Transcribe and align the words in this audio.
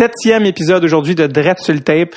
septième 0.00 0.46
épisode 0.46 0.82
aujourd'hui 0.82 1.14
de 1.14 1.26
Dread 1.26 1.58
sur 1.58 1.74
le 1.74 1.80
tape. 1.80 2.14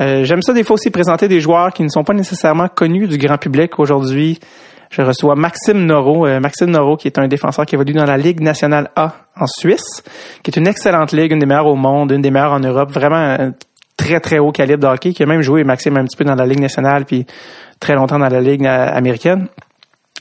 Euh, 0.00 0.24
J'aime 0.24 0.40
ça 0.40 0.54
des 0.54 0.64
fois 0.64 0.76
aussi 0.76 0.88
présenter 0.88 1.28
des 1.28 1.38
joueurs 1.38 1.70
qui 1.70 1.82
ne 1.82 1.90
sont 1.90 2.02
pas 2.02 2.14
nécessairement 2.14 2.68
connus 2.68 3.08
du 3.08 3.18
grand 3.18 3.36
public. 3.36 3.78
Aujourd'hui, 3.78 4.38
je 4.88 5.02
reçois 5.02 5.34
Maxime 5.34 5.84
Noro. 5.84 6.26
Euh, 6.26 6.40
Maxime 6.40 6.70
Noro, 6.70 6.96
qui 6.96 7.08
est 7.08 7.18
un 7.18 7.28
défenseur 7.28 7.66
qui 7.66 7.74
évolue 7.74 7.92
dans 7.92 8.06
la 8.06 8.16
Ligue 8.16 8.40
nationale 8.40 8.90
A 8.96 9.12
en 9.38 9.46
Suisse, 9.46 10.02
qui 10.42 10.50
est 10.50 10.56
une 10.56 10.66
excellente 10.66 11.12
ligue, 11.12 11.32
une 11.32 11.40
des 11.40 11.44
meilleures 11.44 11.66
au 11.66 11.76
monde, 11.76 12.10
une 12.10 12.22
des 12.22 12.30
meilleures 12.30 12.54
en 12.54 12.60
Europe. 12.60 12.90
Vraiment 12.90 13.16
un 13.16 13.52
très, 13.98 14.18
très 14.20 14.38
haut 14.38 14.50
calibre 14.50 14.82
de 14.82 14.86
hockey, 14.86 15.12
qui 15.12 15.22
a 15.22 15.26
même 15.26 15.42
joué, 15.42 15.62
Maxime, 15.62 15.98
un 15.98 16.04
petit 16.04 16.16
peu 16.16 16.24
dans 16.24 16.36
la 16.36 16.46
Ligue 16.46 16.60
nationale, 16.60 17.04
puis 17.04 17.26
très 17.80 17.96
longtemps 17.96 18.18
dans 18.18 18.30
la 18.30 18.40
Ligue 18.40 18.64
euh, 18.64 18.96
américaine. 18.96 19.48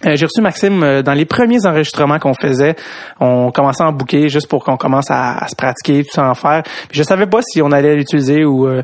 Euh, 0.05 0.15
J'ai 0.15 0.25
reçu 0.25 0.41
Maxime 0.41 0.81
euh, 0.83 1.01
dans 1.01 1.13
les 1.13 1.25
premiers 1.25 1.65
enregistrements 1.65 2.19
qu'on 2.19 2.33
faisait. 2.33 2.75
On 3.19 3.51
commençait 3.51 3.83
à 3.83 3.87
en 3.87 3.91
bouquer 3.91 4.29
juste 4.29 4.47
pour 4.47 4.63
qu'on 4.63 4.77
commence 4.77 5.09
à, 5.09 5.45
se 5.47 5.55
pratiquer, 5.55 6.03
tout 6.03 6.11
ça 6.13 6.29
en 6.29 6.35
faire. 6.35 6.63
Puis 6.63 6.97
je 6.97 7.03
savais 7.03 7.27
pas 7.27 7.41
si 7.41 7.61
on 7.61 7.71
allait 7.71 7.95
l'utiliser 7.95 8.45
ou 8.45 8.67
euh, 8.67 8.83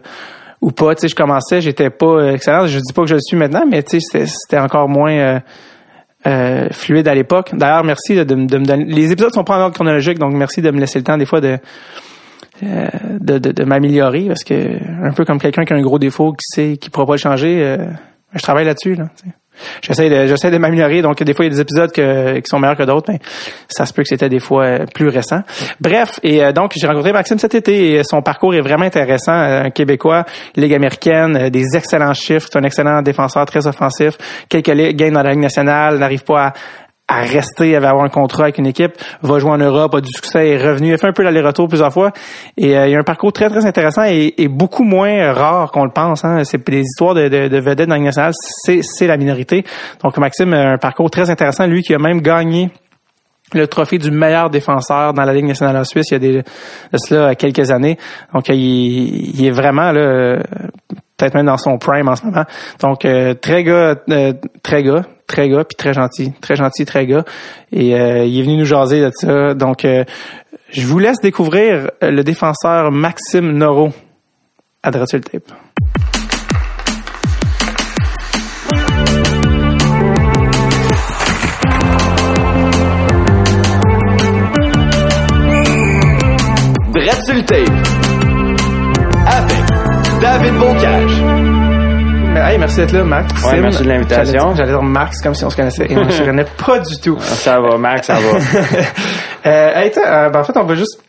ou 0.61 0.71
pas. 0.71 0.95
Tu 0.95 1.01
sais, 1.01 1.07
je 1.07 1.15
commençais, 1.15 1.61
j'étais 1.61 1.89
pas 1.89 2.33
excellent. 2.33 2.67
Je 2.67 2.79
dis 2.79 2.93
pas 2.93 3.03
que 3.03 3.07
je 3.07 3.15
le 3.15 3.21
suis 3.21 3.37
maintenant, 3.37 3.65
mais 3.69 3.83
tu 3.83 3.99
sais, 4.01 4.25
c'était 4.25 4.59
encore 4.59 4.89
moins 4.89 5.41
fluide 6.71 7.07
à 7.07 7.13
l'époque. 7.13 7.51
D'ailleurs, 7.53 7.83
merci 7.83 8.15
de, 8.15 8.35
me 8.35 8.47
donner. 8.47 8.85
Les 8.85 9.11
épisodes 9.11 9.31
sont 9.31 9.43
pas 9.43 9.57
en 9.57 9.61
ordre 9.61 9.75
chronologique, 9.75 10.17
donc 10.17 10.33
merci 10.33 10.61
de 10.61 10.71
me 10.71 10.79
laisser 10.79 10.97
le 10.97 11.03
temps 11.03 11.17
des 11.17 11.25
fois 11.25 11.39
de 11.39 11.59
de, 12.61 13.37
de, 13.37 13.51
de 13.51 13.63
m'améliorer 13.65 14.27
parce 14.27 14.45
que 14.45 14.79
un 15.05 15.11
peu 15.11 15.25
comme 15.25 15.39
quelqu'un 15.39 15.65
qui 15.65 15.73
a 15.73 15.75
un 15.75 15.81
gros 15.81 15.99
défaut 15.99 16.31
qui 16.31 16.45
sait 16.47 16.77
qui 16.77 16.89
pourra 16.89 17.05
pas 17.05 17.13
le 17.13 17.19
changer, 17.19 17.77
je 18.33 18.41
travaille 18.41 18.65
là-dessus. 18.65 18.95
Là, 18.95 19.05
J'essaie 19.81 20.09
de, 20.09 20.27
j'essaie 20.27 20.51
de 20.51 20.57
m'améliorer. 20.57 21.01
Donc, 21.01 21.21
des 21.21 21.33
fois, 21.33 21.45
il 21.45 21.49
y 21.49 21.51
a 21.51 21.55
des 21.55 21.61
épisodes 21.61 21.91
que, 21.91 22.35
qui 22.39 22.45
sont 22.47 22.59
meilleurs 22.59 22.77
que 22.77 22.83
d'autres, 22.83 23.11
mais 23.11 23.19
ça 23.67 23.85
se 23.85 23.93
peut 23.93 24.03
que 24.03 24.09
c'était 24.09 24.29
des 24.29 24.39
fois 24.39 24.63
euh, 24.63 24.85
plus 24.93 25.09
récent. 25.09 25.41
Bref, 25.79 26.19
et 26.23 26.43
euh, 26.43 26.51
donc, 26.51 26.73
j'ai 26.75 26.87
rencontré 26.87 27.13
Maxime 27.13 27.39
cet 27.39 27.55
été 27.55 27.93
et 27.93 28.03
son 28.03 28.21
parcours 28.21 28.53
est 28.55 28.61
vraiment 28.61 28.85
intéressant. 28.85 29.33
Un 29.33 29.69
Québécois, 29.69 30.25
Ligue 30.55 30.73
américaine, 30.73 31.37
euh, 31.37 31.49
des 31.49 31.65
excellents 31.75 32.13
chiffres. 32.13 32.49
Un 32.55 32.63
excellent 32.63 33.01
défenseur, 33.01 33.45
très 33.45 33.65
offensif. 33.67 34.17
Quelques 34.49 34.71
gains 34.71 35.11
dans 35.11 35.23
la 35.23 35.31
Ligue 35.31 35.41
nationale, 35.41 35.97
n'arrive 35.97 36.23
pas 36.23 36.47
à, 36.47 36.53
à 37.07 37.21
rester, 37.21 37.75
à 37.75 37.77
avoir 37.77 38.03
un 38.03 38.09
contrat 38.09 38.43
avec 38.43 38.57
une 38.57 38.65
équipe, 38.65 38.93
va 39.21 39.39
jouer 39.39 39.51
en 39.51 39.57
Europe, 39.57 39.93
a 39.93 40.01
du 40.01 40.11
succès, 40.11 40.49
est 40.49 40.57
revenu, 40.57 40.93
a 40.93 40.97
fait 40.97 41.07
un 41.07 41.13
peu 41.13 41.23
l'aller-retour 41.23 41.67
plusieurs 41.67 41.93
fois. 41.93 42.11
Et 42.57 42.75
euh, 42.75 42.87
il 42.87 42.93
y 42.93 42.95
a 42.95 42.99
un 42.99 43.03
parcours 43.03 43.31
très, 43.31 43.49
très 43.49 43.65
intéressant 43.65 44.03
et, 44.05 44.33
et 44.37 44.47
beaucoup 44.47 44.83
moins 44.83 45.31
rare 45.33 45.71
qu'on 45.71 45.85
le 45.85 45.91
pense. 45.91 46.25
Hein. 46.25 46.43
C'est 46.45 46.67
les 46.69 46.81
histoires 46.81 47.13
de, 47.13 47.27
de, 47.27 47.47
de 47.47 47.57
vedettes 47.59 47.89
dans 47.89 47.95
le 47.95 48.01
national, 48.01 48.33
c'est 48.33 49.07
la 49.07 49.17
minorité. 49.17 49.63
Donc 50.03 50.17
Maxime 50.17 50.53
a 50.53 50.71
un 50.71 50.77
parcours 50.77 51.11
très 51.11 51.29
intéressant, 51.29 51.67
lui 51.67 51.83
qui 51.83 51.93
a 51.93 51.99
même 51.99 52.21
gagné 52.21 52.71
le 53.53 53.67
trophée 53.67 53.99
du 53.99 54.09
meilleur 54.09 54.49
défenseur 54.49 55.13
dans 55.13 55.23
la 55.23 55.31
Ligue 55.31 55.45
nationale 55.45 55.77
en 55.77 55.83
Suisse 55.83 56.07
il 56.09 56.13
y 56.13 56.15
a 56.15 56.19
des, 56.19 56.33
de 56.37 56.97
cela 56.97 57.35
quelques 57.35 57.69
années. 57.69 57.97
Donc 58.33 58.49
il, 58.49 59.39
il 59.39 59.45
est 59.45 59.51
vraiment 59.51 59.91
là 59.91 60.39
peut-être 61.17 61.35
même 61.35 61.45
dans 61.45 61.57
son 61.57 61.77
prime 61.77 62.09
en 62.09 62.15
ce 62.15 62.25
moment. 62.25 62.45
Donc 62.81 63.05
euh, 63.05 63.35
très 63.35 63.63
gars 63.63 63.95
euh, 64.09 64.33
très 64.63 64.81
gars 64.83 65.03
très 65.27 65.49
gars, 65.49 65.63
puis 65.63 65.75
très 65.75 65.93
gentil, 65.93 66.33
très 66.41 66.55
gentil, 66.55 66.85
très 66.85 67.05
gars. 67.05 67.25
Et 67.71 67.95
euh, 67.95 68.25
il 68.25 68.39
est 68.39 68.43
venu 68.43 68.57
nous 68.57 68.65
jaser 68.65 69.01
de 69.01 69.11
ça. 69.13 69.53
Donc, 69.53 69.85
euh, 69.85 70.03
je 70.71 70.85
vous 70.85 70.99
laisse 70.99 71.19
découvrir 71.21 71.91
le 72.01 72.23
défenseur 72.23 72.91
Maxime 72.91 73.51
Noro 73.51 73.91
à 74.83 74.91
Dratul 74.91 75.21
Tape. 75.21 75.51
Dratul 86.93 87.45
Tape 87.45 87.95
avec 89.27 89.65
David 90.21 90.53
Bocage. 90.59 91.24
Hey, 92.47 92.59
merci 92.59 92.77
d'être 92.77 92.91
là, 92.91 93.03
Max. 93.03 93.43
Ouais, 93.43 93.59
merci 93.59 93.83
de 93.83 93.89
l'invitation. 93.89 94.53
J'allais 94.53 94.69
dire 94.69 94.83
Max 94.83 95.19
comme 95.19 95.33
si 95.33 95.43
on 95.43 95.49
se 95.49 95.55
connaissait. 95.55 95.91
Et 95.91 95.97
on 95.97 96.07
se 96.07 96.21
connaît 96.21 96.45
pas 96.45 96.77
du 96.77 96.95
tout. 97.01 97.17
Ça 97.19 97.59
va, 97.59 97.75
Max, 97.79 98.05
ça 98.05 98.13
va. 98.13 98.37
euh, 99.47 99.71
hey, 99.73 99.91
euh, 99.97 100.29
ben, 100.29 100.41
en 100.41 100.43
fait, 100.43 100.55
on 100.55 100.63
va 100.63 100.75
juste 100.75 101.01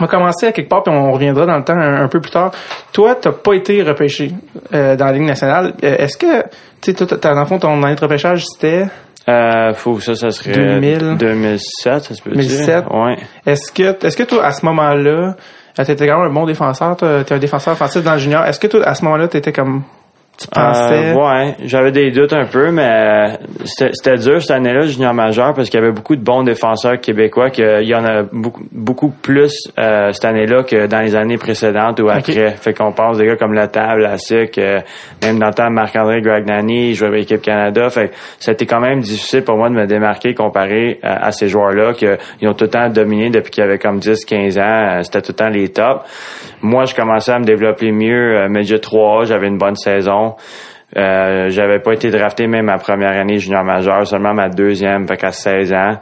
on 0.00 0.04
va 0.04 0.10
commencer 0.10 0.46
à 0.46 0.52
quelque 0.52 0.70
part, 0.70 0.82
puis 0.82 0.94
on 0.94 1.12
reviendra 1.12 1.44
dans 1.44 1.58
le 1.58 1.64
temps 1.64 1.76
un, 1.76 2.02
un 2.02 2.08
peu 2.08 2.20
plus 2.22 2.30
tard. 2.30 2.52
Toi, 2.94 3.14
t'as 3.20 3.32
pas 3.32 3.52
été 3.52 3.82
repêché 3.82 4.32
euh, 4.72 4.96
dans 4.96 5.04
la 5.06 5.12
Ligue 5.12 5.24
nationale. 5.24 5.74
Euh, 5.84 5.96
Est-ce 5.98 6.16
que, 6.16 6.42
tu 6.80 6.94
sais, 6.96 7.06
dans 7.06 7.38
le 7.38 7.44
fond, 7.44 7.58
ton 7.58 7.82
année 7.82 7.94
de 7.94 8.00
repêchage, 8.00 8.46
c'était... 8.46 8.86
Euh, 9.28 9.74
faut 9.74 10.00
ça, 10.00 10.14
ça 10.14 10.30
serait 10.30 10.52
2000, 10.52 11.16
2007, 11.18 12.04
ça 12.04 12.14
se 12.14 12.22
peut 12.22 12.30
2007. 12.30 12.86
Ouais. 12.90 13.18
Est-ce 13.44 13.70
que, 13.70 14.04
est-ce 14.04 14.16
que 14.16 14.22
toi, 14.22 14.46
à 14.46 14.52
ce 14.52 14.64
moment-là, 14.64 15.36
t'étais 15.76 16.08
quand 16.08 16.20
même 16.22 16.30
un 16.30 16.34
bon 16.34 16.46
défenseur, 16.46 16.96
t'es 16.96 17.32
un 17.32 17.38
défenseur 17.38 17.74
offensif 17.74 18.02
dans 18.02 18.14
le 18.14 18.18
junior. 18.18 18.44
Est-ce 18.46 18.58
que 18.58 18.66
toi, 18.66 18.82
à 18.84 18.94
ce 18.94 19.04
moment-là, 19.04 19.28
t'étais 19.28 19.52
comme 19.52 19.82
tu 20.38 20.48
pensais? 20.48 21.12
Euh, 21.12 21.14
ouais, 21.14 21.54
j'avais 21.64 21.92
des 21.92 22.10
doutes 22.10 22.32
un 22.32 22.46
peu, 22.46 22.70
mais 22.70 23.38
c'était 23.64 24.16
dur 24.16 24.40
cette 24.40 24.50
année-là, 24.50 24.86
junior 24.86 25.14
majeur, 25.14 25.54
parce 25.54 25.68
qu'il 25.68 25.78
y 25.78 25.82
avait 25.82 25.92
beaucoup 25.92 26.16
de 26.16 26.22
bons 26.22 26.42
défenseurs 26.42 27.00
québécois, 27.00 27.50
qu'il 27.50 27.84
y 27.84 27.94
en 27.94 28.04
a 28.04 28.22
beaucoup, 28.22 28.62
beaucoup 28.72 29.10
plus 29.10 29.54
euh, 29.78 30.12
cette 30.12 30.24
année-là 30.24 30.64
que 30.64 30.86
dans 30.86 31.00
les 31.00 31.14
années 31.14 31.38
précédentes 31.38 32.00
ou 32.00 32.08
après. 32.08 32.32
Okay. 32.32 32.50
Fait 32.56 32.74
qu'on 32.74 32.92
pense 32.92 33.18
des 33.18 33.26
gars 33.26 33.36
comme 33.36 33.52
La 33.52 33.68
Table, 33.68 34.02
La 34.02 34.18
SIC, 34.18 34.58
euh, 34.58 34.80
même 35.22 35.38
dans 35.38 35.48
le 35.48 35.54
temps 35.54 35.70
Marc-André 35.70 36.22
Gragnani, 36.22 36.94
jouait 36.94 37.08
avec 37.08 37.20
l'équipe 37.20 37.42
Canada. 37.42 37.88
Fait 37.90 38.08
que 38.08 38.14
c'était 38.38 38.66
quand 38.66 38.80
même 38.80 39.00
difficile 39.00 39.44
pour 39.44 39.56
moi 39.56 39.68
de 39.68 39.74
me 39.74 39.86
démarquer 39.86 40.34
comparé 40.34 40.98
à, 41.02 41.26
à 41.26 41.32
ces 41.32 41.48
joueurs-là, 41.48 41.92
qu'ils 41.94 42.48
ont 42.48 42.54
tout 42.54 42.64
le 42.64 42.70
temps 42.70 42.88
dominé 42.88 43.30
depuis 43.30 43.50
qu'ils 43.50 43.64
avaient 43.64 43.78
comme 43.78 43.98
10-15 43.98 44.60
ans. 44.60 45.02
C'était 45.02 45.20
tout 45.20 45.32
le 45.32 45.36
temps 45.36 45.48
les 45.48 45.68
tops. 45.68 46.02
Moi, 46.62 46.84
je 46.84 46.94
commençais 46.94 47.32
à 47.32 47.40
me 47.40 47.44
développer 47.44 47.90
mieux. 47.90 48.38
Euh, 48.38 48.48
Midget 48.48 48.78
3 48.78 49.24
j'avais 49.24 49.48
une 49.48 49.58
bonne 49.58 49.76
saison. 49.76 50.21
Euh, 50.94 51.48
j'avais 51.48 51.78
pas 51.78 51.94
été 51.94 52.10
drafté 52.10 52.46
même 52.46 52.66
ma 52.66 52.76
première 52.78 53.18
année 53.18 53.38
junior 53.38 53.64
majeur, 53.64 54.06
seulement 54.06 54.34
ma 54.34 54.50
deuxième, 54.50 55.08
fait 55.08 55.16
qu'à 55.16 55.32
16 55.32 55.72
ans. 55.72 55.98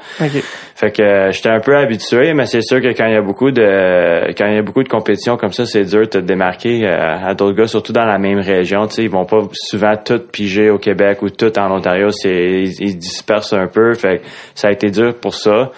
Fait 0.81 0.93
que 0.93 1.03
euh, 1.03 1.31
j'étais 1.31 1.51
un 1.51 1.61
peu 1.61 1.77
habitué, 1.77 2.33
mais 2.33 2.47
c'est 2.47 2.63
sûr 2.63 2.81
que 2.81 2.89
quand 2.97 3.05
il 3.05 3.13
y 3.13 3.17
a 3.17 3.21
beaucoup 3.21 3.51
de 3.51 4.33
quand 4.33 4.47
il 4.47 4.55
y 4.55 4.59
a 4.59 4.63
beaucoup 4.63 4.83
de 4.83 4.89
compétitions 4.89 5.37
comme 5.37 5.53
ça, 5.53 5.67
c'est 5.67 5.85
dur 5.85 6.01
de 6.01 6.05
te 6.07 6.17
démarquer 6.17 6.87
euh, 6.87 7.19
à 7.23 7.35
d'autres 7.35 7.55
gars, 7.55 7.67
surtout 7.67 7.93
dans 7.93 8.07
la 8.07 8.17
même 8.17 8.39
région. 8.39 8.87
Tu 8.87 8.95
sais, 8.95 9.03
ils 9.03 9.11
vont 9.11 9.27
pas 9.27 9.43
souvent 9.53 9.95
tout 9.99 10.19
piger 10.33 10.71
au 10.71 10.79
Québec 10.79 11.21
ou 11.21 11.29
tout 11.29 11.59
en 11.59 11.71
Ontario. 11.71 12.11
C'est 12.13 12.63
ils, 12.79 12.97
dispersent 12.97 13.53
un 13.53 13.67
peu. 13.67 13.93
Fait 13.93 14.21
que 14.21 14.23
ça 14.55 14.69
a 14.69 14.71
été 14.71 14.91
dur 14.91 15.15
pour 15.21 15.35
ça. 15.35 15.71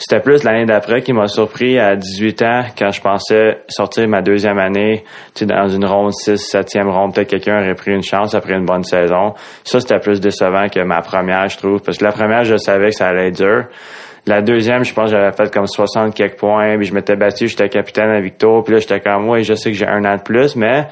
C'était 0.00 0.20
plus 0.20 0.42
l'année 0.42 0.66
d'après 0.66 1.02
qui 1.02 1.12
m'a 1.12 1.28
surpris 1.28 1.78
à 1.78 1.94
18 1.94 2.42
ans 2.42 2.62
quand 2.76 2.90
je 2.90 3.00
pensais 3.00 3.58
sortir 3.68 4.08
ma 4.08 4.22
deuxième 4.22 4.58
année, 4.58 5.04
tu 5.36 5.40
sais, 5.40 5.46
dans 5.46 5.68
une 5.68 5.84
ronde 5.84 6.12
6, 6.12 6.32
7e 6.32 6.90
ronde, 6.90 7.14
peut-être 7.14 7.30
quelqu'un 7.30 7.60
aurait 7.60 7.76
pris 7.76 7.92
une 7.92 8.02
chance 8.02 8.34
après 8.34 8.54
une 8.54 8.66
bonne 8.66 8.82
saison. 8.82 9.34
Ça, 9.62 9.78
c'était 9.78 10.00
plus 10.00 10.20
décevant 10.20 10.68
que 10.68 10.80
ma 10.80 11.00
première, 11.00 11.48
je 11.48 11.58
trouve. 11.58 11.80
Parce 11.80 11.98
que 11.98 12.04
la 12.04 12.10
première, 12.10 12.42
je 12.42 12.56
savais 12.56 12.86
que 12.86 12.96
ça 12.96 13.06
allait 13.06 13.28
être 13.28 13.36
dur. 13.36 13.66
La 14.26 14.42
deuxième, 14.42 14.84
je 14.84 14.92
pense 14.92 15.06
que 15.10 15.16
j'avais 15.16 15.32
fait 15.32 15.52
comme 15.52 15.66
60 15.66 16.14
quelques 16.14 16.36
points, 16.38 16.76
puis 16.76 16.86
je 16.86 16.94
m'étais 16.94 17.16
battu, 17.16 17.48
j'étais 17.48 17.68
capitaine 17.68 18.10
à 18.10 18.20
Victor, 18.20 18.62
puis 18.64 18.74
là, 18.74 18.80
j'étais 18.80 19.00
comme, 19.00 19.24
moi, 19.24 19.40
je 19.42 19.54
sais 19.54 19.70
que 19.70 19.76
j'ai 19.76 19.86
un 19.86 20.04
an 20.04 20.16
de 20.16 20.22
plus, 20.22 20.54
mais 20.56 20.86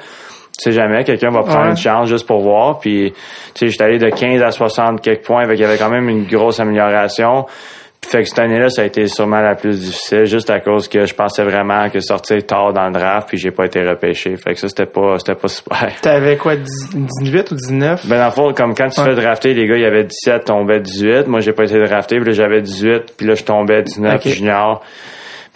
tu 0.59 0.71
sais 0.71 0.73
jamais, 0.73 1.05
quelqu'un 1.05 1.31
va 1.31 1.43
prendre 1.43 1.65
Ouais. 1.65 1.71
une 1.71 1.77
chance 1.77 2.09
juste 2.09 2.27
pour 2.27 2.41
voir, 2.41 2.79
puis 2.79 3.13
tu 3.55 3.59
sais, 3.59 3.69
j'étais 3.69 3.85
allé 3.85 3.99
de 3.99 4.09
15 4.09 4.41
à 4.43 4.51
60 4.51 5.03
quelques 5.03 5.25
points, 5.27 5.45
fait 5.47 5.53
qu'il 5.55 5.63
y 5.63 5.65
avait 5.65 5.77
quand 5.77 5.91
même 5.91 6.09
une 6.09 6.25
grosse 6.25 6.61
amélioration. 6.61 7.45
Fait 8.03 8.23
que 8.23 8.29
cette 8.29 8.39
année-là, 8.39 8.69
ça 8.71 8.83
a 8.83 8.85
été 8.85 9.09
sûrement 9.09 9.41
la 9.41 9.57
plus 9.57 9.81
difficile, 9.81 10.27
juste 10.27 10.49
à 10.49 10.61
cause 10.61 10.87
que 10.87 11.07
je 11.07 11.13
pensais 11.15 11.43
vraiment 11.43 11.91
que 11.91 11.99
sortir 11.99 12.45
tard 12.47 12.73
dans 12.73 12.87
le 12.87 12.93
draft, 12.93 13.29
puis 13.29 13.37
j'ai 13.37 13.51
pas 13.51 13.67
été 13.67 13.83
repêché. 13.83 14.37
Fait 14.37 14.55
que 14.55 14.61
ça, 14.61 14.69
c'était 14.69 14.87
pas, 14.87 15.19
c'était 15.19 15.35
pas 15.35 15.49
super. 15.49 15.89
T'avais 16.03 16.37
quoi, 16.37 16.55
10 16.55 16.91
18 16.95 17.51
ou 17.51 17.55
19? 17.57 18.07
Ben 18.07 18.19
dans 18.19 18.27
le 18.27 18.31
fond, 18.31 18.53
comme 18.55 18.75
quand 18.77 18.89
tu 18.91 19.01
Ouais. 19.01 19.07
fais 19.09 19.15
drafter, 19.21 19.55
les 19.55 19.67
gars, 19.67 19.75
il 19.75 19.83
y 19.83 19.87
avait 19.87 20.05
17, 20.05 20.45
tombaient 20.45 20.79
18. 20.81 21.27
Moi, 21.27 21.41
j'ai 21.41 21.53
pas 21.53 21.65
été 21.65 21.85
drafté, 21.85 22.17
puis 22.21 22.27
là, 22.27 22.33
j'avais 22.33 22.63
18, 22.63 23.15
puis 23.17 23.27
là, 23.27 23.35
je 23.35 23.43
tombais 23.43 23.83
19 23.83 24.15
Ok. 24.25 24.29
junior. 24.33 24.83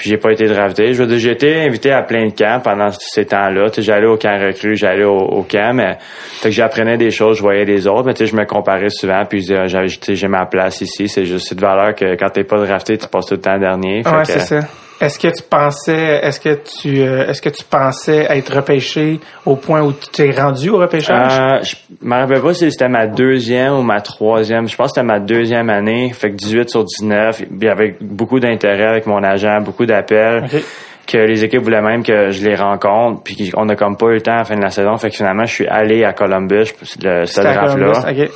Puis 0.01 0.09
j'ai 0.09 0.17
pas 0.17 0.33
été 0.33 0.47
drafté. 0.47 0.95
Je 0.95 1.03
veux 1.03 1.07
dire, 1.07 1.19
j'ai 1.19 1.33
été 1.33 1.61
invité 1.61 1.93
à 1.93 2.01
plein 2.01 2.27
de 2.27 2.33
camps 2.33 2.59
pendant 2.65 2.89
ces 2.91 3.27
temps-là. 3.27 3.69
J'allais 3.77 4.07
au 4.07 4.17
camp 4.17 4.35
recru, 4.41 4.75
j'allais 4.75 5.05
au, 5.05 5.19
au 5.19 5.43
camp, 5.43 5.75
mais 5.75 5.99
fait 6.01 6.49
que 6.49 6.55
j'apprenais 6.55 6.97
des 6.97 7.11
choses, 7.11 7.37
je 7.37 7.43
voyais 7.43 7.67
les 7.67 7.87
autres, 7.87 8.07
mais 8.07 8.15
tu 8.15 8.25
sais, 8.25 8.27
je 8.27 8.35
me 8.35 8.47
comparais 8.47 8.89
souvent, 8.89 9.27
puis 9.27 9.43
je 9.43 9.53
disais, 9.67 10.15
j'ai 10.15 10.29
ma 10.29 10.47
place 10.47 10.81
ici. 10.81 11.07
C'est 11.07 11.27
juste 11.27 11.49
cette 11.49 11.61
valeur 11.61 11.95
que 11.95 12.17
quand 12.17 12.31
t'es 12.31 12.45
pas 12.45 12.57
drafté, 12.65 12.97
tu 12.97 13.09
passes 13.09 13.27
tout 13.27 13.35
le 13.35 13.43
temps 13.43 13.59
dernier. 13.59 14.03
Fait 14.03 14.11
Ouais, 14.11 14.25
c'est 14.25 14.41
ça. 14.41 14.61
Est-ce 15.01 15.19
que 15.19 15.29
tu 15.29 15.43
pensais, 15.43 16.21
est-ce 16.23 16.39
que 16.39 16.59
tu, 16.79 17.01
euh, 17.01 17.27
est-ce 17.27 17.41
que 17.41 17.49
tu 17.49 17.65
pensais 17.65 18.27
être 18.29 18.55
repêché 18.55 19.19
au 19.47 19.57
point 19.57 19.81
où 19.81 19.93
tu 19.93 20.09
t'es 20.09 20.31
rendu 20.31 20.69
au 20.69 20.77
repêchage? 20.77 21.39
Euh, 21.41 21.63
je 21.63 21.77
me 22.07 22.15
rappelle 22.15 22.43
pas 22.43 22.53
si 22.53 22.71
c'était 22.71 22.91
ma 22.91 23.07
deuxième 23.07 23.73
ou 23.73 23.83
ma 23.83 24.03
troisième. 24.03 24.69
Je 24.69 24.77
pense 24.77 24.89
que 24.89 24.97
c'était 24.97 25.07
ma 25.07 25.19
deuxième 25.19 25.71
année. 25.71 26.13
Fait 26.13 26.31
que 26.31 26.37
18 26.37 26.69
sur 26.69 26.85
19. 26.85 27.45
Il 27.51 27.65
y 27.65 27.69
avait 27.69 27.97
beaucoup 28.03 28.41
d'intérêt 28.41 28.89
avec 28.89 29.07
mon 29.07 29.23
agent, 29.23 29.63
beaucoup 29.63 29.87
d'appels. 29.87 30.45
Ok. 30.45 30.63
Que 31.07 31.17
les 31.17 31.45
équipes 31.45 31.63
voulaient 31.63 31.81
même 31.81 32.03
que 32.03 32.31
je 32.31 32.45
les 32.47 32.55
rencontre. 32.55 33.23
Puis 33.23 33.53
on 33.57 33.71
a 33.71 33.77
comme 33.77 33.97
pas 33.97 34.09
eu 34.09 34.15
le 34.15 34.21
temps 34.21 34.33
à 34.33 34.39
la 34.39 34.45
fin 34.45 34.57
de 34.57 34.63
la 34.63 34.71
saison. 34.71 34.99
Fait 34.99 35.09
que 35.09 35.17
finalement, 35.17 35.47
je 35.47 35.55
suis 35.55 35.67
allé 35.67 36.05
à 36.05 36.13
Columbus, 36.13 36.75
le, 37.03 37.25
ce 37.25 37.35
C'était 37.35 37.49
à 37.49 37.55
draft-là. 37.55 38.29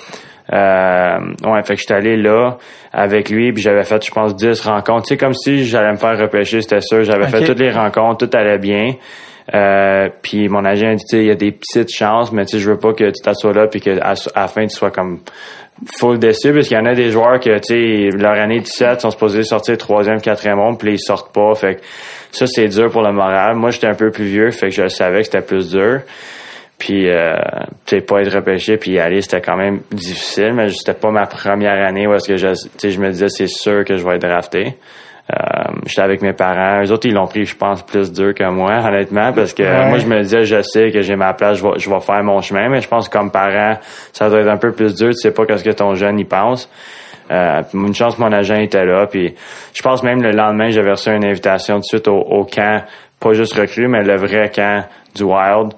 Euh, 0.53 1.19
ouais, 1.45 1.63
fait 1.65 1.75
que 1.75 1.81
j'étais 1.81 1.95
allé 1.95 2.17
là 2.17 2.59
avec 2.93 3.31
lui, 3.31 3.53
puis 3.53 3.63
j'avais 3.63 3.85
fait, 3.85 4.05
je 4.05 4.11
pense, 4.11 4.37
10 4.37 4.61
rencontres. 4.61 5.07
C'est 5.09 5.17
comme 5.17 5.35
si 5.35 5.65
j'allais 5.65 5.93
me 5.93 5.97
faire 5.97 6.19
repêcher, 6.19 6.61
c'était 6.61 6.81
sûr. 6.81 7.03
J'avais 7.05 7.29
fait 7.29 7.45
toutes 7.45 7.61
les 7.61 7.71
rencontres, 7.71 8.27
tout 8.27 8.37
allait 8.37 8.59
bien. 8.59 8.95
Euh, 9.55 10.09
puis 10.23 10.49
mon 10.49 10.65
agent 10.65 10.89
a 10.89 10.95
dit, 10.95 11.05
il 11.13 11.25
y 11.25 11.31
a 11.31 11.35
des 11.35 11.53
petites 11.53 11.95
chances, 11.95 12.33
mais 12.33 12.47
tu 12.47 12.53
sais, 12.53 12.59
je 12.61 12.71
veux 12.71 12.79
pas 12.79 12.93
que 12.95 13.05
tu 13.05 13.23
t'assoies 13.23 13.53
là 13.53 13.67
puis 13.67 13.81
qu'à 13.81 13.93
à 13.93 14.15
la 14.41 14.49
fin, 14.49 14.67
tu 14.67 14.75
sois 14.75 14.91
comme 14.91 15.21
full 15.99 16.19
déçu 16.19 16.53
parce 16.53 16.69
qu'il 16.69 16.77
y 16.77 16.81
en 16.81 16.87
a 16.87 16.95
des 16.95 17.11
joueurs 17.11 17.41
que, 17.41 17.59
tu 17.59 18.11
sais, 18.11 18.17
leur 18.17 18.35
année 18.35 18.61
17 18.61 19.03
sont 19.03 19.11
supposés 19.11 19.43
sortir 19.43 19.77
troisième, 19.77 20.21
quatrième 20.21 20.57
monde, 20.57 20.79
puis 20.79 20.95
ils 20.95 21.01
sortent 21.01 21.35
pas. 21.35 21.55
Fait 21.55 21.77
que 21.77 21.81
ça, 22.33 22.47
c'est 22.47 22.69
dur 22.69 22.91
pour 22.91 23.03
le 23.03 23.13
moral. 23.13 23.57
Moi, 23.57 23.71
j'étais 23.71 23.87
un 23.87 23.95
peu 23.95 24.11
plus 24.11 24.25
vieux, 24.25 24.51
fait 24.51 24.69
que 24.69 24.75
je 24.75 24.89
savais 24.89 25.19
que 25.19 25.25
c'était 25.25 25.43
plus 25.43 25.71
dur. 25.71 26.01
Puis, 26.85 27.09
euh, 27.09 27.35
tu 27.87 27.97
sais, 27.97 28.03
pas 28.03 28.21
être 28.21 28.35
repêché 28.35 28.77
puis 28.77 28.91
y 28.91 28.99
aller, 28.99 29.23
c'était 29.23 29.41
quand 29.41 29.57
même 29.57 29.81
difficile, 29.91 30.53
mais 30.53 30.69
c'était 30.69 30.93
pas 30.93 31.11
ma 31.11 31.25
première 31.25 31.83
année 31.83 32.07
où 32.07 32.13
est-ce 32.13 32.29
que 32.29 32.37
je, 32.37 32.49
je 32.87 33.01
me 33.01 33.09
disais, 33.09 33.31
c'est 33.31 33.47
sûr 33.47 33.87
que 33.87 33.97
je 33.97 34.05
vais 34.05 34.17
être 34.17 34.29
drafté. 34.29 34.77
Euh, 35.33 35.37
j'étais 35.87 36.03
avec 36.03 36.21
mes 36.21 36.35
parents. 36.35 36.83
Eux 36.85 36.93
autres, 36.93 37.07
ils 37.07 37.15
l'ont 37.15 37.27
pris, 37.27 37.47
je 37.47 37.57
pense, 37.57 37.81
plus 37.81 38.13
dur 38.13 38.35
que 38.35 38.47
moi, 38.51 38.83
honnêtement, 38.85 39.33
parce 39.33 39.55
que 39.55 39.63
moi, 39.89 39.97
je 39.97 40.05
me 40.05 40.21
disais, 40.21 40.45
je 40.45 40.61
sais 40.61 40.91
que 40.91 41.01
j'ai 41.01 41.17
ma 41.17 41.33
place, 41.33 41.57
je 41.57 41.63
vais, 41.63 41.79
je 41.79 41.89
vais 41.89 42.01
faire 42.01 42.23
mon 42.23 42.43
chemin, 42.43 42.69
mais 42.69 42.83
je 42.83 42.89
pense 42.89 43.09
que 43.09 43.17
comme 43.17 43.31
parent, 43.31 43.79
ça 44.13 44.29
doit 44.29 44.41
être 44.41 44.51
un 44.51 44.59
peu 44.59 44.73
plus 44.73 44.95
dur. 44.95 45.09
Tu 45.13 45.23
sais 45.23 45.33
pas 45.33 45.47
qu'est-ce 45.47 45.65
que 45.65 45.71
ton 45.71 45.95
jeune 45.95 46.19
y 46.19 46.27
pense. 46.27 46.69
Euh, 47.31 47.63
une 47.73 47.95
chance, 47.95 48.19
mon 48.19 48.31
agent 48.31 48.57
était 48.57 48.85
là. 48.85 49.07
Puis 49.07 49.35
je 49.73 49.81
pense 49.81 50.03
même 50.03 50.21
le 50.21 50.33
lendemain, 50.33 50.69
j'avais 50.69 50.91
reçu 50.91 51.09
une 51.09 51.25
invitation 51.25 51.79
de 51.79 51.83
suite 51.83 52.09
au, 52.09 52.45
camp, 52.45 52.85
pas 53.21 53.33
juste 53.33 53.55
recru, 53.55 53.89
mais 53.89 54.03
le 54.03 54.17
vrai 54.17 54.51
camp 54.55 54.85
du 55.15 55.23
Wild 55.23 55.73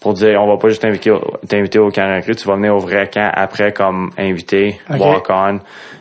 pour 0.00 0.12
dire 0.12 0.40
on 0.40 0.46
va 0.46 0.56
pas 0.56 0.68
juste 0.68 0.82
t'inviter 0.82 1.78
au 1.78 1.90
camp 1.90 2.14
recru, 2.16 2.36
tu 2.36 2.46
vas 2.46 2.54
venir 2.54 2.74
au 2.74 2.78
vrai 2.78 3.08
camp 3.12 3.30
après 3.34 3.72
comme 3.72 4.10
invité, 4.18 4.80
walk 4.90 5.26
on. 5.30 5.60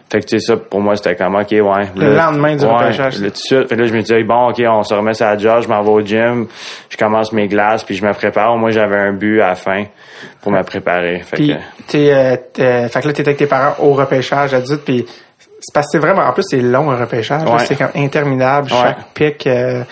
Fait 0.10 0.22
que, 0.22 0.26
tu 0.26 0.40
sais, 0.40 0.46
ça, 0.46 0.56
pour 0.56 0.80
moi, 0.80 0.96
c'était 0.96 1.16
comme, 1.16 1.36
OK, 1.36 1.52
ouais. 1.52 1.90
Le, 1.94 2.16
lendemain 2.16 2.56
du 2.56 2.64
ouais, 2.64 2.72
repêchage. 2.72 3.20
Le, 3.20 3.28
tout 3.28 3.34
de 3.34 3.38
suite. 3.38 3.68
Fait 3.68 3.76
là, 3.76 3.86
je 3.88 3.94
me 3.94 4.00
disais, 4.00 4.24
bon, 4.24 4.50
OK, 4.50 4.64
on 4.66 4.84
se 4.84 4.94
remet 4.94 5.14
ça 5.14 5.32
à 5.32 5.38
job, 5.38 5.64
je 5.64 5.68
m'en 5.68 5.82
vais 5.82 5.90
au 5.90 6.00
gym, 6.00 6.48
je 6.88 6.96
commence 6.96 7.34
mes 7.34 7.50
glaces, 7.50 7.84
puis 7.84 7.96
je 7.96 8.06
me 8.06 8.14
prépare. 8.14 8.56
Moi, 8.56 8.72
j'avais 8.72 8.96
un 8.96 9.12
but 9.12 9.42
à 9.42 9.50
la 9.50 9.56
fin 9.56 9.84
pour 10.42 10.54
me 10.54 10.64
préparer. 10.64 11.20
Fait 11.20 11.36
puis, 11.36 11.50
que... 11.50 11.92
t'es, 11.92 12.14
euh, 12.14 12.88
fait 12.88 13.02
que 13.02 13.08
là, 13.08 13.14
t'étais 13.14 13.22
avec 13.28 13.38
tes 13.38 13.48
parents 13.48 13.76
au 13.84 13.92
repêchage 13.92 14.54
adulte, 14.54 14.86
puis 14.86 15.06
c'est 15.60 15.74
parce 15.74 15.88
que 15.88 15.92
c'est 15.92 16.00
vraiment, 16.00 16.22
en 16.22 16.32
plus, 16.32 16.44
c'est 16.48 16.62
long, 16.62 16.90
un 16.90 16.96
repêchage. 16.96 17.42
C'est 17.66 17.78
comme 17.78 17.92
interminable, 17.96 18.70
chaque 18.70 19.14
pic... 19.14 19.46
Euh, 19.46 19.84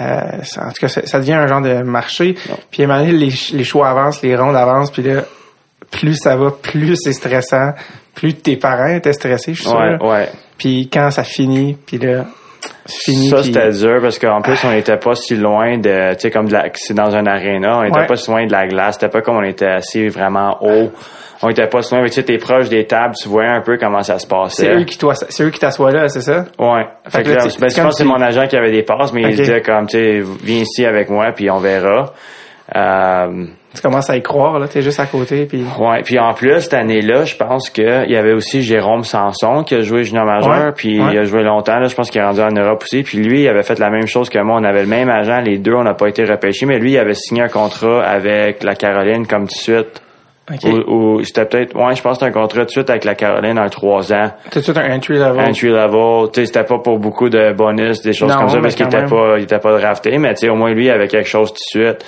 euh, 0.00 0.42
en 0.58 0.68
tout 0.68 0.80
cas, 0.80 0.88
ça, 0.88 1.18
devient 1.18 1.34
un 1.34 1.46
genre 1.46 1.62
de 1.62 1.82
marché. 1.82 2.34
Puis 2.70 2.82
à 2.82 2.84
un 2.84 2.88
moment 2.88 3.00
donné, 3.00 3.12
les, 3.12 3.32
les 3.52 3.64
choix 3.64 3.88
avancent, 3.88 4.22
les 4.22 4.36
rondes 4.36 4.56
avancent, 4.56 4.90
puis 4.90 5.02
là, 5.02 5.22
plus 5.90 6.14
ça 6.14 6.36
va, 6.36 6.50
plus 6.50 6.96
c'est 6.96 7.12
stressant, 7.12 7.72
plus 8.14 8.34
tes 8.34 8.56
parents 8.56 8.88
étaient 8.88 9.12
stressés, 9.12 9.54
je 9.54 9.62
suis 9.62 9.70
ouais, 9.70 9.96
sûr. 9.98 10.06
Ouais. 10.06 10.28
Puis 10.58 10.88
quand 10.92 11.10
ça 11.10 11.24
finit, 11.24 11.76
puis 11.86 11.98
là, 11.98 12.26
fini. 12.88 13.28
Ça, 13.28 13.42
c'était 13.42 13.70
dur 13.70 13.98
parce 14.00 14.18
qu'en 14.18 14.40
plus, 14.42 14.58
on 14.64 14.70
n'était 14.70 14.96
pas 14.96 15.14
si 15.14 15.36
loin 15.36 15.78
de, 15.78 16.14
tu 16.14 16.20
sais, 16.20 16.30
comme 16.30 16.46
de 16.46 16.52
la, 16.52 16.66
c'est 16.74 16.94
dans 16.94 17.14
un 17.14 17.26
aréna, 17.26 17.78
on 17.78 17.84
n'était 17.84 18.06
pas 18.06 18.16
si 18.16 18.30
loin 18.30 18.46
de 18.46 18.52
la 18.52 18.66
glace, 18.66 18.94
c'était 18.94 19.10
pas 19.10 19.22
comme 19.22 19.36
on 19.36 19.42
était 19.42 19.66
assis 19.66 20.08
vraiment 20.08 20.58
haut. 20.62 20.92
On 21.42 21.50
était 21.50 21.66
pas 21.66 21.82
si 21.82 21.94
loin, 21.94 22.04
tu 22.04 22.12
sais, 22.12 22.22
t'es 22.22 22.38
proche 22.38 22.68
des 22.68 22.86
tables, 22.86 23.14
tu 23.20 23.28
vois 23.28 23.44
un 23.44 23.60
peu 23.60 23.76
comment 23.76 24.02
ça 24.02 24.18
se 24.18 24.26
passait. 24.26 24.62
C'est 24.62 24.74
eux 24.74 24.84
qui 24.84 24.98
c'est 25.28 25.44
eux 25.44 25.50
qui 25.50 25.60
t'assoient 25.60 25.92
là, 25.92 26.08
c'est 26.08 26.22
ça? 26.22 26.46
Ouais. 26.58 26.86
Fait, 27.08 27.22
que 27.22 27.30
là, 27.30 27.44
ben, 27.60 27.68
je 27.68 27.80
pense 27.80 27.88
que 27.88 27.90
c'est 27.92 28.04
mon 28.04 28.20
agent 28.20 28.46
qui 28.48 28.56
avait 28.56 28.70
des 28.72 28.82
passes, 28.82 29.12
mais 29.12 29.22
il 29.22 29.36
disait 29.36 29.60
comme, 29.60 29.86
tu 29.86 29.98
sais, 29.98 30.22
viens 30.42 30.62
ici 30.62 30.84
avec 30.84 31.10
moi, 31.10 31.32
puis 31.34 31.50
on 31.50 31.58
verra. 31.58 32.12
Euh, 32.74 33.46
tu 33.76 33.82
commences 33.82 34.10
à 34.10 34.16
y 34.16 34.22
croire, 34.22 34.58
là, 34.58 34.66
t'es 34.66 34.82
juste 34.82 34.98
à 34.98 35.06
côté. 35.06 35.44
Puis... 35.44 35.64
Ouais, 35.78 36.02
puis 36.02 36.18
en 36.18 36.32
plus, 36.32 36.62
cette 36.62 36.74
année-là, 36.74 37.24
je 37.24 37.36
pense 37.36 37.70
qu'il 37.70 38.06
y 38.08 38.16
avait 38.16 38.32
aussi 38.32 38.62
Jérôme 38.62 39.04
Sanson 39.04 39.62
qui 39.62 39.74
a 39.74 39.82
joué 39.82 40.02
junior 40.02 40.24
majeur, 40.24 40.72
puis 40.74 40.96
il 40.96 41.18
a 41.18 41.24
joué 41.24 41.42
longtemps, 41.42 41.78
là, 41.78 41.86
je 41.86 41.94
pense 41.94 42.10
qu'il 42.10 42.20
est 42.20 42.24
rendu 42.24 42.40
en 42.40 42.50
Europe 42.50 42.82
aussi, 42.82 43.02
puis 43.02 43.18
lui, 43.18 43.42
il 43.42 43.48
avait 43.48 43.62
fait 43.62 43.78
la 43.78 43.90
même 43.90 44.06
chose 44.06 44.30
que 44.30 44.38
moi, 44.38 44.58
on 44.58 44.64
avait 44.64 44.82
le 44.82 44.88
même 44.88 45.10
agent, 45.10 45.40
les 45.40 45.58
deux, 45.58 45.74
on 45.74 45.84
n'a 45.84 45.94
pas 45.94 46.08
été 46.08 46.24
repêchés, 46.24 46.66
mais 46.66 46.78
lui, 46.78 46.92
il 46.92 46.98
avait 46.98 47.14
signé 47.14 47.42
un 47.42 47.48
contrat 47.48 48.02
avec 48.02 48.64
la 48.64 48.74
Caroline 48.74 49.26
comme 49.26 49.46
tout 49.46 49.54
de 49.54 49.60
suite. 49.60 50.02
Okay. 50.48 50.72
Ou, 50.86 51.24
c'était 51.24 51.44
peut-être, 51.44 51.74
ouais, 51.74 51.96
je 51.96 52.02
pense 52.02 52.18
que 52.18 52.24
c'était 52.24 52.38
un 52.38 52.40
contrat 52.40 52.64
de 52.64 52.70
suite 52.70 52.88
avec 52.88 53.04
la 53.04 53.16
Caroline 53.16 53.58
en 53.58 53.68
trois 53.68 54.12
ans. 54.12 54.30
Tout 54.52 54.60
suite 54.60 54.76
un 54.76 54.94
entry 54.94 55.14
level? 55.14 55.40
Entry 55.40 55.68
level. 55.68 56.30
Tu 56.32 56.40
sais, 56.40 56.46
c'était 56.46 56.64
pas 56.64 56.78
pour 56.78 56.98
beaucoup 57.00 57.28
de 57.28 57.52
bonus, 57.52 58.00
des 58.02 58.12
choses 58.12 58.32
comme 58.32 58.48
ça, 58.48 58.60
parce 58.60 58.76
qu'il 58.76 58.86
était 58.86 59.06
pas, 59.06 59.38
il 59.38 59.44
était 59.44 59.58
pas 59.58 59.76
drafté, 59.76 60.18
mais 60.18 60.34
tu 60.34 60.42
sais, 60.42 60.48
au 60.48 60.54
moins 60.54 60.72
lui, 60.72 60.86
il 60.86 60.90
avait 60.90 61.08
quelque 61.08 61.28
chose 61.28 61.52
tout 61.52 61.78
de 61.78 61.84
suite. 61.84 62.04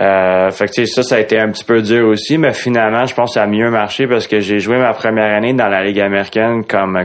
Euh, 0.00 0.50
fait 0.50 0.66
que 0.66 0.86
ça, 0.86 1.02
ça 1.02 1.16
a 1.16 1.20
été 1.20 1.38
un 1.38 1.50
petit 1.50 1.64
peu 1.64 1.80
dur 1.80 2.08
aussi, 2.08 2.36
mais 2.38 2.52
finalement, 2.52 3.06
je 3.06 3.14
pense 3.14 3.30
que 3.30 3.34
ça 3.34 3.42
a 3.44 3.46
mieux 3.46 3.70
marché 3.70 4.06
parce 4.06 4.26
que 4.26 4.40
j'ai 4.40 4.58
joué 4.58 4.76
ma 4.78 4.92
première 4.92 5.32
année 5.32 5.54
dans 5.54 5.68
la 5.68 5.84
Ligue 5.84 6.00
américaine 6.00 6.64
comme 6.64 6.96
un, 6.96 7.04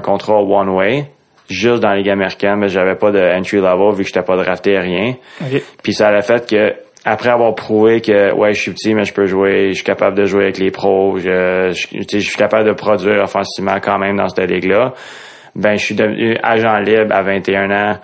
contrat 0.00 0.42
one-way, 0.42 1.06
juste 1.50 1.80
dans 1.80 1.90
la 1.90 1.96
Ligue 1.96 2.08
américaine, 2.08 2.56
mais 2.56 2.68
j'avais 2.68 2.94
pas 2.94 3.10
de 3.10 3.20
entry 3.20 3.58
level 3.58 3.94
vu 3.94 4.02
que 4.02 4.08
j'étais 4.08 4.22
pas 4.22 4.36
drafté 4.36 4.78
rien. 4.78 5.14
Puis 5.82 5.92
ça 5.92 6.08
a 6.08 6.22
fait 6.22 6.48
que 6.48 6.74
après 7.04 7.30
avoir 7.30 7.54
prouvé 7.54 8.00
que 8.00 8.32
ouais, 8.32 8.52
je 8.52 8.60
suis 8.60 8.70
petit, 8.70 8.94
mais 8.94 9.04
je 9.04 9.12
peux 9.12 9.26
jouer, 9.26 9.70
je 9.70 9.74
suis 9.74 9.84
capable 9.84 10.16
de 10.16 10.24
jouer 10.24 10.44
avec 10.44 10.58
les 10.58 10.70
pros, 10.70 11.18
je, 11.18 11.72
je, 11.72 12.18
suis 12.18 12.36
capable 12.36 12.68
de 12.68 12.74
produire 12.74 13.22
offensivement 13.22 13.78
quand 13.82 13.98
même 13.98 14.16
dans 14.16 14.28
cette 14.28 14.48
ligue-là. 14.48 14.94
Ben, 15.56 15.76
je 15.76 15.84
suis 15.84 15.94
devenu 15.94 16.38
agent 16.42 16.78
libre 16.78 17.14
à 17.14 17.22
21 17.22 17.70
ans 17.70 17.98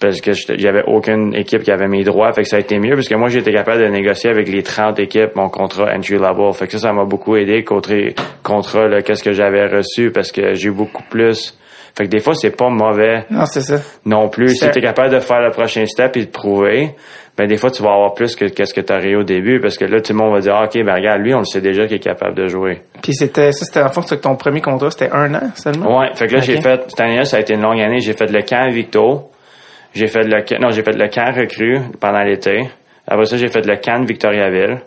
parce 0.00 0.20
que 0.20 0.32
j'avais 0.32 0.82
aucune 0.86 1.34
équipe 1.34 1.62
qui 1.62 1.70
avait 1.70 1.86
mes 1.86 2.02
droits, 2.02 2.32
fait 2.32 2.42
que 2.42 2.48
ça 2.48 2.56
a 2.56 2.58
été 2.58 2.78
mieux 2.78 2.94
parce 2.94 3.08
que 3.08 3.14
moi 3.14 3.28
j'étais 3.28 3.52
capable 3.52 3.80
de 3.80 3.88
négocier 3.88 4.30
avec 4.30 4.48
les 4.48 4.62
30 4.62 4.98
équipes 4.98 5.36
mon 5.36 5.48
contrat 5.48 5.94
entry 5.94 6.14
level, 6.14 6.52
fait 6.52 6.66
que 6.66 6.72
ça 6.72 6.78
ça 6.88 6.92
m'a 6.92 7.04
beaucoup 7.04 7.36
aidé 7.36 7.64
contre 7.64 7.92
contre 8.42 9.00
qu'est-ce 9.02 9.22
que 9.22 9.32
j'avais 9.32 9.66
reçu 9.66 10.10
parce 10.10 10.32
que 10.32 10.54
j'ai 10.54 10.68
eu 10.68 10.72
beaucoup 10.72 11.02
plus. 11.10 11.56
Fait 11.96 12.04
que 12.04 12.10
des 12.10 12.20
fois 12.20 12.34
c'est 12.34 12.56
pas 12.56 12.70
mauvais. 12.70 13.24
Non, 13.30 13.44
c'est 13.46 13.60
ça. 13.60 13.76
Non 14.04 14.28
plus, 14.28 14.56
si 14.56 14.70
tu 14.70 14.80
capable 14.80 15.14
de 15.14 15.20
faire 15.20 15.40
le 15.40 15.50
prochain 15.50 15.84
step 15.86 16.16
et 16.16 16.24
de 16.24 16.30
prouver, 16.30 16.94
ben 17.38 17.46
des 17.46 17.56
fois 17.56 17.70
tu 17.70 17.82
vas 17.82 17.92
avoir 17.92 18.12
plus 18.12 18.36
que 18.36 18.44
qu'est-ce 18.44 18.74
que 18.74 18.80
tu 18.82 18.92
as 18.92 19.18
au 19.18 19.22
début 19.22 19.60
parce 19.60 19.78
que 19.78 19.86
là 19.86 20.00
tout 20.00 20.12
le 20.12 20.18
monde 20.18 20.34
va 20.34 20.40
dire 20.40 20.54
ah, 20.54 20.64
OK, 20.64 20.74
ben 20.84 20.94
regarde 20.94 21.22
lui, 21.22 21.32
on 21.32 21.38
le 21.38 21.44
sait 21.44 21.62
déjà 21.62 21.86
qu'il 21.86 21.96
est 21.96 22.00
capable 22.00 22.34
de 22.34 22.48
jouer. 22.48 22.82
Puis 23.00 23.14
c'était 23.14 23.52
ça 23.52 23.64
c'était 23.64 23.82
en 23.82 23.90
fait 23.90 24.16
ton 24.20 24.36
premier 24.36 24.60
contrat, 24.60 24.90
c'était 24.90 25.10
un 25.10 25.32
an 25.34 25.50
seulement? 25.54 26.00
Ouais, 26.00 26.08
fait 26.14 26.26
que 26.26 26.34
là 26.34 26.40
j'ai 26.40 26.60
fait 26.60 26.82
cette 26.88 27.00
année-là, 27.00 27.24
ça 27.24 27.38
a 27.38 27.40
été 27.40 27.54
une 27.54 27.62
longue 27.62 27.80
année, 27.80 28.00
j'ai 28.00 28.12
fait 28.12 28.30
le 28.30 28.42
camp 28.42 28.68
Victo. 28.70 29.30
J'ai 29.94 30.06
fait 30.06 30.22
le 30.22 30.44
non, 30.60 30.70
j'ai 30.70 30.82
fait 30.82 30.96
le 30.96 31.08
camp 31.08 31.32
recru 31.34 31.80
pendant 31.98 32.22
l'été. 32.22 32.68
Après 33.06 33.24
ça, 33.24 33.36
j'ai 33.36 33.48
fait 33.48 33.66
le 33.66 33.76
camp 33.76 34.00
de 34.00 34.06
Victoriaville. 34.06 34.78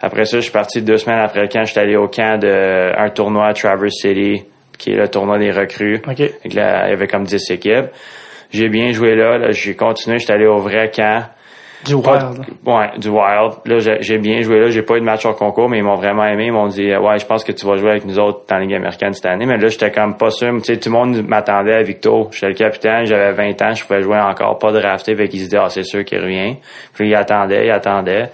Après 0.00 0.24
ça, 0.24 0.38
je 0.38 0.42
suis 0.42 0.52
parti 0.52 0.82
deux 0.82 0.98
semaines 0.98 1.18
après 1.18 1.42
le 1.42 1.48
camp. 1.48 1.64
J'étais 1.64 1.80
allé 1.80 1.96
au 1.96 2.08
camp 2.08 2.38
d'un 2.38 2.94
un 2.96 3.10
tournoi 3.10 3.46
à 3.46 3.54
Traverse 3.54 3.94
City, 3.94 4.44
qui 4.78 4.92
est 4.92 4.96
le 4.96 5.08
tournoi 5.08 5.38
des 5.38 5.50
recrues. 5.50 6.00
Okay. 6.06 6.34
il 6.44 6.54
y 6.54 6.60
avait 6.60 7.08
comme 7.08 7.24
10 7.24 7.50
équipes. 7.50 7.86
J'ai 8.52 8.68
bien 8.68 8.92
joué 8.92 9.16
là. 9.16 9.38
là 9.38 9.50
j'ai 9.50 9.74
continué. 9.74 10.18
J'étais 10.18 10.34
allé 10.34 10.46
au 10.46 10.58
vrai 10.58 10.90
camp. 10.94 11.24
Du 11.86 11.94
Wild. 11.94 12.44
ouais, 12.64 12.90
du 12.98 13.08
Wild. 13.08 13.52
Là, 13.64 13.96
j'ai 14.00 14.18
bien 14.18 14.42
joué 14.42 14.60
là. 14.60 14.70
J'ai 14.70 14.82
pas 14.82 14.96
eu 14.96 15.00
de 15.00 15.04
match 15.04 15.24
au 15.24 15.32
concours, 15.32 15.68
mais 15.68 15.78
ils 15.78 15.84
m'ont 15.84 15.94
vraiment 15.96 16.24
aimé. 16.26 16.46
Ils 16.46 16.52
m'ont 16.52 16.68
dit, 16.68 16.94
ouais, 16.94 17.18
je 17.18 17.26
pense 17.26 17.44
que 17.44 17.52
tu 17.52 17.66
vas 17.66 17.76
jouer 17.76 17.90
avec 17.90 18.04
nous 18.04 18.18
autres 18.18 18.40
dans 18.48 18.56
la 18.56 18.62
Ligue 18.62 18.74
américaine 18.74 19.12
cette 19.12 19.26
année. 19.26 19.46
Mais 19.46 19.56
là, 19.56 19.68
j'étais 19.68 19.90
comme 19.90 20.16
pas 20.16 20.30
sûr. 20.30 20.52
Tu 20.56 20.64
sais, 20.64 20.76
tout 20.78 20.90
le 20.90 20.96
monde 20.96 21.26
m'attendait 21.26 21.74
à 21.74 21.82
Victo. 21.82 22.28
J'étais 22.32 22.48
le 22.48 22.54
capitaine. 22.54 23.04
J'avais 23.06 23.32
20 23.32 23.62
ans. 23.62 23.74
Je 23.74 23.84
pouvais 23.84 24.02
jouer 24.02 24.18
encore 24.18 24.58
pas 24.58 24.72
drafté. 24.72 25.14
Fait 25.14 25.28
qu'ils 25.28 25.40
se 25.40 25.44
disaient, 25.44 25.60
ah, 25.62 25.68
c'est 25.68 25.84
sûr 25.84 26.04
qu'il 26.04 26.20
revient. 26.20 26.56
Puis 26.94 27.08
ils 27.08 27.14
attendaient, 27.14 27.66
ils 27.66 27.70
attendaient. 27.70 28.30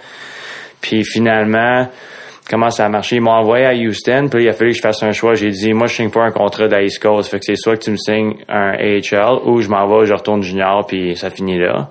Puis 0.80 1.04
finalement, 1.04 1.86
comment 2.50 2.70
ça 2.70 2.86
a 2.86 2.88
marché? 2.88 3.16
Ils 3.16 3.22
m'ont 3.22 3.30
envoyé 3.30 3.66
à 3.66 3.72
Houston, 3.72 4.28
puis 4.30 4.44
il 4.44 4.48
a 4.48 4.52
fallu 4.52 4.72
que 4.72 4.76
je 4.76 4.82
fasse 4.82 5.02
un 5.02 5.12
choix. 5.12 5.34
J'ai 5.34 5.50
dit, 5.50 5.72
moi, 5.72 5.86
je 5.86 5.94
signe 5.94 6.10
pas 6.10 6.22
un 6.22 6.32
contrat 6.32 6.68
d'Ice 6.68 6.98
Coast. 6.98 7.30
Fait 7.30 7.38
que 7.38 7.44
c'est 7.44 7.56
soit 7.56 7.76
que 7.76 7.84
tu 7.84 7.90
me 7.92 7.96
signes 7.96 8.34
un 8.48 8.72
AHL 8.72 9.40
ou 9.44 9.60
je 9.60 9.68
m'en 9.68 9.86
vais, 9.86 10.06
je 10.06 10.14
retourne 10.14 10.42
junior, 10.42 10.84
puis 10.86 11.16
ça 11.16 11.30
finit 11.30 11.58
là. 11.58 11.90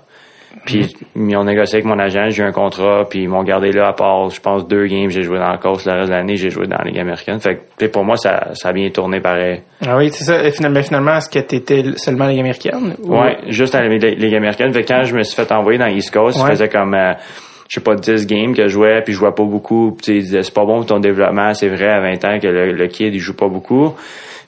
Puis 0.66 0.94
ils 1.16 1.36
ont 1.36 1.44
négocié 1.44 1.78
avec 1.78 1.86
mon 1.86 1.98
agent, 1.98 2.30
j'ai 2.30 2.44
eu 2.44 2.46
un 2.46 2.52
contrat, 2.52 3.06
puis 3.10 3.24
ils 3.24 3.30
m'ont 3.30 3.44
gardé 3.44 3.72
là 3.72 3.88
à 3.88 3.94
part, 3.94 4.30
je 4.30 4.40
pense, 4.40 4.68
deux 4.68 4.86
games, 4.86 5.10
j'ai 5.10 5.24
joué 5.24 5.40
dans 5.40 5.50
la 5.50 5.58
course. 5.58 5.86
Le 5.86 5.94
reste 5.94 6.10
de 6.10 6.14
l'année, 6.14 6.36
j'ai 6.36 6.50
joué 6.50 6.68
dans 6.68 6.78
la 6.78 6.86
Ligue 6.86 7.00
américaine. 7.00 7.40
Fait 7.40 7.60
que 7.78 7.86
pour 7.88 8.04
moi, 8.04 8.18
ça, 8.18 8.50
ça 8.54 8.70
a 8.70 8.74
bien 8.74 8.90
tourné 8.90 9.20
pareil. 9.20 9.62
Ah 9.86 9.98
oui, 9.98 10.10
c'est 10.12 10.24
ça. 10.24 10.44
Et 10.44 10.52
finalement, 10.52 10.84
finalement 10.84 11.18
est-ce 11.18 11.30
que 11.30 11.40
tu 11.40 11.56
étais 11.56 11.84
seulement 11.98 12.28
Ligue 12.28 12.40
américaine? 12.40 12.96
Ou... 13.04 13.18
Ouais, 13.18 13.38
juste 13.48 13.74
dans 13.74 13.82
la 13.82 13.88
Ligue 13.88 14.36
américaine. 14.36 14.72
Fait 14.74 14.84
que 14.84 14.88
quand 14.88 15.04
je 15.04 15.16
me 15.16 15.24
suis 15.24 15.36
fait 15.36 15.52
envoyer 15.52 15.80
dans 15.80 15.88
East 15.88 16.12
Coast, 16.12 16.40
je 16.40 16.46
faisais 16.46 16.70
comme... 16.70 16.94
Euh, 16.94 17.14
je 17.72 17.76
sais 17.76 17.84
pas, 17.84 17.96
10 17.96 18.28
games 18.28 18.54
que 18.54 18.64
je 18.64 18.68
jouais, 18.68 19.02
puis 19.02 19.14
je 19.14 19.20
jouais 19.20 19.32
pas 19.32 19.46
beaucoup. 19.46 19.92
Puis 19.94 20.18
ils 20.18 20.24
disaient, 20.24 20.44
c'est 20.44 20.54
pas 20.54 20.66
bon 20.66 20.80
pour 20.80 20.88
ton 20.88 21.00
développement, 21.00 21.54
c'est 21.54 21.70
vrai, 21.70 21.88
à 21.88 22.02
20 22.02 22.26
ans, 22.26 22.38
que 22.38 22.48
le, 22.48 22.88
kid, 22.88 23.16
il 23.16 23.20
joue 23.20 23.34
pas 23.34 23.48
beaucoup. 23.48 23.96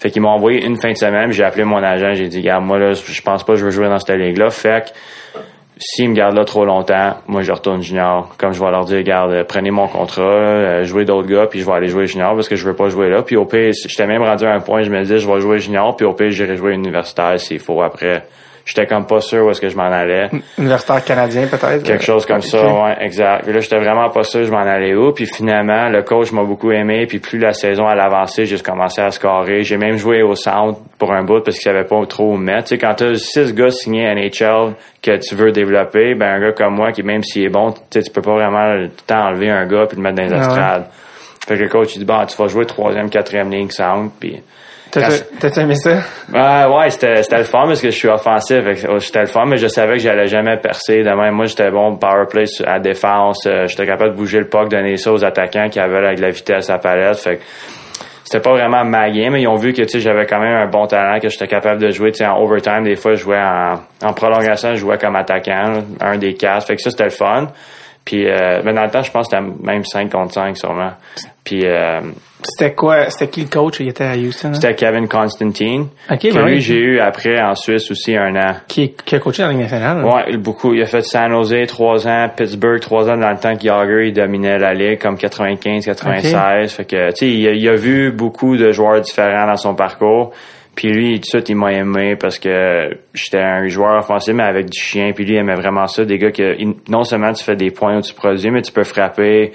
Fait 0.01 0.12
qu'ils 0.12 0.22
m'ont 0.22 0.31
envoyé 0.31 0.65
une 0.65 0.75
fin 0.75 0.91
de 0.91 0.98
semaine, 0.98 1.31
j'ai 1.31 1.45
appelé 1.45 1.63
mon 1.63 1.81
agent, 1.81 2.15
j'ai 2.15 2.27
dit, 2.27 2.39
regarde, 2.39 2.65
moi, 2.65 2.77
là, 2.79 2.91
je 2.91 3.22
pense 3.22 3.45
pas 3.45 3.53
que 3.53 3.60
je 3.60 3.63
veux 3.63 3.72
jouer 3.72 3.88
dans 3.88 3.98
cette 3.98 4.17
ligue-là. 4.17 4.50
Fait 4.50 4.88
que 4.88 5.39
s'ils 5.77 6.10
me 6.10 6.15
gardent 6.15 6.36
là 6.36 6.46
trop 6.46 6.65
longtemps, 6.65 7.15
moi 7.27 7.42
je 7.42 7.51
retourne 7.51 7.82
junior. 7.82 8.36
Comme 8.38 8.53
je 8.53 8.63
vais 8.63 8.72
leur 8.72 8.86
dire, 8.86 8.98
regarde, 8.98 9.44
prenez 9.48 9.72
mon 9.72 9.88
contrat, 9.88 10.22
euh, 10.22 10.84
jouez 10.84 11.06
d'autres 11.06 11.27
gars, 11.27 11.48
puis 11.48 11.60
je 11.60 11.65
vais 11.65 11.72
aller 11.72 11.88
jouer 11.88 12.08
junior 12.08 12.36
parce 12.36 12.48
que 12.48 12.56
je 12.56 12.65
veux 12.65 12.75
pas 12.75 12.89
jouer 12.89 13.10
là. 13.10 13.22
Puis 13.24 13.36
au 13.36 13.46
pire, 13.46 13.74
j'étais 13.74 14.08
même 14.08 14.22
rendu 14.22 14.46
à 14.46 14.53
un 14.53 14.60
point, 14.60 14.84
je 14.84 14.89
me 14.89 15.00
disais, 15.01 15.20
je 15.20 15.27
vais 15.27 15.42
jouer 15.42 15.60
junior, 15.60 15.96
puis 15.96 16.06
au 16.06 16.13
pire, 16.13 16.32
j'irai 16.32 16.58
jouer 16.58 16.74
universitaire 16.74 17.39
s'il 17.39 17.60
faut 17.60 17.82
après. 17.82 18.25
J'étais 18.65 18.86
comme 18.86 19.05
pas 19.05 19.20
sûr 19.22 19.46
où 19.46 19.50
est-ce 19.50 19.60
que 19.62 19.70
je 19.70 19.75
m'en 19.75 19.91
allais. 19.91 20.29
Universitaire 20.58 21.03
canadien, 21.03 21.48
peut-être. 21.48 21.84
Quelque 21.84 22.03
chose 22.03 22.25
comme 22.25 22.38
Ok. 22.38 22.43
ça, 22.46 22.63
ouais, 22.65 22.96
exact. 23.01 23.43
Puis 23.43 23.53
là, 23.53 23.60
j'étais 23.60 23.77
vraiment 23.79 24.10
pas 24.10 24.24
sûr 24.24 24.46
je 24.46 24.51
m'en 24.51 24.60
allais 24.60 24.93
où. 24.96 25.12
Puis 25.12 25.25
finalement, 25.25 25.89
le 25.89 26.01
coach 26.03 26.32
m'a 26.32 26.43
beaucoup 26.43 26.72
aimé. 26.72 27.05
Puis 27.08 27.20
plus 27.20 27.39
la 27.39 27.53
saison 27.53 27.89
elle 27.89 28.00
avançait, 28.00 28.46
j'ai 28.46 28.58
commencé 28.60 29.01
à 29.01 29.12
scorer. 29.12 29.63
J'ai 29.63 29.77
même 29.77 29.98
joué 29.98 30.22
au 30.22 30.36
centre 30.36 30.79
pour 30.98 31.12
un 31.12 31.24
bout 31.24 31.41
parce 31.43 31.58
qu'il 31.58 31.63
savait 31.72 31.84
pas 31.86 32.05
trop 32.05 32.34
où 32.34 32.38
me 32.38 32.46
mettre. 32.46 32.70
Tu 32.70 32.75
sais, 32.75 32.77
quand 32.77 32.93
t'as 32.96 33.15
six 33.15 33.53
gars 33.53 33.70
signés 33.72 34.08
à 34.08 34.15
NHL 34.15 34.74
que 35.01 35.17
tu 35.17 35.36
veux 35.36 35.51
développer, 35.51 36.15
ben 36.15 36.36
un 36.36 36.39
gars 36.39 36.51
comme 36.53 36.75
moi 36.75 36.91
qui 36.93 37.03
même 37.03 37.24
s'il 37.24 37.43
est 37.43 37.50
bon, 37.50 37.72
tu 37.74 37.79
sais, 37.91 38.03
tu 38.03 38.12
peux 38.12 38.22
pas 38.22 38.34
vraiment 38.34 38.75
tout 38.75 38.82
le 38.84 38.89
temps 39.08 39.25
enlever 39.27 39.50
un 39.50 39.65
gars 39.67 39.86
puis 39.88 39.98
le 39.98 40.03
mettre 40.03 40.15
dans 40.15 40.24
les 40.24 40.34
Ah 40.34 40.77
ouais. 40.77 40.84
Fait 41.46 41.58
que 41.58 41.63
le 41.63 41.67
coach 41.67 41.96
il 41.96 42.00
dit 42.00 42.05
bon, 42.05 42.25
tu 42.25 42.38
vas 42.38 42.48
jouer 42.48 42.65
troisième, 42.65 43.10
quatrième 43.10 43.51
ligne 43.51 43.70
centre. 43.70 44.12
Puis 44.17 44.41
T'as-tu 45.39 45.59
aimé 45.59 45.75
ça? 45.75 46.00
Ouais, 46.31 46.75
ouais, 46.75 46.89
c'était, 46.89 47.23
c'était 47.23 47.39
le 47.39 47.43
fun 47.43 47.63
parce 47.65 47.81
que 47.81 47.89
je 47.89 47.95
suis 47.95 48.07
offensif. 48.07 48.63
Oh, 48.89 49.00
C'était 49.00 49.21
le 49.21 49.27
fun, 49.27 49.45
mais 49.45 49.57
je 49.57 49.67
savais 49.67 49.93
que 49.93 50.00
j'allais 50.00 50.27
jamais 50.27 50.57
percer. 50.57 51.03
De 51.03 51.09
même, 51.09 51.33
moi, 51.33 51.45
j'étais 51.45 51.71
bon 51.71 51.95
power 51.97 52.25
play 52.29 52.45
à 52.65 52.79
défense. 52.79 53.45
Euh, 53.47 53.67
j'étais 53.67 53.85
capable 53.85 54.12
de 54.12 54.17
bouger 54.17 54.39
le 54.39 54.47
puck, 54.47 54.69
donner 54.69 54.97
ça 54.97 55.12
aux 55.12 55.23
attaquants 55.23 55.69
qui 55.69 55.79
avaient 55.79 56.05
avec 56.05 56.19
la 56.19 56.29
vitesse 56.29 56.69
à 56.69 56.77
palette. 56.77 57.17
Fait 57.17 57.38
que 57.38 57.41
c'était 58.23 58.39
pas 58.39 58.51
vraiment 58.51 58.83
ma 58.85 59.09
game, 59.09 59.33
mais 59.33 59.41
ils 59.41 59.47
ont 59.47 59.55
vu 59.55 59.73
que 59.73 59.81
tu 59.81 59.89
sais 59.89 60.00
j'avais 60.00 60.25
quand 60.25 60.39
même 60.39 60.55
un 60.55 60.67
bon 60.67 60.88
talent, 60.88 61.19
que 61.19 61.29
j'étais 61.29 61.47
capable 61.47 61.81
de 61.81 61.91
jouer 61.91 62.12
tu 62.12 62.19
sais, 62.19 62.25
en 62.25 62.41
overtime. 62.41 62.83
Des 62.83 62.95
fois, 62.95 63.15
je 63.15 63.21
jouais 63.21 63.41
en, 63.41 63.79
en 64.03 64.13
prolongation, 64.13 64.71
je 64.71 64.79
jouais 64.79 64.97
comme 64.97 65.15
attaquant, 65.15 65.83
un 66.01 66.17
des 66.17 66.33
quatre. 66.35 66.67
Fait 66.67 66.75
que 66.75 66.81
ça, 66.81 66.89
c'était 66.89 67.05
le 67.05 67.09
fun. 67.09 67.47
Puis, 68.05 68.27
euh, 68.27 68.62
mais 68.63 68.73
dans 68.73 68.83
le 68.83 68.89
temps, 68.89 69.01
je 69.01 69.12
pense 69.12 69.29
que 69.29 69.38
c'était 69.38 69.50
même 69.63 69.85
5 69.85 70.12
contre 70.12 70.33
5 70.33 70.57
sûrement. 70.57 70.91
Puis, 71.43 71.62
euh, 71.65 72.01
C'était 72.45 72.73
quoi? 72.73 73.09
C'était 73.09 73.29
qui 73.31 73.41
le 73.41 73.47
coach? 73.47 73.79
Il 73.79 73.88
était 73.89 74.03
à 74.03 74.15
Houston. 74.15 74.50
hein? 74.50 74.53
c'était 74.53 74.75
Kevin 74.75 75.07
Constantine. 75.07 75.88
Ok, 76.12 76.19
que 76.19 76.33
ben 76.33 76.45
lui, 76.45 76.53
oui. 76.55 76.62
j'ai 76.62 76.77
eu 76.77 77.00
après 77.00 77.41
en 77.41 77.55
Suisse 77.55 77.89
aussi 77.91 78.15
un 78.15 78.35
an. 78.35 78.55
Qui, 78.67 78.93
qui 79.05 79.15
a 79.15 79.19
coaché 79.19 79.41
dans 79.43 79.47
la 79.47 79.53
Ligue 79.53 79.62
nationale. 79.63 80.03
Ouais, 80.03 80.38
beaucoup. 80.38 80.73
Il 80.73 80.81
a 80.81 80.85
fait 80.85 81.01
San 81.03 81.31
Jose 81.31 81.55
trois 81.67 82.07
ans, 82.07 82.29
Pittsburgh 82.35 82.79
trois 82.79 83.09
ans 83.09 83.17
dans 83.17 83.31
le 83.31 83.38
temps 83.38 83.55
que 83.55 83.63
Yager 83.63 84.07
il 84.07 84.13
dominait 84.13 84.59
la 84.59 84.73
ligue 84.73 85.00
comme 85.00 85.17
95, 85.17 85.85
96. 85.85 86.73
Fait 86.73 86.85
que 86.85 87.09
tu 87.12 87.15
sais, 87.17 87.29
il, 87.29 87.47
a- 87.47 87.51
il 87.53 87.69
a 87.69 87.75
vu 87.75 88.12
beaucoup 88.12 88.57
de 88.57 88.71
joueurs 88.71 89.01
différents 89.01 89.47
dans 89.47 89.57
son 89.57 89.75
parcours. 89.75 90.31
Puis 90.75 90.91
lui, 90.91 91.13
tout 91.15 91.19
de 91.19 91.25
suite, 91.25 91.50
il 91.50 91.55
m'a 91.55 91.71
aimé 91.71 92.15
parce 92.15 92.39
que 92.39 92.89
j'étais 93.13 93.38
un 93.38 93.67
joueur 93.67 94.00
offensif, 94.00 94.33
mais 94.33 94.41
avec 94.41 94.71
du 94.71 94.79
chien. 94.81 95.12
Puis 95.13 95.23
lui, 95.23 95.35
il 95.35 95.38
aimait 95.38 95.53
vraiment 95.53 95.85
ça. 95.85 96.03
Des 96.03 96.17
gars 96.17 96.31
que 96.31 96.55
non 96.89 97.03
seulement 97.03 97.31
tu 97.31 97.43
fais 97.43 97.55
des 97.55 97.69
points 97.69 97.97
où 98.00 98.01
tu 98.01 98.13
produis, 98.15 98.50
mais 98.50 98.63
tu 98.63 98.71
peux 98.71 98.83
frapper. 98.83 99.51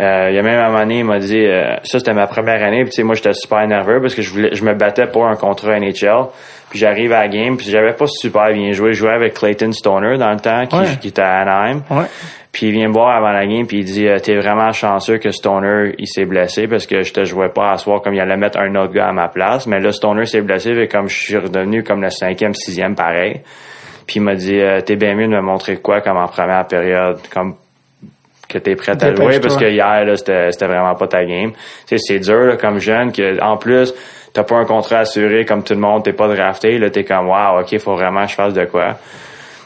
Euh, 0.00 0.26
il 0.30 0.34
y 0.34 0.38
a 0.38 0.42
même 0.42 0.58
un 0.58 0.66
moment 0.68 0.80
donné, 0.80 0.98
il 1.00 1.04
m'a 1.04 1.20
dit, 1.20 1.38
euh, 1.46 1.76
ça 1.84 1.98
c'était 2.00 2.12
ma 2.14 2.26
première 2.26 2.62
année, 2.64 2.82
puis 2.82 2.90
tu 2.90 2.96
sais, 2.96 3.02
moi 3.04 3.14
j'étais 3.14 3.32
super 3.34 3.64
nerveux 3.68 4.00
parce 4.00 4.14
que 4.16 4.22
je 4.22 4.30
voulais, 4.30 4.48
je 4.52 4.64
me 4.64 4.74
battais 4.74 5.06
pour 5.06 5.26
un 5.26 5.36
contrat 5.36 5.78
NHL. 5.78 6.26
Puis 6.70 6.80
j'arrive 6.80 7.12
à 7.12 7.20
la 7.20 7.28
game, 7.28 7.56
puis 7.56 7.66
j'avais 7.70 7.92
pas 7.92 8.06
super 8.08 8.52
bien 8.52 8.72
joué. 8.72 8.92
Je 8.92 8.98
jouais 8.98 9.12
avec 9.12 9.34
Clayton 9.34 9.70
Stoner 9.70 10.18
dans 10.18 10.32
le 10.32 10.40
temps, 10.40 10.66
qui, 10.66 10.74
Ouais. 10.76 10.86
qui 11.00 11.08
était 11.08 11.22
à 11.22 11.38
Anaheim. 11.42 11.82
Ouais. 11.90 12.06
Puis 12.50 12.66
il 12.66 12.72
vient 12.72 12.88
me 12.88 12.92
voir 12.92 13.16
avant 13.16 13.30
la 13.30 13.46
game, 13.46 13.66
puis 13.66 13.78
il 13.78 13.84
dit, 13.84 14.08
euh, 14.08 14.18
t'es 14.18 14.34
vraiment 14.36 14.72
chanceux 14.72 15.18
que 15.18 15.30
Stoner 15.30 15.94
il 15.98 16.08
s'est 16.08 16.24
blessé 16.24 16.66
parce 16.66 16.86
que 16.86 17.02
je 17.02 17.12
te 17.12 17.24
jouais 17.24 17.48
pas 17.50 17.70
à 17.70 17.78
soir 17.78 18.00
comme 18.02 18.14
il 18.14 18.20
allait 18.20 18.36
mettre 18.36 18.58
un 18.58 18.74
autre 18.74 18.92
gars 18.92 19.08
à 19.08 19.12
ma 19.12 19.28
place. 19.28 19.68
Mais 19.68 19.78
là 19.78 19.92
Stoner 19.92 20.26
s'est 20.26 20.40
blessé, 20.40 20.70
et 20.70 20.88
comme 20.88 21.08
je 21.08 21.16
suis 21.16 21.36
redevenu 21.36 21.84
comme 21.84 22.02
le 22.02 22.10
cinquième, 22.10 22.54
sixième, 22.54 22.96
pareil. 22.96 23.42
Puis 24.08 24.16
il 24.16 24.22
m'a 24.22 24.34
dit, 24.34 24.58
euh, 24.60 24.80
t'es 24.80 24.96
bien 24.96 25.14
mieux 25.14 25.26
de 25.28 25.32
me 25.32 25.40
montrer 25.40 25.76
quoi 25.76 26.00
comme 26.00 26.16
en 26.16 26.26
première 26.26 26.66
période, 26.66 27.18
comme 27.32 27.54
que 28.54 28.58
t'es 28.58 28.76
prêt 28.76 28.92
à 28.92 29.14
jouer 29.16 29.40
parce 29.40 29.56
que 29.56 29.64
hier 29.70 30.04
là 30.04 30.16
c'était 30.16 30.50
c'était 30.52 30.66
vraiment 30.66 30.94
pas 30.94 31.06
ta 31.08 31.24
game. 31.24 31.52
Tu 31.86 31.98
sais 31.98 31.98
c'est 31.98 32.18
dur 32.20 32.44
là, 32.44 32.56
comme 32.56 32.78
jeune 32.78 33.12
que 33.12 33.40
en 33.42 33.56
plus 33.56 33.92
t'as 34.32 34.44
pas 34.44 34.56
un 34.56 34.64
contrat 34.64 35.00
assuré 35.00 35.44
comme 35.44 35.62
tout 35.62 35.74
le 35.74 35.80
monde, 35.80 36.04
t'es 36.04 36.12
pas 36.12 36.28
drafté 36.28 36.78
là, 36.78 36.88
t'es 36.90 37.04
comme 37.04 37.28
wow 37.28 37.60
ok 37.60 37.78
faut 37.78 37.94
vraiment 37.94 38.24
que 38.24 38.30
je 38.30 38.34
fasse 38.34 38.54
de 38.54 38.64
quoi. 38.64 38.96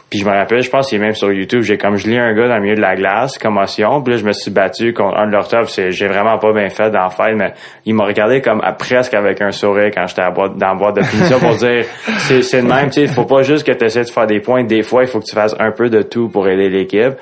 Puis 0.09 0.17
je 0.17 0.25
me 0.25 0.31
rappelle, 0.31 0.63
je 0.63 0.71
pense 0.71 0.89
qu'il 0.89 0.97
est 0.99 1.05
même 1.05 1.13
sur 1.13 1.31
YouTube, 1.31 1.61
j'ai 1.61 1.77
comme 1.77 1.95
je 1.95 2.07
lis 2.07 2.17
un 2.17 2.33
gars 2.33 2.47
dans 2.47 2.55
le 2.55 2.61
milieu 2.61 2.73
de 2.75 2.81
la 2.81 2.95
glace, 2.95 3.37
commotion, 3.37 4.01
puis 4.01 4.13
là 4.15 4.19
je 4.19 4.25
me 4.25 4.31
suis 4.31 4.49
battu 4.49 4.91
contre 4.91 5.15
un 5.15 5.27
de 5.27 5.31
leurs 5.31 5.47
tops, 5.47 5.79
j'ai 5.89 6.07
vraiment 6.07 6.39
pas 6.39 6.51
bien 6.51 6.67
fait 6.69 6.89
d'en 6.89 7.11
faire, 7.11 7.35
mais 7.35 7.53
il 7.85 7.93
m'a 7.93 8.05
regardé 8.05 8.41
comme 8.41 8.59
à- 8.63 8.71
presque 8.73 9.13
avec 9.13 9.39
un 9.39 9.51
sourire 9.51 9.91
quand 9.93 10.07
j'étais 10.07 10.23
dans 10.23 10.67
la 10.67 10.73
boîte 10.73 10.95
de 10.95 11.01
punition 11.01 11.37
pour 11.37 11.55
dire 11.57 11.85
c'est 12.27 12.41
c'est 12.41 12.61
le 12.63 12.67
même, 12.67 12.89
tu 12.89 13.05
sais, 13.05 13.07
faut 13.07 13.25
pas 13.25 13.43
juste 13.43 13.67
que 13.67 13.71
tu 13.71 13.85
essaies 13.85 14.03
de 14.03 14.09
faire 14.09 14.25
des 14.25 14.39
points, 14.39 14.63
des 14.63 14.81
fois 14.81 15.03
il 15.03 15.07
faut 15.07 15.19
que 15.19 15.25
tu 15.25 15.35
fasses 15.35 15.55
un 15.59 15.71
peu 15.71 15.89
de 15.89 16.01
tout 16.01 16.27
pour 16.29 16.47
aider 16.47 16.69
l'équipe. 16.69 17.13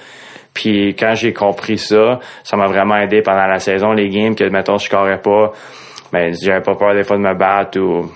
Puis 0.54 0.96
quand 0.96 1.14
j'ai 1.16 1.34
compris 1.34 1.78
ça, 1.78 2.20
ça 2.44 2.58
m'a 2.58 2.68
vraiment 2.68 2.98
aidé 2.98 3.22
pendant 3.22 3.46
la 3.46 3.60
saison, 3.60 3.94
les 3.94 4.10
games 4.10 4.36
que 4.36 4.44
mettons 4.46 4.78
je 4.78 4.86
scorais 4.86 5.22
pas, 5.22 5.52
ben 6.12 6.34
j'avais 6.42 6.62
pas 6.62 6.76
peur 6.76 6.94
des 6.94 7.04
fois 7.04 7.18
de 7.18 7.22
me 7.22 7.34
battre 7.34 7.80
ou 7.80 8.10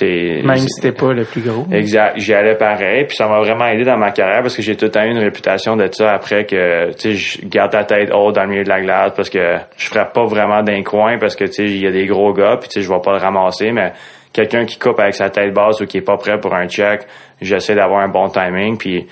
Même 0.00 0.58
si 0.58 0.80
t'es 0.80 0.92
pas 0.92 1.12
le 1.12 1.24
plus 1.24 1.40
gros. 1.40 1.66
Exact. 1.70 2.18
J'y 2.18 2.34
allais 2.34 2.56
pareil, 2.56 3.04
puis 3.04 3.16
ça 3.16 3.28
m'a 3.28 3.38
vraiment 3.40 3.66
aidé 3.66 3.84
dans 3.84 3.96
ma 3.96 4.10
carrière 4.10 4.42
parce 4.42 4.56
que 4.56 4.62
j'ai 4.62 4.76
tout 4.76 4.86
le 4.86 4.90
temps 4.90 5.04
eu 5.04 5.10
une 5.10 5.18
réputation 5.18 5.76
de 5.76 5.88
ça 5.92 6.12
après 6.12 6.46
que, 6.46 6.90
tu 6.92 7.14
sais, 7.14 7.14
je 7.14 7.46
garde 7.46 7.72
ta 7.72 7.84
tête 7.84 8.10
haute 8.12 8.34
dans 8.34 8.42
le 8.42 8.48
milieu 8.48 8.64
de 8.64 8.68
la 8.68 8.80
glace 8.80 9.12
parce 9.14 9.30
que 9.30 9.56
je 9.76 9.86
frappe 9.86 10.12
pas 10.12 10.24
vraiment 10.24 10.62
d'un 10.62 10.82
coin 10.82 11.18
parce 11.18 11.36
que, 11.36 11.44
tu 11.44 11.52
sais, 11.52 11.64
il 11.66 11.80
y 11.80 11.86
a 11.86 11.92
des 11.92 12.06
gros 12.06 12.32
gars, 12.32 12.56
puis 12.58 12.68
tu 12.68 12.80
sais, 12.80 12.82
je 12.82 12.92
vais 12.92 13.00
pas 13.00 13.12
le 13.12 13.18
ramasser, 13.18 13.70
mais 13.70 13.92
quelqu'un 14.32 14.64
qui 14.64 14.78
coupe 14.78 14.98
avec 14.98 15.14
sa 15.14 15.30
tête 15.30 15.54
basse 15.54 15.80
ou 15.80 15.86
qui 15.86 15.98
est 15.98 16.02
pas 16.02 16.16
prêt 16.16 16.40
pour 16.40 16.54
un 16.54 16.66
check, 16.66 17.02
j'essaie 17.40 17.74
d'avoir 17.74 18.00
un 18.00 18.08
bon 18.08 18.28
timing, 18.28 18.76
puis 18.76 19.06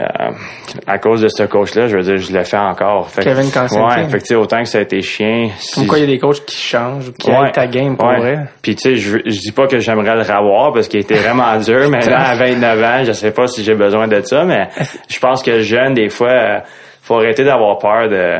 euh, 0.00 0.30
à 0.86 0.98
cause 0.98 1.20
de 1.22 1.28
ce 1.28 1.44
coach-là, 1.44 1.86
je 1.86 1.96
veux 1.96 2.02
dire, 2.02 2.16
je 2.16 2.32
le 2.32 2.42
fais 2.44 2.56
encore. 2.56 3.08
Fait 3.10 3.22
Kevin 3.22 3.50
Constantine. 3.50 4.04
Ouais, 4.04 4.08
fait 4.08 4.26
que, 4.28 4.34
autant 4.34 4.58
que 4.60 4.68
ça 4.68 4.78
a 4.78 4.80
été 4.80 5.00
chien. 5.02 5.50
si- 5.58 5.74
Comme 5.76 5.86
quoi, 5.86 5.98
il 5.98 6.00
y 6.00 6.04
a 6.04 6.06
des 6.08 6.18
coachs 6.18 6.44
qui 6.44 6.56
changent, 6.56 7.12
qui 7.18 7.30
Ouais. 7.30 7.52
ta 7.52 7.66
game 7.68 7.96
pour 7.96 8.08
Ouais. 8.08 8.18
vrai. 8.18 8.38
Puis 8.60 8.74
tu 8.74 8.82
sais, 8.82 8.96
je, 8.96 9.18
je 9.24 9.40
dis 9.40 9.52
pas 9.52 9.66
que 9.68 9.78
j'aimerais 9.78 10.16
le 10.16 10.22
revoir 10.22 10.72
parce 10.72 10.88
qu'il 10.88 11.00
était 11.00 11.14
vraiment 11.14 11.56
dur, 11.64 11.88
mais 11.90 12.04
là, 12.06 12.30
à 12.30 12.34
29 12.34 12.82
ans, 12.82 13.04
je 13.04 13.12
sais 13.12 13.30
pas 13.30 13.46
si 13.46 13.62
j'ai 13.62 13.74
besoin 13.74 14.08
de 14.08 14.20
ça, 14.22 14.44
mais 14.44 14.68
je 15.08 15.18
pense 15.20 15.42
que 15.42 15.60
jeune, 15.60 15.94
des 15.94 16.08
fois, 16.08 16.30
euh, 16.30 16.58
faut 17.02 17.16
arrêter 17.16 17.44
d'avoir 17.44 17.78
peur 17.78 18.08
de... 18.08 18.38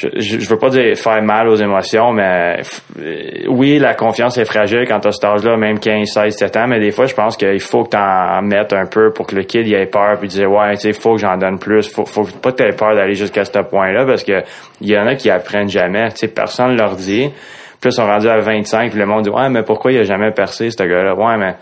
Je, 0.00 0.48
veux 0.48 0.58
pas 0.58 0.70
dire 0.70 0.96
faire 0.96 1.20
mal 1.22 1.48
aux 1.48 1.56
émotions, 1.56 2.12
mais 2.12 2.60
euh, 3.00 3.46
oui, 3.48 3.80
la 3.80 3.94
confiance 3.94 4.38
est 4.38 4.44
fragile 4.44 4.84
quand 4.86 5.00
t'as 5.00 5.10
cet 5.10 5.24
âge-là, 5.24 5.56
même 5.56 5.80
15, 5.80 6.08
16, 6.08 6.34
17 6.34 6.56
ans, 6.56 6.66
mais 6.68 6.78
des 6.78 6.92
fois, 6.92 7.06
je 7.06 7.14
pense 7.14 7.36
qu'il 7.36 7.58
faut 7.58 7.82
que 7.82 7.90
t'en 7.90 8.40
mettes 8.42 8.72
un 8.72 8.86
peu 8.86 9.10
pour 9.10 9.26
que 9.26 9.34
le 9.34 9.42
kid 9.42 9.66
il 9.66 9.74
ait 9.74 9.86
peur 9.86 10.16
puis 10.20 10.28
dire 10.28 10.48
ouais, 10.50 10.74
tu 10.74 10.82
sais, 10.82 10.92
faut 10.92 11.14
que 11.14 11.20
j'en 11.20 11.36
donne 11.36 11.58
plus, 11.58 11.92
faut, 11.92 12.04
faut 12.04 12.28
pas 12.40 12.52
que 12.52 12.58
t'aies 12.58 12.76
peur 12.76 12.94
d'aller 12.94 13.14
jusqu'à 13.14 13.44
ce 13.44 13.58
point-là 13.58 14.04
parce 14.06 14.22
que 14.22 14.44
il 14.80 14.88
y 14.88 14.96
en 14.96 15.06
a 15.08 15.16
qui 15.16 15.30
apprennent 15.30 15.68
jamais, 15.68 16.10
tu 16.10 16.18
sais, 16.18 16.28
personne 16.28 16.76
leur 16.76 16.94
dit. 16.94 17.32
Puis 17.80 17.90
là, 17.90 17.92
ils 17.92 17.96
sont 17.96 18.06
rendus 18.06 18.28
à 18.28 18.38
25, 18.40 18.90
puis 18.90 18.98
le 18.98 19.06
monde 19.06 19.22
dit 19.22 19.30
Ouais, 19.30 19.48
mais 19.48 19.62
pourquoi 19.62 19.92
il 19.92 19.98
a 19.98 20.02
jamais 20.02 20.32
percé, 20.32 20.70
ce 20.70 20.82
gars-là? 20.82 21.14
Ouais, 21.14 21.36
mais 21.36 21.54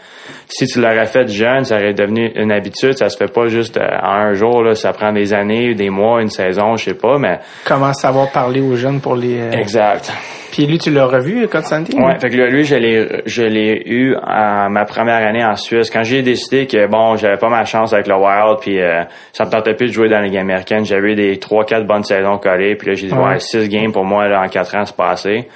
si 0.48 0.66
tu 0.66 0.80
l'aurais 0.80 1.04
fait 1.06 1.28
jeune, 1.28 1.64
ça 1.66 1.76
aurait 1.76 1.92
devenu 1.92 2.32
une 2.36 2.50
habitude. 2.52 2.96
Ça 2.96 3.10
se 3.10 3.18
fait 3.18 3.30
pas 3.32 3.48
juste 3.48 3.76
euh, 3.76 3.86
en 4.02 4.12
un 4.12 4.32
jour, 4.34 4.62
là. 4.62 4.74
Ça 4.74 4.92
prend 4.94 5.12
des 5.12 5.34
années, 5.34 5.74
des 5.74 5.90
mois, 5.90 6.22
une 6.22 6.30
saison, 6.30 6.76
je 6.76 6.84
sais 6.84 6.94
pas, 6.94 7.18
mais. 7.18 7.40
Comment 7.66 7.92
savoir 7.92 8.30
parler 8.32 8.60
aux 8.62 8.76
jeunes 8.76 9.00
pour 9.00 9.14
les... 9.14 9.38
euh, 9.40 9.50
Exact. 9.52 10.10
Puis 10.52 10.64
lui, 10.66 10.78
tu 10.78 10.90
l'as 10.90 11.04
revu, 11.04 11.46
Constantine? 11.48 12.02
Ouais, 12.02 12.18
fait 12.18 12.30
que 12.30 12.36
là, 12.36 12.46
lui, 12.46 12.64
je 12.64 12.76
l'ai, 12.76 13.22
je 13.26 13.42
l'ai 13.42 13.82
eu 13.84 14.16
en 14.16 14.70
ma 14.70 14.86
première 14.86 15.16
année 15.26 15.44
en 15.44 15.54
Suisse. 15.56 15.90
Quand 15.90 16.02
j'ai 16.02 16.22
décidé 16.22 16.66
que, 16.66 16.86
bon, 16.86 17.16
j'avais 17.16 17.36
pas 17.36 17.50
ma 17.50 17.66
chance 17.66 17.92
avec 17.92 18.06
le 18.06 18.14
Wild, 18.14 18.60
puis 18.62 18.80
euh, 18.80 19.02
ça 19.34 19.44
me 19.44 19.50
tentait 19.50 19.74
plus 19.74 19.88
de 19.88 19.92
jouer 19.92 20.08
dans 20.08 20.16
la 20.16 20.22
Ligue 20.22 20.38
américaine, 20.38 20.86
j'avais 20.86 21.12
eu 21.12 21.14
des 21.14 21.36
3-4 21.36 21.84
bonnes 21.84 22.04
saisons 22.04 22.38
collées, 22.38 22.74
puis 22.74 22.88
là, 22.88 22.94
j'ai 22.94 23.08
dit, 23.08 23.12
Ouais. 23.12 23.32
ouais, 23.34 23.38
6 23.38 23.68
games 23.68 23.92
pour 23.92 24.04
moi, 24.06 24.28
là, 24.28 24.40
en 24.40 24.48
4 24.48 24.76
ans, 24.76 24.86
c'est 24.86 24.96
passé. 24.96 25.46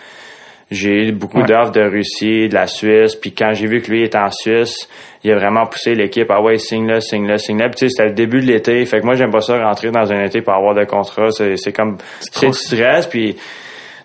J'ai 0.70 1.08
eu 1.08 1.12
beaucoup 1.12 1.38
Ouais. 1.40 1.46
d'offres 1.46 1.72
de 1.72 1.80
Russie, 1.82 2.48
de 2.48 2.54
la 2.54 2.66
Suisse, 2.68 3.16
puis 3.16 3.32
quand 3.32 3.52
j'ai 3.54 3.66
vu 3.66 3.82
que 3.82 3.90
lui 3.90 4.04
était 4.04 4.18
en 4.18 4.30
Suisse, 4.30 4.88
il 5.24 5.32
a 5.32 5.34
vraiment 5.36 5.66
poussé 5.66 5.94
l'équipe, 5.96 6.28
ah 6.30 6.40
ouais, 6.40 6.58
signe 6.58 6.86
là, 6.86 7.00
signe 7.00 7.26
là, 7.26 7.38
signe 7.38 7.58
là. 7.58 7.68
Puis 7.68 7.76
tu 7.80 7.84
sais, 7.86 7.88
c'était 7.90 8.08
le 8.08 8.14
début 8.14 8.40
de 8.40 8.46
l'été, 8.46 8.84
fait 8.86 9.00
que 9.00 9.04
moi, 9.04 9.14
j'aime 9.16 9.32
pas 9.32 9.40
ça 9.40 9.58
rentrer 9.58 9.90
dans 9.90 10.12
un 10.12 10.22
été 10.24 10.42
pour 10.42 10.52
avoir 10.54 10.74
de 10.74 10.84
contrat, 10.84 11.30
c'est, 11.32 11.56
c'est 11.56 11.72
comme, 11.72 11.98
c'est 12.20 12.46
du 12.46 12.52
stress, 12.52 13.06
puis 13.06 13.34
tu 13.34 13.40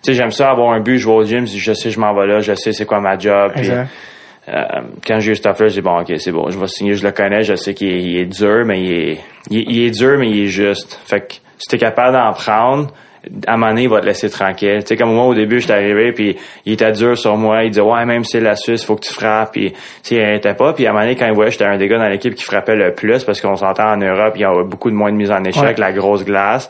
sais, 0.02 0.14
j'aime 0.14 0.32
ça 0.32 0.50
avoir 0.50 0.72
un 0.72 0.80
but, 0.80 0.98
jouer 0.98 1.14
au 1.14 1.24
gym, 1.24 1.46
je 1.46 1.72
sais 1.72 1.90
je 1.90 2.00
m'en 2.00 2.12
vais 2.14 2.26
là, 2.26 2.40
je 2.40 2.54
sais 2.54 2.72
c'est 2.72 2.84
quoi 2.84 3.00
ma 3.00 3.16
job. 3.16 3.52
Puis, 3.52 3.60
Exact. 3.60 3.88
euh, 4.48 4.62
quand 5.06 5.20
j'ai 5.20 5.32
eu 5.32 5.36
cette 5.36 5.46
offre-là, 5.46 5.68
j'ai 5.68 5.74
dit 5.80 5.80
bon, 5.82 6.00
ok, 6.00 6.12
c'est 6.18 6.32
bon, 6.32 6.50
je 6.50 6.58
vais 6.58 6.66
signer, 6.66 6.94
je 6.94 7.04
le 7.06 7.12
connais, 7.12 7.44
je 7.44 7.54
sais 7.54 7.74
qu'il 7.74 8.16
est, 8.16 8.26
dur, 8.26 8.64
mais 8.66 8.80
il 8.82 8.92
est, 8.92 9.18
il, 9.50 9.58
est- 9.60 9.64
il 9.68 9.86
est 9.86 9.90
dur, 9.92 10.16
mais 10.18 10.28
il 10.30 10.44
est 10.44 10.48
juste. 10.48 11.00
Fait 11.06 11.20
que 11.20 11.34
si 11.58 11.68
t'es 11.68 11.78
capable 11.78 12.16
d'en 12.16 12.32
prendre, 12.32 12.88
à 13.46 13.54
un 13.54 13.56
moment 13.56 13.70
donné, 13.70 13.82
il 13.84 13.88
va 13.88 14.00
te 14.00 14.06
laisser 14.06 14.30
tranquille. 14.30 14.78
Tu 14.82 14.86
sais, 14.88 14.96
comme 14.96 15.12
moi, 15.14 15.24
au 15.26 15.34
début, 15.34 15.60
j'étais 15.60 15.72
arrivé, 15.74 16.12
puis 16.12 16.36
il 16.64 16.72
était 16.74 16.92
dur 16.92 17.18
sur 17.18 17.36
moi. 17.36 17.64
Il 17.64 17.70
disait, 17.70 17.80
ouais, 17.80 18.04
même 18.04 18.24
si 18.24 18.32
c'est 18.32 18.40
la 18.40 18.56
Suisse, 18.56 18.84
faut 18.84 18.94
que 18.96 19.06
tu 19.06 19.12
frappes. 19.12 19.52
Puis, 19.52 19.72
tu 19.72 19.78
sais, 20.02 20.14
il 20.16 20.20
arrêtait 20.22 20.54
pas. 20.54 20.72
Puis, 20.72 20.86
à 20.86 20.90
un 20.90 20.92
moment 20.92 21.04
donné, 21.04 21.16
quand 21.16 21.26
il 21.26 21.32
voyait 21.34 21.50
j'étais 21.50 21.64
un 21.64 21.76
des 21.76 21.88
gars 21.88 21.98
dans 21.98 22.08
l'équipe 22.08 22.34
qui 22.34 22.44
frappait 22.44 22.76
le 22.76 22.94
plus, 22.94 23.24
parce 23.24 23.40
qu'on 23.40 23.56
s'entend 23.56 23.90
en 23.92 23.96
Europe, 23.96 24.34
il 24.36 24.42
y 24.42 24.44
a 24.44 24.62
beaucoup 24.64 24.90
de 24.90 24.96
moins 24.96 25.10
de 25.10 25.16
mise 25.16 25.30
en 25.30 25.42
échec, 25.44 25.62
Ouais. 25.62 25.74
la 25.78 25.92
grosse 25.92 26.24
glace. 26.24 26.68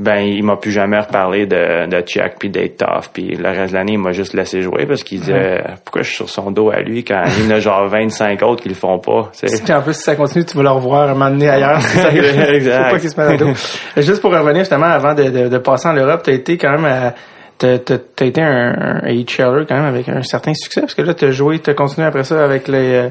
Ben, 0.00 0.18
il 0.18 0.42
m'a 0.42 0.56
plus 0.56 0.72
jamais 0.72 0.98
reparlé 0.98 1.46
de, 1.46 1.86
de 1.86 2.00
check 2.00 2.34
puis 2.38 2.50
tough. 2.50 3.10
Puis 3.12 3.36
le 3.36 3.48
reste 3.48 3.72
de 3.72 3.78
l'année, 3.78 3.92
il 3.92 3.98
m'a 3.98 4.10
juste 4.10 4.34
laissé 4.34 4.60
jouer 4.60 4.86
parce 4.86 5.04
qu'il 5.04 5.20
disait, 5.20 5.62
pourquoi 5.84 6.02
je 6.02 6.08
suis 6.08 6.16
sur 6.16 6.28
son 6.28 6.50
dos 6.50 6.70
à 6.70 6.80
lui 6.80 7.04
quand 7.04 7.22
il 7.38 7.44
y 7.44 7.46
en 7.46 7.50
a 7.50 7.60
genre 7.60 7.86
25 7.88 8.42
autres 8.42 8.62
qui 8.62 8.68
le 8.68 8.74
font 8.74 8.98
pas, 8.98 9.30
tu. 9.38 9.46
Puis 9.46 9.72
en 9.72 9.82
plus, 9.82 9.94
si 9.94 10.02
ça 10.02 10.16
continue, 10.16 10.44
tu 10.44 10.56
vas 10.56 10.64
le 10.64 10.70
revoir 10.70 11.08
un 11.10 11.12
moment 11.12 11.30
donné 11.30 11.48
ailleurs. 11.48 11.80
Ça 11.80 12.06
arrive. 12.06 12.24
Exact. 12.24 12.84
Faut 12.84 12.90
pas 12.90 12.98
qu'il 12.98 13.10
se 13.10 13.20
mette 13.20 13.40
à 13.40 13.44
dos. 13.44 13.52
Juste 13.98 14.20
pour 14.20 14.32
revenir 14.32 14.62
justement 14.62 14.86
avant 14.86 15.14
de, 15.14 15.24
de, 15.24 15.48
de 15.48 15.58
passer 15.58 15.88
en 15.88 15.94
Europe, 15.94 16.22
t'as 16.24 16.32
été 16.32 16.58
quand 16.58 16.72
même 16.72 16.84
à, 16.86 17.14
t'as, 17.58 17.78
t'as, 17.78 17.98
t'as 17.98 18.26
été 18.26 18.42
un, 18.42 19.00
un 19.04 19.08
HLer 19.08 19.66
quand 19.68 19.76
même 19.76 19.86
avec 19.86 20.08
un 20.08 20.22
certain 20.22 20.54
succès 20.54 20.80
parce 20.80 20.94
que 20.94 21.02
là, 21.02 21.14
t'as 21.14 21.30
joué, 21.30 21.58
t'as 21.58 21.74
continué 21.74 22.06
après 22.06 22.24
ça 22.24 22.42
avec 22.44 22.68
les, 22.68 22.94
euh, 22.94 23.08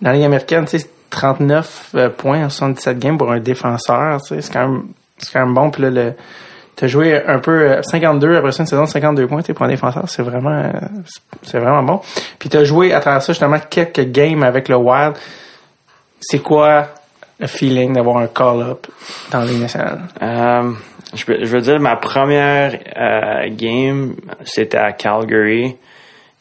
dans 0.00 0.10
la 0.10 0.16
Ligue 0.16 0.24
américaine, 0.24 0.64
tu 0.64 0.78
sais, 0.78 0.86
39 1.10 1.90
euh, 1.94 2.08
points 2.08 2.44
en 2.44 2.50
77 2.50 2.98
games 2.98 3.18
pour 3.18 3.30
un 3.30 3.40
défenseur, 3.40 4.20
tu 4.22 4.34
sais, 4.34 4.40
c'est 4.40 4.52
quand 4.52 4.68
même, 4.68 4.82
c'est 5.22 5.32
quand 5.32 5.44
même 5.44 5.54
bon. 5.54 5.70
Puis 5.70 5.82
là, 5.82 5.90
le, 5.90 6.14
t'as 6.76 6.86
joué 6.86 7.22
un 7.24 7.38
peu 7.38 7.70
euh, 7.70 7.82
52 7.82 8.36
après 8.36 8.52
ça 8.52 8.62
une 8.62 8.66
saison 8.66 8.84
de 8.84 8.88
52 8.88 9.26
points, 9.26 9.42
sais, 9.42 9.54
pour 9.54 9.64
un 9.64 9.68
défenseur, 9.68 10.08
c'est 10.08 10.22
vraiment, 10.22 10.50
euh, 10.50 10.70
c'est 11.42 11.58
vraiment 11.58 11.82
bon. 11.82 12.00
Puis 12.38 12.48
t'as 12.48 12.64
joué 12.64 12.92
à 12.92 13.00
travers 13.00 13.22
ça 13.22 13.32
justement 13.32 13.58
quelques 13.58 14.10
games 14.10 14.42
avec 14.42 14.68
le 14.68 14.76
Wild. 14.76 15.14
C'est 16.20 16.40
quoi 16.40 16.88
le 17.38 17.46
feeling 17.46 17.94
d'avoir 17.94 18.18
un 18.18 18.28
call-up 18.28 18.86
dans 19.30 19.44
nationale? 19.44 20.02
Euh, 20.22 20.72
je 21.14 21.46
veux 21.46 21.60
dire, 21.60 21.78
ma 21.80 21.96
première 21.96 22.78
euh, 22.96 23.48
game, 23.50 24.14
c'était 24.44 24.78
à 24.78 24.92
Calgary. 24.92 25.76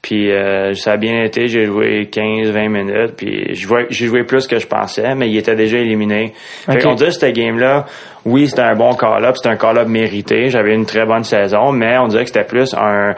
Puis 0.02 0.32
euh, 0.32 0.74
ça 0.74 0.94
a 0.94 0.98
bien 0.98 1.24
été, 1.24 1.48
j'ai 1.48 1.66
joué 1.66 2.10
15-20 2.12 2.70
minutes, 2.70 3.14
puis 3.16 3.54
j'ai 3.54 4.08
joué 4.08 4.24
plus 4.24 4.48
que 4.48 4.58
je 4.58 4.66
pensais, 4.66 5.14
mais 5.14 5.30
il 5.30 5.38
était 5.38 5.56
déjà 5.56 5.78
éliminé. 5.78 6.34
Fait 6.36 6.74
Ok. 6.78 6.82
qu'on 6.82 6.96
dirait 6.96 7.12
que 7.12 7.16
cette 7.18 7.36
game-là, 7.36 7.86
oui, 8.26 8.48
c'était 8.48 8.64
un 8.64 8.76
bon 8.76 8.94
call-up, 8.96 9.36
c'était 9.38 9.50
un 9.54 9.58
call-up 9.58 9.88
mérité, 9.88 10.50
j'avais 10.50 10.74
une 10.74 10.86
très 10.88 11.06
bonne 11.06 11.24
saison, 11.24 11.72
mais 11.72 12.00
on 12.00 12.08
dirait 12.08 12.24
que 12.24 12.30
c'était 12.30 12.46
plus 12.48 12.74
un, 12.74 13.14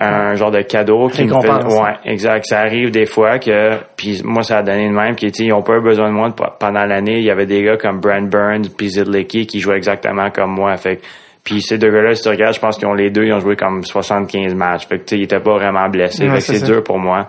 un 0.00 0.34
genre 0.34 0.50
de 0.50 0.62
cadeau 0.62 1.08
qui 1.08 1.24
me 1.24 1.40
fait... 1.40 1.48
Ouais, 1.48 1.96
exact. 2.06 2.46
Ça 2.46 2.60
arrive 2.60 2.90
des 2.90 3.06
fois 3.06 3.38
que, 3.38 3.76
puis 3.96 4.22
moi, 4.24 4.42
ça 4.42 4.58
a 4.58 4.62
donné 4.62 4.88
de 4.88 4.94
même, 4.94 5.14
qui 5.14 5.26
ils 5.26 5.52
ont 5.52 5.62
pas 5.62 5.76
eu 5.76 5.82
besoin 5.82 6.08
de 6.08 6.14
moi 6.14 6.34
pendant 6.58 6.84
l'année. 6.86 7.18
Il 7.18 7.24
y 7.24 7.30
avait 7.30 7.46
des 7.46 7.62
gars 7.62 7.76
comme 7.76 8.00
Brent 8.00 8.28
Burns 8.30 8.70
puis 8.76 8.88
Zidlicki 8.88 9.46
qui 9.46 9.60
jouaient 9.60 9.76
exactement 9.76 10.30
comme 10.30 10.52
moi. 10.52 10.76
Fait 10.76 11.00
puis 11.44 11.60
ces 11.60 11.78
deux 11.78 11.90
gars-là, 11.90 12.14
si 12.14 12.22
tu 12.22 12.28
regardes, 12.28 12.54
je 12.54 12.60
pense 12.60 12.78
qu'ils 12.78 12.86
ont 12.86 12.94
les 12.94 13.10
deux, 13.10 13.24
ils 13.24 13.32
ont 13.32 13.40
joué 13.40 13.56
comme 13.56 13.84
75 13.84 14.54
matchs. 14.54 14.86
Fait 14.86 14.98
que, 14.98 15.04
tu 15.04 15.08
sais, 15.08 15.18
ils 15.18 15.24
étaient 15.24 15.40
pas 15.40 15.54
vraiment 15.54 15.88
blessés. 15.88 16.28
Ouais, 16.28 16.40
fait 16.40 16.52
que 16.52 16.58
c'est 16.58 16.66
dur 16.66 16.84
pour 16.84 16.98
moi. 16.98 17.28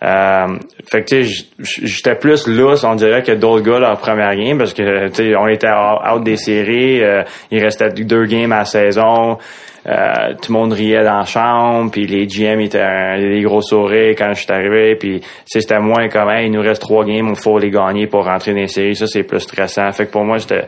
Euh, 0.00 0.58
fait 0.88 1.02
que 1.02 1.08
tu 1.08 1.24
sais, 1.24 1.46
j'étais 1.82 2.14
plus 2.14 2.46
lousse, 2.46 2.84
on 2.84 2.94
dirait 2.94 3.24
que 3.24 3.32
d'autres 3.32 3.64
gars 3.64 3.80
leur 3.80 3.98
première 3.98 4.36
game 4.36 4.56
parce 4.56 4.72
que 4.72 5.08
tu 5.08 5.14
sais, 5.14 5.34
on 5.34 5.48
était 5.48 5.68
out 5.68 5.98
out 6.08 6.22
des 6.22 6.36
séries, 6.36 7.02
euh, 7.02 7.24
il 7.50 7.60
restait 7.60 7.90
deux 7.90 8.26
games 8.26 8.52
à 8.52 8.58
la 8.58 8.64
saison, 8.64 9.38
euh, 9.88 10.34
tout 10.42 10.52
le 10.52 10.58
monde 10.58 10.72
riait 10.74 11.02
dans 11.02 11.18
la 11.20 11.24
chambre, 11.24 11.90
puis 11.90 12.06
les 12.06 12.26
GM 12.26 12.60
étaient 12.60 12.78
un- 12.80 13.18
des 13.18 13.40
gros 13.42 13.62
sourires 13.62 14.14
quand 14.18 14.34
je 14.34 14.42
suis 14.42 14.52
arrivé, 14.52 14.96
puis 14.96 15.20
c'était 15.46 15.78
moins 15.80 16.08
comme 16.08 16.28
hey, 16.28 16.46
il 16.46 16.52
nous 16.52 16.60
reste 16.60 16.82
trois 16.82 17.04
games, 17.06 17.28
il 17.30 17.40
faut 17.42 17.58
les 17.58 17.70
gagner 17.70 18.06
pour 18.06 18.24
rentrer 18.26 18.52
dans 18.52 18.58
les 18.60 18.68
séries, 18.68 18.94
ça 18.96 19.06
c'est 19.06 19.22
plus 19.22 19.40
stressant. 19.40 19.90
Fait 19.92 20.04
que 20.06 20.10
pour 20.12 20.24
moi 20.24 20.36
j'étais 20.38 20.64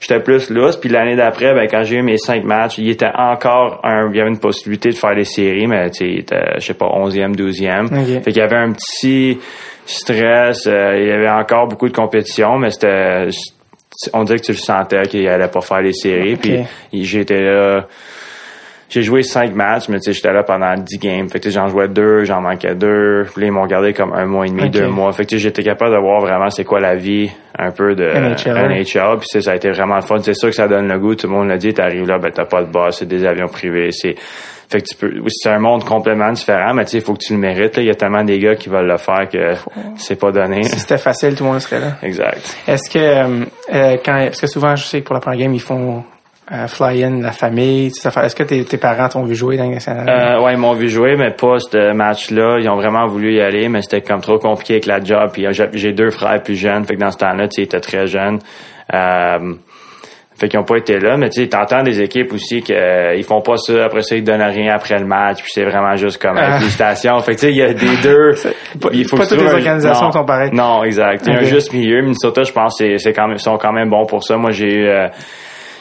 j'étais 0.00 0.20
plus 0.20 0.50
lousse, 0.50 0.76
puis 0.76 0.90
l'année 0.90 1.16
d'après, 1.16 1.54
ben 1.54 1.66
quand 1.66 1.82
j'ai 1.82 1.96
eu 1.96 2.02
mes 2.02 2.18
cinq 2.18 2.44
matchs, 2.44 2.78
il 2.78 2.90
était 2.90 3.10
encore 3.16 3.80
un, 3.84 4.10
il 4.10 4.16
y 4.16 4.20
avait 4.20 4.28
une 4.30 4.38
possibilité 4.38 4.90
de 4.90 4.94
faire 4.96 5.14
les 5.14 5.24
séries, 5.24 5.66
mais 5.66 5.88
tu 5.90 5.98
sais, 5.98 6.06
il 6.06 6.18
était, 6.20 6.54
je 6.58 6.66
sais 6.66 6.74
pas, 6.74 6.86
11e, 6.86 7.34
12e. 7.34 7.86
Ok. 7.86 8.22
Fait 8.22 8.32
qu'il 8.32 8.36
y 8.36 8.40
avait 8.42 8.56
un 8.56 8.72
petit 8.72 9.38
stress, 9.86 10.66
euh, 10.66 10.94
il 11.00 11.06
y 11.08 11.10
avait 11.10 11.30
encore 11.30 11.66
beaucoup 11.68 11.88
de 11.88 11.94
compétition, 11.96 12.58
mais 12.58 12.70
c'était 12.70 13.28
on 14.12 14.22
dirait 14.22 14.38
que 14.38 14.44
tu 14.44 14.52
le 14.52 14.58
sentais 14.58 15.02
qu'il 15.08 15.26
allait 15.26 15.48
pas 15.48 15.60
faire 15.62 15.80
les 15.80 15.92
séries. 15.94 16.34
Ok. 16.34 16.40
Puis 16.90 17.04
j'étais 17.04 17.40
là. 17.40 17.86
J'ai 18.88 19.02
joué 19.02 19.22
cinq 19.22 19.54
matchs, 19.54 19.88
mais 19.88 19.98
tu 19.98 20.04
sais, 20.04 20.12
j'étais 20.14 20.32
là 20.32 20.42
pendant 20.42 20.74
10 20.74 20.98
games. 20.98 21.28
Fait 21.28 21.40
que 21.40 21.50
j'en 21.50 21.68
jouais 21.68 21.88
deux, 21.88 22.24
j'en 22.24 22.40
manquais 22.40 22.74
deux. 22.74 23.26
Puis 23.32 23.42
là, 23.42 23.46
ils 23.48 23.52
m'ont 23.52 23.66
gardé 23.66 23.92
comme 23.92 24.14
un 24.14 24.24
mois 24.24 24.46
et 24.46 24.50
demi, 24.50 24.70
deux 24.70 24.88
mois. 24.88 25.12
Fait 25.12 25.26
que 25.26 25.36
j'étais 25.36 25.62
capable 25.62 25.94
de 25.94 26.00
voir 26.00 26.20
vraiment 26.20 26.48
c'est 26.48 26.64
quoi 26.64 26.80
la 26.80 26.94
vie 26.94 27.30
un 27.58 27.70
peu 27.70 27.94
de 27.94 28.04
NHL. 28.04 28.56
NHL. 28.56 29.18
Puis 29.18 29.28
tu 29.28 29.32
sais, 29.32 29.40
ça 29.42 29.52
a 29.52 29.56
été 29.56 29.70
vraiment 29.70 29.96
le 29.96 30.02
fun. 30.02 30.18
C'est 30.22 30.34
sûr 30.34 30.48
que 30.48 30.54
ça 30.54 30.68
donne 30.68 30.88
le 30.88 30.98
goût. 30.98 31.14
Tout 31.14 31.26
le 31.26 31.34
monde 31.34 31.48
l'a 31.48 31.58
dit, 31.58 31.74
t'arrives 31.74 32.06
là, 32.06 32.18
ben 32.18 32.30
t'as 32.30 32.46
pas 32.46 32.62
de 32.62 32.70
boss, 32.70 32.98
c'est 32.98 33.06
des 33.08 33.26
avions 33.26 33.48
privés. 33.48 33.90
C'est 33.92 34.14
fait 34.70 34.82
que 34.82 34.86
tu 34.86 34.96
peux. 34.96 35.10
C'est 35.28 35.48
un 35.48 35.58
monde 35.58 35.82
complètement 35.84 36.30
différent, 36.30 36.74
mais 36.74 36.84
tu 36.84 36.92
sais, 36.92 36.98
il 36.98 37.02
faut 37.02 37.14
que 37.14 37.24
tu 37.24 37.32
le 37.32 37.38
mérites. 37.38 37.76
là. 37.76 37.82
Il 37.82 37.86
y 37.86 37.90
a 37.90 37.94
tellement 37.94 38.22
des 38.22 38.38
gars 38.38 38.54
qui 38.54 38.68
veulent 38.68 38.86
le 38.86 38.98
faire 38.98 39.26
que 39.30 39.54
c'est 39.96 40.18
pas 40.18 40.30
donné. 40.30 40.62
Si 40.62 40.78
c'était 40.78 40.98
facile, 40.98 41.34
tout 41.34 41.44
le 41.44 41.50
monde 41.50 41.60
serait 41.60 41.80
là. 41.80 41.96
exact. 42.02 42.56
Est-ce 42.66 42.90
que, 42.90 42.98
euh, 42.98 43.44
euh, 43.72 43.96
quand, 44.04 44.24
parce 44.26 44.40
que 44.42 44.46
souvent, 44.46 44.76
je 44.76 44.84
sais 44.84 45.00
que 45.00 45.06
pour 45.06 45.14
la 45.14 45.20
première 45.20 45.40
game, 45.40 45.54
ils 45.54 45.60
font 45.60 46.04
euh, 46.50 46.66
fly-in 46.66 47.20
la 47.20 47.32
famille, 47.32 47.90
tout 47.92 48.00
ça. 48.10 48.24
Est-ce 48.24 48.34
que 48.34 48.42
tes, 48.42 48.64
tes 48.64 48.78
parents 48.78 49.08
t'ont 49.08 49.24
vu 49.24 49.34
jouer 49.34 49.56
dans 49.56 49.64
Ligue 49.64 49.74
nationale? 49.74 50.08
Euh, 50.08 50.40
ouais, 50.42 50.54
ils 50.54 50.58
m'ont 50.58 50.72
vu 50.72 50.88
jouer, 50.88 51.14
mais 51.16 51.30
pas 51.30 51.58
ce 51.58 51.92
match-là. 51.92 52.58
Ils 52.60 52.68
ont 52.68 52.76
vraiment 52.76 53.06
voulu 53.06 53.34
y 53.34 53.40
aller, 53.40 53.68
mais 53.68 53.82
c'était 53.82 54.00
comme 54.00 54.20
trop 54.20 54.38
compliqué 54.38 54.74
avec 54.74 54.86
la 54.86 55.02
job. 55.02 55.30
Puis 55.32 55.46
euh, 55.46 55.52
j'ai 55.72 55.92
deux 55.92 56.10
frères 56.10 56.42
plus 56.42 56.54
jeunes, 56.56 56.84
fait 56.86 56.94
que 56.94 57.00
dans 57.00 57.10
ce 57.10 57.18
temps-là, 57.18 57.46
ils 57.56 57.62
étaient 57.64 57.80
très 57.80 58.06
jeunes. 58.06 58.38
Euh, 58.94 59.54
fait 60.40 60.48
qu'ils 60.48 60.60
ont 60.60 60.64
pas 60.64 60.76
été 60.76 61.00
là, 61.00 61.16
mais 61.16 61.30
tu 61.30 61.42
sais, 61.42 61.48
t'entends 61.48 61.82
des 61.82 62.00
équipes 62.00 62.32
aussi 62.32 62.62
qu'ils 62.62 62.76
ils 63.16 63.24
font 63.24 63.40
pas 63.40 63.56
ça, 63.56 63.86
après 63.86 64.02
ça, 64.02 64.14
ils 64.14 64.22
donnent 64.22 64.40
rien 64.40 64.72
après 64.72 64.96
le 65.00 65.04
match, 65.04 65.42
puis 65.42 65.50
c'est 65.52 65.64
vraiment 65.64 65.96
juste 65.96 66.22
comme 66.22 66.36
Ah. 66.38 66.54
euh, 66.54 66.58
félicitations. 66.60 67.18
Fait 67.20 67.34
que 67.34 67.40
tu 67.40 67.46
sais, 67.46 67.50
il 67.52 67.56
y 67.58 67.62
a 67.62 67.74
des 67.74 67.96
deux. 68.04 68.34
pas- 68.80 68.88
il 68.92 69.04
faut 69.04 69.16
pas 69.16 69.26
toutes 69.26 69.40
les 69.40 69.52
organisations 69.52 70.06
non, 70.06 70.12
sont 70.12 70.24
pareilles. 70.24 70.50
Non, 70.52 70.84
exact. 70.84 71.24
Il 71.26 71.32
y 71.32 71.36
a 71.36 71.40
un 71.40 71.42
juste 71.42 71.72
milieu. 71.72 72.02
Minnesota, 72.02 72.44
je 72.44 72.52
pense, 72.52 72.76
c'est 72.78 72.98
c'est 72.98 73.12
quand 73.12 73.26
même, 73.26 73.38
sont 73.38 73.58
quand 73.58 73.72
même 73.72 73.90
bons 73.90 74.06
pour 74.06 74.22
ça. 74.22 74.36
Moi, 74.36 74.52
j'ai 74.52 74.72
eu, 74.72 74.86
euh, 74.86 75.08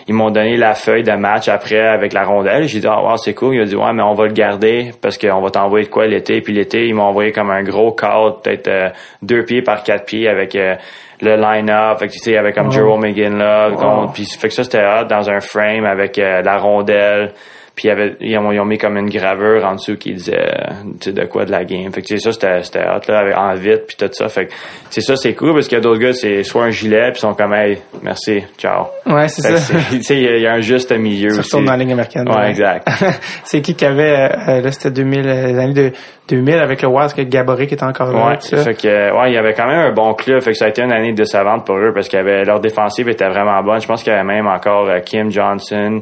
ils 0.07 0.13
m'ont 0.13 0.29
donné 0.29 0.55
la 0.55 0.73
feuille 0.73 1.03
de 1.03 1.11
match 1.11 1.49
après 1.49 1.81
avec 1.81 2.13
la 2.13 2.23
rondelle. 2.23 2.63
J'ai 2.67 2.79
dit, 2.79 2.87
ah, 2.89 3.01
wow, 3.01 3.17
c'est 3.17 3.33
cool. 3.33 3.55
Il 3.55 3.61
a 3.61 3.65
dit, 3.65 3.75
ouais, 3.75 3.91
mais 3.93 4.03
on 4.03 4.13
va 4.13 4.25
le 4.25 4.33
garder 4.33 4.91
parce 5.01 5.17
qu'on 5.17 5.41
va 5.41 5.49
t'envoyer 5.49 5.85
de 5.85 5.91
quoi 5.91 6.07
l'été. 6.07 6.39
Puis 6.41 6.53
l'été, 6.53 6.87
ils 6.87 6.95
m'ont 6.95 7.03
envoyé 7.03 7.33
comme 7.33 7.49
un 7.49 7.61
gros 7.61 7.91
cadre, 7.91 8.41
peut-être 8.41 8.69
euh, 8.69 8.89
deux 9.21 9.43
pieds 9.43 9.61
par 9.61 9.83
quatre 9.83 10.05
pieds 10.05 10.29
avec 10.29 10.55
euh, 10.55 10.75
le 11.21 11.35
line-up. 11.35 11.99
Fait 11.99 12.07
que, 12.07 12.13
tu 12.13 12.19
sais, 12.19 12.37
avec 12.37 12.55
comme 12.55 12.67
Wow. 12.67 12.71
Jerome 12.71 13.01
McGinn 13.01 13.37
là. 13.37 13.69
Puis 14.13 14.25
fait 14.25 14.47
que 14.47 14.53
ça, 14.53 14.63
c'était 14.63 14.85
hot 14.85 15.05
dans 15.09 15.29
un 15.29 15.41
frame 15.41 15.85
avec 15.85 16.17
euh, 16.19 16.41
la 16.41 16.57
rondelle. 16.57 17.33
Puis 17.77 17.89
ils, 18.21 18.37
ont, 18.39 18.51
ils 18.51 18.59
ont 18.59 18.65
mis 18.65 18.79
comme 18.79 18.97
une 18.97 19.07
gravure 19.09 19.63
en 19.63 19.75
dessous 19.75 19.95
qui 19.97 20.13
disait 20.15 20.35
euh, 20.35 20.73
sais, 20.99 21.11
de 21.13 21.23
quoi 21.25 21.45
de 21.45 21.51
la 21.51 21.63
game. 21.63 21.93
Fait 21.93 22.01
que 22.01 22.07
tu 22.07 22.17
sais, 22.19 22.31
ça, 22.33 22.61
c'était, 22.63 22.79
hot 22.81 23.01
là, 23.07 23.19
avec, 23.19 23.37
en 23.37 23.53
vite 23.53 23.83
puis 23.87 23.95
tout 23.97 24.09
ça. 24.11 24.27
Fait 24.29 24.47
que 24.47 24.53
c'est 24.89 25.01
ça, 25.01 25.15
c'est 25.15 25.35
cool 25.35 25.53
parce 25.53 25.67
qu'il 25.67 25.77
y 25.77 25.79
a 25.79 25.83
d'autres 25.83 26.01
gars, 26.01 26.11
c'est 26.11 26.41
soit 26.43 26.63
un 26.63 26.71
gilet 26.71 27.11
puis 27.11 27.17
ils 27.17 27.19
sont 27.19 27.35
comme 27.35 27.53
hey, 27.53 27.77
merci, 28.01 28.43
ciao. 28.57 28.87
ouais, 29.05 29.27
c'est 29.27 29.47
que 29.47 29.57
ça. 29.57 29.73
tu 29.91 30.01
sais, 30.01 30.15
il 30.17 30.23
y, 30.23 30.27
a- 30.27 30.35
il 30.37 30.41
y 30.41 30.47
a 30.47 30.53
un 30.53 30.59
juste 30.61 30.91
milieu 30.91 31.27
Tu 31.29 31.39
aussi. 31.39 31.41
retournes 31.49 31.65
dans 31.65 31.71
la 31.73 31.77
Ligue 31.77 31.91
américaine. 31.91 32.27
Ouais, 32.27 32.49
exact. 32.49 32.87
c'est 33.43 33.61
qui 33.61 33.75
qui 33.75 33.85
avait, 33.85 34.31
euh, 34.47 34.61
là, 34.61 34.71
c'était 34.71 34.89
2000, 34.89 35.19
euh, 35.27 35.47
les 35.47 35.59
années 35.59 35.73
de 35.73 35.91
2000 36.29 36.55
avec 36.55 36.81
le 36.81 36.87
Wild, 36.87 37.13
que 37.13 37.21
Gaborik 37.21 37.71
était 37.71 37.83
encore 37.83 38.11
là, 38.11 38.29
Ouais, 38.29 38.35
ça. 38.39 38.57
fait 38.57 38.73
que 38.73 38.87
ouais, 39.21 39.29
il 39.31 39.33
y 39.35 39.37
avait 39.37 39.53
quand 39.53 39.67
même 39.67 39.91
un 39.91 39.93
bon 39.93 40.15
club, 40.15 40.41
fait 40.41 40.51
que 40.53 40.57
ça 40.57 40.65
a 40.65 40.69
été 40.69 40.81
une 40.81 40.91
année 40.91 41.13
décevante 41.13 41.63
pour 41.65 41.77
eux 41.77 41.91
parce 41.93 42.09
avait 42.15 42.43
leur 42.43 42.59
défensive 42.59 43.07
était 43.07 43.29
vraiment 43.29 43.61
bonne. 43.61 43.79
Je 43.79 43.87
pense 43.87 44.01
qu'il 44.03 44.11
y 44.11 44.15
avait 44.15 44.25
même 44.25 44.47
encore 44.47 44.89
euh, 44.89 44.99
Kim 44.99 45.29
Johnson, 45.31 46.01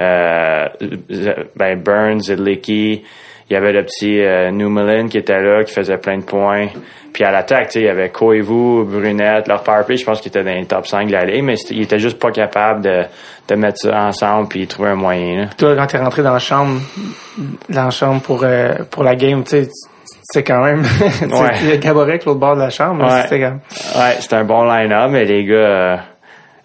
euh, 0.00 0.66
ben 1.56 1.80
Burns, 1.80 2.20
Zidlicki, 2.24 3.02
il 3.48 3.52
y 3.52 3.56
avait 3.56 3.72
le 3.72 3.84
petit 3.84 4.20
euh, 4.20 4.50
Newmelin 4.50 5.08
qui 5.08 5.18
était 5.18 5.40
là, 5.40 5.62
qui 5.64 5.72
faisait 5.72 5.98
plein 5.98 6.18
de 6.18 6.24
points. 6.24 6.66
Puis 7.12 7.24
à 7.24 7.30
l'attaque, 7.30 7.74
il 7.76 7.82
y 7.82 7.88
avait 7.88 8.10
Koivu, 8.10 8.84
Brunette, 8.84 9.48
leur 9.48 9.62
power 9.62 9.84
play, 9.86 9.96
je 9.96 10.04
pense 10.04 10.20
qu'ils 10.20 10.28
étaient 10.28 10.44
dans 10.44 10.52
les 10.52 10.66
top 10.66 10.86
5 10.86 11.06
de 11.06 11.12
la 11.12 11.24
ligue, 11.24 11.44
mais 11.44 11.54
ils 11.70 11.82
étaient 11.82 11.98
juste 11.98 12.18
pas 12.18 12.30
capables 12.30 12.82
de, 12.82 13.04
de 13.48 13.54
mettre 13.54 13.78
ça 13.78 14.02
ensemble 14.04 14.48
puis 14.48 14.66
trouver 14.66 14.90
un 14.90 14.96
moyen. 14.96 15.36
Là. 15.42 15.46
Toi, 15.56 15.74
quand 15.76 15.86
t'es 15.86 15.98
rentré 15.98 16.22
dans 16.22 16.32
la 16.34 16.38
chambre, 16.38 16.80
dans 17.70 17.84
la 17.84 17.90
chambre 17.90 18.20
pour, 18.20 18.40
euh, 18.44 18.74
pour 18.90 19.02
la 19.04 19.14
game, 19.16 19.44
tu 19.44 19.50
sais, 19.64 19.68
c'est 20.24 20.42
quand 20.42 20.62
même, 20.62 20.82
Ouais. 21.22 21.52
il 21.62 21.68
y 21.68 21.72
a 21.72 21.76
Gaborik 21.78 22.24
l'autre 22.26 22.40
bord 22.40 22.56
de 22.56 22.60
la 22.62 22.70
chambre, 22.70 23.04
Ouais. 23.04 23.22
c'était 23.22 23.40
comme, 23.40 23.60
Ouais, 23.96 24.16
c'était 24.18 24.36
un 24.36 24.44
bon 24.44 24.64
line-up, 24.64 25.08
mais 25.10 25.24
les 25.24 25.44
gars, 25.44 25.54
euh, 25.54 25.96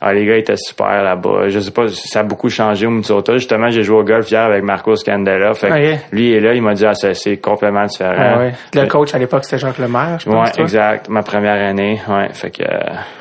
ah, 0.01 0.13
les 0.13 0.25
gars 0.25 0.35
étaient 0.37 0.57
super 0.57 1.03
là-bas. 1.03 1.49
Je 1.49 1.59
sais 1.59 1.71
pas, 1.71 1.87
ça 1.89 2.21
a 2.21 2.23
beaucoup 2.23 2.49
changé 2.49 2.87
au 2.87 2.89
Minnesota. 2.89 3.33
Justement, 3.33 3.69
j'ai 3.69 3.83
joué 3.83 3.97
au 3.97 4.03
golf 4.03 4.29
hier 4.31 4.41
avec 4.41 4.63
Marcos 4.63 4.95
Candela. 5.05 5.53
Fait 5.53 5.69
que 5.69 5.93
Ok. 5.93 5.99
lui 6.11 6.33
est 6.33 6.39
là, 6.39 6.53
il 6.55 6.61
m'a 6.61 6.73
dit, 6.73 6.85
ah, 6.85 6.93
c'est, 6.95 7.37
complètement 7.37 7.85
différent. 7.85 8.13
ah 8.17 8.37
ouais. 8.39 8.53
Le 8.73 8.87
coach 8.87 9.13
à 9.13 9.19
l'époque, 9.19 9.45
c'était 9.45 9.59
Jacques 9.59 9.77
Lemaire, 9.77 10.17
je 10.19 10.25
pense. 10.25 10.33
Ouais, 10.47 10.51
toi. 10.51 10.63
exact. 10.63 11.07
Ma 11.09 11.21
première 11.23 11.63
année. 11.69 12.01
Ouais, 12.07 12.29
fait 12.33 12.49
que. 12.51 12.63
euh, 12.63 12.79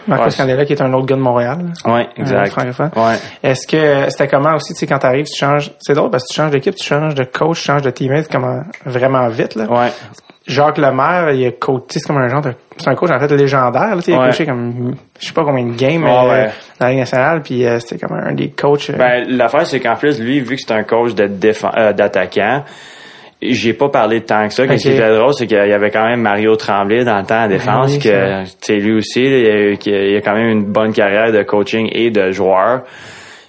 Marcos 0.08 0.24
ouais, 0.24 0.30
Candela, 0.36 0.64
qui 0.64 0.72
est 0.72 0.82
un 0.82 0.92
autre 0.94 1.06
gars 1.06 1.16
de 1.16 1.20
Montréal. 1.20 1.58
là. 1.84 1.92
Ouais, 1.94 2.08
exact. 2.16 2.48
francophone. 2.50 2.90
Ouais. 2.96 3.16
Est-ce 3.42 3.66
que 3.66 4.10
c'était 4.10 4.28
comment 4.28 4.54
aussi, 4.54 4.72
tu 4.72 4.80
sais, 4.80 4.86
quand 4.86 4.98
t'arrives, 4.98 5.26
tu 5.26 5.38
changes, 5.38 5.70
c'est 5.80 5.94
drôle 5.94 6.10
parce 6.10 6.24
que 6.24 6.28
tu 6.32 6.34
changes 6.34 6.50
d'équipe, 6.50 6.74
tu 6.74 6.84
changes 6.84 7.14
de 7.14 7.24
coach, 7.24 7.58
tu 7.58 7.64
changes 7.66 7.82
de 7.82 7.90
teammate 7.90 8.28
comment, 8.30 8.62
vraiment 8.86 9.28
vite, 9.28 9.54
là. 9.54 9.66
Ouais. 9.70 9.90
Jacques 10.50 10.78
Lemaire, 10.78 11.30
il 11.32 11.46
a 11.46 11.50
coaché, 11.52 11.84
c'est 11.90 12.06
comme 12.06 12.18
un 12.18 12.28
genre 12.28 12.42
de, 12.42 12.52
c'est 12.76 12.88
un 12.88 12.94
coach 12.94 13.10
en 13.10 13.18
fait 13.20 13.30
légendaire, 13.36 13.94
là, 13.96 14.02
il 14.06 14.14
a 14.14 14.18
Ouais. 14.18 14.26
coaché 14.26 14.46
comme, 14.46 14.94
je 15.18 15.26
sais 15.26 15.32
pas 15.32 15.44
combien 15.44 15.64
de 15.64 15.76
games, 15.76 16.04
euh, 16.04 16.28
ouais. 16.28 16.50
dans 16.78 16.86
la 16.86 16.90
Ligue 16.90 16.98
nationale, 17.00 17.40
puis 17.42 17.64
euh, 17.66 17.78
c'était 17.78 18.04
comme 18.06 18.16
un 18.18 18.32
des 18.34 18.50
coachs. 18.50 18.90
euh, 18.90 18.96
Ben, 18.96 19.24
l'affaire, 19.28 19.66
c'est 19.66 19.80
qu'en 19.80 19.96
plus, 19.96 20.20
lui, 20.20 20.40
vu 20.40 20.56
que 20.56 20.62
c'est 20.62 20.72
un 20.72 20.82
coach 20.82 21.14
de 21.14 21.26
défense, 21.26 21.74
euh, 21.78 21.92
d'attaquant, 21.92 22.64
j'ai 23.42 23.72
pas 23.72 23.88
parlé 23.88 24.20
de 24.20 24.26
tant 24.26 24.46
que 24.48 24.52
ça. 24.52 24.64
Ok. 24.64 24.76
qui 24.76 24.90
était 24.90 25.14
drôle, 25.16 25.32
c'est 25.32 25.46
qu'il 25.46 25.56
y 25.56 25.72
avait 25.72 25.90
quand 25.90 26.04
même 26.06 26.20
Mario 26.20 26.56
Tremblay 26.56 27.04
dans 27.04 27.16
le 27.18 27.24
temps 27.24 27.42
à 27.44 27.48
défense, 27.48 27.92
oui, 27.92 27.98
que, 27.98 28.72
lui 28.74 28.92
aussi, 28.98 29.22
là, 29.22 29.50
a- 29.54 29.88
il 29.90 30.16
a 30.16 30.20
quand 30.20 30.34
même 30.34 30.48
une 30.50 30.64
bonne 30.64 30.92
carrière 30.92 31.32
de 31.32 31.42
coaching 31.42 31.88
et 31.92 32.10
de 32.10 32.30
joueur. 32.32 32.82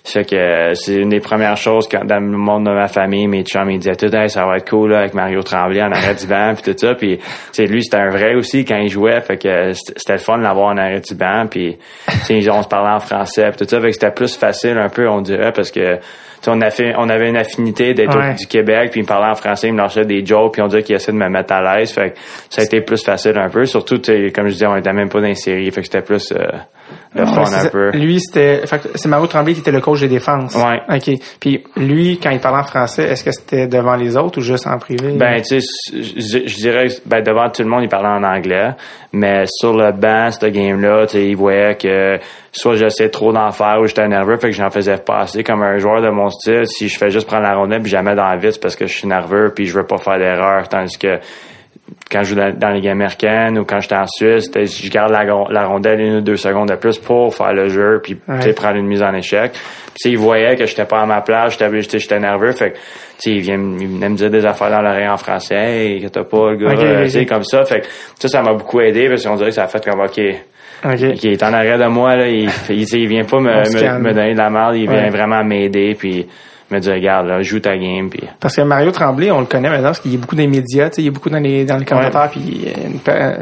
Fait 0.04 0.26
que 0.26 0.36
euh, 0.36 0.74
c'est 0.74 0.96
une 0.96 1.10
des 1.10 1.20
premières 1.20 1.58
choses 1.58 1.88
quand 1.88 2.04
dans 2.06 2.20
le 2.20 2.38
monde 2.38 2.66
de 2.66 2.72
ma 2.72 2.88
famille, 2.88 3.28
mes 3.28 3.44
chums 3.44 3.70
ils 3.70 3.80
disaient 3.80 3.96
tout 3.96 4.14
hey, 4.14 4.30
ça 4.30 4.46
va 4.46 4.58
être 4.58 4.70
cool 4.70 4.92
là, 4.92 5.00
avec 5.00 5.14
Mario 5.14 5.44
Tremblay 5.44 5.82
en 5.82 5.92
arrêt 5.92 6.16
du 6.16 6.26
banc 6.26 6.54
puis 6.62 6.74
tout 6.74 6.78
ça 6.78 6.96
puis 6.96 7.20
c'est 7.52 7.68
lui 7.68 7.84
c'était 7.84 7.98
un 7.98 8.10
vrai 8.10 8.36
aussi 8.36 8.66
quand 8.66 8.78
il 8.78 8.90
jouait 8.90 9.22
fait 9.22 9.38
que 9.38 9.74
c'était 9.74 10.14
le 10.14 10.20
fun 10.20 10.38
de 10.38 10.44
l'avoir 10.44 10.74
en 10.74 10.78
arrêt 10.78 11.02
du 11.02 11.14
banc 11.14 11.46
puis 11.50 11.78
on 12.08 12.64
se 12.64 12.68
parlait 12.68 12.96
en 12.96 13.00
français 13.00 13.52
puis 13.52 13.66
tout 13.66 13.70
ça 13.70 13.80
fait 13.80 13.88
que 13.88 13.94
c'était 13.94 14.12
plus 14.12 14.36
facile 14.36 14.78
un 14.78 14.90
peu 14.90 15.08
on 15.08 15.22
dirait 15.22 15.52
parce 15.52 15.72
que 15.72 16.00
on, 16.48 16.62
a 16.62 16.70
fait, 16.70 16.94
on 16.98 17.10
avait 17.10 17.30
une 17.30 17.38
affinité 17.38 17.94
d'être 17.94 18.36
du 18.36 18.48
Québec, 18.48 18.92
puis 18.92 19.02
il 19.02 19.04
me 19.04 19.08
parlait 19.08 19.30
en 19.30 19.36
français, 19.36 19.68
il 19.68 19.74
me 19.74 19.78
lâchait 19.78 20.06
des 20.06 20.26
jokes, 20.26 20.54
puis 20.54 20.62
on 20.62 20.68
dirait 20.68 20.84
qu'il 20.84 20.96
essaie 20.96 21.12
de 21.12 21.18
me 21.18 21.30
mettre 21.30 21.54
à 21.54 21.78
l'aise. 21.78 21.92
Fait 21.92 22.12
que 22.12 22.18
ça 22.50 22.62
a 22.62 22.66
été 22.66 22.82
plus 22.82 23.04
facile 23.04 23.38
un 23.38 23.50
peu. 23.50 23.66
Surtout, 23.66 24.02
comme 24.34 24.48
je 24.48 24.54
disais, 24.54 24.66
on 24.66 24.76
était 24.76 24.94
même 24.94 25.10
pas 25.10 25.22
dans 25.22 25.28
les 25.28 25.36
séries, 25.36 25.70
fait 25.72 25.82
que 25.82 25.88
c'était 25.88 26.02
plus... 26.02 26.32
Euh, 26.32 26.48
le 27.16 27.26
fun 27.26 27.44
un 27.44 27.66
peu. 27.68 27.92
Lui, 27.92 28.20
c'était, 28.20 28.64
c'est 28.96 29.08
Mario 29.08 29.28
Tremblay 29.28 29.54
qui 29.54 29.60
était 29.60 29.72
le 29.72 29.82
coach 29.82 30.00
des 30.00 30.08
défenses. 30.08 30.56
Ouais. 30.56 30.82
OK. 30.90 31.20
Puis 31.40 31.64
lui, 31.76 32.20
quand 32.22 32.30
il 32.30 32.40
parlait 32.40 32.60
en 32.60 32.64
français, 32.64 33.04
est-ce 33.04 33.24
que 33.24 33.32
c'était 33.32 33.68
devant 33.68 33.96
les 33.96 34.16
autres 34.16 34.40
ou 34.40 34.42
juste 34.42 34.68
en 34.68 34.78
privé? 34.78 35.14
Ben, 35.18 35.42
tu 35.42 35.60
sais, 35.60 35.68
je, 35.94 36.56
dirais, 36.56 36.88
ben, 37.06 37.22
devant 37.22 37.50
tout 37.50 37.64
le 37.64 37.70
monde, 37.70 37.84
il 37.84 37.90
parlait 37.90 38.08
en 38.08 38.24
anglais. 38.24 38.72
Mais 39.14 39.44
sur 39.48 39.74
le 39.74 39.92
banc, 39.92 40.32
ce 40.32 40.46
game-là, 40.46 41.06
tu 41.06 41.14
sais, 41.14 41.26
il 41.28 41.36
voyait 41.36 41.76
que 41.76 42.18
soit 42.54 42.76
j'essayais 42.76 43.10
trop 43.10 43.34
d'en 43.34 43.52
faire 43.52 43.80
ou 43.82 43.88
j'étais 43.88 44.08
nerveux, 44.08 44.38
fait 44.38 44.50
que 44.50 44.56
j'en 44.56 44.70
faisais 44.70 44.98
pas 44.98 45.20
assez. 45.20 45.44
Comme 45.44 45.64
un 45.64 45.78
joueur 45.78 46.02
de 46.02 46.10
mon 46.10 46.30
style, 46.30 46.66
si 46.66 46.88
je 46.88 46.98
fais 46.98 47.10
juste 47.10 47.28
prendre 47.28 47.44
la 47.44 47.56
rondelle 47.56 47.82
puis 47.82 47.92
jamais 47.92 48.16
dans 48.16 48.28
la 48.28 48.38
vite, 48.38 48.60
parce 48.62 48.76
que 48.76 48.88
je 48.88 48.94
suis 48.94 49.08
nerveux 49.08 49.52
puis 49.54 49.66
je 49.66 49.74
veux 49.74 49.86
pas 49.86 49.98
faire 49.98 50.18
d'erreur. 50.18 50.68
Tandis 50.70 50.98
que 50.98 51.20
quand 52.10 52.24
je 52.24 52.30
joue 52.30 52.36
dans, 52.36 52.70
les 52.70 52.82
games 52.82 52.94
américaines 52.94 53.58
ou 53.58 53.66
quand 53.66 53.80
j'étais 53.80 53.96
en 53.96 54.08
Suisse, 54.08 54.50
je 54.54 54.90
garde 54.90 55.12
la, 55.12 55.66
rondelle 55.66 56.00
une 56.00 56.16
ou 56.18 56.22
deux 56.22 56.38
secondes 56.38 56.70
de 56.70 56.76
plus 56.76 56.98
pour 56.98 57.34
faire 57.34 57.54
le 57.54 57.70
jeu 57.70 58.02
puis 58.04 58.16
prendre 58.56 58.76
une 58.78 58.88
mise 58.88 59.02
en 59.02 59.14
échec. 59.14 59.52
Puis 60.00 60.12
il 60.12 60.18
voyait 60.18 60.56
que 60.56 60.66
j'étais 60.66 60.86
pas 60.86 61.02
à 61.02 61.06
ma 61.06 61.22
place, 61.22 61.58
j'étais 61.58 62.00
j'étais 62.00 62.20
nerveux, 62.20 62.52
fait 62.54 62.72
que 62.72 62.78
il 63.26 63.42
vient 63.42 63.60
il 63.80 63.88
venait 63.88 64.10
me 64.10 64.16
dire 64.16 64.30
des 64.30 64.46
affaires 64.46 64.72
dans 64.72 64.82
l'oreille 64.82 65.08
en 65.08 65.18
français, 65.18 65.56
hey, 65.56 66.02
que 66.02 66.08
t'as 66.08 66.24
pas 66.24 66.52
le 66.52 66.58
gars, 66.58 67.08
sais 67.08 67.26
comme 67.26 67.44
ça, 67.44 67.66
fait 67.66 67.82
que 67.82 67.88
ça 68.20 68.28
ça 68.28 68.42
m'a 68.42 68.54
beaucoup 68.54 68.82
aidé 68.82 69.10
parce 69.10 69.26
qu'on 69.26 69.36
dirait 69.36 69.50
que 69.50 69.56
ça 69.56 69.64
a 69.64 69.68
fait 69.68 69.84
comme 69.84 70.00
OK, 70.00 70.20
Okay. 70.84 71.14
il 71.22 71.34
est 71.34 71.44
en 71.44 71.54
arrêt 71.54 71.78
de 71.78 71.86
moi 71.86 72.16
là, 72.16 72.28
il, 72.28 72.50
il, 72.70 73.08
vient 73.08 73.24
pas 73.24 73.40
me, 73.40 74.00
me, 74.00 74.14
donner 74.14 74.34
de 74.34 74.38
la 74.40 74.50
merde, 74.50 74.76
il 74.76 74.90
vient 74.90 75.12
vraiment 75.12 75.44
m'aider 75.44 75.94
puis 75.94 76.26
me 76.72 76.80
dire 76.80 76.94
regarde 76.94 77.28
là, 77.28 77.42
joue 77.42 77.60
ta 77.60 77.78
game 77.78 78.10
puis 78.10 78.24
parce 78.40 78.56
que 78.56 78.62
Mario 78.62 78.92
Tremblay 78.92 79.32
on 79.32 79.42
le 79.42 79.46
connaît 79.46 79.70
maintenant 79.70 79.90
parce 79.90 80.00
qu'il 80.00 80.12
y 80.12 80.16
a 80.16 80.18
beaucoup 80.18 80.36
dans 80.36 80.42
les 80.42 80.48
médias 80.48 80.90
il 80.98 81.06
y 81.06 81.08
a 81.08 81.12
beaucoup 81.12 81.30
dans 81.30 81.40
les 81.40 81.66
dans 81.66 81.78
les 81.78 81.86
commentaires 81.86 82.30
puis 82.32 82.66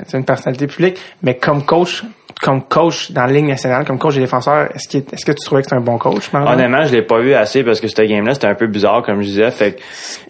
c'est 0.08 0.18
une 0.18 0.26
personnalité 0.26 0.68
publique 0.68 0.98
mais 1.22 1.36
comme 1.38 1.64
coach 1.64 2.04
comme 2.42 2.64
coach 2.64 3.12
dans 3.12 3.26
la 3.26 3.34
ligne 3.34 3.48
nationale, 3.48 3.86
comme 3.86 3.98
coach 3.98 4.16
des 4.16 4.22
défenseurs, 4.22 4.70
est-ce 4.76 4.88
que, 4.88 5.14
est-ce 5.14 5.26
que 5.26 5.32
tu 5.32 5.46
trouvais 5.46 5.62
que 5.62 5.70
c'est 5.70 5.76
un 5.76 5.82
bon 5.82 5.98
coach, 5.98 6.30
Honnêtement, 6.34 6.84
je 6.86 6.92
l'ai 6.92 7.02
pas 7.02 7.20
vu 7.20 7.34
assez 7.34 7.64
parce 7.64 7.82
que 7.82 7.88
ce 7.88 8.02
game-là, 8.02 8.34
c'était 8.34 8.48
un 8.48 8.56
peu 8.56 8.68
bizarre, 8.68 9.02
comme 9.04 9.22
je 9.22 9.28
disais. 9.28 9.52
Fait 9.52 9.74
que 9.74 9.82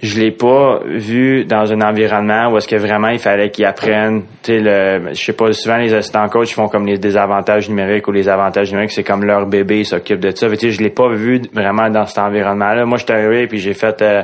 je 0.01 0.19
l'ai 0.19 0.31
pas 0.31 0.79
vu 0.85 1.45
dans 1.45 1.71
un 1.71 1.81
environnement 1.81 2.51
où 2.51 2.57
est-ce 2.57 2.67
que 2.67 2.75
vraiment 2.75 3.09
il 3.09 3.19
fallait 3.19 3.51
qu'il 3.51 3.65
apprenne, 3.65 4.23
tu 4.43 4.63
sais, 4.63 5.13
je 5.13 5.13
sais 5.13 5.33
pas, 5.33 5.51
souvent 5.53 5.77
les 5.77 5.93
assistants 5.93 6.27
coachs 6.29 6.49
font 6.49 6.67
comme 6.67 6.85
les 6.85 6.97
désavantages 6.97 7.69
numériques 7.69 8.07
ou 8.07 8.11
les 8.11 8.27
avantages 8.27 8.71
numériques, 8.71 8.91
c'est 8.91 9.03
comme 9.03 9.23
leur 9.23 9.45
bébé, 9.45 9.79
ils 9.79 9.85
s'occupent 9.85 10.19
de 10.19 10.31
ça. 10.31 10.49
Fait 10.49 10.57
que, 10.57 10.69
je 10.69 10.81
l'ai 10.81 10.89
pas 10.89 11.09
vu 11.09 11.41
vraiment 11.53 11.89
dans 11.89 12.05
cet 12.05 12.19
environnement-là. 12.19 12.85
Moi, 12.85 12.97
je 12.97 13.03
suis 13.03 13.13
arrivé 13.13 13.47
puis 13.47 13.59
j'ai 13.59 13.73
fait, 13.73 14.01
euh, 14.01 14.23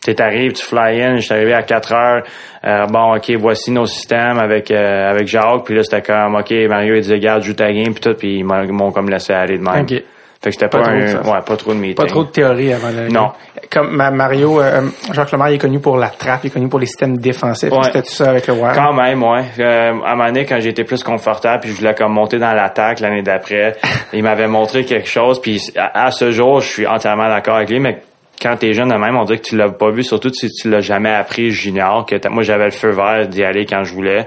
tu 0.00 0.14
arrives, 0.22 0.52
tu 0.52 0.64
fly 0.64 1.02
in, 1.02 1.16
je 1.16 1.22
suis 1.22 1.34
arrivé 1.34 1.52
à 1.52 1.62
4 1.62 1.92
heures. 1.92 2.22
Euh, 2.64 2.86
bon, 2.86 3.16
OK, 3.16 3.30
voici 3.38 3.70
nos 3.70 3.86
systèmes 3.86 4.38
avec 4.38 4.70
euh, 4.70 5.10
avec 5.10 5.26
Jacques. 5.28 5.64
Puis 5.64 5.74
là, 5.74 5.82
c'était 5.82 6.02
comme, 6.02 6.36
OK, 6.36 6.50
Mario, 6.68 6.94
il 6.94 7.02
disait, 7.02 7.18
garde, 7.18 7.42
joue 7.42 7.54
ta 7.54 7.72
game, 7.72 7.92
puis 7.92 8.00
tout. 8.00 8.14
Puis 8.14 8.38
ils 8.38 8.44
m'ont 8.44 8.92
comme 8.92 9.10
laissé 9.10 9.32
aller 9.32 9.58
de 9.58 9.62
même. 9.62 9.82
OK. 9.82 10.02
Fait 10.42 10.48
que 10.48 10.54
c'était 10.54 10.68
pas, 10.68 10.78
un, 10.78 11.16
ouais, 11.16 11.42
pas 11.44 11.56
trop 11.58 11.74
de 11.74 11.78
meeting. 11.78 11.96
Pas 11.96 12.06
trop 12.06 12.24
de 12.24 12.30
théorie 12.30 12.72
avant 12.72 12.88
le 12.88 13.08
Non. 13.08 13.32
Comme 13.70 13.94
Mario, 13.94 14.58
euh, 14.58 14.88
Jacques 15.12 15.32
Lemar, 15.32 15.50
il 15.50 15.56
est 15.56 15.58
connu 15.58 15.80
pour 15.80 15.98
la 15.98 16.08
trappe, 16.08 16.40
il 16.44 16.46
est 16.46 16.50
connu 16.50 16.66
pour 16.66 16.78
les 16.78 16.86
systèmes 16.86 17.18
défensifs. 17.18 17.70
Ouais. 17.70 17.84
C'était 17.84 18.00
tout 18.00 18.12
ça 18.12 18.30
avec 18.30 18.46
le 18.46 18.54
Wild? 18.54 18.74
Quand 18.74 18.94
même, 18.94 19.22
ouais. 19.22 19.44
Euh, 19.58 19.92
à 20.02 20.12
un 20.12 20.16
moment 20.16 20.28
donné, 20.28 20.46
quand 20.46 20.58
j'étais 20.58 20.84
plus 20.84 21.02
confortable, 21.02 21.60
puis 21.60 21.70
je 21.72 21.76
voulais 21.76 21.94
comme 21.94 22.14
monter 22.14 22.38
dans 22.38 22.54
l'attaque 22.54 23.00
l'année 23.00 23.20
d'après, 23.20 23.76
il 24.14 24.22
m'avait 24.22 24.46
montré 24.46 24.86
quelque 24.86 25.08
chose, 25.08 25.42
puis 25.42 25.60
à, 25.76 26.10
ce 26.10 26.30
jour, 26.30 26.62
je 26.62 26.72
suis 26.72 26.86
entièrement 26.86 27.28
d'accord 27.28 27.56
avec 27.56 27.68
lui, 27.68 27.78
mais 27.78 27.98
quand 28.40 28.56
t'es 28.56 28.72
jeune 28.72 28.88
de 28.88 28.94
même, 28.94 29.16
on 29.16 29.24
dirait 29.24 29.38
que 29.38 29.44
tu 29.44 29.56
l'as 29.56 29.68
pas 29.68 29.90
vu, 29.90 30.02
surtout 30.02 30.32
si 30.32 30.48
tu 30.50 30.70
l'as 30.70 30.80
jamais 30.80 31.12
appris 31.12 31.50
junior, 31.50 32.06
que 32.06 32.16
moi 32.28 32.42
j'avais 32.42 32.66
le 32.66 32.70
feu 32.70 32.90
vert 32.90 33.28
d'y 33.28 33.44
aller 33.44 33.66
quand 33.66 33.84
je 33.84 33.94
voulais. 33.94 34.26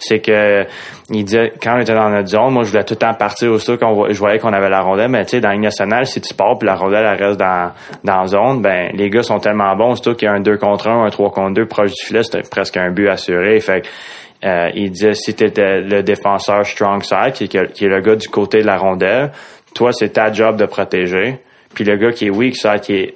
C'est 0.00 0.20
que 0.20 0.64
il 1.10 1.24
disait 1.24 1.52
quand 1.60 1.76
on 1.76 1.80
était 1.80 1.94
dans 1.94 2.08
notre 2.08 2.28
zone, 2.28 2.52
moi 2.52 2.62
je 2.62 2.70
voulais 2.70 2.84
tout 2.84 2.94
le 2.94 2.98
temps 2.98 3.14
partir 3.14 3.50
au 3.50 3.58
quand 3.76 4.12
je 4.12 4.18
voyais 4.18 4.38
qu'on 4.38 4.52
avait 4.52 4.68
la 4.68 4.80
rondelle, 4.80 5.08
mais 5.08 5.24
tu 5.24 5.30
sais, 5.30 5.40
dans 5.40 5.50
la 5.50 5.56
nationale, 5.56 6.06
si 6.06 6.20
tu 6.20 6.34
pars 6.34 6.56
puis 6.56 6.66
la 6.66 6.76
rondelle 6.76 7.04
elle 7.04 7.24
reste 7.24 7.38
dans, 7.38 7.72
dans 8.04 8.20
la 8.20 8.26
zone, 8.26 8.62
ben 8.62 8.90
les 8.94 9.10
gars 9.10 9.22
sont 9.22 9.40
tellement 9.40 9.74
bons, 9.74 9.96
surtout 9.96 10.14
qu'il 10.14 10.26
y 10.26 10.28
a 10.28 10.34
un 10.34 10.40
2 10.40 10.56
contre 10.56 10.88
1, 10.88 11.06
un 11.06 11.10
3 11.10 11.30
contre 11.30 11.54
2 11.54 11.66
proche 11.66 11.92
du 11.92 12.06
filet, 12.06 12.22
c'était 12.22 12.42
presque 12.48 12.76
un 12.76 12.90
but 12.90 13.08
assuré. 13.08 13.58
Fait 13.60 13.88
euh, 14.44 14.70
il 14.74 14.92
disait 14.92 15.14
si 15.14 15.34
t'étais 15.34 15.80
le 15.80 16.04
défenseur 16.04 16.64
strong 16.64 17.02
side, 17.02 17.32
qui 17.32 17.44
est, 17.44 17.72
qui 17.72 17.84
est 17.84 17.88
le 17.88 18.00
gars 18.00 18.14
du 18.14 18.28
côté 18.28 18.60
de 18.60 18.66
la 18.66 18.76
rondelle, 18.76 19.32
toi 19.74 19.92
c'est 19.92 20.10
ta 20.10 20.32
job 20.32 20.56
de 20.56 20.66
protéger. 20.66 21.40
Puis 21.74 21.84
le 21.84 21.96
gars 21.96 22.12
qui 22.12 22.26
est 22.26 22.30
weak 22.30 22.56
side, 22.56 22.80
qui 22.80 22.94
est 22.94 23.14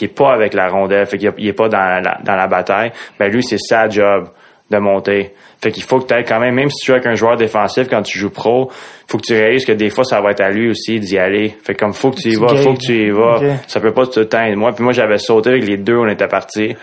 qui 0.00 0.06
est 0.06 0.08
pas 0.08 0.32
avec 0.32 0.54
la 0.54 0.68
rondelle, 0.68 1.04
fait 1.04 1.18
qu'il 1.18 1.46
est 1.46 1.52
pas 1.52 1.68
dans 1.68 2.02
la, 2.02 2.18
dans 2.24 2.34
la 2.34 2.46
bataille, 2.46 2.90
ben 3.18 3.30
lui, 3.30 3.42
c'est 3.42 3.58
sa 3.58 3.86
job 3.86 4.30
de 4.70 4.78
monter. 4.78 5.34
Fait 5.62 5.70
qu'il 5.70 5.82
faut 5.82 6.00
que 6.00 6.06
tu 6.06 6.14
aies 6.14 6.24
quand 6.24 6.40
même, 6.40 6.54
même 6.54 6.70
si 6.70 6.76
tu 6.78 6.86
joues 6.86 6.92
avec 6.94 7.06
un 7.06 7.14
joueur 7.14 7.36
défensif 7.36 7.86
quand 7.90 8.00
tu 8.00 8.18
joues 8.18 8.30
pro, 8.30 8.70
faut 9.06 9.18
que 9.18 9.26
tu 9.26 9.34
réalises 9.34 9.66
que 9.66 9.72
des 9.72 9.90
fois, 9.90 10.04
ça 10.04 10.22
va 10.22 10.30
être 10.30 10.40
à 10.40 10.48
lui 10.48 10.70
aussi 10.70 11.00
d'y 11.00 11.18
aller. 11.18 11.54
Fait 11.62 11.74
comme 11.74 11.92
faut 11.92 12.12
que 12.12 12.16
tu 12.16 12.30
y 12.30 12.36
vas, 12.36 12.54
faut 12.56 12.72
que 12.72 12.78
tu 12.78 13.08
y 13.08 13.10
vas. 13.10 13.40
Ça 13.66 13.78
peut 13.80 13.92
pas 13.92 14.06
tout 14.06 14.20
le 14.20 14.28
temps 14.28 14.42
moi. 14.56 14.72
Puis 14.72 14.82
moi, 14.82 14.94
j'avais 14.94 15.18
sauté 15.18 15.50
avec 15.50 15.66
les 15.66 15.76
deux, 15.76 15.98
on 15.98 16.08
était 16.08 16.28
partis. 16.28 16.76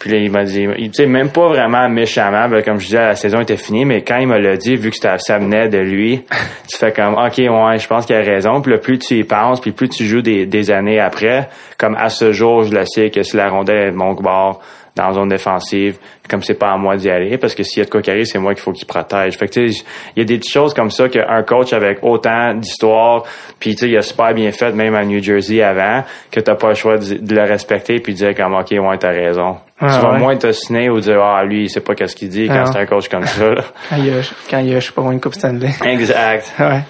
Puis 0.00 0.10
là, 0.10 0.16
il 0.16 0.30
m'a 0.30 0.44
dit, 0.44 0.66
tu 0.66 0.90
sais, 0.94 1.06
même 1.06 1.28
pas 1.28 1.46
vraiment 1.48 1.86
méchamment, 1.90 2.48
ben, 2.48 2.62
comme 2.62 2.80
je 2.80 2.86
disais, 2.86 2.98
la 2.98 3.16
saison 3.16 3.40
était 3.40 3.58
finie, 3.58 3.84
mais 3.84 4.02
quand 4.02 4.16
il 4.16 4.26
me 4.26 4.38
l'a 4.38 4.56
dit, 4.56 4.74
vu 4.74 4.90
que 4.90 4.96
ça 4.96 5.38
venait 5.38 5.68
de 5.68 5.76
lui, 5.76 6.24
tu 6.70 6.78
fais 6.78 6.90
comme, 6.90 7.14
OK, 7.14 7.36
ouais, 7.36 7.78
je 7.78 7.86
pense 7.86 8.06
qu'il 8.06 8.16
a 8.16 8.20
raison. 8.20 8.62
Puis 8.62 8.72
là, 8.72 8.78
plus 8.78 8.98
tu 8.98 9.18
y 9.18 9.24
penses, 9.24 9.60
puis 9.60 9.72
plus 9.72 9.90
tu 9.90 10.06
joues 10.06 10.22
des, 10.22 10.46
des 10.46 10.70
années 10.70 10.98
après, 10.98 11.50
comme 11.76 11.96
à 11.96 12.08
ce 12.08 12.32
jour, 12.32 12.64
je 12.64 12.74
le 12.74 12.84
sais 12.86 13.10
que 13.10 13.22
si 13.22 13.36
la 13.36 13.50
rondelle 13.50 13.88
est 13.88 13.90
de 13.90 13.96
mon 13.96 14.14
bord, 14.14 14.62
dans 15.00 15.08
la 15.08 15.12
zone 15.14 15.28
défensive, 15.28 15.98
comme 16.28 16.42
c'est 16.42 16.54
pas 16.54 16.72
à 16.72 16.76
moi 16.76 16.96
d'y 16.96 17.10
aller, 17.10 17.38
parce 17.38 17.54
que 17.54 17.62
s'il 17.62 17.78
y 17.78 17.82
a 17.82 17.84
de 17.86 17.90
quoi 17.90 18.02
qui 18.02 18.10
arrive, 18.10 18.24
c'est 18.24 18.38
moi 18.38 18.54
qu'il 18.54 18.62
faut 18.62 18.72
qu'il 18.72 18.86
protège. 18.86 19.36
Fait 19.36 19.48
que 19.48 19.52
tu 19.52 19.72
sais, 19.72 19.84
il 20.14 20.20
y 20.20 20.22
a 20.22 20.24
des 20.24 20.36
petites 20.36 20.52
choses 20.52 20.74
comme 20.74 20.90
ça 20.90 21.08
qu'un 21.08 21.42
coach 21.42 21.72
avec 21.72 21.98
autant 22.02 22.54
d'histoire, 22.54 23.24
puis 23.58 23.74
tu 23.74 23.80
sais, 23.80 23.88
il 23.88 23.96
a 23.96 24.02
super 24.02 24.34
bien 24.34 24.52
fait, 24.52 24.72
même 24.72 24.94
à 24.94 25.04
New 25.04 25.22
Jersey 25.22 25.62
avant, 25.62 26.04
que 26.30 26.40
t'as 26.40 26.54
pas 26.54 26.68
le 26.68 26.74
choix 26.74 26.98
de, 26.98 27.34
le 27.34 27.42
respecter 27.42 28.00
puis 28.00 28.12
de 28.12 28.18
dire 28.18 28.34
comme 28.34 28.54
ok, 28.54 28.70
ouais, 28.70 28.98
t'as 28.98 29.10
raison. 29.10 29.56
tu 29.80 29.86
vas 29.86 30.18
moins 30.18 30.36
te 30.36 30.52
signer 30.52 30.90
ou 30.90 31.00
dire 31.00 31.22
ah 31.22 31.42
lui, 31.44 31.64
il 31.64 31.70
sait 31.70 31.80
pas 31.80 31.94
qu'est-ce 31.94 32.14
qu'il 32.14 32.28
dit 32.28 32.46
quand 32.46 32.66
c'est 32.66 32.78
un 32.78 32.86
coach 32.86 33.08
comme 33.08 33.26
ça. 33.26 33.54
quand 33.88 33.96
il 33.96 34.06
y 34.06 34.10
a, 34.10 34.20
quand 34.50 34.58
il 34.58 34.68
y 34.68 34.74
a, 34.74 34.80
je 34.80 34.86
sais 34.86 34.92
pas, 34.92 35.02
une 35.02 35.20
coupe 35.20 35.34
Stanley. 35.34 35.70
Exact. 35.84 36.52
ouais. 36.60 36.80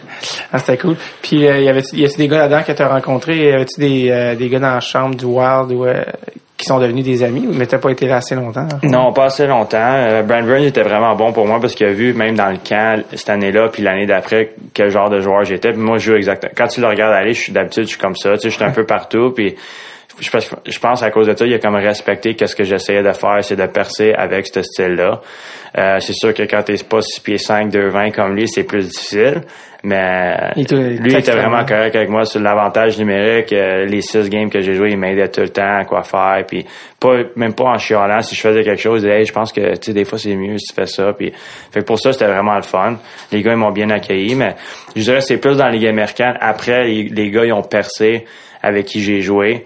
Ah, 0.53 0.59
c'était 0.59 0.77
cool. 0.79 0.97
Puis 1.23 1.47
euh, 1.47 1.61
y 1.61 1.69
avait 1.69 1.83
y 1.93 2.05
a 2.05 2.09
des 2.09 2.29
gars 2.29 2.39
là-dedans 2.39 2.63
que 2.67 2.73
t'as 2.73 2.89
rencontrés, 2.89 3.37
y 3.37 3.53
avait-tu 3.53 3.81
des 3.81 4.11
euh, 4.11 4.35
des 4.35 4.49
gars 4.49 4.59
dans 4.59 4.75
la 4.75 4.81
chambre 4.81 5.15
du 5.15 5.25
Wild 5.25 5.73
ou 5.73 5.87
euh, 5.87 6.03
qui 6.61 6.67
sont 6.67 6.79
devenus 6.79 7.05
des 7.05 7.23
amis, 7.23 7.49
mais 7.51 7.67
t'as 7.67 7.79
pas 7.79 7.91
été 7.91 8.07
là 8.07 8.17
assez 8.17 8.35
longtemps? 8.35 8.69
Non, 8.83 9.13
pas 9.13 9.25
assez 9.25 9.47
longtemps. 9.47 9.79
Euh, 9.81 10.23
Brand 10.23 10.45
Burns 10.45 10.65
était 10.65 10.83
vraiment 10.83 11.17
bon 11.17 11.33
pour 11.33 11.47
moi 11.47 11.59
parce 11.59 11.75
qu'il 11.75 11.87
a 11.87 11.93
vu, 11.93 12.13
même 12.13 12.37
dans 12.37 12.51
le 12.51 12.59
camp, 12.59 13.03
cette 13.15 13.31
année-là, 13.31 13.69
puis 13.69 13.83
l'année 13.83 14.07
d'après, 14.07 14.53
quel 14.75 14.91
genre 14.91 15.09
de 15.09 15.21
joueur 15.21 15.45
j'étais. 15.45 15.73
Puis 15.73 15.81
moi, 15.81 15.97
je 15.97 16.11
joue 16.11 16.17
exactement. 16.17 16.53
Quand 16.55 16.67
tu 16.69 16.83
le 16.83 16.87
regardes 16.87 17.15
aller, 17.15 17.33
je 17.33 17.41
suis 17.41 17.53
d'habitude, 17.53 17.85
je 17.85 17.91
suis 17.91 17.99
comme 17.99 18.17
ça. 18.17 18.35
Tu 18.35 18.43
sais, 18.43 18.51
je 18.51 18.55
suis 18.57 18.65
un 18.65 18.71
peu 18.71 18.85
partout, 18.85 19.33
puis 19.35 19.57
je 20.21 20.31
pense, 20.31 20.55
je 20.67 20.79
pense 20.79 21.03
à 21.03 21.11
cause 21.11 21.29
de 21.29 21.35
ça, 21.35 21.47
il 21.47 21.55
a 21.55 21.59
comme 21.59 21.77
respecté 21.77 22.35
qu'est-ce 22.35 22.55
que 22.55 22.65
j'essayais 22.65 23.03
de 23.03 23.13
faire, 23.13 23.39
c'est 23.43 23.57
de 23.57 23.67
percer 23.67 24.13
avec 24.13 24.47
ce 24.47 24.63
style-là. 24.63 25.23
Euh, 25.79 25.99
c'est 26.01 26.13
sûr 26.13 26.35
que 26.35 26.43
quand 26.43 26.63
t'es 26.63 26.77
pas 26.85 27.01
6 27.01 27.21
pieds 27.21 27.39
5, 27.39 27.71
2, 27.71 27.89
20 27.89 28.11
comme 28.11 28.37
lui, 28.37 28.49
c'est 28.49 28.65
plus 28.65 28.87
difficile. 28.89 29.43
Mais 29.83 30.53
lui 30.57 31.15
était 31.15 31.33
vraiment 31.33 31.65
correct 31.65 31.97
avec 31.97 32.11
moi 32.11 32.27
sur 32.27 32.41
l'avantage 32.41 32.99
numérique. 32.99 33.53
Euh, 33.53 33.87
les 33.87 34.03
six 34.03 34.29
games 34.29 34.51
que 34.51 34.61
j'ai 34.61 34.75
joués, 34.75 34.91
il 34.91 34.99
m'aidait 34.99 35.29
tout 35.29 35.41
le 35.41 35.49
temps 35.49 35.79
à 35.79 35.85
quoi 35.85 36.03
faire. 36.03 36.45
Puis 36.47 36.67
pas 36.99 37.23
même 37.37 37.55
pas 37.55 37.65
en 37.65 37.79
chialant. 37.79 38.21
Si 38.21 38.35
je 38.35 38.41
faisais 38.41 38.63
quelque 38.63 38.81
chose, 38.81 39.01
il 39.01 39.07
disait, 39.07 39.21
hey, 39.21 39.25
je 39.25 39.33
pense 39.33 39.53
que 39.53 39.77
tu 39.77 39.87
sais 39.87 39.93
des 39.95 40.05
fois 40.05 40.19
c'est 40.19 40.37
mieux 40.37 40.59
si 40.59 40.67
tu 40.67 40.75
fais 40.75 40.87
ça. 40.87 41.13
Puis 41.15 41.33
fait 41.73 41.83
pour 41.83 41.99
ça 41.99 42.13
c'était 42.13 42.27
vraiment 42.27 42.57
le 42.57 42.63
fun. 42.63 42.99
Les 43.33 43.43
gars 43.43 43.53
ils 43.53 43.59
m'ont 43.59 43.73
bien 43.73 43.89
accueilli, 43.89 44.35
mais 44.35 44.55
je 44.95 45.03
dirais 45.03 45.23
c'est 45.23 45.39
plus 45.39 45.57
dans 45.57 45.69
les 45.69 45.79
games 45.79 45.95
américaines. 45.95 46.37
Après 46.41 46.85
les, 46.85 47.31
gars 47.31 47.47
ils 47.47 47.53
ont 47.53 47.63
percé 47.63 48.27
avec 48.63 48.85
qui 48.85 49.01
j'ai 49.01 49.23
joué. 49.23 49.65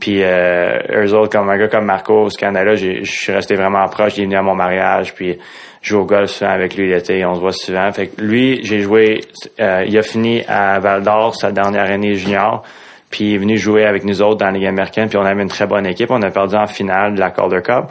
Puis 0.00 0.24
euh, 0.24 1.04
eux 1.04 1.14
autres, 1.14 1.38
comme 1.38 1.48
un 1.48 1.56
gars 1.56 1.68
comme 1.68 1.84
Marco 1.84 2.26
au 2.26 2.28
Canada, 2.28 2.74
je 2.74 3.04
suis 3.04 3.32
resté 3.32 3.54
vraiment 3.54 3.86
proche. 3.86 4.16
Il 4.16 4.22
est 4.22 4.24
venu 4.24 4.36
à 4.36 4.42
mon 4.42 4.56
mariage. 4.56 5.14
Puis 5.14 5.38
joue 5.82 5.98
au 5.98 6.04
golf 6.04 6.30
souvent 6.30 6.50
avec 6.50 6.76
lui 6.76 6.88
l'été, 6.88 7.24
on 7.24 7.34
se 7.34 7.40
voit 7.40 7.52
souvent. 7.52 7.92
Fait 7.92 8.08
que 8.08 8.20
lui, 8.22 8.60
j'ai 8.64 8.80
joué, 8.80 9.20
euh, 9.60 9.84
il 9.86 9.98
a 9.98 10.02
fini 10.02 10.42
à 10.46 10.78
Val 10.78 11.02
d'Or 11.02 11.34
sa 11.34 11.50
dernière 11.50 11.90
année 11.90 12.14
junior, 12.14 12.62
puis 13.10 13.30
il 13.30 13.34
est 13.34 13.38
venu 13.38 13.58
jouer 13.58 13.84
avec 13.84 14.04
nous 14.04 14.22
autres 14.22 14.38
dans 14.38 14.46
la 14.46 14.52
Ligue 14.52 14.66
américaine, 14.66 15.08
puis 15.08 15.18
on 15.18 15.24
avait 15.24 15.42
une 15.42 15.48
très 15.48 15.66
bonne 15.66 15.86
équipe. 15.86 16.10
On 16.10 16.22
a 16.22 16.30
perdu 16.30 16.54
en 16.54 16.66
finale 16.66 17.14
de 17.14 17.20
la 17.20 17.30
Calder 17.30 17.60
Cup. 17.62 17.86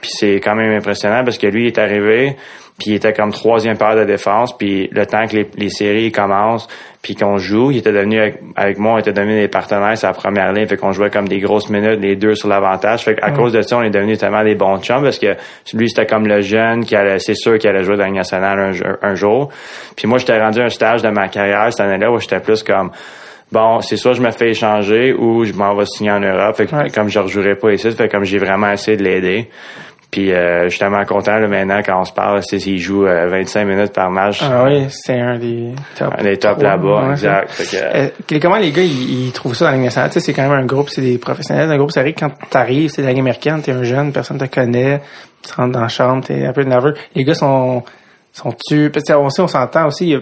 Puis 0.00 0.10
c'est 0.14 0.36
quand 0.36 0.54
même 0.54 0.72
impressionnant 0.76 1.24
parce 1.24 1.38
que 1.38 1.46
lui 1.46 1.64
il 1.64 1.66
est 1.68 1.78
arrivé, 1.78 2.36
Puis 2.78 2.90
il 2.92 2.94
était 2.94 3.12
comme 3.12 3.32
troisième 3.32 3.76
paire 3.76 3.96
de 3.96 4.04
défense. 4.04 4.56
Puis 4.56 4.88
le 4.92 5.04
temps 5.04 5.26
que 5.26 5.34
les, 5.36 5.48
les 5.56 5.68
séries 5.68 6.12
commencent, 6.12 6.68
puis 7.02 7.16
qu'on 7.16 7.36
joue, 7.36 7.72
il 7.72 7.78
était 7.78 7.90
devenu 7.92 8.20
avec, 8.20 8.38
avec 8.54 8.78
moi, 8.78 8.92
on 8.94 8.98
était 8.98 9.12
devenu 9.12 9.34
des 9.40 9.48
partenaires 9.48 9.98
sur 9.98 10.06
la 10.06 10.14
première 10.14 10.52
ligne. 10.52 10.66
Fait 10.68 10.76
qu'on 10.76 10.92
jouait 10.92 11.10
comme 11.10 11.26
des 11.28 11.40
grosses 11.40 11.70
minutes, 11.70 11.98
les 12.00 12.14
deux 12.14 12.36
sur 12.36 12.48
l'avantage. 12.48 13.02
Fait 13.02 13.16
qu'à 13.16 13.32
cause 13.32 13.52
de 13.52 13.62
ça, 13.62 13.78
on 13.78 13.82
est 13.82 13.90
devenu 13.90 14.16
tellement 14.16 14.44
des 14.44 14.54
bons 14.54 14.78
chums 14.80 15.02
parce 15.02 15.18
que 15.18 15.34
lui, 15.74 15.88
c'était 15.90 16.06
comme 16.06 16.26
le 16.28 16.40
jeune 16.40 16.84
qui 16.84 16.94
allait, 16.94 17.18
c'est 17.18 17.34
sûr 17.34 17.58
qu'il 17.58 17.68
allait 17.68 17.82
jouer 17.82 17.96
dans 17.96 18.04
la 18.04 18.10
nationale 18.12 18.60
un, 18.60 18.70
jour- 18.72 18.96
un 19.02 19.14
jour. 19.16 19.48
Puis 19.96 20.06
moi, 20.06 20.18
j'étais 20.18 20.38
rendu 20.40 20.60
à 20.60 20.64
un 20.66 20.68
stage 20.70 21.02
de 21.02 21.08
ma 21.08 21.26
carrière 21.28 21.66
cette 21.72 21.84
année-là 21.84 22.12
où 22.12 22.20
j'étais 22.20 22.38
plus 22.40 22.62
comme 22.62 22.90
bon, 23.50 23.80
c'est 23.80 23.96
soit 23.96 24.12
je 24.12 24.20
me 24.20 24.30
fais 24.30 24.50
échanger 24.50 25.14
ou 25.14 25.44
je 25.44 25.52
m'en 25.54 25.74
vais 25.74 25.86
signer 25.86 26.10
en 26.10 26.20
Europe. 26.20 26.54
Fait 26.56 26.66
que 26.66 26.76
Ouais. 26.76 26.90
comme 26.90 27.08
je 27.08 27.18
rejouerai 27.18 27.56
pas 27.56 27.72
ici, 27.72 27.90
fait 27.92 28.08
comme 28.08 28.24
j'ai 28.24 28.38
vraiment 28.38 28.70
essayé 28.70 28.96
de 28.96 29.02
l'aider. 29.02 29.48
Puis 30.10 30.32
euh, 30.32 30.64
je 30.64 30.68
suis 30.70 30.78
tellement 30.78 31.04
content 31.04 31.38
là, 31.38 31.46
maintenant 31.48 31.80
quand 31.84 32.00
on 32.00 32.04
se 32.04 32.12
parle, 32.14 32.40
c'est 32.42 32.58
s'il 32.58 32.78
joue 32.78 33.06
euh, 33.06 33.26
25 33.28 33.64
minutes 33.66 33.92
par 33.92 34.10
match. 34.10 34.40
Ah 34.42 34.64
oui, 34.64 34.86
c'est 34.88 35.20
un 35.20 35.36
des 35.38 35.72
top. 35.98 36.14
Un 36.18 36.22
des 36.22 36.38
top 36.38 36.52
trois, 36.58 36.62
là-bas, 36.70 37.02
ouais, 37.04 37.10
exact. 37.12 37.50
ça. 37.50 37.64
Fait 37.64 37.76
que, 37.76 37.82
Euh, 37.98 38.08
les- 38.30 38.40
comment 38.40 38.56
les 38.56 38.70
gars 38.72 38.82
ils, 38.82 39.26
ils 39.26 39.32
trouvent 39.32 39.54
ça 39.54 39.66
dans 39.66 39.70
la 39.72 39.76
Ligue 39.76 39.84
nationale? 39.84 40.10
C'est 40.12 40.32
quand 40.32 40.42
même 40.48 40.52
un 40.58 40.64
groupe, 40.64 40.88
c'est 40.88 41.02
des 41.02 41.18
professionnels. 41.18 41.70
Un 41.70 41.76
groupe, 41.76 41.90
c'est 41.92 42.00
vrai 42.00 42.14
que 42.14 42.20
quand 42.20 42.32
t'arrives, 42.48 42.88
c'est 42.90 43.02
la 43.02 43.10
Ligue 43.10 43.18
américaine, 43.20 43.60
t'es 43.60 43.72
un 43.72 43.82
jeune, 43.84 44.10
personne 44.12 44.38
te 44.38 44.46
connaît, 44.46 45.02
tu 45.46 45.52
rentres 45.54 45.72
dans 45.72 45.82
la 45.82 45.88
chambre, 45.88 46.24
t'es 46.24 46.46
un 46.46 46.52
peu 46.54 46.62
nerveux. 46.62 46.94
Les 47.14 47.24
gars 47.24 47.34
sont 47.34 47.82
sont 48.38 48.54
tu 48.68 48.90
parce 48.90 49.04
que 49.04 49.12
on 49.12 49.28
s'entend 49.30 49.86
aussi 49.86 50.14
a- 50.14 50.20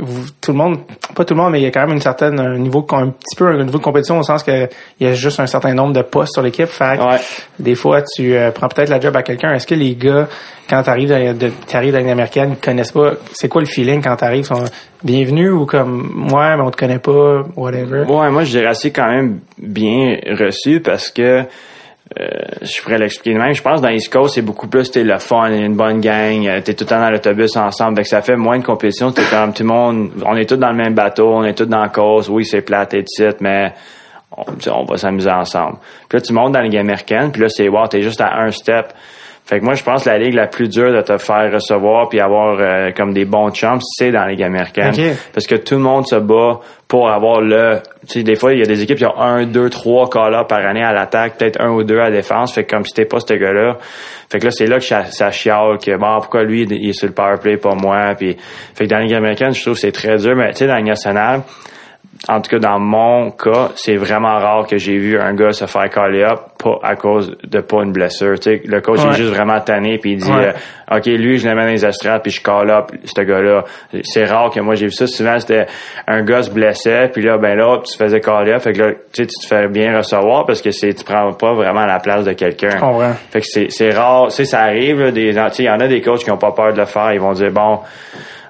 vous- 0.00 0.26
tout 0.40 0.52
le 0.52 0.58
monde 0.58 0.78
pas 1.14 1.24
tout 1.24 1.34
le 1.34 1.40
monde 1.40 1.52
mais 1.52 1.60
il 1.60 1.64
y 1.64 1.66
a 1.66 1.70
quand 1.70 1.80
même 1.86 1.92
une 1.96 2.00
certaine 2.00 2.38
un 2.40 2.58
niveau 2.58 2.86
un 2.92 3.08
petit 3.10 3.36
peu 3.36 3.46
un 3.46 3.64
niveau 3.64 3.78
de 3.78 3.82
compétition 3.84 4.18
au 4.18 4.22
sens 4.22 4.42
que 4.42 4.68
il 5.00 5.06
y 5.06 5.10
a 5.10 5.12
juste 5.14 5.38
un 5.40 5.46
certain 5.46 5.74
nombre 5.74 5.92
de 5.92 6.02
postes 6.02 6.32
sur 6.32 6.42
l'équipe. 6.42 6.66
Fait 6.66 6.98
que 6.98 7.02
Ouais. 7.04 7.18
des 7.58 7.74
fois 7.74 8.02
tu 8.02 8.34
euh, 8.34 8.50
prends 8.50 8.68
peut-être 8.68 8.88
la 8.88 8.98
job 9.00 9.14
à 9.16 9.22
quelqu'un. 9.22 9.52
Est-ce 9.54 9.66
que 9.66 9.74
les 9.74 9.94
gars 9.94 10.28
quand 10.68 10.82
t'arrives 10.82 11.08
de, 11.38 11.50
t'arrives 11.66 11.92
dans 11.94 12.08
américaine 12.08 12.54
ils 12.58 12.64
connaissent 12.64 12.92
pas 12.92 13.12
c'est 13.32 13.48
quoi 13.48 13.60
le 13.62 13.66
feeling 13.66 14.02
quand 14.02 14.16
t'arrives 14.16 14.44
sont 14.44 14.64
bienvenus 15.02 15.52
ou 15.52 15.64
comme 15.66 16.30
ouais 16.32 16.56
mais 16.56 16.62
on 16.62 16.70
te 16.70 16.76
connaît 16.76 16.98
pas 16.98 17.42
whatever? 17.56 18.04
Ouais, 18.08 18.30
moi 18.30 18.44
je 18.44 18.50
dirais 18.50 18.66
assez 18.66 18.90
quand 18.90 19.08
même 19.08 19.40
bien 19.58 20.16
reçu 20.38 20.80
parce 20.80 21.10
que 21.10 21.42
euh, 22.18 22.26
je 22.62 22.82
pourrais 22.82 22.98
l'expliquer 22.98 23.34
de 23.34 23.38
même. 23.38 23.52
Je 23.52 23.62
pense 23.62 23.80
que 23.80 23.86
dans 23.86 23.92
East 23.92 24.10
Coast, 24.10 24.34
c'est 24.34 24.42
beaucoup 24.42 24.66
plus 24.66 24.90
t'es 24.90 25.04
le 25.04 25.18
fun, 25.18 25.50
une 25.52 25.76
bonne 25.76 26.00
gang, 26.00 26.46
euh, 26.46 26.60
t'es 26.60 26.74
tout 26.74 26.84
le 26.84 26.88
temps 26.88 27.00
dans 27.00 27.10
l'autobus 27.10 27.56
ensemble, 27.56 27.96
donc 27.96 28.06
ça 28.06 28.22
fait 28.22 28.36
moins 28.36 28.58
de 28.58 28.64
compétition. 28.64 29.12
T'es 29.12 29.22
comme 29.30 29.52
tout 29.52 29.62
le 29.62 29.68
monde, 29.68 30.10
on 30.24 30.36
est 30.36 30.48
tous 30.48 30.56
dans 30.56 30.70
le 30.70 30.76
même 30.76 30.94
bateau, 30.94 31.28
on 31.34 31.44
est 31.44 31.54
tous 31.54 31.66
dans 31.66 31.82
la 31.82 31.90
cause. 31.90 32.30
Oui, 32.30 32.46
c'est 32.46 32.62
plate 32.62 32.94
et 32.94 33.04
titre, 33.04 33.36
mais 33.40 33.74
on, 34.36 34.44
on 34.72 34.84
va 34.84 34.96
s'amuser 34.96 35.30
ensemble. 35.30 35.78
Puis 36.08 36.18
là, 36.18 36.20
tu 36.22 36.32
montes 36.32 36.52
dans 36.52 36.60
la 36.60 36.64
Ligue 36.64 36.78
américaine, 36.78 37.30
puis 37.30 37.42
là, 37.42 37.48
c'est 37.50 37.68
wow, 37.68 37.86
t'es 37.88 38.02
juste 38.02 38.20
à 38.20 38.38
un 38.38 38.50
step. 38.50 38.92
Fait 39.48 39.60
que 39.60 39.64
moi, 39.64 39.72
je 39.72 39.82
pense 39.82 40.04
que 40.04 40.10
la 40.10 40.18
ligue 40.18 40.34
la 40.34 40.46
plus 40.46 40.68
dure 40.68 40.92
de 40.92 41.00
te 41.00 41.16
faire 41.16 41.50
recevoir 41.50 42.10
puis 42.10 42.20
avoir 42.20 42.58
euh, 42.60 42.90
comme 42.94 43.14
des 43.14 43.24
bons 43.24 43.50
chums, 43.50 43.80
c'est 43.80 44.12
dans 44.12 44.20
la 44.20 44.32
ligue 44.32 44.42
américaine. 44.42 44.92
Ok. 44.92 45.16
Parce 45.32 45.46
que 45.46 45.54
tout 45.54 45.76
le 45.76 45.80
monde 45.80 46.06
se 46.06 46.16
bat 46.16 46.60
pour 46.86 47.08
avoir 47.08 47.40
le... 47.40 47.78
Tu 48.06 48.18
sais, 48.18 48.22
des 48.22 48.36
fois, 48.36 48.52
il 48.52 48.58
y 48.58 48.62
a 48.62 48.66
des 48.66 48.82
équipes 48.82 48.98
qui 48.98 49.06
ont 49.06 49.18
un, 49.18 49.46
deux, 49.46 49.70
trois 49.70 50.10
cas 50.10 50.44
par 50.44 50.58
année 50.58 50.82
à 50.82 50.92
l'attaque, 50.92 51.38
peut-être 51.38 51.62
un 51.62 51.70
ou 51.70 51.82
deux 51.82 51.98
à 51.98 52.10
la 52.10 52.16
défense. 52.16 52.52
Fait 52.52 52.64
que 52.64 52.74
comme 52.74 52.84
si 52.84 52.92
t'es 52.92 53.06
pas 53.06 53.20
ce 53.20 53.32
gars-là. 53.32 53.78
Fait 54.30 54.38
que 54.38 54.44
là, 54.44 54.50
c'est 54.50 54.66
là 54.66 54.76
que 54.76 54.84
ça, 54.84 55.04
ça 55.06 55.30
chiale 55.30 55.78
que, 55.78 55.96
bon, 55.96 56.18
pourquoi 56.18 56.42
lui, 56.42 56.64
il 56.64 56.90
est 56.90 56.92
sur 56.92 57.08
le 57.08 57.14
power 57.14 57.38
play, 57.40 57.56
pas 57.56 57.74
moi. 57.74 58.14
Puis, 58.18 58.36
fait 58.74 58.84
que 58.84 58.90
dans 58.90 58.98
la 58.98 59.04
ligue 59.04 59.14
américaine, 59.14 59.54
je 59.54 59.62
trouve 59.62 59.74
que 59.74 59.80
c'est 59.80 59.92
très 59.92 60.18
dur. 60.18 60.36
Mais 60.36 60.50
tu 60.50 60.58
sais, 60.58 60.66
dans 60.66 60.74
la 60.74 60.80
ligue 60.80 60.88
nationale, 60.88 61.40
en 62.28 62.40
tout 62.40 62.50
cas, 62.50 62.58
dans 62.58 62.80
mon 62.80 63.30
cas, 63.30 63.70
c'est 63.76 63.94
vraiment 63.96 64.38
rare 64.38 64.66
que 64.66 64.76
j'ai 64.76 64.98
vu 64.98 65.18
un 65.20 65.34
gars 65.34 65.52
se 65.52 65.66
faire 65.66 65.88
caller 65.88 66.24
up 66.24 66.40
pas 66.58 66.80
à 66.82 66.96
cause 66.96 67.36
de 67.46 67.60
pas 67.60 67.84
une 67.84 67.92
blessure. 67.92 68.40
Tu 68.40 68.50
sais, 68.56 68.62
le 68.64 68.80
coach 68.80 68.98
Ouais. 69.04 69.10
est 69.10 69.14
juste 69.14 69.30
vraiment 69.32 69.60
tanné 69.60 69.98
puis 69.98 70.12
il 70.14 70.18
dit 70.18 70.28
Ouais. 70.30 70.52
euh, 70.90 70.96
OK, 70.98 71.06
lui, 71.06 71.38
je 71.38 71.48
le 71.48 71.54
mets 71.54 71.62
dans 71.62 71.70
les 71.70 71.86
estrades 71.86 72.22
puis 72.22 72.32
je 72.32 72.42
call 72.42 72.70
up 72.70 72.90
ce 73.04 73.20
gars-là. 73.22 73.64
C'est 74.02 74.24
rare 74.24 74.50
que 74.50 74.58
moi 74.58 74.74
j'ai 74.74 74.86
vu 74.86 74.92
ça. 74.92 75.06
Souvent, 75.06 75.38
c'était 75.38 75.66
un 76.08 76.22
gars 76.24 76.42
se 76.42 76.50
blessait 76.50 77.08
puis 77.12 77.22
là, 77.22 77.38
ben 77.38 77.56
là, 77.56 77.78
tu 77.84 77.96
te 77.96 78.02
faisais 78.02 78.20
caller 78.20 78.52
up. 78.52 78.62
Fait 78.62 78.72
que 78.72 78.78
là, 78.82 78.90
tu 79.12 79.22
sais, 79.22 79.26
tu 79.26 79.38
te 79.40 79.46
fais 79.46 79.68
bien 79.68 79.96
recevoir 79.96 80.44
parce 80.44 80.60
que 80.60 80.72
c'est 80.72 80.92
tu 80.94 81.04
prends 81.04 81.32
pas 81.34 81.52
vraiment 81.54 81.86
la 81.86 82.00
place 82.00 82.24
de 82.24 82.32
quelqu'un. 82.32 82.76
Fait 83.30 83.40
que 83.40 83.46
c'est, 83.70 83.90
rare, 83.90 84.26
tu 84.28 84.34
sais, 84.34 84.44
ça 84.44 84.62
arrive, 84.62 85.00
là, 85.00 85.10
des, 85.12 85.30
tu 85.34 85.38
sais, 85.52 85.62
il 85.62 85.66
y 85.66 85.70
en 85.70 85.78
a 85.78 85.86
des 85.86 86.00
coachs 86.00 86.24
qui 86.24 86.30
ont 86.32 86.36
pas 86.38 86.50
peur 86.50 86.72
de 86.72 86.78
le 86.78 86.86
faire, 86.86 87.12
ils 87.12 87.20
vont 87.20 87.32
dire, 87.32 87.52
bon, 87.52 87.78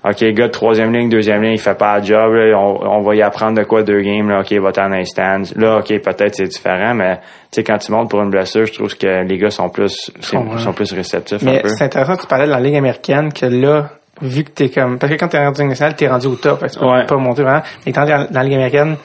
OK, 0.05 0.25
gars 0.33 0.49
troisième 0.49 0.93
ligne, 0.93 1.09
deuxième 1.09 1.43
ligne, 1.43 1.53
il 1.55 1.59
fait 1.59 1.77
pas 1.77 1.99
le 1.99 2.05
job, 2.05 2.33
là, 2.33 2.57
on, 2.59 2.99
on 2.99 3.03
va 3.03 3.15
y 3.15 3.23
apprendre 3.23 3.59
de 3.59 3.65
quoi 3.65 3.83
deux 3.83 4.01
games, 4.01 4.29
là, 4.29 4.41
OK, 4.41 4.53
va 4.53 4.73
t'en 4.73 4.93
un 4.93 5.05
stand. 5.05 5.47
Là, 5.57 5.79
OK, 5.79 5.89
peut-être 6.01 6.35
c'est 6.37 6.47
différent, 6.49 6.95
mais, 6.95 7.17
tu 7.17 7.23
sais, 7.53 7.65
quand 7.65 7.79
tu 7.79 7.91
montes 7.93 8.09
pour 8.11 8.21
une 8.23 8.31
blessure, 8.31 8.67
je 8.67 8.73
trouve 8.73 8.97
que 8.97 9.25
les 9.25 9.39
gars 9.39 9.51
sont 9.51 9.69
plus, 9.69 10.11
sont 10.21 10.73
plus 10.73 10.93
réceptifs 10.93 11.43
mais 11.43 11.63
c'est 11.67 11.85
intéressant 11.85 12.17
que 12.17 12.23
tu 12.23 12.27
parlais 12.27 12.47
de 12.47 12.51
la 12.51 12.61
Ligue 12.61 12.77
américaine 12.77 13.33
que 13.33 13.47
là 13.47 13.91
vu 14.21 14.43
que 14.45 14.51
t'es 14.51 14.69
comme 14.69 14.99
parce 14.99 15.13
que 15.13 15.19
quand 15.19 15.29
t'es 15.29 15.39
rendu 15.39 15.63
nationale 15.65 15.95
t'es 15.95 16.09
rendu 16.09 16.27
au 16.27 16.35
top 16.35 16.65
tu 16.73 16.79
peux 16.79 16.85
Ouais. 16.87 17.07
pas 17.07 17.17
monter 17.17 17.43
vraiment 17.43 17.63
mais 17.87 17.93
quand 17.93 18.05
t'es 18.05 18.11
dans 18.13 18.27
la 18.33 18.43
Ligue 18.43 18.55
américaine 18.55 18.97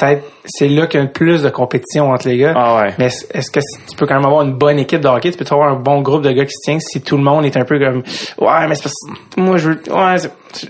peut-être 0.00 0.22
c'est 0.46 0.68
là 0.68 0.86
qu'il 0.86 1.00
y 1.00 1.02
a 1.02 1.06
plus 1.06 1.42
de 1.42 1.50
compétition 1.50 2.10
entre 2.10 2.28
les 2.28 2.38
gars 2.38 2.54
Ah 2.56 2.76
ouais. 2.82 2.94
Mais 2.98 3.06
est- 3.06 3.30
est-ce 3.36 3.50
que 3.50 3.60
tu 3.60 3.96
peux 3.96 4.06
quand 4.06 4.14
même 4.16 4.24
avoir 4.26 4.42
une 4.42 4.54
bonne 4.54 4.78
équipe 4.78 5.00
de 5.00 5.08
hockey? 5.08 5.30
Tu 5.30 5.38
peux 5.38 5.44
avoir 5.54 5.68
un 5.70 5.76
bon 5.76 6.00
groupe 6.00 6.22
de 6.22 6.32
gars 6.32 6.44
qui 6.44 6.52
se 6.52 6.70
tient 6.70 6.78
si 6.80 7.02
tout 7.02 7.16
le 7.16 7.22
monde 7.22 7.44
est 7.44 7.56
un 7.56 7.64
peu 7.64 7.78
comme 7.78 8.02
Ouais, 8.38 8.66
mais 8.68 8.74
c'est 8.74 8.84
parce 8.84 8.94
que 9.36 9.40
moi 9.40 9.56
je 9.58 9.70
veux. 9.70 9.80
Ouais, 9.90 10.16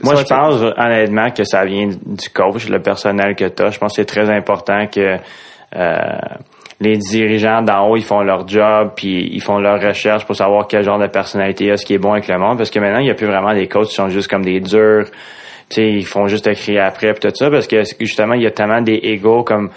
Moi, 0.03 0.15
je 0.17 0.25
pense 0.25 0.61
honnêtement 0.77 1.31
que 1.31 1.45
ça 1.45 1.65
vient 1.65 1.89
du 1.89 2.29
coach, 2.31 2.69
le 2.69 2.83
personnel 2.83 3.35
que 3.37 3.47
tu 3.47 3.63
as. 3.63 3.71
Je 3.71 3.79
pense 3.79 3.93
que 3.93 4.03
c'est 4.03 4.07
très 4.07 4.29
important 4.29 4.87
que 4.87 5.17
euh, 5.77 5.97
les 6.81 6.97
dirigeants 6.97 7.63
d'en 7.63 7.89
haut, 7.89 7.97
ils 7.97 8.05
font 8.05 8.23
leur 8.23 8.49
job, 8.49 8.93
puis 8.97 9.29
ils 9.33 9.41
font 9.43 9.59
leur 9.59 9.81
recherche 9.81 10.25
pour 10.25 10.35
savoir 10.35 10.67
quel 10.67 10.83
genre 10.83 10.99
de 10.99 11.07
personnalité 11.09 11.65
il 11.65 11.67
y 11.69 11.71
a, 11.71 11.77
ce 11.77 11.85
qui 11.85 11.95
est 11.95 11.99
bon 11.99 12.13
avec 12.13 12.27
le 12.27 12.39
monde. 12.39 12.57
Parce 12.59 12.71
que 12.71 12.79
maintenant, 12.79 12.99
il 13.01 13.05
n'y 13.05 13.11
a 13.11 13.15
plus 13.15 13.27
vraiment 13.27 13.53
des 13.53 13.69
coachs 13.69 13.89
qui 13.89 13.95
sont 13.95 14.09
juste 14.09 14.29
comme 14.31 14.45
des 14.45 14.61
durs. 14.61 15.07
Sais, 15.71 15.89
ils 15.89 16.07
font 16.07 16.27
juste 16.27 16.47
écrire 16.47 16.85
après, 16.85 17.13
puis 17.13 17.29
tout 17.29 17.35
ça. 17.35 17.51
Parce 17.51 17.67
que 17.67 17.83
justement, 18.01 18.35
il 18.35 18.43
y 18.43 18.47
a 18.47 18.51
tellement 18.51 18.83
des 18.83 19.21
comme... 19.45 19.71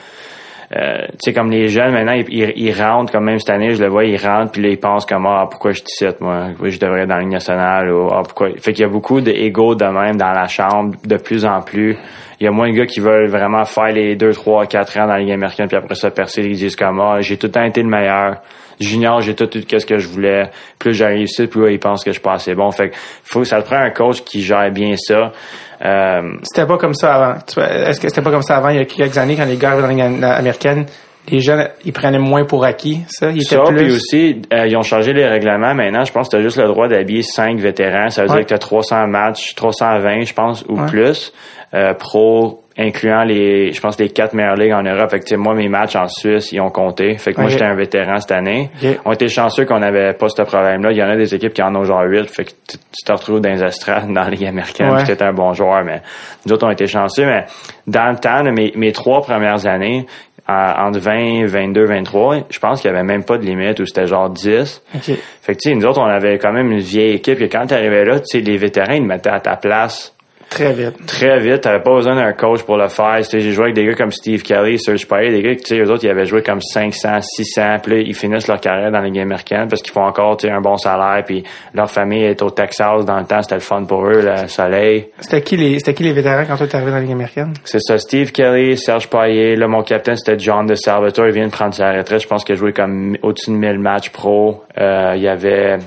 Euh, 0.76 1.06
comme 1.36 1.52
les 1.52 1.68
jeunes, 1.68 1.92
maintenant, 1.92 2.14
ils, 2.14 2.26
ils, 2.30 2.54
ils 2.56 2.74
rentrent, 2.74 3.12
comme 3.12 3.26
même 3.26 3.38
cette 3.38 3.54
année, 3.54 3.76
je 3.76 3.84
le 3.84 3.90
vois, 3.90 4.06
ils 4.06 4.18
rentrent, 4.18 4.54
puis 4.54 4.62
là, 4.64 4.70
ils 4.70 4.80
pensent 4.80 5.06
comme, 5.06 5.28
ah, 5.28 5.46
pourquoi 5.48 5.72
je 5.72 5.82
cite, 5.86 6.20
moi? 6.20 6.48
Oui, 6.60 6.72
je 6.72 6.80
devrais 6.80 7.02
être 7.02 7.10
dans 7.10 7.16
la 7.16 7.22
Ligue 7.22 7.32
nationale, 7.32 7.92
ou, 7.92 8.08
ah, 8.12 8.24
pourquoi? 8.24 8.50
Fait 8.58 8.74
qu'il 8.74 8.82
y 8.82 8.86
a 8.86 8.90
beaucoup 8.90 9.22
d'ego 9.22 9.76
de 9.76 9.86
même 9.86 10.18
dans 10.18 10.32
la 10.32 10.48
chambre, 10.48 10.96
de 11.06 11.18
plus 11.18 11.46
en 11.46 11.62
plus. 11.62 11.96
Il 12.40 12.46
y 12.46 12.48
a 12.48 12.52
moins 12.52 12.72
de 12.72 12.76
gars 12.76 12.88
qui 12.88 13.02
veulent 13.02 13.30
vraiment 13.30 13.66
faire 13.66 13.92
les 13.92 14.16
2, 14.16 14.34
3, 14.34 14.66
4 14.66 14.98
ans 14.98 15.08
dans 15.08 15.14
la 15.14 15.20
Ligue 15.20 15.32
américaine, 15.32 15.68
puis 15.68 15.78
après 15.78 15.94
ça, 15.94 16.10
percer, 16.10 16.42
ils 16.42 16.56
disent 16.56 16.76
comme, 16.76 17.00
ah, 17.00 17.22
j'ai 17.22 17.38
tout 17.38 17.48
le 17.48 17.52
temps 17.52 17.64
été 17.64 17.84
le 17.84 17.90
meilleur. 17.90 18.38
Junior, 18.80 19.22
j'ai 19.22 19.36
tout 19.36 19.56
eu 19.56 19.64
qu'est-ce 19.64 19.86
que 19.86 20.00
je 20.00 20.08
voulais. 20.08 20.50
Plus 20.80 20.94
j'arrive 20.94 21.24
ici, 21.24 21.46
plus 21.46 21.66
là, 21.66 21.72
ils 21.72 21.80
pensent 21.80 22.04
que 22.04 22.10
je 22.12 22.20
suis 22.20 22.22
pas 22.22 22.38
bon. 22.56 22.72
Fait 22.72 22.90
que, 22.90 22.96
faut, 23.24 23.44
ça 23.44 23.62
te 23.62 23.68
prend 23.68 23.78
un 23.78 23.92
coach 23.92 24.24
qui 24.24 24.42
gère 24.42 24.72
bien 24.72 24.96
ça. 24.98 25.32
Euh, 25.86 26.22
C'était 26.44 26.66
pas 26.68 26.78
comme 26.78 26.94
ça 26.94 27.14
avant. 27.16 27.36
Est-ce 27.58 28.00
que 28.00 28.08
c'était 28.10 28.22
pas 28.22 28.32
comme 28.32 28.42
ça 28.42 28.58
avant? 28.58 28.70
Il 28.70 28.78
y 28.78 28.80
a 28.80 28.86
quelques 28.86 29.18
années 29.18 29.36
quand 29.36 29.46
les 29.46 29.58
gars 29.58 29.72
arrivaient 29.72 29.88
dans 29.88 29.98
la 29.98 30.10
Ligue 30.10 30.24
américaine? 30.24 30.86
Les 31.30 31.40
jeunes, 31.40 31.70
ils 31.86 31.94
prenaient 31.94 32.20
moins 32.20 32.44
pour 32.46 32.66
acquis, 32.66 33.00
ça? 33.08 33.30
Ils 33.32 33.44
étaient 33.44 33.56
Ça, 33.56 33.62
plus. 33.64 33.78
puis 33.78 33.92
aussi, 33.94 34.42
euh, 34.54 34.68
ils 34.68 34.76
ont 34.76 34.82
changé 34.82 35.14
les 35.14 35.26
règlements. 35.26 35.74
Maintenant, 35.74 36.04
je 36.04 36.12
pense 36.12 36.28
que 36.28 36.36
tu 36.36 36.42
as 36.42 36.42
juste 36.44 36.58
le 36.58 36.68
droit 36.68 36.90
d'habiller 36.90 37.22
cinq 37.24 37.60
vétérans. 37.60 38.10
Ça 38.10 38.24
veut 38.24 38.30
Ouais. 38.30 38.36
dire 38.38 38.44
que 38.44 38.50
tu 38.50 38.54
as 38.54 38.60
300 38.60 39.08
matchs, 39.08 39.56
320, 39.56 40.26
je 40.26 40.34
pense, 40.34 40.66
ou 40.68 40.78
Ouais. 40.80 40.88
plus, 40.88 41.32
euh, 41.74 41.94
pro, 41.94 42.63
incluant 42.78 43.24
les, 43.24 43.72
je 43.72 43.80
pense, 43.82 44.00
les 44.00 44.10
quatre 44.10 44.34
meilleures 44.34 44.56
ligues 44.56 44.74
en 44.74 44.84
Europe. 44.84 45.12
Fait 45.12 45.20
que, 45.20 45.26
tu 45.26 45.38
moi, 45.38 45.54
mes 45.54 45.70
matchs 45.70 45.96
en 45.96 46.08
Suisse, 46.08 46.52
ils 46.52 46.60
ont 46.62 46.70
compté. 46.70 47.18
Fait 47.18 47.34
que 47.34 47.40
moi, 47.42 47.50
j'étais 47.50 47.66
un 47.66 47.76
vétéran 47.76 48.20
cette 48.20 48.32
année. 48.32 48.70
On 49.06 49.12
était 49.14 49.28
chanceux 49.28 49.66
qu'on 49.66 49.80
n'avait 49.80 50.14
pas 50.14 50.28
ce 50.30 50.42
problème-là. 50.42 50.92
Il 50.92 50.98
y 50.98 51.04
en 51.04 51.10
a 51.10 51.16
des 51.16 51.34
équipes 51.36 51.54
qui 51.54 51.62
en 51.62 51.76
ont 51.76 51.84
genre 51.84 52.04
8. 52.04 52.30
Fait 52.30 52.46
que 52.46 52.50
tu 52.68 52.78
tu 52.78 53.06
te 53.06 53.12
retrouves 53.12 53.42
dans 53.42 53.50
les 53.50 53.64
estrades, 53.64 54.08
dans 54.14 54.22
la 54.24 54.30
Ligue 54.30 54.46
américaine, 54.46 54.92
Ouais. 54.92 55.04
t'es 55.04 55.22
un 55.24 55.34
bon 55.34 55.54
joueur. 55.54 55.84
Mais 55.84 56.02
nous 56.46 56.54
autres, 56.54 56.66
on 56.66 56.72
était 56.72 56.88
chanceux. 56.88 57.26
Mais 57.26 57.46
dans 57.88 58.10
le 58.12 58.18
temps, 58.18 58.44
mes, 58.52 58.72
mes 58.76 58.92
trois 58.92 59.22
premières 59.22 59.66
années, 59.66 60.06
en- 60.48 60.88
entre 60.88 61.00
20, 61.00 61.46
22, 61.48 61.86
23, 61.86 62.36
je 62.50 62.60
pense 62.60 62.82
qu'il 62.82 62.92
y 62.92 62.94
avait 62.94 63.04
même 63.04 63.24
pas 63.24 63.38
de 63.38 63.44
limite 63.46 63.80
où 63.80 63.86
c'était 63.86 64.06
genre 64.08 64.30
10. 64.30 64.82
OK. 64.96 65.02
Fait 65.42 65.54
que, 65.56 65.60
tu 65.62 65.70
sais, 65.70 65.76
nous 65.76 65.86
autres, 65.86 66.00
on 66.02 66.06
avait 66.06 66.38
quand 66.38 66.52
même 66.54 66.72
une 66.72 66.80
vieille 66.80 67.14
équipe 67.16 67.40
que 67.40 67.46
quand 67.46 67.66
tu 67.68 67.74
arrivais 67.74 68.06
là, 68.06 68.20
tu 68.20 68.26
sais, 68.28 68.40
les 68.40 68.58
vétérans, 68.58 68.94
ils 68.94 69.02
te 69.02 69.08
mettaient 69.08 69.30
à 69.30 69.40
ta 69.40 69.56
place 69.58 70.14
Très 70.54 70.74
vite. 70.74 71.06
très 71.08 71.40
vite. 71.40 71.62
T'avais 71.62 71.82
pas 71.82 71.94
besoin 71.96 72.16
d'un 72.16 72.34
coach 72.34 72.62
pour 72.64 72.78
le 72.78 72.88
faire. 72.88 73.20
J'ai 73.32 73.52
joué 73.52 73.66
avec 73.66 73.76
des 73.76 73.86
gars 73.86 73.96
comme 73.96 74.12
Steve 74.12 74.44
Kelly, 74.44 74.80
Serge 74.80 75.08
Payet, 75.08 75.32
des 75.32 75.42
gars 75.42 75.56
qui, 75.56 75.64
tu 75.64 75.76
sais, 75.76 75.82
eux 75.82 75.90
autres, 75.90 76.04
ils 76.04 76.10
avaient 76.10 76.26
joué 76.26 76.44
comme 76.44 76.62
500, 76.62 77.22
600, 77.22 77.78
puis 77.82 77.92
là, 77.94 78.00
ils 78.00 78.14
finissent 78.14 78.48
leur 78.48 78.60
carrière 78.60 78.92
dans 78.92 79.02
les 79.02 79.12
games 79.12 79.24
américaines 79.24 79.68
parce 79.68 79.82
qu'ils 79.82 79.94
font 79.94 80.06
encore, 80.06 80.38
tu 80.38 80.48
sais, 80.48 80.54
un 80.54 80.62
bon 80.62 80.78
salaire, 80.78 81.24
puis 81.26 81.44
leur 81.74 81.90
famille 81.90 82.24
est 82.24 82.42
au 82.42 82.50
Texas. 82.50 83.06
Dans 83.06 83.20
le 83.20 83.26
temps, 83.26 83.42
c'était 83.42 83.56
le 83.56 83.62
fun 83.62 83.84
pour 83.86 84.06
eux, 84.06 84.22
le 84.22 84.48
soleil. 84.48 85.08
C'était 85.20 85.42
qui 85.42 85.58
les, 85.58 85.80
c'était 85.80 85.94
qui 85.94 86.04
les 86.04 86.14
vétérans 86.14 86.44
quand 86.48 86.58
toi 86.58 86.68
t'es 86.68 86.76
arrivé 86.76 86.92
dans 86.92 86.98
la 86.98 87.04
Ligue 87.04 87.14
américaine? 87.14 87.54
C'est 87.64 87.82
ça, 87.82 87.98
Steve 87.98 88.32
Kelly, 88.32 88.78
Serge 88.78 89.08
Payet. 89.08 89.56
Là, 89.56 89.68
mon 89.68 89.82
capitaine, 89.82 90.18
c'était 90.18 90.38
John 90.38 90.66
de 90.66 90.76
Salvatore. 90.76 91.28
Il 91.28 91.34
vient 91.34 91.48
de 91.48 91.52
prendre 91.52 91.74
sa 91.74 91.92
retraite. 91.92 92.22
Je 92.22 92.28
pense 92.28 92.44
qu'il 92.44 92.54
a 92.54 92.58
joué 92.58 92.74
comme 92.74 93.18
au-dessus 93.22 93.52
de 93.52 93.56
1000 93.56 93.80
matchs 93.80 94.10
pro. 94.10 94.64
Euh, 94.78 95.14
il 95.16 95.22
y 95.22 95.28
avait... 95.28 95.78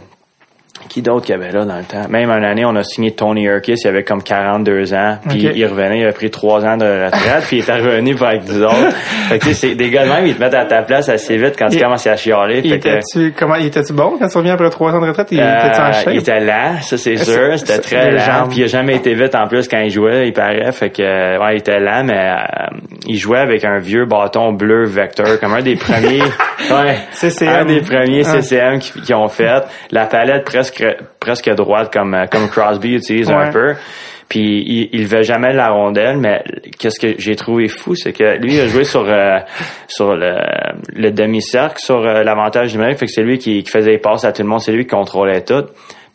qui 0.89 1.03
d'autre 1.03 1.27
qu'il 1.27 1.35
y 1.35 1.39
avait 1.39 1.53
là 1.53 1.65
dans 1.65 1.77
le 1.77 1.85
temps? 1.85 2.09
Même 2.09 2.31
une 2.31 2.45
année, 2.45 2.65
on 2.65 2.75
a 2.77 2.83
signé 2.83 3.13
Tony 3.13 3.45
Urkis, 3.45 3.77
il 3.85 3.89
avait 3.89 4.05
comme 4.05 4.23
42 4.23 4.95
ans, 4.95 5.19
puis 5.29 5.49
il 5.55 5.67
revenait, 5.67 5.99
il 6.01 6.03
avait 6.05 6.13
pris 6.13 6.31
3 6.31 6.65
ans 6.65 6.77
de 6.77 6.85
retraite, 7.07 7.45
puis 7.47 7.59
il 7.59 7.61
était 7.61 7.75
revenu 7.75 8.15
pour 8.15 8.27
avec 8.29 8.47
nous 8.49 8.63
autres. 8.63 8.93
Fait 9.29 9.39
que, 9.39 9.45
tu 9.45 9.55
sais, 9.55 9.69
c'est 9.69 9.75
des 9.75 9.91
gars 9.91 10.05
de 10.05 10.11
même, 10.11 10.27
ils 10.27 10.35
te 10.35 10.41
mettent 10.41 10.55
à 10.55 10.65
ta 10.65 10.83
place 10.83 11.09
assez 11.09 11.37
vite 11.37 11.55
quand 11.59 11.69
tu 11.69 11.79
commences 11.79 12.07
à 12.07 12.17
chialer. 12.17 12.61
Il 12.65 12.73
était-tu, 12.73 13.33
comment, 13.37 13.57
il 13.57 13.67
était-tu 13.67 13.93
bon 13.93 14.17
quand 14.19 14.29
tu 14.29 14.39
reviens 14.39 14.55
après 14.55 14.71
trois 14.71 14.93
ans 14.93 15.01
de 15.01 15.07
retraite? 15.09 15.29
Il 15.31 15.41
euh, 15.41 15.59
était-tu 15.59 15.81
en 15.81 15.93
shape? 15.93 16.13
il 16.13 16.19
était 16.19 16.41
lent, 16.41 16.81
ça 16.83 16.97
c'est 16.99 17.17
sûr. 17.17 17.59
C'était 17.59 17.79
très 17.79 18.11
lent. 18.13 18.49
Puis 18.49 18.59
il 18.59 18.65
a 18.65 18.67
jamais 18.67 18.97
été 18.97 19.15
vite 19.15 19.35
en 19.35 19.47
plus 19.49 19.69
quand 19.69 19.81
il 19.81 19.91
jouait, 19.91 20.29
il 20.29 20.33
paraît. 20.33 20.71
Fait 20.73 20.91
que 20.91 21.03
euh, 21.03 21.39
ouais, 21.39 21.55
il 21.55 21.59
était 21.59 21.79
lent, 21.81 22.05
mais 22.05 22.19
euh, 22.19 22.77
il 23.07 23.17
jouait 23.17 23.39
avec 23.39 23.65
un 23.65 23.79
vieux 23.79 24.05
bâton 24.07 24.53
bleu 24.53 24.85
Vector, 24.85 25.39
comme 25.41 25.55
un 25.55 25.63
des 25.63 25.77
premiers. 25.77 26.23
ouais, 26.71 26.97
CCM. 27.13 27.49
un 27.49 27.65
des 27.65 27.81
premiers 27.81 28.23
Ah. 28.27 28.41
CCM 28.41 28.79
qui, 28.79 29.01
qui 29.01 29.15
ont 29.15 29.29
fait. 29.29 29.47
La 29.91 30.07
palette 30.07 30.45
presque 30.45 30.85
presque 31.21 31.49
droite 31.51 31.93
comme 31.93 32.15
euh, 32.15 32.27
comme 32.27 32.49
Crosby 32.49 32.95
utilise 32.97 33.29
Ouais. 33.29 33.35
un 33.35 33.51
peu. 33.51 33.75
Puis 34.29 34.41
il, 34.67 34.89
il 34.93 35.03
levait 35.03 35.23
jamais 35.23 35.53
la 35.53 35.69
rondelle, 35.71 36.17
mais 36.19 36.43
qu'est-ce 36.81 36.99
que 36.99 37.15
j'ai 37.19 37.37
trouvé 37.37 37.69
fou, 37.69 37.95
c'est 37.95 38.13
que 38.13 38.37
lui 38.39 38.55
il 38.55 38.61
a 38.61 38.67
joué 38.67 38.83
sur 38.83 39.05
euh, 39.09 39.39
sur 39.87 40.17
le, 40.17 40.35
le 40.95 41.11
demi-cercle, 41.13 41.79
sur 41.79 41.99
euh, 42.05 42.25
l'avantage 42.25 42.75
numérique, 42.75 42.99
fait 42.99 43.07
que 43.07 43.13
c'est 43.13 43.23
lui 43.23 43.39
qui, 43.39 43.63
qui 43.63 43.71
faisait 43.71 43.93
les 43.93 43.99
passes 43.99 44.25
à 44.25 44.33
tout 44.33 44.43
le 44.43 44.49
monde, 44.49 44.61
c'est 44.61 44.73
lui 44.73 44.85
qui 44.85 44.91
contrôlait 44.97 45.43
tout. 45.43 45.65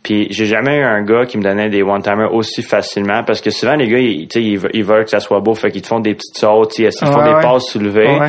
Puis 0.04 0.28
j'ai 0.32 0.46
jamais 0.48 0.78
eu 0.80 0.84
un 0.84 1.04
gars 1.04 1.26
qui 1.26 1.38
me 1.38 1.44
donnait 1.44 1.70
des 1.70 1.84
one-timers 1.84 2.34
aussi 2.34 2.64
facilement 2.64 3.24
parce 3.24 3.40
que 3.40 3.52
souvent 3.52 3.76
les 3.76 3.88
gars 3.88 4.00
ils, 4.00 4.58
veulent- 4.58 4.72
ils 4.74 4.84
veulent 4.84 5.04
que 5.04 5.12
ça 5.12 5.20
soit 5.20 5.40
beau, 5.40 5.54
fait 5.54 5.72
qu'ils 5.72 5.84
te 5.84 5.88
font 5.88 6.00
des 6.00 6.16
petites 6.16 6.38
sautes, 6.38 6.80
ils 6.80 6.90
font 6.92 7.18
Ouais, 7.20 7.34
des 7.36 7.40
passes 7.42 7.68
soulevées. 7.68 8.08
Ouais. 8.20 8.28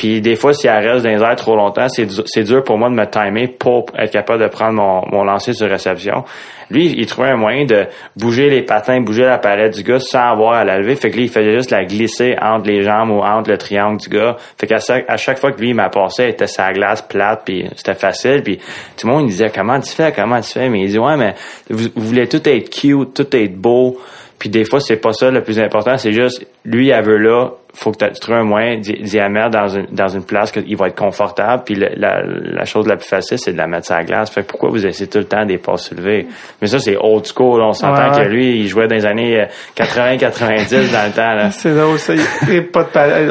Puis 0.00 0.22
des 0.22 0.34
fois, 0.34 0.54
si 0.54 0.66
elle 0.66 0.88
reste 0.88 1.04
dans 1.04 1.10
les 1.10 1.22
airs 1.22 1.36
trop 1.36 1.54
longtemps, 1.54 1.86
c'est 1.90 2.42
dur, 2.42 2.64
pour 2.64 2.78
moi 2.78 2.88
de 2.88 2.94
me 2.94 3.04
timer 3.04 3.48
pour 3.48 3.84
être 3.98 4.10
capable 4.10 4.42
de 4.42 4.48
prendre 4.48 4.72
mon, 4.72 5.02
mon 5.12 5.24
lancer 5.24 5.52
sur 5.52 5.68
réception. 5.68 6.24
Lui, 6.70 6.94
il 6.96 7.04
trouvait 7.04 7.28
un 7.28 7.36
moyen 7.36 7.66
de 7.66 7.84
bouger 8.16 8.48
les 8.48 8.62
patins, 8.62 9.02
bouger 9.02 9.24
la 9.24 9.36
palette 9.36 9.74
du 9.76 9.82
gars 9.82 10.00
sans 10.00 10.30
avoir 10.30 10.54
à 10.54 10.64
la 10.64 10.78
lever. 10.78 10.96
Fait 10.96 11.10
que 11.10 11.16
lui, 11.16 11.24
il 11.24 11.28
faisait 11.28 11.52
juste 11.54 11.70
la 11.70 11.84
glisser 11.84 12.34
entre 12.40 12.66
les 12.66 12.82
jambes 12.82 13.10
ou 13.10 13.18
entre 13.20 13.50
le 13.50 13.58
triangle 13.58 14.00
du 14.00 14.08
gars. 14.08 14.38
Fait 14.58 14.66
qu'à 14.66 14.78
chaque, 14.78 15.04
à 15.06 15.18
chaque 15.18 15.38
fois 15.38 15.52
que 15.52 15.60
lui, 15.60 15.68
il 15.68 15.74
m'a 15.74 15.90
passé, 15.90 16.22
elle 16.22 16.30
était 16.30 16.46
sa 16.46 16.72
glace 16.72 17.02
plate, 17.02 17.42
puis 17.44 17.68
c'était 17.76 17.92
facile. 17.92 18.42
Puis 18.42 18.56
tout 18.96 19.06
le 19.06 19.12
monde, 19.12 19.24
il 19.24 19.32
disait, 19.32 19.52
comment 19.54 19.78
tu 19.80 19.90
fais, 19.90 20.12
comment 20.16 20.40
tu 20.40 20.48
fais? 20.48 20.70
Mais 20.70 20.80
il 20.80 20.88
dit, 20.88 20.98
ouais, 20.98 21.18
mais 21.18 21.34
vous, 21.68 21.88
vous 21.94 22.06
voulez 22.06 22.26
tout 22.26 22.48
être 22.48 22.70
cute, 22.70 23.12
tout 23.12 23.36
être 23.36 23.54
beau. 23.54 23.98
Puis 24.38 24.48
des 24.48 24.64
fois, 24.64 24.80
c'est 24.80 24.96
pas 24.96 25.12
ça 25.12 25.30
le 25.30 25.42
plus 25.42 25.60
important, 25.60 25.98
c'est 25.98 26.14
juste, 26.14 26.46
lui, 26.64 26.88
elle 26.88 27.04
veut 27.04 27.18
là, 27.18 27.50
faut 27.74 27.92
que 27.92 28.04
tu 28.04 28.20
trouves 28.20 28.34
un 28.36 28.44
moyen 28.44 28.78
d'y 28.78 28.94
d'y 28.94 29.20
mettre 29.28 29.50
dans 29.50 29.68
une, 29.68 29.86
dans 29.92 30.08
une 30.08 30.24
place 30.24 30.50
qu'il 30.52 30.76
va 30.76 30.88
être 30.88 30.96
confortable. 30.98 31.62
Puis 31.64 31.74
le- 31.74 31.90
la, 31.96 32.22
la 32.24 32.64
chose 32.64 32.86
la 32.86 32.96
plus 32.96 33.08
facile, 33.08 33.38
c'est 33.38 33.52
de 33.52 33.58
la 33.58 33.66
mettre 33.66 33.86
sur 33.86 33.94
la 33.96 34.04
glace. 34.04 34.30
Fait 34.30 34.42
que 34.42 34.46
pourquoi 34.48 34.70
vous 34.70 34.84
essayez 34.86 35.08
tout 35.08 35.18
le 35.18 35.24
temps 35.24 35.44
des 35.44 35.58
passes 35.58 35.84
soulevées? 35.88 36.26
Mais 36.60 36.66
ça, 36.68 36.78
c'est 36.78 36.96
old 36.98 37.24
school. 37.26 37.60
On 37.62 37.72
s'entend 37.72 38.10
Ouais, 38.12 38.24
que 38.24 38.28
lui, 38.28 38.60
il 38.60 38.68
jouait 38.68 38.88
dans 38.88 38.94
les 38.96 39.06
années 39.06 39.46
80-90 39.76 40.92
dans 40.92 41.06
le 41.06 41.12
temps. 41.12 41.34
Là. 41.34 41.50
C'est 41.60 41.74
drôle, 41.74 41.98
ça. 41.98 42.12
Il 42.48 42.66
pas 42.68 42.82
de 42.84 42.88
palette, 42.88 43.30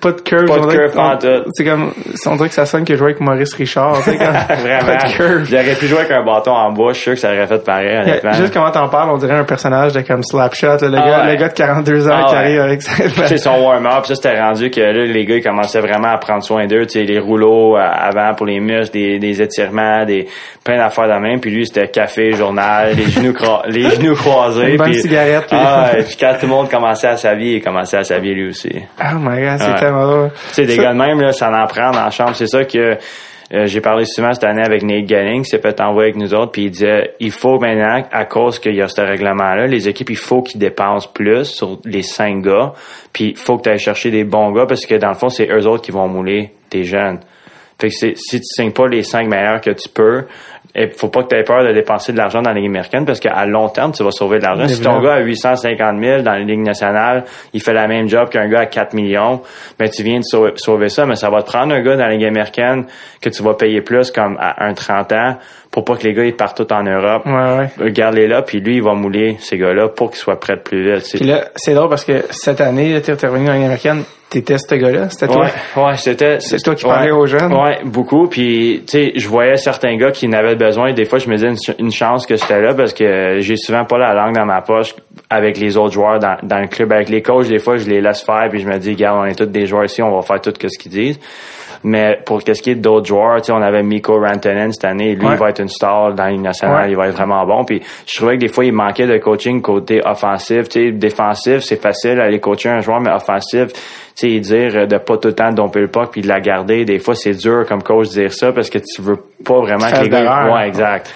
pas 0.00 0.12
de 0.12 0.20
curve. 0.20 0.46
Pas 0.46 0.58
de 0.58 0.72
curve 0.72 0.98
en 0.98 1.16
tout. 1.16 1.50
C'est 1.52 1.64
comme, 1.64 1.92
on 2.26 2.36
dirait 2.36 2.48
que 2.48 2.54
ça 2.54 2.66
sonne 2.66 2.84
que 2.84 2.94
je 2.94 2.98
jouais 2.98 3.10
avec 3.10 3.20
Maurice 3.20 3.54
Richard. 3.54 3.96
tu 4.02 4.10
sais, 4.10 4.16
comme, 4.16 4.26
Vraiment. 4.60 4.80
Pas 4.86 4.96
de 5.08 5.12
curve. 5.12 5.44
J'aurais 5.44 5.74
pu 5.74 5.86
jouer 5.86 5.98
avec 6.00 6.10
un 6.10 6.24
bâton 6.24 6.52
en 6.52 6.72
bois. 6.72 6.92
Je 6.92 6.98
suis 6.98 7.04
sûr 7.04 7.12
que 7.14 7.20
ça 7.20 7.28
aurait 7.32 7.46
fait 7.46 7.64
pareil, 7.64 7.96
honnêtement. 7.98 8.32
Juste 8.32 8.52
comment 8.52 8.70
t'en 8.70 8.88
parles, 8.88 9.10
on 9.10 9.18
dirait 9.18 9.34
un 9.36 9.44
personnage 9.44 9.92
de 9.92 10.00
comme 10.00 10.22
Slapshot, 10.22 10.66
là, 10.66 10.88
le, 10.88 10.96
Ah 10.98 11.06
gars, 11.08 11.24
ouais. 11.24 11.32
le 11.32 11.36
gars 11.40 11.48
de 11.48 11.54
42 11.54 12.08
ans 12.08 12.12
Ah 12.14 12.24
qui 12.28 12.32
ouais. 12.34 12.38
arrive 12.38 12.60
avec 12.60 12.82
sa... 12.82 13.26
c'est 13.26 13.38
son 13.38 13.56
warm-up, 13.84 14.06
ça 14.06 14.14
c'était 14.14 14.40
rendu 14.40 14.70
que 14.70 14.80
là, 14.80 14.92
les 15.04 15.24
gars 15.24 15.36
ils 15.36 15.42
commençaient 15.42 15.80
vraiment 15.80 16.08
à 16.12 16.18
prendre 16.18 16.42
soin 16.42 16.66
d'eux, 16.66 16.86
tu 16.86 16.98
sais, 17.00 17.04
les 17.04 17.18
rouleaux 17.18 17.76
euh, 17.76 17.80
avant 17.80 18.34
pour 18.34 18.46
les 18.46 18.60
muscles, 18.60 18.92
des, 18.92 19.18
des 19.18 19.42
étirements, 19.42 20.04
des 20.04 20.26
plein 20.64 20.76
d'affaires 20.78 21.08
de 21.08 21.20
même, 21.20 21.40
puis 21.40 21.50
lui 21.50 21.66
c'était 21.66 21.88
café, 21.88 22.32
journal, 22.32 22.94
les 22.96 23.04
genoux 23.10 23.34
les 23.66 23.90
genoux 23.90 24.14
croisés, 24.14 24.70
Une 24.72 24.76
bonne 24.76 24.90
puis 24.90 25.00
cigarette, 25.00 25.46
puis- 25.48 25.56
ah, 25.58 25.90
ouais, 25.94 26.02
puis 26.04 26.16
quand 26.18 26.32
tout 26.38 26.46
le 26.46 26.52
monde 26.52 26.70
commençait 26.70 27.08
à 27.08 27.16
s'habiller, 27.16 27.56
il 27.56 27.62
commençait 27.62 27.96
à 27.98 28.04
s'habiller 28.04 28.34
lui 28.34 28.48
aussi. 28.48 28.68
Tu 28.70 28.80
Oh 29.00 29.16
my 29.18 29.40
god, 29.42 29.58
c'est 29.58 29.66
Ouais. 29.72 29.78
tellement 29.78 30.06
drôle. 30.06 30.30
sais, 30.52 30.66
des 30.66 30.76
Ça- 30.76 30.82
gars 30.82 30.92
de 30.92 30.98
même 30.98 31.20
là, 31.20 31.32
ça 31.32 31.50
en 31.50 31.66
prend 31.66 31.90
dans 31.90 32.04
la 32.04 32.10
chambre, 32.10 32.34
c'est 32.34 32.46
ça 32.48 32.64
que 32.64 32.96
euh, 33.52 33.66
j'ai 33.66 33.80
parlé 33.80 34.04
souvent 34.04 34.32
cette 34.32 34.44
année 34.44 34.62
avec 34.64 34.82
Nate 34.82 35.06
Ganning, 35.06 35.42
qui 35.42 35.50
s'est 35.50 35.58
fait 35.58 35.80
envoyer 35.80 36.10
avec 36.10 36.22
nous 36.22 36.34
autres, 36.34 36.52
puis 36.52 36.66
il 36.66 36.70
disait 36.70 37.14
il 37.18 37.32
faut 37.32 37.58
maintenant, 37.58 38.02
à 38.12 38.24
cause 38.24 38.58
qu'il 38.58 38.74
y 38.74 38.82
a 38.82 38.88
ce 38.88 39.00
règlement-là, 39.00 39.66
les 39.66 39.88
équipes, 39.88 40.10
il 40.10 40.16
faut 40.16 40.42
qu'ils 40.42 40.60
dépensent 40.60 41.08
plus 41.12 41.44
sur 41.44 41.80
les 41.84 42.02
cinq 42.02 42.42
gars, 42.42 42.74
puis 43.12 43.30
il 43.30 43.36
faut 43.36 43.58
que 43.58 43.64
tu 43.64 43.70
ailles 43.70 43.78
chercher 43.78 44.10
des 44.10 44.24
bons 44.24 44.52
gars, 44.52 44.66
parce 44.66 44.86
que 44.86 44.94
dans 44.94 45.08
le 45.08 45.14
fond, 45.14 45.28
c'est 45.28 45.50
eux 45.50 45.66
autres 45.66 45.82
qui 45.82 45.90
vont 45.90 46.06
mouler 46.06 46.52
tes 46.68 46.84
jeunes. 46.84 47.20
Fait 47.80 47.88
que 47.88 47.94
si 47.94 48.14
tu 48.14 48.44
signes 48.44 48.72
pas 48.72 48.86
les 48.86 49.02
cinq 49.02 49.26
meilleurs 49.26 49.60
que 49.60 49.70
tu 49.70 49.88
peux, 49.88 50.26
il 50.74 50.90
faut 50.90 51.08
pas 51.08 51.22
que 51.22 51.28
tu 51.28 51.36
aies 51.36 51.44
peur 51.44 51.64
de 51.64 51.72
dépenser 51.72 52.12
de 52.12 52.18
l'argent 52.18 52.42
dans 52.42 52.50
la 52.50 52.56
Ligue 52.56 52.66
américaine 52.66 53.04
parce 53.04 53.20
qu'à 53.20 53.44
long 53.46 53.68
terme, 53.68 53.92
tu 53.92 54.02
vas 54.02 54.10
sauver 54.10 54.38
de 54.38 54.44
l'argent. 54.44 54.68
Si 54.68 54.80
ton 54.80 55.00
gars 55.00 55.14
a 55.14 55.20
850 55.20 56.00
000 56.00 56.22
dans 56.22 56.32
la 56.32 56.38
Ligue 56.38 56.60
nationale, 56.60 57.24
il 57.52 57.62
fait 57.62 57.72
la 57.72 57.86
même 57.86 58.08
job 58.08 58.28
qu'un 58.28 58.48
gars 58.48 58.60
à 58.60 58.66
4 58.66 58.94
millions, 58.94 59.42
ben 59.78 59.88
tu 59.88 60.02
viens 60.02 60.18
de 60.18 60.24
sauver, 60.24 60.52
sauver 60.56 60.88
ça, 60.88 61.06
mais 61.06 61.16
ça 61.16 61.30
va 61.30 61.42
te 61.42 61.48
prendre 61.48 61.74
un 61.74 61.80
gars 61.80 61.96
dans 61.96 62.06
la 62.06 62.10
Ligue 62.10 62.24
américaine 62.24 62.86
que 63.20 63.28
tu 63.28 63.42
vas 63.42 63.54
payer 63.54 63.80
plus 63.80 64.10
comme 64.10 64.36
à 64.40 64.64
un 64.64 64.74
30 64.74 65.12
ans 65.12 65.36
pour 65.70 65.84
pas 65.84 65.96
que 65.96 66.02
les 66.02 66.14
gars 66.14 66.24
ils 66.24 66.34
partent 66.34 66.56
tout 66.56 66.72
en 66.72 66.82
Europe. 66.82 67.24
Ouais, 67.26 67.32
ouais. 67.32 67.70
Regarde-les 67.78 68.26
là, 68.26 68.42
puis 68.42 68.60
lui, 68.60 68.76
il 68.76 68.82
va 68.82 68.94
mouler 68.94 69.36
ces 69.40 69.56
gars-là 69.56 69.88
pour 69.88 70.10
qu'ils 70.10 70.18
soient 70.18 70.40
prêts 70.40 70.56
plus 70.56 70.92
vite. 70.92 71.04
tu. 71.04 71.18
Puis 71.18 71.26
là, 71.26 71.44
c'est 71.56 71.74
drôle 71.74 71.88
parce 71.88 72.04
que 72.04 72.24
cette 72.30 72.60
année, 72.60 73.00
t'es 73.00 73.14
t'es 73.14 73.26
revenu 73.26 73.46
dans 73.46 73.52
l'Union 73.52 73.66
américaine, 73.66 74.02
t'étais 74.30 74.56
ce 74.56 74.74
gars-là, 74.74 75.10
c'était 75.10 75.26
toi? 75.26 75.46
Ouais, 75.76 75.82
ouais, 75.84 75.96
c'était. 75.96 76.40
C'est 76.40 76.56
toi 76.58 76.74
qui 76.74 76.84
parlais 76.84 77.10
aux 77.10 77.26
jeunes? 77.26 77.52
Ouais, 77.52 77.80
beaucoup. 77.84 78.28
Puis, 78.28 78.82
tu 78.86 78.92
sais, 78.92 79.12
je 79.16 79.28
voyais 79.28 79.56
certains 79.56 79.96
gars 79.96 80.10
qui 80.12 80.26
en 80.28 80.32
avaient 80.32 80.54
besoin. 80.56 80.92
Des 80.92 81.04
fois, 81.04 81.18
je 81.18 81.28
me 81.28 81.34
disais 81.34 81.48
une, 81.48 81.58
ch- 81.58 81.76
une 81.78 81.90
chance 81.92 82.26
que 82.26 82.36
j'étais 82.36 82.60
là 82.60 82.72
parce 82.74 82.94
que 82.94 83.40
j'ai 83.40 83.56
souvent 83.56 83.84
pas 83.84 83.98
la 83.98 84.14
langue 84.14 84.34
dans 84.36 84.46
ma 84.46 84.62
poche 84.62 84.94
avec 85.28 85.58
les 85.58 85.76
autres 85.76 85.92
joueurs 85.92 86.18
dans, 86.18 86.36
dans 86.42 86.60
le 86.60 86.68
club. 86.68 86.92
Avec 86.92 87.08
les 87.08 87.20
coachs, 87.22 87.48
des 87.48 87.58
fois, 87.58 87.76
je 87.76 87.86
les 87.88 88.00
laisse 88.00 88.22
faire 88.22 88.46
puis 88.50 88.60
je 88.60 88.66
me 88.68 88.78
dis, 88.78 88.90
regarde, 88.92 89.18
on 89.20 89.24
est 89.24 89.34
tous 89.34 89.46
des 89.46 89.66
joueurs 89.66 89.84
ici, 89.84 90.00
on 90.02 90.14
va 90.16 90.22
faire 90.22 90.40
tout 90.40 90.52
ce 90.60 90.78
qu'ils 90.78 90.92
disent. 90.92 91.18
Mais 91.82 92.18
pour 92.26 92.42
qu'est-ce 92.44 92.60
qui 92.62 92.70
est 92.72 92.74
d'autres 92.74 93.06
joueurs, 93.06 93.40
tu 93.40 93.46
sais, 93.46 93.52
on 93.52 93.62
avait 93.62 93.82
Miko 93.82 94.20
Rantanen 94.20 94.70
cette 94.72 94.84
année. 94.84 95.14
Lui, 95.14 95.24
Ouais. 95.26 95.32
il 95.32 95.38
va 95.38 95.48
être 95.48 95.60
une 95.62 95.68
star 95.68 96.12
dans 96.12 96.24
la 96.24 96.30
Ligue 96.30 96.42
nationale. 96.42 96.84
Ouais. 96.84 96.90
Il 96.90 96.96
va 96.96 97.08
être 97.08 97.14
vraiment 97.16 97.44
bon. 97.46 97.64
Puis, 97.64 97.80
je 98.06 98.16
trouvais 98.16 98.34
que 98.36 98.40
des 98.40 98.48
fois, 98.48 98.66
il 98.66 98.72
manquait 98.72 99.06
de 99.06 99.16
coaching 99.16 99.62
côté 99.62 100.02
offensif. 100.04 100.68
Tu 100.68 100.86
sais, 100.88 100.92
défensif, 100.92 101.60
c'est 101.60 101.80
facile 101.80 102.20
aller 102.20 102.38
coacher 102.38 102.68
un 102.68 102.80
joueur, 102.80 103.00
mais 103.00 103.10
offensif, 103.10 103.72
tu 103.72 104.28
sais, 104.28 104.40
dire 104.40 104.86
de 104.86 104.98
pas 104.98 105.16
tout 105.16 105.28
le 105.28 105.34
temps 105.34 105.52
domper 105.52 105.80
le 105.80 105.88
puck 105.88 106.10
puis 106.12 106.20
de 106.20 106.28
la 106.28 106.40
garder. 106.40 106.84
Des 106.84 106.98
fois, 106.98 107.14
c'est 107.14 107.32
dur 107.34 107.64
comme 107.66 107.82
coach 107.82 108.08
de 108.08 108.12
dire 108.20 108.32
ça 108.34 108.52
parce 108.52 108.68
que 108.68 108.78
tu 108.78 109.00
veux 109.00 109.18
pas 109.44 109.60
vraiment 109.60 109.90
que 109.90 110.02
les 110.02 110.08
gars... 110.10 110.52
Ouais, 110.52 110.68
exact. 110.68 111.10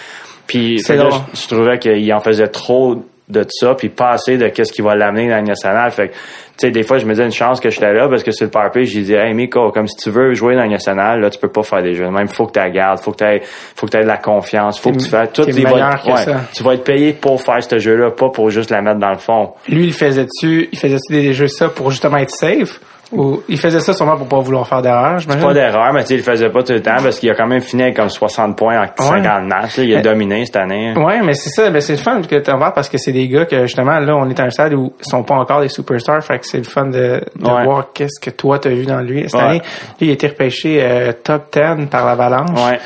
Puis, 0.47 0.77
là, 0.79 1.09
je, 1.35 1.41
je 1.43 1.49
trouvais 1.49 1.79
qu'il 1.79 2.13
en 2.15 2.21
faisait 2.21 2.49
trop 2.49 2.97
de 3.29 3.45
ça 3.49 3.75
puis 3.75 3.89
pas 3.89 4.11
assez 4.11 4.37
de 4.37 4.49
qu'est-ce 4.49 4.71
qui 4.73 4.83
va 4.83 4.95
l'amener 4.95 5.29
dans 5.29 5.37
la 5.37 5.43
nationale. 5.43 5.91
Fait 5.91 6.09
que, 6.09 6.15
sais, 6.59 6.71
des 6.71 6.83
fois, 6.83 6.99
je 6.99 7.05
me 7.07 7.13
disais 7.13 7.25
une 7.25 7.33
chance 7.33 7.61
que 7.61 7.71
j'étais 7.71 7.93
là 7.93 8.09
parce 8.09 8.23
que 8.23 8.31
sur 8.31 8.47
le 8.47 8.71
play, 8.71 8.85
j'ai 8.85 9.03
dit, 9.03 9.15
hey, 9.15 9.35
Miko, 9.35 9.71
comme 9.73 9.87
si 9.89 9.97
tu 9.97 10.11
veux 10.11 10.35
jouer 10.35 10.55
dans 10.55 10.61
la 10.61 10.67
Ligue 10.67 10.73
nationale, 10.75 11.21
là, 11.21 11.31
tu 11.31 11.39
peux 11.39 11.49
pas 11.49 11.63
faire 11.63 11.83
des 11.83 11.95
jeux. 11.95 12.09
Même, 12.11 12.29
faut 12.29 12.47
que 12.47 12.53
tu 12.53 12.59
la 12.59 12.71
gardes, 12.71 12.99
faut 13.01 13.13
que 13.13 13.25
tu 13.39 13.45
faut 13.77 13.87
que 13.87 13.91
tu 13.93 13.97
aies 13.99 14.03
de 14.03 14.09
la 14.09 14.19
confiance, 14.19 14.79
faut 14.79 14.91
que 14.93 14.99
tu 14.99 15.09
fasses 15.09 15.33
tout. 15.33 15.45
t'es 15.45 15.51
il 15.53 15.63
va 15.65 15.71
meilleur 15.73 15.95
être- 15.95 16.05
que 16.05 16.17
ça. 16.21 16.41
Tu 16.55 16.63
vas 16.63 16.75
être 16.75 16.85
payé 16.85 17.13
pour 17.13 17.41
faire 17.43 17.63
ce 17.63 17.79
jeu-là, 17.79 18.11
pas 18.13 18.29
pour 18.31 18.51
juste 18.51 18.71
la 18.71 18.83
mettre 18.83 19.01
dans 19.01 19.11
le 19.11 19.19
fond. 19.19 19.51
Lui, 19.69 19.87
il 19.87 19.93
faisait-tu, 19.93 20.69
il 20.73 20.79
faisait-tu 20.79 21.13
des 21.13 21.33
jeux 21.33 21.49
ça 21.49 21.69
pour 21.69 21.91
justement 21.91 22.19
être 22.19 22.31
safe? 22.31 22.81
Ou 23.13 23.43
il 23.49 23.59
faisait 23.59 23.81
ça 23.81 23.93
sûrement 23.93 24.17
pour 24.17 24.27
pas 24.29 24.39
vouloir 24.41 24.67
faire 24.67 24.83
d'erreur, 24.83 25.19
j'imagine? 25.19 25.43
Pas 25.45 25.55
d'erreur, 25.55 25.93
mais 25.93 26.01
tu 26.03 26.09
sais, 26.09 26.15
il 26.15 26.17
le 26.19 26.23
faisait 26.23 26.49
pas 26.51 26.63
tout 26.63 26.73
le 26.73 26.83
temps 26.83 26.97
parce 27.03 27.19
qu'il 27.21 27.31
a 27.31 27.35
quand 27.35 27.47
même 27.47 27.61
fini 27.61 27.83
avec 27.83 27.97
comme 27.97 28.09
60 28.09 28.57
points 28.57 28.81
en 28.83 28.87
50 29.03 29.45
matchs. 29.47 29.77
là. 29.79 29.85
Il 29.85 29.93
a 29.93 29.97
Mais- 29.99 30.03
dominé 30.03 30.45
cette 30.47 30.57
année. 30.57 30.95
Ouais, 30.97 31.21
mais 31.23 31.35
c'est 31.35 31.51
ça, 31.51 31.71
ben 31.71 31.81
c'est 31.81 31.93
le 31.93 31.99
fun 31.99 32.21
que 32.23 32.37
tu 32.37 32.51
en 32.51 32.59
parles 32.59 32.73
parce 32.75 32.89
que 32.89 32.99
c'est 32.99 33.13
des 33.13 33.29
gars 33.29 33.45
que 33.45 33.63
justement 33.67 33.99
là 34.01 34.17
on 34.17 34.29
est 34.29 34.41
à 34.41 34.45
un 34.45 34.51
stade 34.51 34.75
où 34.75 34.93
ils 34.99 35.09
sont 35.09 35.23
pas 35.23 35.35
encore 35.35 35.61
des 35.61 35.69
superstars, 35.69 36.25
fait 36.25 36.39
que 36.39 36.47
c'est 36.47 36.59
le 36.59 36.65
fun 36.65 36.87
de, 36.87 37.21
de 37.37 37.47
Ouais. 37.47 37.65
voir 37.65 37.93
qu'est-ce 37.95 38.21
que 38.21 38.31
toi 38.35 38.59
t'as 38.59 38.71
vu 38.71 38.87
dans 38.87 39.01
lui 39.01 39.23
cette 39.29 39.35
Ouais. 39.35 39.47
année. 39.47 39.63
Lui, 40.01 40.07
il 40.09 40.11
a 40.11 40.13
été 40.15 40.27
repêché 40.29 40.79
euh, 40.83 41.13
top 41.13 41.53
10 41.53 41.87
par 41.87 42.07
l'Avalanche. 42.07 42.51
Ouais. 42.59 42.79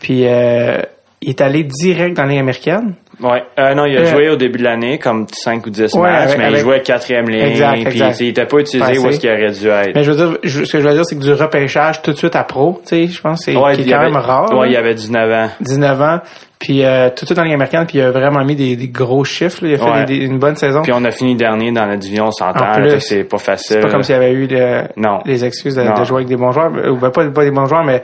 Puis 0.00 0.26
euh, 0.26 0.78
il 1.22 1.30
est 1.30 1.40
allé 1.40 1.64
direct 1.64 2.16
dans 2.16 2.24
les 2.24 2.38
américaines. 2.38 2.94
Ouais. 3.22 3.42
Euh, 3.58 3.74
non, 3.74 3.86
il 3.86 3.96
a 3.96 4.00
Euh, 4.00 4.04
joué 4.04 4.28
au 4.28 4.36
début 4.36 4.58
de 4.58 4.64
l'année 4.64 4.98
comme 4.98 5.26
5 5.32 5.66
ou 5.66 5.70
10 5.70 5.94
Ouais, 5.94 6.02
matchs, 6.02 6.22
avec- 6.24 6.38
mais 6.38 6.44
avec- 6.44 6.56
il 6.58 6.62
jouait 6.62 6.82
quatrième 6.82 7.28
ligne. 7.30 7.46
Exact, 7.46 7.72
Puis 7.72 7.82
exact. 7.86 8.20
il 8.20 8.28
était 8.28 8.44
pas 8.44 8.58
utilisé 8.58 8.98
où 8.98 9.08
est-ce 9.08 9.20
qu'il 9.20 9.30
aurait 9.30 9.50
dû 9.52 9.68
être. 9.68 9.94
Mais 9.94 10.02
je 10.02 10.10
veux 10.12 10.16
dire, 10.16 10.38
je- 10.42 10.64
ce 10.64 10.72
que 10.72 10.80
je 10.80 10.86
veux 10.88 10.92
dire, 10.94 11.04
c'est 11.06 11.16
que 11.16 11.22
du 11.22 11.32
repêchage 11.32 12.02
tout 12.02 12.12
de 12.12 12.16
suite 12.18 12.36
à 12.36 12.44
pro, 12.44 12.80
tu 12.82 12.88
sais, 12.88 13.06
je 13.06 13.20
pense 13.20 13.38
que 13.38 13.52
c'est 13.52 13.56
ouais, 13.56 13.74
quand 13.76 13.92
avait, 13.94 14.04
même 14.10 14.16
rare. 14.16 14.52
Ouais, 14.52 14.70
il 14.70 14.76
avait 14.76 14.94
19 14.94 15.30
ans. 15.30 15.48
19 15.60 16.00
ans, 16.02 16.20
puis 16.58 16.84
euh, 16.84 17.08
tout 17.08 17.22
de 17.24 17.26
suite 17.26 17.36
dans 17.38 17.44
les 17.44 17.54
américaines, 17.54 17.86
puis 17.86 17.98
il 17.98 18.02
a 18.02 18.10
vraiment 18.10 18.44
mis 18.44 18.54
des, 18.54 18.76
des 18.76 18.88
gros 18.88 19.24
chiffres. 19.24 19.64
là. 19.64 19.68
Il 19.70 19.74
a 19.74 19.78
fait 19.78 19.84
Ouais. 19.90 20.04
des- 20.04 20.18
des- 20.18 20.24
une 20.26 20.38
bonne 20.38 20.56
saison. 20.56 20.82
Puis 20.82 20.92
on 20.94 21.02
a 21.04 21.10
fini 21.10 21.36
dernier 21.36 21.72
dans 21.72 21.86
la 21.86 21.96
division, 21.96 22.28
que 22.28 22.98
C'est 23.00 23.24
pas 23.24 23.38
facile. 23.38 23.76
C'est 23.76 23.80
pas 23.80 23.88
comme 23.90 24.02
s'il 24.02 24.14
y 24.14 24.18
avait 24.18 24.32
eu 24.32 24.46
le- 24.46 24.82
Non. 24.98 25.20
les 25.24 25.42
excuses 25.42 25.74
de, 25.74 25.82
de 25.82 26.04
jouer 26.04 26.16
avec 26.18 26.28
des 26.28 26.36
bons 26.36 26.52
joueurs, 26.52 26.70
ou 26.90 26.96
ben, 26.96 27.08
pas, 27.10 27.24
pas 27.30 27.44
des 27.44 27.50
bons 27.50 27.64
joueurs, 27.66 27.84
mais 27.84 28.02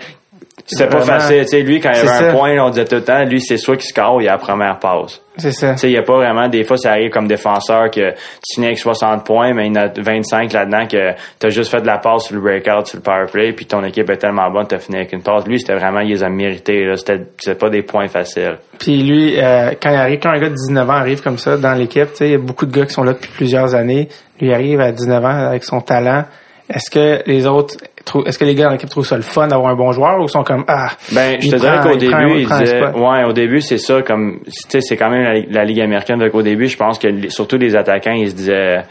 C'était 0.67 0.87
pas 0.87 0.99
Vraiment. 0.99 1.19
facile. 1.21 1.41
Tu 1.43 1.49
sais, 1.49 1.61
lui, 1.63 1.81
quand 1.81 1.91
il 1.93 1.99
avait 1.99 2.09
un 2.09 2.31
ça. 2.31 2.33
point, 2.33 2.57
on 2.61 2.71
disait 2.71 2.85
tout 2.85 2.95
le 2.97 3.05
temps, 3.05 3.25
lui, 3.25 3.41
c'est 3.41 3.57
soit 3.57 3.77
qu'il 3.77 3.89
score 3.89 4.21
il 4.23 4.29
a 4.29 4.33
la 4.33 4.39
première 4.39 4.79
passe. 4.79 5.21
C'est 5.39 5.51
ça. 5.51 5.73
Tu 5.73 5.79
sais, 5.79 5.89
il 5.89 5.95
y 5.95 5.99
a 5.99 6.03
pas 6.03 6.17
vraiment, 6.17 6.47
des 6.49 6.63
fois, 6.63 6.77
ça 6.77 6.91
arrive 6.91 7.11
comme 7.11 7.27
défenseur 7.27 7.91
que 7.91 8.11
tu 8.11 8.55
finis 8.55 8.67
avec 8.67 8.79
60 8.79 9.25
points, 9.25 9.55
mais 9.55 9.67
il 9.67 9.75
y 9.75 9.79
en 9.79 9.83
a 9.83 9.89
25 9.89 10.53
là-dedans 10.53 10.87
que 10.87 11.13
t'as 11.39 11.49
juste 11.49 11.71
fait 11.71 11.81
de 11.81 11.87
la 11.87 11.99
passe 11.99 12.25
sur 12.27 12.35
le 12.37 12.43
breakout, 12.43 12.87
sur 12.87 12.99
le 12.99 13.03
power 13.03 13.25
play, 13.33 13.53
puis 13.55 13.65
ton 13.65 13.83
équipe 13.83 14.09
est 14.11 14.19
tellement 14.19 14.51
bonne, 14.51 14.67
t'as 14.67 14.79
fini 14.79 14.99
avec 14.99 15.13
une 15.15 15.23
passe. 15.23 15.47
Lui, 15.47 15.59
c'était 15.59 15.75
vraiment, 15.75 16.01
il 16.01 16.11
les 16.11 16.23
a 16.23 16.29
mérités, 16.29 16.85
là. 16.85 16.97
C'était, 16.97 17.55
pas 17.55 17.71
des 17.71 17.83
points 17.83 18.09
faciles. 18.09 18.59
Puis 18.79 19.03
lui, 19.03 19.35
euh, 19.39 19.71
quand 19.83 19.91
il 19.91 19.97
arrive, 19.97 20.21
quand 20.23 20.31
un 20.31 20.39
gars 20.39 20.51
de 20.51 20.55
19 20.55 20.89
ans 20.89 20.93
arrive 20.93 21.23
comme 21.23 21.39
ça 21.39 21.57
dans 21.57 21.73
l'équipe, 21.75 22.11
tu 22.11 22.17
sais, 22.19 22.27
il 22.29 22.33
y 22.33 22.37
a 22.37 22.39
beaucoup 22.39 22.67
de 22.67 22.73
gars 22.79 22.85
qui 22.85 22.93
sont 22.93 23.05
là 23.05 23.15
depuis 23.15 23.31
plusieurs 23.35 23.75
années. 23.75 24.09
Lui 24.41 24.49
il 24.49 24.53
arrive 24.55 24.81
à 24.81 24.93
19 24.93 25.25
ans 25.25 25.47
avec 25.49 25.65
son 25.65 25.81
talent. 25.81 26.25
Est-ce 26.75 26.91
que 26.91 27.23
les 27.29 27.47
autres, 27.47 27.77
trou- 28.05 28.25
est-ce 28.25 28.39
que 28.39 28.45
les 28.45 28.55
gars 28.55 28.65
dans 28.67 28.71
l'équipe 28.73 28.89
trouvent 28.89 29.07
ça 29.07 29.17
le 29.17 29.23
fun 29.23 29.47
d'avoir 29.49 29.71
un 29.71 29.77
bon 29.77 29.93
joueur 29.93 30.21
ou 30.21 30.29
sont 30.29 30.43
comme 30.45 30.65
ah 30.69 30.89
Ben, 31.13 31.39
je 31.41 31.51
te 31.51 31.57
dirais 31.57 31.81
qu'au 31.83 31.97
début, 31.97 32.31
il 32.35 32.41
il 32.41 32.47
prend 32.47 32.57
un 32.57 32.61
disait, 32.63 32.81
spot. 32.81 32.97
ouais, 33.01 33.25
au 33.25 33.33
début, 33.33 33.61
c'est 33.61 33.79
ça, 33.79 34.03
comme, 34.03 34.41
tu 34.45 34.51
sais, 34.69 34.81
c'est 34.81 34.97
quand 34.97 35.11
même 35.11 35.23
la, 35.23 35.41
la 35.61 35.65
Ligue 35.65 35.81
américaine. 35.81 36.19
Donc, 36.19 36.35
au 36.35 36.43
début, 36.43 36.69
je 36.69 36.77
pense 36.77 36.99
que, 36.99 37.29
surtout 37.31 37.59
les 37.59 37.77
attaquants, 37.77 38.13
ils 38.13 38.31
se 38.31 38.35
disaient, 38.35 38.83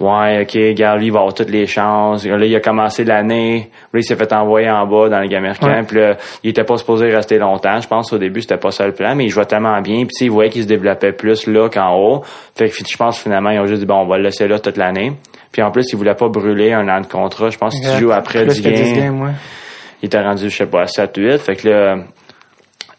ouais, 0.00 0.42
ok, 0.42 0.74
gars, 0.74 0.96
lui, 0.96 1.06
il 1.06 1.12
va 1.12 1.20
avoir 1.20 1.34
toutes 1.34 1.50
les 1.50 1.66
chances. 1.66 2.26
Là, 2.26 2.36
il 2.44 2.56
a 2.56 2.60
commencé 2.60 3.04
l'année. 3.04 3.70
Là, 3.92 4.00
il 4.00 4.04
s'est 4.04 4.16
fait 4.16 4.32
envoyer 4.32 4.68
en 4.70 4.86
bas 4.86 5.08
dans 5.08 5.16
la 5.18 5.22
Ligue 5.22 5.34
américaine. 5.34 5.68
Ouais. 5.70 5.82
Puis 5.86 5.98
là, 6.00 6.16
il 6.42 6.50
était 6.50 6.64
pas 6.64 6.76
supposé 6.76 7.08
rester 7.14 7.38
longtemps. 7.38 7.80
Je 7.80 7.86
pense, 7.86 8.12
au 8.12 8.18
début, 8.18 8.40
c'était 8.40 8.56
pas 8.56 8.70
ça 8.72 8.86
le 8.86 8.92
plan, 8.92 9.14
mais 9.14 9.24
il 9.26 9.30
jouait 9.30 9.44
tellement 9.44 9.80
bien. 9.80 9.98
Puis, 10.06 10.26
il 10.26 10.30
voyait 10.30 10.50
qu'il 10.50 10.62
se 10.62 10.68
développait 10.68 11.12
plus 11.12 11.46
là 11.46 11.68
qu'en 11.68 11.94
haut. 11.96 12.22
Fait 12.56 12.68
que, 12.68 12.74
je 12.88 12.96
pense, 12.96 13.18
finalement, 13.20 13.50
ils 13.50 13.60
ont 13.60 13.66
juste 13.66 13.80
dit, 13.80 13.86
bon, 13.86 13.96
on 14.00 14.06
va 14.06 14.16
le 14.16 14.24
laisser 14.24 14.48
là 14.48 14.58
toute 14.58 14.76
l'année. 14.76 15.12
Puis, 15.52 15.62
en 15.62 15.70
plus, 15.70 15.84
il 15.92 15.96
voulait 15.96 16.14
pas 16.14 16.28
brûler 16.28 16.72
un 16.72 16.88
an 16.88 17.00
de 17.00 17.06
contrat. 17.06 17.50
Je 17.50 17.58
pense 17.58 17.78
que 17.78 17.92
tu 17.92 18.00
joues 18.00 18.12
après 18.12 18.44
Plus 18.44 18.54
10 18.54 18.62
que 18.62 18.68
10 18.68 18.92
games 18.94 19.02
games, 19.02 19.22
ouais. 19.22 19.32
il 20.02 20.06
était 20.06 20.20
rendu, 20.20 20.48
je 20.48 20.56
sais 20.56 20.66
pas, 20.66 20.82
à 20.82 20.86
7-8. 20.86 21.38
Fait 21.38 21.56
que 21.56 21.68
là, 21.68 21.96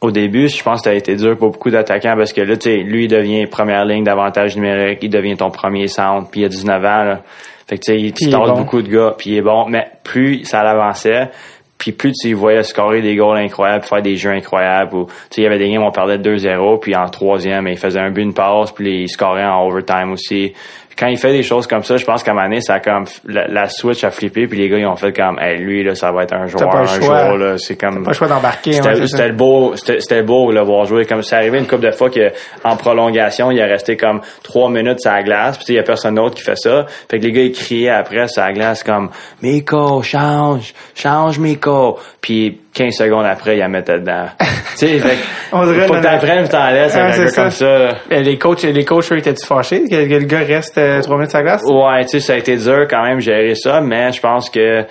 au 0.04 0.12
début, 0.12 0.50
je 0.50 0.62
pense 0.62 0.82
que 0.82 0.84
ça 0.84 0.90
a 0.90 0.94
été 0.94 1.16
dur 1.16 1.38
pour 1.38 1.52
beaucoup 1.52 1.70
d'attaquants 1.70 2.16
parce 2.18 2.34
que 2.34 2.42
là, 2.42 2.58
tu 2.58 2.70
sais, 2.70 2.78
lui, 2.78 3.06
il 3.06 3.08
devient 3.08 3.48
première 3.48 3.86
ligne 3.86 4.04
d'avantage 4.04 4.56
numérique, 4.56 5.00
il 5.02 5.10
devient 5.10 5.38
ton 5.38 5.50
premier 5.50 5.88
centre, 5.88 6.30
puis 6.30 6.42
il 6.42 6.46
a 6.46 6.50
19 6.50 6.78
ans, 6.78 7.04
là. 7.04 7.22
Fait 7.68 7.78
que 7.78 7.84
tu 7.86 7.94
sais, 7.94 8.00
il 8.00 8.14
il 8.20 8.36
bon. 8.36 8.52
beaucoup 8.52 8.82
de 8.82 8.90
gars, 8.90 9.16
puis 9.18 9.32
il 9.32 9.38
est 9.38 9.42
bon. 9.42 9.66
Mais 9.70 9.88
plus 10.04 10.44
ça 10.44 10.62
l'avançait, 10.62 11.30
puis 11.78 11.94
plus 11.94 12.12
tu 12.12 12.34
voyais 12.34 12.64
scorer 12.64 13.02
des 13.02 13.16
goals 13.16 13.38
incroyables, 13.38 13.86
faire 13.86 14.02
des 14.02 14.18
jeux 14.18 14.32
incroyables, 14.32 14.94
ou 14.94 15.06
tu 15.06 15.14
sais, 15.30 15.42
il 15.42 15.44
y 15.46 15.48
avait 15.48 15.58
des 15.58 15.72
games 15.72 15.84
où 15.84 15.88
on 15.88 15.92
perdait 15.92 16.18
2-0, 16.18 16.80
puis 16.82 16.96
en 16.96 17.08
troisième, 17.08 17.68
il 17.68 17.78
faisait 17.78 18.02
un 18.02 18.12
but, 18.12 18.24
une 18.24 18.34
passe, 18.34 18.74
puis 18.74 19.04
il 19.04 19.10
scorait 19.10 19.46
en 19.46 19.66
overtime 19.66 20.12
aussi. 20.12 20.54
Quand 20.98 21.08
il 21.08 21.18
fait 21.18 21.32
des 21.32 21.44
choses 21.44 21.66
comme 21.68 21.84
ça, 21.84 21.98
je 21.98 22.06
pense 22.06 22.24
qu'à 22.24 22.32
un 22.32 22.34
moment 22.36 22.48
donné, 22.48 22.62
ça 22.62 22.76
a 22.76 22.80
comme 22.80 23.06
la, 23.28 23.48
la 23.48 23.68
switch 23.70 24.04
a 24.04 24.12
flippé, 24.12 24.48
puis 24.48 24.58
les 24.60 24.70
gars 24.70 24.78
ils 24.78 24.86
ont 24.86 24.96
fait 24.96 25.12
comme, 25.12 25.40
hey, 25.40 25.58
lui 25.58 25.84
là, 25.84 25.96
ça 25.96 26.12
va 26.12 26.24
être 26.24 26.34
un 26.34 26.48
joueur, 26.48 26.70
pas 26.70 26.80
un 26.80 26.86
choix. 26.86 27.28
jour 27.30 27.38
là, 27.38 27.58
c'est 27.58 27.76
comme 27.76 28.04
Pas 28.04 28.12
le 28.12 28.16
choix 28.16 28.28
d'embarquer. 28.28 28.74
c'était 28.74 29.08
c'est 29.08 29.28
le 29.28 29.34
beau 29.34 29.76
c'était 29.76 30.22
beau 30.24 30.52
de 30.52 30.56
le 30.58 30.62
voir 30.64 30.86
jouer 30.86 31.06
comme 31.06 31.24
ça 31.24 31.38
arrivé 31.38 31.58
une 31.60 31.68
couple 31.68 31.86
de 31.86 31.92
fois 31.92 32.10
que 32.10 32.32
en 32.64 32.76
prolongation 32.78 33.52
il 33.52 33.58
est 33.60 33.66
resté 33.66 33.98
comme 33.98 34.22
trois 34.44 34.70
minutes 34.70 35.00
sur 35.02 35.12
la 35.12 35.24
glace 35.24 35.58
puis 35.58 35.66
il 35.70 35.76
y 35.76 35.80
a 35.80 35.84
personne 35.84 36.16
d'autre 36.16 36.36
qui 36.36 36.44
fait 36.44 36.58
ça 36.58 36.86
fait 37.10 37.20
que 37.20 37.24
les 37.24 37.32
gars 37.32 37.42
ils 37.42 37.52
criaient 37.52 37.90
après 37.90 38.28
sur 38.28 38.42
la 38.44 38.54
glace 38.54 38.84
comme 38.84 39.10
Miko 39.42 40.02
change 40.04 40.74
change 40.96 41.40
Miko 41.40 41.98
puis 42.22 42.60
15 42.74 42.94
secondes 42.96 43.26
après 43.26 43.56
il 43.56 43.60
la 43.60 43.68
mettait 43.68 44.00
dedans 44.00 44.26
tu 44.40 44.78
sais 44.88 45.00
fait 45.00 45.16
que 45.16 45.24
On 45.52 45.66
dirait 45.66 45.88
faut 45.88 45.94
que 45.94 46.02
t'apprennes 46.02 46.48
t'en 46.50 46.70
laisses 46.72 46.96
Ouais, 46.96 47.02
avec 47.02 47.16
un 47.20 47.24
gars 47.24 47.28
ça. 47.30 47.42
comme 47.44 47.52
ça 47.52 47.78
là. 47.80 48.22
Les 48.22 48.38
coachs, 48.38 48.64
les 48.64 48.86
coachs, 48.86 49.12
eux, 49.12 49.18
étaient-tu 49.18 49.46
fâchés 49.46 49.84
que, 49.84 50.08
que 50.08 50.14
le 50.16 50.26
gars 50.26 50.40
reste 50.40 50.78
euh, 50.78 51.02
trois 51.02 51.18
minutes 51.18 51.30
sur 51.32 51.40
la 51.40 51.44
glace? 51.44 51.62
Ouais, 51.66 52.02
tu 52.04 52.10
sais, 52.10 52.20
ça 52.20 52.34
a 52.34 52.38
été 52.38 52.58
dur 52.58 52.88
quand 52.90 53.04
même 53.04 53.20
gérer 53.20 53.56
ça, 53.56 53.80
mais 53.82 54.12
je 54.12 54.20
pense 54.20 54.50
que 54.50 54.86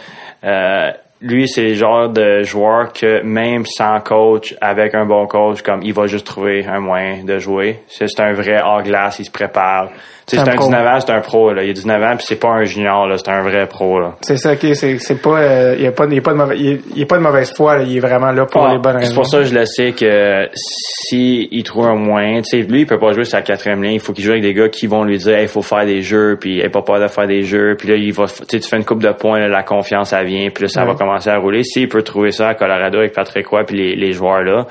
euh, 0.44 0.90
lui, 1.20 1.48
c'est 1.48 1.68
le 1.68 1.74
genre 1.74 2.08
de 2.08 2.42
joueur 2.42 2.92
que 2.92 3.22
même 3.22 3.64
sans 3.66 4.00
coach, 4.00 4.54
avec 4.60 4.94
un 4.94 5.04
bon 5.06 5.26
coach, 5.26 5.62
comme 5.62 5.82
il 5.82 5.92
va 5.94 6.06
juste 6.06 6.26
trouver 6.26 6.66
un 6.66 6.80
moyen 6.80 7.24
de 7.24 7.38
jouer. 7.38 7.80
C'est 7.88 8.08
c'est 8.08 8.22
un 8.22 8.32
vrai 8.32 8.60
hors-glace, 8.62 9.18
il 9.20 9.24
se 9.24 9.30
prépare. 9.30 9.90
C'est 10.26 10.38
un 10.38 10.42
un 10.46 10.54
pro. 10.54 10.64
19 10.66 10.86
ans, 10.86 11.00
c'est 11.00 11.12
un 11.12 11.20
pro, 11.20 11.52
là. 11.52 11.62
Il 11.64 11.70
a 11.70 11.72
19 11.72 12.02
ans, 12.02 12.16
puis 12.16 12.24
c'est 12.28 12.36
pas 12.40 12.48
un 12.48 12.64
junior, 12.64 13.06
là. 13.06 13.16
C'est 13.18 13.30
un 13.30 13.42
vrai 13.42 13.66
pro, 13.66 14.00
là. 14.00 14.14
C'est 14.22 14.36
ça, 14.36 14.52
ok, 14.52 14.66
c'est, 14.74 14.98
c'est 14.98 15.20
pas, 15.20 15.38
euh, 15.40 15.74
il 15.76 15.84
y 15.84 15.86
a 15.86 15.92
pas, 15.92 16.06
il 16.06 16.14
y 16.14 16.18
a 16.18 16.22
pas 16.22 16.32
de 16.32 16.36
mauvaise, 16.36 16.58
il 16.94 17.02
a- 17.02 17.06
pas 17.06 17.16
de 17.18 17.22
mauvaise 17.22 17.52
foi, 17.54 17.78
là, 17.78 17.82
il 17.84 17.96
est 17.96 18.00
vraiment 18.00 18.30
là 18.32 18.46
pour 18.46 18.64
Ah, 18.66 18.72
les 18.72 18.78
bonnes 18.78 18.96
raisons. 18.96 19.08
c'est 19.10 19.14
pour 19.14 19.26
ça 19.26 19.38
que 19.38 19.44
je 19.44 19.54
le 19.54 19.66
sais 19.66 19.92
que 19.92 20.48
si 20.54 21.48
il 21.50 21.62
trouve 21.64 21.86
un 21.86 21.96
moyen, 21.96 22.40
tu 22.42 22.50
sais, 22.62 22.66
lui, 22.66 22.80
il 22.82 22.86
peut 22.86 22.98
pas 22.98 23.12
jouer 23.12 23.24
sa 23.24 23.42
quatrième 23.42 23.82
ligne. 23.82 23.94
Il 23.94 24.00
faut 24.00 24.12
qu'il 24.12 24.24
joue 24.24 24.30
avec 24.30 24.42
des 24.42 24.54
gars 24.54 24.68
qui 24.68 24.86
vont 24.86 25.04
lui 25.04 25.18
dire, 25.18 25.40
il 25.40 25.48
faut 25.48 25.62
faire 25.62 25.84
des 25.86 26.02
jeux, 26.02 26.36
puis 26.40 26.60
il 26.62 26.70
pas 26.70 26.82
peur 26.82 27.00
de 27.00 27.08
faire 27.08 27.26
des 27.26 27.42
jeux. 27.42 27.76
Puis 27.78 27.88
là, 27.88 27.96
il 27.96 28.12
va, 28.12 28.24
tu 28.48 28.60
fais 28.60 28.76
une 28.76 28.84
coupe 28.84 29.02
de 29.02 29.12
points, 29.12 29.38
là, 29.40 29.48
la 29.48 29.62
confiance, 29.62 30.12
elle 30.12 30.26
vient, 30.26 30.48
puis 30.50 30.64
là, 30.64 30.68
ça 30.68 30.82
Ouais. 30.82 30.86
va 30.88 30.94
commencer 30.94 31.28
à 31.30 31.36
rouler. 31.38 31.62
S'il 31.64 31.88
peut 31.88 32.02
trouver 32.02 32.30
ça 32.32 32.48
à 32.48 32.54
Colorado 32.54 32.98
avec 32.98 33.12
Patrick 33.12 33.46
Roy 33.48 33.64
puis 33.64 33.76
les, 33.76 33.96
les 33.96 34.12
joueurs 34.12 34.42
là, 34.42 34.66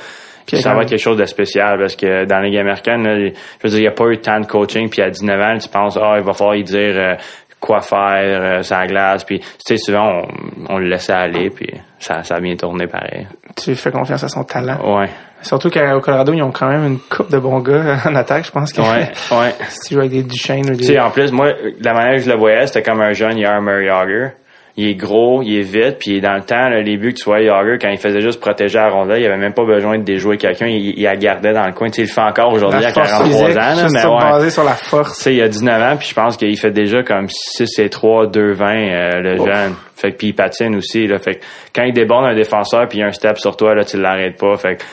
Puis 0.46 0.58
ça 0.58 0.74
va 0.74 0.82
être 0.84 0.89
quelque 0.89 1.00
chose 1.02 1.18
de 1.18 1.26
spécial 1.26 1.78
parce 1.80 1.96
que 1.96 2.26
dans 2.26 2.38
la 2.39 2.46
Ligue 2.48 2.58
américaine, 2.58 3.04
là, 3.04 3.16
je 3.18 3.32
veux 3.64 3.70
dire, 3.70 3.80
il 3.80 3.82
n'y 3.82 3.88
a 3.88 3.92
pas 3.92 4.06
eu 4.08 4.18
tant 4.18 4.39
de 4.39 4.46
coaching, 4.46 4.89
puis 4.89 5.02
à 5.02 5.10
19 5.10 5.39
ans, 5.42 5.58
tu 5.58 5.70
penses, 5.70 5.98
ah, 6.02 6.16
il 6.18 6.24
va 6.24 6.34
falloir 6.34 6.56
lui 6.56 6.64
dire 6.64 6.94
euh, 6.96 7.16
quoi 7.60 7.82
faire, 7.82 8.42
euh, 8.42 8.62
la 8.70 8.88
glace, 8.88 9.24
puis 9.24 9.39
tu 9.39 9.46
sais, 9.66 9.78
souvent, 9.78 10.24
on, 10.68 10.74
on 10.76 10.78
le 10.78 10.88
laissait 10.88 11.14
aller, 11.14 11.50
puis 11.50 11.70
ça, 12.00 12.24
ça 12.24 12.36
a 12.36 12.39
bien 12.39 12.56
tourné 12.56 12.88
pareil. 12.88 13.28
Tu 13.56 13.76
fais 13.76 13.92
confiance 13.92 14.24
à 14.24 14.30
son 14.30 14.44
talent. 14.44 14.98
Ouais. 14.98 15.10
Surtout 15.44 15.70
qu'au 15.72 16.00
Colorado, 16.02 16.34
ils 16.34 16.44
ont 16.44 16.52
quand 16.52 16.68
même 16.68 16.86
une 16.86 17.00
coupe 17.00 17.32
de 17.32 17.39
bons 17.39 17.60
gars 17.60 17.98
en 18.06 18.16
attaque, 18.16 18.46
je 18.46 18.52
pense 18.52 18.72
que 18.74 18.82
Ouais, 18.82 19.10
ouais. 19.32 19.56
si 19.70 19.89
tu 19.89 19.94
joues 19.96 20.00
avec 20.02 20.12
des 20.12 20.24
Duchesne 20.24 20.70
ou 20.70 20.76
Tu 20.76 20.78
des... 20.78 20.84
sais, 20.86 21.00
en 21.00 21.10
plus, 21.10 21.32
moi, 21.32 21.50
la 21.80 21.94
manière 21.94 22.16
que 22.18 22.22
je 22.24 22.30
le 22.30 22.38
voyais, 22.38 22.68
c'était 22.68 22.84
comme 22.84 23.02
un 23.02 23.14
jeune 23.14 23.38
Yarmer 23.38 23.84
Yager. 23.86 24.30
Il 24.78 24.88
est 24.88 24.96
gros, 24.96 25.42
il 25.44 25.60
est 25.60 25.62
vite, 25.62 25.98
puis 26.00 26.22
dans 26.22 26.34
le 26.34 26.44
temps, 26.44 26.70
là, 26.70 26.82
les 26.82 26.96
buts 26.98 27.14
que 27.14 27.20
tu 27.20 27.26
vois 27.26 27.42
Yager, 27.42 27.78
quand 27.80 27.90
il 27.90 27.98
faisait 27.98 28.22
juste 28.22 28.40
protéger 28.40 28.78
la 28.78 28.90
rondelle, 28.90 29.22
il 29.22 29.26
avait 29.26 29.38
même 29.38 29.54
pas 29.54 29.66
besoin 29.66 29.98
de 29.98 30.04
déjouer 30.04 30.38
quelqu'un, 30.38 30.68
il, 30.68 30.98
il 30.98 31.04
la 31.04 31.18
gardait 31.18 31.54
dans 31.54 31.66
le 31.66 31.74
coin. 31.74 31.90
Tu 31.90 31.96
sais, 31.96 32.02
il 32.04 32.08
le 32.08 32.12
fait 32.14 32.22
encore 32.22 32.54
aujourd'hui 32.54 32.84
à 32.86 32.90
force 32.94 33.10
43 33.10 33.26
physique, 33.26 33.58
ans, 33.58 33.76
là, 33.76 33.88
mais 33.92 34.06
ouais. 34.06 34.32
basé 34.32 34.50
sur 34.50 34.64
la 34.64 34.76
force. 34.76 35.18
Tu 35.18 35.24
sais, 35.24 35.36
il 35.36 35.42
a 35.42 35.50
19 35.50 35.82
ans, 35.82 35.98
puis 35.98 36.08
je 36.08 36.14
pense 36.14 36.38
qu'il 36.38 36.58
fait 36.58 36.72
déjà 36.72 37.04
comme 37.04 37.28
6 37.30 37.80
et 37.80 37.90
3, 37.90 38.28
2, 38.28 38.54
20, 38.54 38.76
euh, 38.76 39.10
le 39.20 39.40
Ouf. 39.42 39.48
jeune. 39.48 39.76
Fait 39.96 40.12
que, 40.14 40.18
puis 40.18 40.28
il 40.28 40.34
patine 40.34 40.76
aussi, 40.76 41.06
là. 41.06 41.20
Fait 41.20 41.36
que 41.36 41.40
quand 41.76 41.84
il 41.84 41.94
déborde 41.94 42.26
un 42.26 42.34
défenseur, 42.34 42.88
puis 42.88 43.00
il 43.00 43.02
y 43.02 43.04
a 43.04 43.08
un 43.08 43.12
step 43.12 43.38
sur 43.38 43.56
toi, 43.58 43.76
là, 43.76 43.84
tu 43.84 43.98
l'arrêtes 43.98 44.38
pas. 44.38 44.56
Fait 44.58 44.78
que 44.78 44.84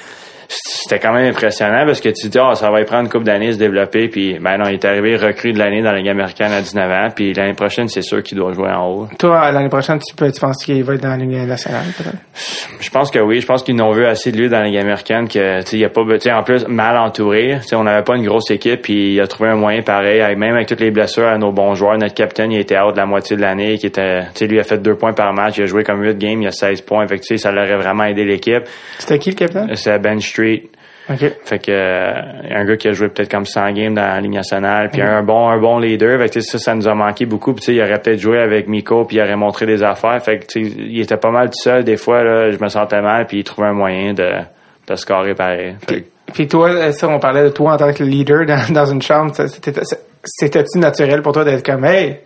c'était 0.48 0.98
quand 0.98 1.12
même 1.12 1.30
impressionnant 1.30 1.84
parce 1.84 2.00
que 2.00 2.08
tu 2.08 2.26
te 2.26 2.28
dis, 2.28 2.38
ah, 2.38 2.54
ça 2.54 2.70
va 2.70 2.80
y 2.80 2.84
prendre 2.84 3.02
une 3.02 3.10
couple 3.10 3.24
d'années 3.24 3.52
se 3.52 3.58
développer, 3.58 4.08
puis 4.08 4.38
ben 4.40 4.56
non, 4.56 4.68
il 4.68 4.74
est 4.74 4.84
arrivé 4.84 5.16
recrue 5.16 5.52
de 5.52 5.58
l'année 5.58 5.82
dans 5.82 5.92
la 5.92 5.98
Ligue 5.98 6.08
américaine 6.08 6.52
à 6.52 6.60
19 6.60 6.90
ans, 6.90 7.08
puis 7.14 7.34
l'année 7.34 7.54
prochaine, 7.54 7.88
c'est 7.88 8.02
sûr 8.02 8.22
qu'il 8.22 8.38
doit 8.38 8.52
jouer 8.52 8.70
en 8.70 8.86
haut. 8.86 9.08
Toi, 9.18 9.50
l'année 9.52 9.68
prochaine, 9.68 9.98
tu, 9.98 10.14
peux, 10.14 10.32
tu 10.32 10.40
penses 10.40 10.64
qu'il 10.64 10.82
va 10.84 10.94
être 10.94 11.02
dans 11.02 11.10
la 11.10 11.16
Ligue 11.16 11.46
nationale, 11.46 11.84
peut-être? 11.96 12.16
Je 12.80 12.90
pense 12.90 13.10
que 13.10 13.18
oui. 13.18 13.40
Je 13.40 13.46
pense 13.46 13.62
qu'ils 13.62 13.76
n'ont 13.76 13.92
vu 13.92 14.06
assez 14.06 14.32
de 14.32 14.38
lui 14.38 14.48
dans 14.48 14.60
la 14.60 14.66
Ligue 14.66 14.78
américaine 14.78 15.28
que, 15.28 15.60
tu 15.60 15.66
sais, 15.66 15.78
il 15.78 15.84
a 15.84 15.88
pas, 15.88 16.02
tu 16.04 16.20
sais, 16.20 16.32
en 16.32 16.42
plus, 16.42 16.66
mal 16.66 16.96
entouré. 16.96 17.58
Tu 17.60 17.68
sais, 17.68 17.76
on 17.76 17.84
n'avait 17.84 18.04
pas 18.04 18.16
une 18.16 18.24
grosse 18.24 18.50
équipe 18.50 18.82
puis 18.82 19.14
il 19.14 19.20
a 19.20 19.26
trouvé 19.26 19.50
un 19.50 19.56
moyen 19.56 19.82
pareil. 19.82 20.22
Même 20.36 20.54
avec 20.54 20.68
toutes 20.68 20.80
les 20.80 20.90
blessures 20.90 21.26
à 21.26 21.38
nos 21.38 21.52
bons 21.52 21.74
joueurs. 21.74 21.98
Notre 21.98 22.14
capitaine, 22.14 22.52
il 22.52 22.60
était 22.60 22.78
out 22.78 22.92
de 22.92 22.96
la 22.96 23.06
moitié 23.06 23.36
de 23.36 23.42
l'année, 23.42 23.78
qui 23.78 23.86
était, 23.86 24.22
tu 24.26 24.28
sais, 24.34 24.46
lui 24.46 24.58
a 24.58 24.62
fait 24.62 24.78
deux 24.78 24.94
points 24.94 25.12
par 25.12 25.32
match. 25.32 25.58
Il 25.58 25.64
a 25.64 25.66
joué 25.66 25.84
comme 25.84 26.02
8 26.02 26.16
games, 26.18 26.40
il 26.40 26.48
a 26.48 26.52
16 26.52 26.82
points. 26.82 27.06
Fait 27.06 27.16
que, 27.16 27.22
tu 27.22 27.36
sais, 27.36 27.38
ça 27.38 27.50
l'aurait 27.50 27.76
vraiment 27.76 28.04
aidé 28.04 28.24
l'équipe. 28.24 28.62
C'était 28.98 29.18
qui 29.18 29.30
le 29.30 29.36
capitaine? 29.36 29.74
C'est 29.74 29.98
Ben 29.98 30.20
Street. 30.38 30.62
Fait 31.44 31.58
que, 31.58 31.70
euh, 31.70 32.12
un 32.50 32.64
gars 32.66 32.76
qui 32.76 32.88
a 32.88 32.92
joué 32.92 33.08
peut-être 33.08 33.30
comme 33.30 33.46
100 33.46 33.72
games 33.72 33.94
dans 33.94 34.02
la 34.02 34.20
Ligue 34.20 34.34
nationale, 34.34 34.90
puis 34.90 35.00
un 35.00 35.22
bon, 35.22 35.48
un 35.48 35.58
bon 35.58 35.78
leader. 35.78 36.20
Fait 36.20 36.28
que, 36.28 36.40
ça, 36.42 36.58
ça 36.58 36.74
nous 36.74 36.86
a 36.86 36.94
manqué 36.94 37.24
beaucoup. 37.24 37.54
Puis, 37.54 37.64
il 37.68 37.80
aurait 37.80 37.98
peut-être 37.98 38.20
joué 38.20 38.38
avec 38.38 38.68
Miko, 38.68 39.06
puis 39.06 39.16
il 39.16 39.22
aurait 39.22 39.36
montré 39.36 39.64
des 39.64 39.82
affaires. 39.82 40.22
Fait 40.22 40.38
que, 40.38 40.58
il 40.58 41.00
était 41.00 41.16
pas 41.16 41.30
mal 41.30 41.48
tout 41.48 41.62
seul. 41.62 41.82
Des 41.82 41.96
fois, 41.96 42.22
là, 42.22 42.50
je 42.50 42.58
me 42.62 42.68
sentais 42.68 43.00
mal, 43.00 43.26
puis 43.26 43.38
il 43.38 43.44
trouvait 43.44 43.68
un 43.68 43.72
moyen 43.72 44.12
de, 44.12 44.32
de 44.86 44.96
scorer 44.96 45.34
pareil. 45.34 45.76
Puis 46.34 46.46
toi, 46.46 46.68
euh, 46.68 46.92
ça, 46.92 47.08
on 47.08 47.18
parlait 47.18 47.44
de 47.44 47.48
toi 47.48 47.72
en 47.72 47.76
tant 47.78 47.92
que 47.92 48.04
leader 48.04 48.44
dans, 48.44 48.72
dans 48.74 48.86
une 48.86 49.00
chambre. 49.00 49.32
C'était-tu 50.24 50.78
naturel 50.78 51.22
pour 51.22 51.32
toi 51.32 51.44
d'être 51.44 51.64
comme, 51.64 51.86
hey, 51.86 52.18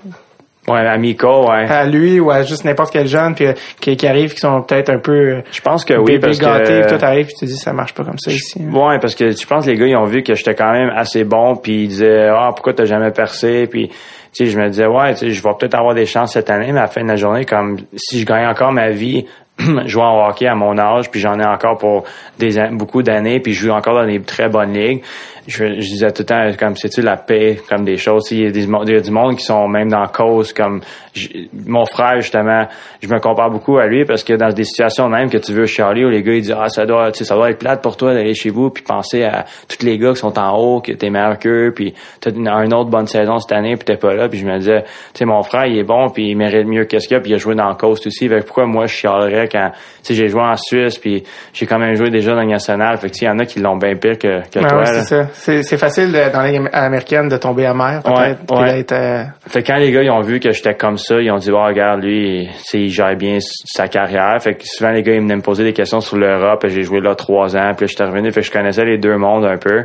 ouais, 0.69 0.87
à 0.87 0.97
Miko, 0.99 1.49
ouais. 1.51 1.67
à 1.69 1.85
lui 1.87 2.21
ou 2.21 2.31
à 2.31 2.43
juste 2.43 2.65
n'importe 2.65 2.93
quel 2.93 3.07
jeune 3.07 3.35
puis, 3.35 3.47
euh, 3.47 3.53
qui, 3.81 3.97
qui 3.97 4.07
arrive, 4.07 4.33
qui 4.35 4.41
sont 4.41 4.63
peut-être 4.63 4.91
un 4.91 4.99
peu 4.99 5.13
euh, 5.13 5.41
Je 5.51 5.61
pense 5.61 5.85
que 5.85 5.95
oui, 5.95 6.19
parce 6.19 6.39
gâtés, 6.39 6.65
puis 6.75 6.83
que... 6.83 6.89
toi 6.89 6.99
t'arrives 6.99 7.27
puis 7.27 7.35
tu 7.39 7.47
te 7.47 7.51
dis, 7.51 7.57
ça 7.59 7.73
marche 7.73 7.95
pas 7.95 8.05
comme 8.05 8.19
ça 8.19 8.31
ici. 8.31 8.61
hein. 8.61 8.73
Ouais, 8.75 8.99
parce 8.99 9.15
que 9.15 9.31
je 9.31 9.47
pense 9.47 9.65
que 9.67 9.71
les 9.71 9.77
gars 9.77 9.87
ils 9.87 9.97
ont 9.97 10.05
vu 10.05 10.23
que 10.23 10.35
j'étais 10.35 10.55
quand 10.55 10.73
même 10.73 10.91
assez 10.95 11.25
bon, 11.25 11.57
puis 11.57 11.85
ils 11.85 11.89
disaient 11.89 12.29
ah 12.29 12.51
pourquoi 12.55 12.75
t'as 12.75 12.85
jamais 12.85 13.11
percé, 13.11 13.67
puis 13.67 13.89
tu 13.89 13.95
sais 14.33 14.47
je 14.47 14.59
me 14.59 14.69
disais 14.69 14.87
ouais 14.87 15.13
tu 15.15 15.19
sais 15.21 15.31
je 15.31 15.43
vais 15.43 15.51
peut-être 15.59 15.75
avoir 15.75 15.95
des 15.95 16.07
chances 16.07 16.33
cette 16.33 16.51
année, 16.51 16.73
mais 16.73 16.79
à 16.79 16.83
la 16.83 16.89
fin 16.89 17.03
de 17.03 17.09
la 17.09 17.17
journée 17.17 17.45
comme 17.45 17.79
si 17.97 18.21
je 18.21 18.25
gagne 18.27 18.47
encore 18.47 18.73
ma 18.73 18.91
vie 18.91 19.27
jouant 19.87 20.19
au 20.25 20.29
hockey 20.31 20.47
à 20.47 20.55
mon 20.55 20.79
âge, 20.79 21.11
puis 21.11 21.21
j'en 21.21 21.39
ai 21.39 21.45
encore 21.45 21.77
pour 21.77 22.05
des 22.39 22.59
beaucoup 22.71 23.03
d'années, 23.03 23.39
puis 23.41 23.53
je 23.53 23.67
joue 23.67 23.71
encore 23.73 23.95
dans 23.95 24.07
des 24.07 24.21
très 24.21 24.49
bonnes 24.49 24.73
ligues. 24.73 25.03
Je, 25.47 25.64
je 25.66 25.80
disais 25.80 26.11
tout 26.12 26.22
le 26.22 26.26
temps 26.26 26.51
comme 26.59 26.76
c'est 26.76 26.88
tu 26.88 27.03
la 27.03 27.16
paix, 27.16 27.59
comme 27.68 27.84
des 27.84 27.97
choses? 27.97 28.30
Il 28.30 28.40
y 28.43 28.47
a 28.47 28.51
des 28.51 28.64
il 28.64 28.90
y 28.93 28.97
a 28.97 29.01
du 29.01 29.11
monde 29.11 29.36
qui 29.36 29.45
sont 29.45 29.66
même 29.68 29.88
dans 29.88 30.01
la 30.01 30.09
cause 30.09 30.53
comme 30.53 30.80
je- 31.14 31.28
mon 31.66 31.84
frère 31.86 32.20
justement. 32.20 32.66
Je 33.03 33.09
me 33.09 33.18
compare 33.18 33.51
beaucoup 33.51 33.78
à 33.78 33.86
lui 33.86 34.05
parce 34.05 34.22
que 34.22 34.34
dans 34.34 34.53
des 34.53 34.64
situations 34.64 35.09
même 35.09 35.28
que 35.30 35.38
tu 35.38 35.53
veux 35.53 35.66
Charlie 35.66 36.05
où 36.05 36.11
les 36.11 36.22
gars 36.22 36.34
ils 36.34 36.43
disent 36.43 36.57
ah 36.59 36.68
ça 36.68 36.86
doit 36.86 37.11
tu 37.12 37.18
sais, 37.18 37.24
ça 37.24 37.34
doit 37.34 37.51
être 37.51 37.59
plate 37.59 37.82
pour 37.82 37.97
toi 37.97 38.14
d'aller 38.14 38.34
chez 38.34 38.51
vous 38.51 38.70
puis 38.70 38.84
penser 38.84 39.24
à 39.24 39.45
tous 39.68 39.84
les 39.84 39.99
gars 39.99 40.11
qui 40.12 40.18
sont 40.20 40.38
en 40.38 40.57
haut 40.57 40.80
que 40.80 40.93
t'es 40.93 41.11
meilleur 41.11 41.38
qu'eux 41.38 41.72
puis 41.74 41.93
t'as 42.20 42.30
une, 42.30 42.49
une 42.49 42.72
autre 42.74 42.90
bonne 42.90 43.07
saison 43.09 43.38
cette 43.38 43.53
année 43.53 43.74
puis 43.76 43.84
t'es 43.84 43.97
pas 43.97 44.14
là 44.14 44.28
puis 44.28 44.38
je 44.38 44.47
me 44.47 44.57
disais 44.59 44.82
tu 44.82 45.18
sais 45.18 45.24
mon 45.24 45.43
frère 45.43 45.66
il 45.66 45.76
est 45.78 45.84
bon 45.84 46.11
puis 46.11 46.30
il 46.30 46.36
mérite 46.36 46.66
mieux 46.66 46.84
qu'est-ce 46.84 47.09
qu'il 47.09 47.16
y 47.16 47.18
a 47.18 47.20
puis 47.20 47.32
il 47.32 47.34
a 47.34 47.38
joué 47.38 47.55
dans 47.55 47.74
coast 47.74 48.07
aussi 48.07 48.28
fait 48.28 48.43
pourquoi 48.47 48.66
moi 48.66 48.86
je 48.86 48.95
chialerais 48.95 49.49
quand, 49.51 49.70
tu 49.72 49.78
sais, 50.03 50.14
j'ai 50.14 50.28
joué 50.28 50.40
en 50.43 50.57
Suisse, 50.57 50.99
puis 50.99 51.22
j'ai 51.53 51.66
quand 51.66 51.78
même 51.78 51.95
joué 51.95 52.11
déjà 52.11 52.34
dans 52.34 52.43
le 52.43 52.49
national. 52.49 52.97
Fait 52.99 53.09
que, 53.11 53.16
il 53.20 53.24
y 53.24 53.28
en 53.28 53.38
a 53.38 53.45
qui 53.45 53.61
l'ont 53.61 53.76
bien 53.76 53.95
pire 53.97 54.18
que, 54.18 54.40
que 54.49 54.59
Ah 54.62 54.68
toi. 54.68 54.78
ouais, 54.78 54.93
là. 54.93 55.03
ça. 55.03 55.28
C'est, 55.35 55.62
c'est 55.62 55.78
facile 55.78 56.12
de- 56.12 56.33
dans 56.33 56.43
ligue 56.43 56.68
américaine 56.72 57.28
de 57.28 57.37
tomber 57.37 57.66
amer, 57.66 58.03
peut-être. 58.03 58.41
Ouais, 58.55 58.85
euh, 58.93 59.24
Fait 59.49 59.62
quand 59.62 59.76
les 59.76 59.91
gars 59.93 60.03
ils 60.03 60.11
ont 60.11 60.20
vu 60.20 60.41
que 60.41 60.51
j'étais 60.53 60.74
comme 60.74 60.99
ça, 60.99 61.20
ils 61.20 61.30
ont 61.30 61.39
dit 61.39 61.51
oh, 61.53 61.62
regarde 61.64 62.03
lui, 62.03 62.49
il 62.74 62.91
gère 62.91 63.16
bien 63.16 63.39
sa 63.41 63.89
carrière. 63.89 64.37
Fait 64.41 64.55
que 64.55 64.62
souvent 64.64 64.91
les 64.91 65.03
gars 65.03 65.14
ils 65.14 65.20
venaient 65.20 65.37
me 65.37 65.43
poser 65.43 65.64
des 65.64 65.72
questions 65.72 66.01
sur 66.01 66.16
l'Europe. 66.16 66.64
J'ai 66.68 66.83
joué 66.83 67.01
là 67.01 67.14
trois 67.14 67.57
ans, 67.57 67.72
puis 67.76 67.87
j'étais 67.89 68.05
revenu, 68.05 68.30
fait 68.33 68.41
que 68.41 68.47
je 68.47 68.53
connaissais 68.53 68.85
les 68.85 68.99
deux 68.99 69.16
mondes 69.16 69.45
un 69.45 69.57
peu. 69.59 69.85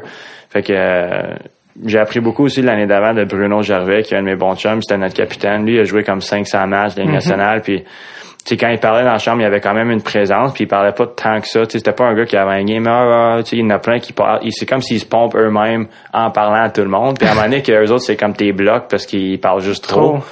Fait 0.50 0.62
que 0.62 0.74
euh, 0.74 1.36
j'ai 1.86 2.00
appris 2.00 2.20
beaucoup 2.20 2.46
aussi 2.46 2.62
l'année 2.62 2.88
d'avant 2.88 3.14
de 3.14 3.24
Bruno 3.24 3.62
Gervais, 3.62 4.02
qui 4.04 4.14
est 4.14 4.18
un 4.18 4.22
de 4.22 4.26
mes 4.28 4.36
bons 4.36 4.56
chums, 4.56 4.82
c'était 4.82 4.98
notre 4.98 5.14
capitaine. 5.16 5.66
Lui 5.66 5.76
il 5.76 5.80
a 5.80 5.84
joué 5.84 6.04
comme 6.04 6.22
500 6.22 6.68
matchs 6.68 6.96
de 6.96 7.02
Ligue 7.02 7.12
nationale, 7.12 7.62
puis 7.62 7.84
tu 7.84 7.88
sais, 8.50 8.58
quand 8.58 8.70
il 8.70 8.80
parlait 8.80 9.04
dans 9.04 9.12
la 9.12 9.18
chambre, 9.18 9.40
il 9.40 9.44
y 9.44 9.48
avait 9.48 9.60
quand 9.60 9.74
même 9.74 9.92
une 9.92 10.02
présence, 10.02 10.54
puis 10.54 10.64
il 10.66 10.68
parlait 10.68 10.92
pas 10.92 11.08
tant 11.08 11.40
que 11.40 11.48
ça. 11.48 11.66
Tu 11.66 11.74
sais, 11.74 11.78
c'était 11.80 11.92
pas 11.92 12.06
un 12.06 12.14
gars 12.14 12.26
qui 12.26 12.38
avait 12.38 12.62
un 12.62 12.64
game. 12.64 12.86
Ah, 12.88 13.36
ah, 13.36 13.44
tu 13.44 13.50
sais, 13.50 13.56
il 13.58 13.64
y 13.64 13.66
en 13.66 13.70
a 13.72 13.80
plein 13.80 14.00
qui 14.00 14.14
parlent. 14.14 14.40
C'est 14.50 14.66
comme 14.66 14.82
s'ils 14.82 15.00
se 15.00 15.06
pompent 15.06 15.36
eux-mêmes 15.36 15.88
en 16.14 16.32
parlant 16.32 16.64
à 16.64 16.70
tout 16.70 16.82
le 16.82 16.90
monde. 16.90 17.18
Puis 17.18 17.28
à 17.28 17.32
un 17.32 17.36
moment 17.36 17.48
donné, 17.48 17.62
que 17.62 17.72
eux 17.72 17.92
autres, 17.92 18.04
c'est 18.04 18.16
comme 18.16 18.34
tes 18.34 18.52
blocs 18.54 18.88
parce 18.90 19.06
qu'ils 19.06 19.40
parlent 19.40 19.62
juste 19.62 19.88
trop. 19.88 20.20
trop. 20.20 20.24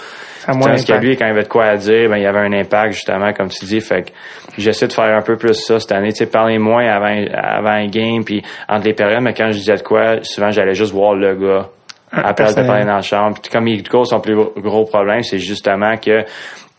Tandis 0.46 0.86
que 0.86 0.94
lui, 0.94 1.18
quand 1.18 1.26
il 1.26 1.32
avait 1.32 1.44
de 1.44 1.48
quoi 1.48 1.66
à 1.66 1.78
dire, 1.78 2.10
ben, 2.10 2.18
il 2.18 2.24
y 2.24 2.28
avait 2.28 2.40
un 2.40 2.54
impact, 2.54 2.94
justement, 2.94 3.34
comme 3.34 3.50
tu 3.50 3.66
dis. 3.66 3.82
Fait 3.82 4.04
que 4.04 4.12
j'essaie 4.58 4.88
de 4.88 4.94
faire 4.94 5.16
un 5.16 5.22
peu 5.22 5.38
plus 5.38 5.56
ça 5.56 5.80
cette 5.80 5.92
année. 5.92 6.12
Tu 6.12 6.18
sais, 6.18 6.26
parler 6.28 6.60
moins 6.60 6.86
avant, 6.86 7.26
avant 7.34 7.72
un 7.72 7.88
game, 7.88 8.24
puis 8.24 8.44
entre 8.70 8.86
les 8.86 8.94
périodes, 8.94 9.22
mais 9.22 9.34
quand 9.34 9.48
je 9.48 9.58
disais 9.58 9.76
de 9.76 9.82
quoi, 9.82 10.24
souvent, 10.24 10.52
j'allais 10.52 10.76
juste 10.76 10.94
voir 10.94 11.16
le 11.16 11.36
gars. 11.36 11.70
À 12.12 12.22
la 12.28 12.34
place 12.34 12.56
de 12.56 12.62
parler 12.62 12.86
dans 12.86 12.96
la 12.96 13.02
chambre. 13.02 13.38
Puis 13.42 13.52
comme 13.52 13.68
il 13.68 13.86
cause 13.90 14.10
son 14.10 14.22
plus 14.22 14.36
gros 14.36 14.86
problème, 14.86 15.22
c'est 15.24 15.40
justement 15.40 15.98
que 15.98 16.24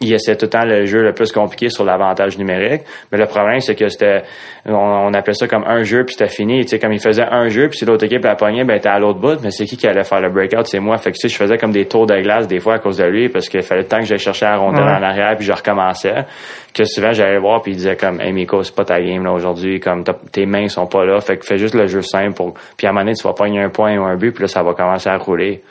il 0.01 0.12
essaie 0.12 0.36
tout 0.36 0.44
le 0.44 0.51
temps 0.51 0.64
le 0.66 0.84
jeu 0.84 1.03
le 1.03 1.14
plus 1.14 1.32
compliqué 1.32 1.70
sur 1.70 1.82
l'avantage 1.82 2.36
numérique. 2.36 2.82
Mais 3.11 3.16
le 3.16 3.24
problème, 3.26 3.61
c'est 3.61 3.74
que 3.74 3.88
c'était, 3.88 4.24
on, 4.66 4.74
on 4.74 5.14
appelait 5.14 5.32
ça 5.32 5.49
comme 5.49 5.64
un 5.66 5.84
jeu 5.84 6.05
puis 6.05 6.14
c'était 6.18 6.30
fini. 6.30 6.64
Tu 6.64 6.68
sais, 6.68 6.78
comme 6.78 6.92
il 6.92 7.01
faisait 7.01 7.24
un 7.24 7.49
jeu 7.49 7.68
puis 7.68 7.78
si 7.78 7.86
l'autre 7.86 8.05
équipe 8.05 8.22
la 8.22 8.34
pognait, 8.36 8.64
ben 8.64 8.78
t'es 8.78 8.90
à 8.90 8.99
l'autre 8.99 9.18
bout. 9.20 9.40
Mais 9.42 9.51
c'est 9.51 9.64
qui 9.64 9.78
qui 9.78 9.86
allait 9.86 10.05
faire 10.05 10.20
le 10.20 10.28
breakout? 10.28 10.66
C'est 10.66 10.80
moi. 10.80 10.99
Fait 10.99 11.12
que 11.12 11.16
tu 11.16 11.22
sais, 11.22 11.28
je 11.32 11.36
faisais 11.38 11.57
comme 11.57 11.72
des 11.72 11.86
tours 11.86 12.05
de 12.07 12.20
glace 12.20 12.47
des 12.47 12.61
fois 12.61 12.74
à 12.74 12.78
cause 12.78 12.99
de 12.99 13.05
lui 13.05 13.30
parce 13.30 13.49
qu'il 13.49 13.62
fallait 13.62 13.82
le 13.82 13.88
temps 13.88 13.99
que 14.01 14.05
j'aille 14.05 14.18
chercher 14.18 14.44
la 14.44 14.57
rondelle 14.59 14.84
Ouais. 14.84 14.90
en 14.90 15.03
arrière 15.03 15.34
puis 15.36 15.47
je 15.47 15.53
recommençais. 15.53 16.26
Que 16.74 16.84
souvent 16.84 17.12
j'allais 17.12 17.38
voir 17.38 17.62
puis 17.62 17.72
il 17.72 17.76
disait 17.76 17.97
comme, 17.97 18.20
hey 18.20 18.34
Miko, 18.34 18.62
c'est 18.62 18.74
pas 18.74 18.84
ta 18.84 19.01
game 19.01 19.24
là 19.24 19.32
aujourd'hui. 19.32 19.80
Comme 19.80 20.05
tes 20.30 20.44
mains 20.44 20.68
sont 20.68 20.86
pas 20.86 21.07
là. 21.07 21.18
Fait 21.22 21.38
que 21.38 21.47
fais 21.47 21.57
juste 21.57 21.74
le 21.74 21.86
jeu 21.86 22.03
simple 22.03 22.34
pour, 22.34 22.53
puis 22.76 22.86
à 22.86 22.90
un 22.90 22.92
moment 22.92 23.05
donné, 23.07 23.14
tu 23.16 23.26
vas 23.26 23.32
pogner 23.32 23.62
un 23.62 23.70
point 23.70 23.97
ou 23.97 24.05
un 24.05 24.16
but 24.16 24.32
puis 24.32 24.42
là, 24.42 24.49
ça 24.49 24.62
va 24.62 24.74
commencer 24.74 25.09
à 25.09 25.16
rouler. 25.16 25.62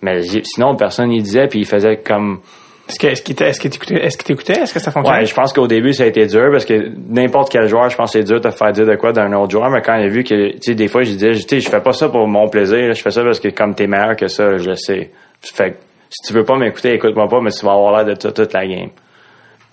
Mais 0.00 0.22
sinon, 0.22 0.74
personne 0.74 1.10
n'y 1.10 1.20
disait 1.20 1.48
puis 1.48 1.60
il 1.60 1.66
faisait 1.66 1.98
comme, 1.98 2.40
Est-ce 2.88 2.98
que, 2.98 3.06
est-ce 3.06 3.60
que 3.60 3.68
t'écoutais, 3.68 3.94
est-ce 4.04 4.18
t'écoutait? 4.18 4.60
Est-ce 4.60 4.74
que 4.74 4.78
ça 4.80 4.90
fonctionnait? 4.90 5.20
Ouais, 5.20 5.26
je 5.26 5.34
pense 5.34 5.52
qu'au 5.54 5.66
début, 5.66 5.94
ça 5.94 6.02
a 6.04 6.06
été 6.06 6.26
dur 6.26 6.48
parce 6.52 6.66
que 6.66 6.90
n'importe 7.08 7.50
quel 7.50 7.66
joueur, 7.66 7.88
je 7.88 7.96
pense 7.96 8.12
que 8.12 8.18
c'est 8.18 8.24
dur 8.24 8.40
de 8.42 8.50
faire 8.50 8.72
dire 8.72 8.84
de 8.86 8.94
quoi 8.96 9.12
d'un 9.12 9.32
autre 9.32 9.52
joueur, 9.52 9.70
mais 9.70 9.80
quand 9.80 9.94
il 9.96 10.04
a 10.04 10.08
vu 10.08 10.22
que, 10.22 10.52
tu 10.52 10.58
sais, 10.60 10.74
des 10.74 10.88
fois, 10.88 11.02
je 11.02 11.12
disais, 11.12 11.32
tu 11.32 11.40
sais, 11.48 11.60
je 11.60 11.68
fais 11.70 11.80
pas 11.80 11.94
ça 11.94 12.10
pour 12.10 12.26
mon 12.28 12.48
plaisir, 12.48 12.92
je 12.92 13.00
fais 13.00 13.10
ça 13.10 13.22
parce 13.22 13.40
que 13.40 13.48
comme 13.48 13.74
t'es 13.74 13.86
meilleur 13.86 14.16
que 14.16 14.28
ça, 14.28 14.58
je 14.58 14.68
le 14.68 14.76
sais. 14.76 15.10
Fait 15.40 15.70
que, 15.70 15.76
si 16.10 16.28
tu 16.28 16.34
veux 16.34 16.44
pas 16.44 16.56
m'écouter, 16.58 16.92
écoute-moi 16.92 17.26
pas, 17.26 17.40
mais 17.40 17.50
tu 17.52 17.64
vas 17.64 17.72
avoir 17.72 17.96
l'air 18.04 18.14
de 18.14 18.20
tout- 18.20 18.30
toute 18.32 18.52
la 18.52 18.66
game. 18.66 18.90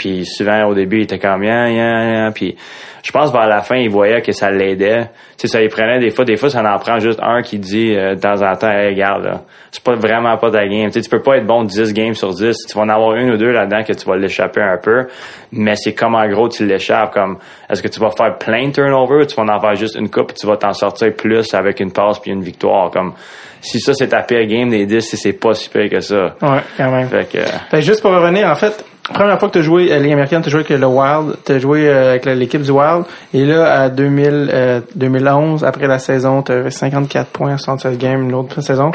Puis 0.02 0.26
souvent, 0.26 0.66
au 0.66 0.74
début, 0.74 0.98
il 0.98 1.04
était 1.04 1.20
comme, 1.20 1.44
yeah, 1.44 1.70
yeah, 1.70 2.12
yeah. 2.12 2.32
Puis 2.32 2.56
je 3.04 3.12
pense 3.12 3.32
vers 3.32 3.46
la 3.46 3.62
fin, 3.62 3.76
il 3.76 3.92
voyait 3.92 4.24
que 4.24 4.32
ça 4.32 4.50
l'aidait. 4.50 5.04
Tu 5.38 5.42
sais, 5.42 5.48
ça 5.48 5.62
lui 5.62 5.70
prenait 5.70 6.00
des 6.00 6.10
fois, 6.10 6.26
des 6.26 6.38
fois, 6.38 6.50
ça 6.50 6.64
en 6.64 6.80
prend 6.80 6.98
juste 6.98 7.20
un 7.22 7.44
qui 7.44 7.60
dit 7.60 7.96
euh, 7.96 8.16
de 8.16 8.20
temps 8.20 8.42
en 8.42 8.56
temps, 8.56 8.72
hey, 8.72 8.90
regarde, 8.90 9.24
là, 9.26 9.42
c'est 9.72 9.84
pas 9.84 9.94
vraiment 9.94 10.36
pas 10.38 10.50
ta 10.50 10.68
game. 10.68 10.88
Tu 10.88 10.94
sais, 10.94 11.02
tu 11.02 11.10
peux 11.12 11.22
pas 11.22 11.38
être 11.38 11.46
bon 11.46 11.66
10 11.66 11.94
games 11.94 12.16
sur 12.16 12.34
10. 12.34 12.56
Tu 12.68 12.76
vas 12.76 12.82
en 12.82 12.90
avoir 12.90 13.14
une 13.16 13.30
ou 13.30 13.38
deux 13.38 13.52
là-dedans 13.52 13.84
que 13.84 13.94
tu 13.94 14.04
vas 14.08 14.18
l'échapper 14.18 14.62
un 14.62 14.78
peu. 14.78 15.06
Mais 15.52 15.76
c'est 15.76 15.94
comme 15.94 16.16
en 16.16 16.28
gros, 16.28 16.50
tu 16.50 16.66
l'échappes. 16.66 17.14
Comme, 17.14 17.38
est-ce 17.70 17.84
que 17.84 17.90
tu 17.90 18.00
vas 18.00 18.10
faire 18.10 18.40
plein 18.40 18.70
de 18.70 18.74
turnovers 18.74 19.22
ou 19.22 19.26
tu 19.26 19.36
vas 19.36 19.54
en 19.54 19.60
faire 19.60 19.76
juste 19.76 19.96
une 19.96 20.10
coupe 20.10 20.32
et 20.32 20.34
tu 20.34 20.48
vas 20.48 20.58
t'en 20.58 20.74
sortir 20.74 21.14
plus 21.14 21.54
avec 21.54 21.80
une 21.80 21.92
passe 21.92 22.18
puis 22.18 22.32
une 22.32 22.42
victoire? 22.42 22.90
Comme, 22.90 23.14
si 23.62 23.80
ça, 23.80 23.94
c'est 23.94 24.08
ta 24.08 24.24
pire 24.24 24.48
game 24.48 24.72
des 24.72 24.88
10, 24.88 25.02
c'est 25.16 25.34
pas 25.34 25.54
si 25.54 25.70
pire 25.70 25.90
que 25.90 26.00
ça. 26.00 26.36
Ouais, 26.42 26.62
quand 26.76 26.90
même. 26.90 27.08
Fait 27.08 27.32
que, 27.32 27.40
Fait, 27.70 27.82
juste 27.84 28.02
pour 28.02 28.12
revenir, 28.12 28.48
en 28.48 28.56
fait, 28.56 28.84
première 29.04 29.40
fois 29.40 29.50
que 29.50 29.54
tu 29.54 29.60
as 29.60 29.64
joué 29.64 29.92
à 29.92 30.00
Ligue 30.00 30.14
américaine, 30.14 30.42
tu 30.42 30.48
as 30.48 30.52
joué 30.52 30.60
avec 30.62 30.70
le 30.80 30.86
Wild, 30.88 31.36
tu 31.46 31.52
as 31.52 31.60
joué 31.60 31.88
euh, 31.90 32.10
avec 32.12 32.26
la- 32.26 32.36
l'équipe 32.36 32.62
du 32.62 32.72
Wild, 32.72 33.04
et 33.34 33.46
là, 33.46 33.82
à 33.84 33.90
2000, 33.90 34.50
euh, 34.54 34.82
2011, 34.96 35.64
après 35.64 35.88
la 35.88 36.00
saison, 36.00 36.42
tu 36.44 36.52
avais 36.52 36.72
54 36.72 37.28
points, 37.30 37.58
67 37.58 37.98
games, 37.98 38.22
une 38.24 38.34
autre 38.36 38.62
saison, 38.62 38.92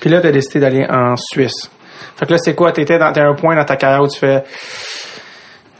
puis 0.00 0.10
là, 0.10 0.20
tu 0.20 0.26
as 0.28 0.32
décidé 0.32 0.60
d'aller 0.60 0.86
en 0.88 1.14
Suisse. 1.16 1.70
Fait 2.16 2.26
que 2.26 2.32
là, 2.32 2.38
c'est 2.38 2.54
quoi? 2.54 2.72
T'étais 2.72 2.98
dans, 2.98 3.12
t'as 3.12 3.24
un 3.26 3.34
point 3.34 3.54
dans 3.56 3.64
ta 3.64 3.76
carrière 3.76 4.02
où 4.02 4.08
tu 4.08 4.18
fais, 4.18 4.42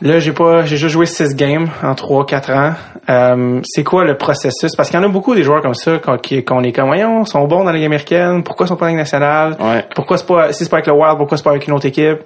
Là, 0.00 0.20
j'ai 0.20 0.30
pas, 0.30 0.64
j'ai 0.64 0.76
juste 0.76 0.92
joué 0.92 1.06
6 1.06 1.34
games 1.34 1.66
en 1.82 1.92
3-4 1.94 2.52
ans. 2.52 2.72
Euh, 3.10 3.60
c'est 3.64 3.82
quoi 3.82 4.04
le 4.04 4.16
processus? 4.16 4.76
Parce 4.76 4.90
qu'il 4.90 5.00
y 5.00 5.02
en 5.02 5.04
a 5.04 5.08
beaucoup 5.10 5.34
des 5.34 5.42
joueurs 5.42 5.60
comme 5.60 5.74
ça 5.74 5.98
qu'on, 5.98 6.16
qui- 6.18 6.44
qu'on 6.44 6.62
est 6.62 6.70
comme, 6.70 6.86
voyons, 6.86 7.24
sont 7.24 7.44
bons 7.48 7.64
dans 7.64 7.72
la 7.72 7.72
Ligue 7.72 7.86
américaine, 7.86 8.44
pourquoi 8.44 8.66
ils 8.66 8.68
sont 8.68 8.76
pas 8.76 8.84
en 8.84 8.90
Ligue 8.90 8.98
nationale? 8.98 9.56
Ouais. 9.58 9.84
Pourquoi 9.96 10.16
c'est 10.16 10.26
pas, 10.28 10.52
si 10.52 10.62
c'est 10.62 10.70
pas 10.70 10.76
avec 10.76 10.86
le 10.86 10.92
Wild, 10.92 11.16
pourquoi 11.16 11.36
c'est 11.36 11.42
pas 11.42 11.50
avec 11.50 11.66
une 11.66 11.74
autre 11.74 11.86
équipe? 11.86 12.18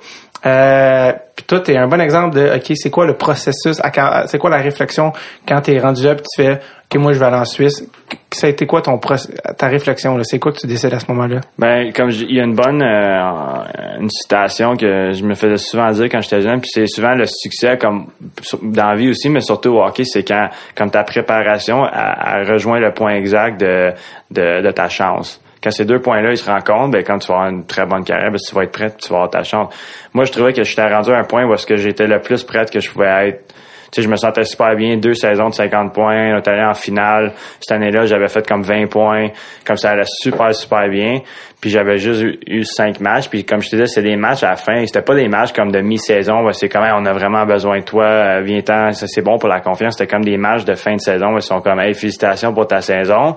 Euh, 0.45 1.13
toi, 1.53 1.61
t'es 1.61 1.77
un 1.77 1.87
bon 1.87 2.01
exemple 2.01 2.35
de, 2.35 2.57
OK, 2.57 2.73
c'est 2.75 2.89
quoi 2.89 3.05
le 3.05 3.13
processus, 3.13 3.79
c'est 4.27 4.39
quoi 4.39 4.49
la 4.49 4.57
réflexion 4.57 5.13
quand 5.47 5.61
t'es 5.61 5.79
rendu 5.79 6.03
là 6.03 6.15
puis 6.15 6.25
tu 6.35 6.43
fais, 6.43 6.55
OK, 6.55 6.99
moi, 6.99 7.13
je 7.13 7.19
vais 7.19 7.27
aller 7.27 7.37
en 7.37 7.45
Suisse. 7.45 7.87
Ça 8.31 8.47
a 8.47 8.51
été 8.51 8.65
quoi 8.65 8.81
ton 8.81 8.99
ta 9.59 9.69
réflexion? 9.69 10.19
C'est 10.23 10.39
quoi 10.39 10.53
que 10.53 10.61
tu 10.61 10.67
décides 10.67 10.95
à 10.95 10.99
ce 10.99 11.13
moment-là? 11.13 11.41
Ben, 11.59 11.93
comme 11.93 12.09
il 12.09 12.35
y 12.35 12.41
a 12.41 12.45
une 12.45 12.55
bonne 12.55 12.83
euh, 12.83 14.01
une 14.01 14.09
citation 14.09 14.79
que 14.79 15.13
je 15.13 15.23
me 15.25 15.35
faisais 15.35 15.59
souvent 15.59 15.91
dire 15.91 16.07
quand 16.07 16.23
j'étais 16.23 16.41
jeune, 16.41 16.63
puis 16.63 16.71
c'est 16.73 16.87
souvent 16.87 17.15
le 17.15 17.27
succès 17.27 17.77
comme 17.77 18.07
dans 18.63 18.89
la 18.89 18.97
vie 18.97 19.11
aussi, 19.11 19.29
mais 19.29 19.43
surtout 19.43 19.75
au 19.75 19.83
hockey, 19.83 20.05
c'est 20.05 20.27
quand 20.27 20.89
ta 20.89 21.05
préparation 21.05 21.85
à, 21.85 22.45
rejoint 22.45 22.81
le 22.81 22.95
point 22.95 23.15
exact 23.15 23.61
de, 23.61 23.93
de 24.31 24.71
ta 24.71 24.89
chance. 24.89 25.39
Quand 25.63 25.71
ces 25.71 25.85
deux 25.85 26.01
points-là 26.01 26.31
ils 26.31 26.39
se 26.39 26.51
rencontrent, 26.51 26.91
ben 26.91 27.05
quand 27.05 27.19
tu 27.19 27.29
vas 27.29 27.35
avoir 27.35 27.51
une 27.51 27.67
très 27.67 27.87
bonne 27.87 28.05
carrière, 28.05 28.31
ben, 28.31 28.39
tu 28.39 28.55
vas 28.55 28.65
être 28.65 28.73
prêt, 28.73 28.93
tu 28.97 29.09
vas 29.11 29.17
avoir 29.17 29.31
ta 29.31 29.45
chance. 29.45 29.73
Moi, 30.13 30.25
je 30.25 30.33
trouvais 30.33 30.53
que 30.53 30.65
j'étais 30.65 30.87
rendu 30.87 31.13
un 31.13 31.25
point 31.25 31.45
où 31.45 31.55
est-ce 31.55 31.67
que 31.67 31.77
j'étais 31.77 32.07
le 32.07 32.21
plus 32.21 32.43
prête 32.43 32.71
que 32.71 32.81
je 32.81 32.91
pouvais 32.91 33.29
être 33.29 33.55
tu 33.93 34.01
sais, 34.01 34.07
je 34.07 34.11
me 34.11 34.17
sentais 34.17 34.45
super 34.45 34.75
bien, 34.75 34.97
deux 34.97 35.13
saisons 35.13 35.51
de 35.51 35.55
50 35.55 35.93
points, 35.93 36.33
on 36.33 36.39
est 36.39 36.49
allé 36.49 36.65
en 36.65 36.73
finale. 36.73 37.35
Cette 37.61 37.73
année-là, 37.73 38.07
j'avais 38.07 38.29
fait 38.29 38.47
comme 38.47 38.63
20 38.63 38.87
points, 38.87 39.29
comme 39.67 39.77
ça 39.77 39.91
allait 39.91 40.07
super, 40.07 40.55
super 40.55 40.89
bien. 40.89 41.21
Puis 41.61 41.69
j'avais 41.69 41.99
juste 41.99 42.25
eu, 42.47 42.65
cinq 42.65 43.01
matchs. 43.01 43.29
Puis 43.29 43.45
comme 43.45 43.61
je 43.61 43.69
te 43.69 43.77
disais, 43.77 43.89
c'était 43.89 44.09
des 44.09 44.17
matchs 44.17 44.45
à 44.45 44.51
la 44.51 44.57
fin. 44.57 44.87
C'était 44.87 45.03
pas 45.03 45.15
des 45.15 45.29
matchs 45.29 45.53
comme 45.53 45.71
de 45.71 45.83
mi-saison. 45.83 46.51
C'est 46.53 46.71
quand 46.71 46.81
même, 46.81 46.95
on 46.97 47.05
a 47.05 47.13
vraiment 47.13 47.45
besoin 47.45 47.81
de 47.81 47.85
toi, 47.85 48.05
euh, 48.05 48.41
viens-t'en, 48.43 48.95
c'est 48.95 49.21
bon 49.21 49.37
pour 49.37 49.51
la 49.51 49.61
confiance. 49.61 49.97
C'était 49.99 50.11
comme 50.11 50.25
des 50.25 50.39
matchs 50.39 50.65
de 50.65 50.75
fin 50.75 50.97
de 50.97 51.01
saison 51.01 51.37
ils 51.37 51.43
sont 51.43 51.61
comme, 51.61 51.79
hey, 51.79 51.93
félicitations 51.93 52.55
pour 52.55 52.67
ta 52.67 52.81
saison. 52.81 53.37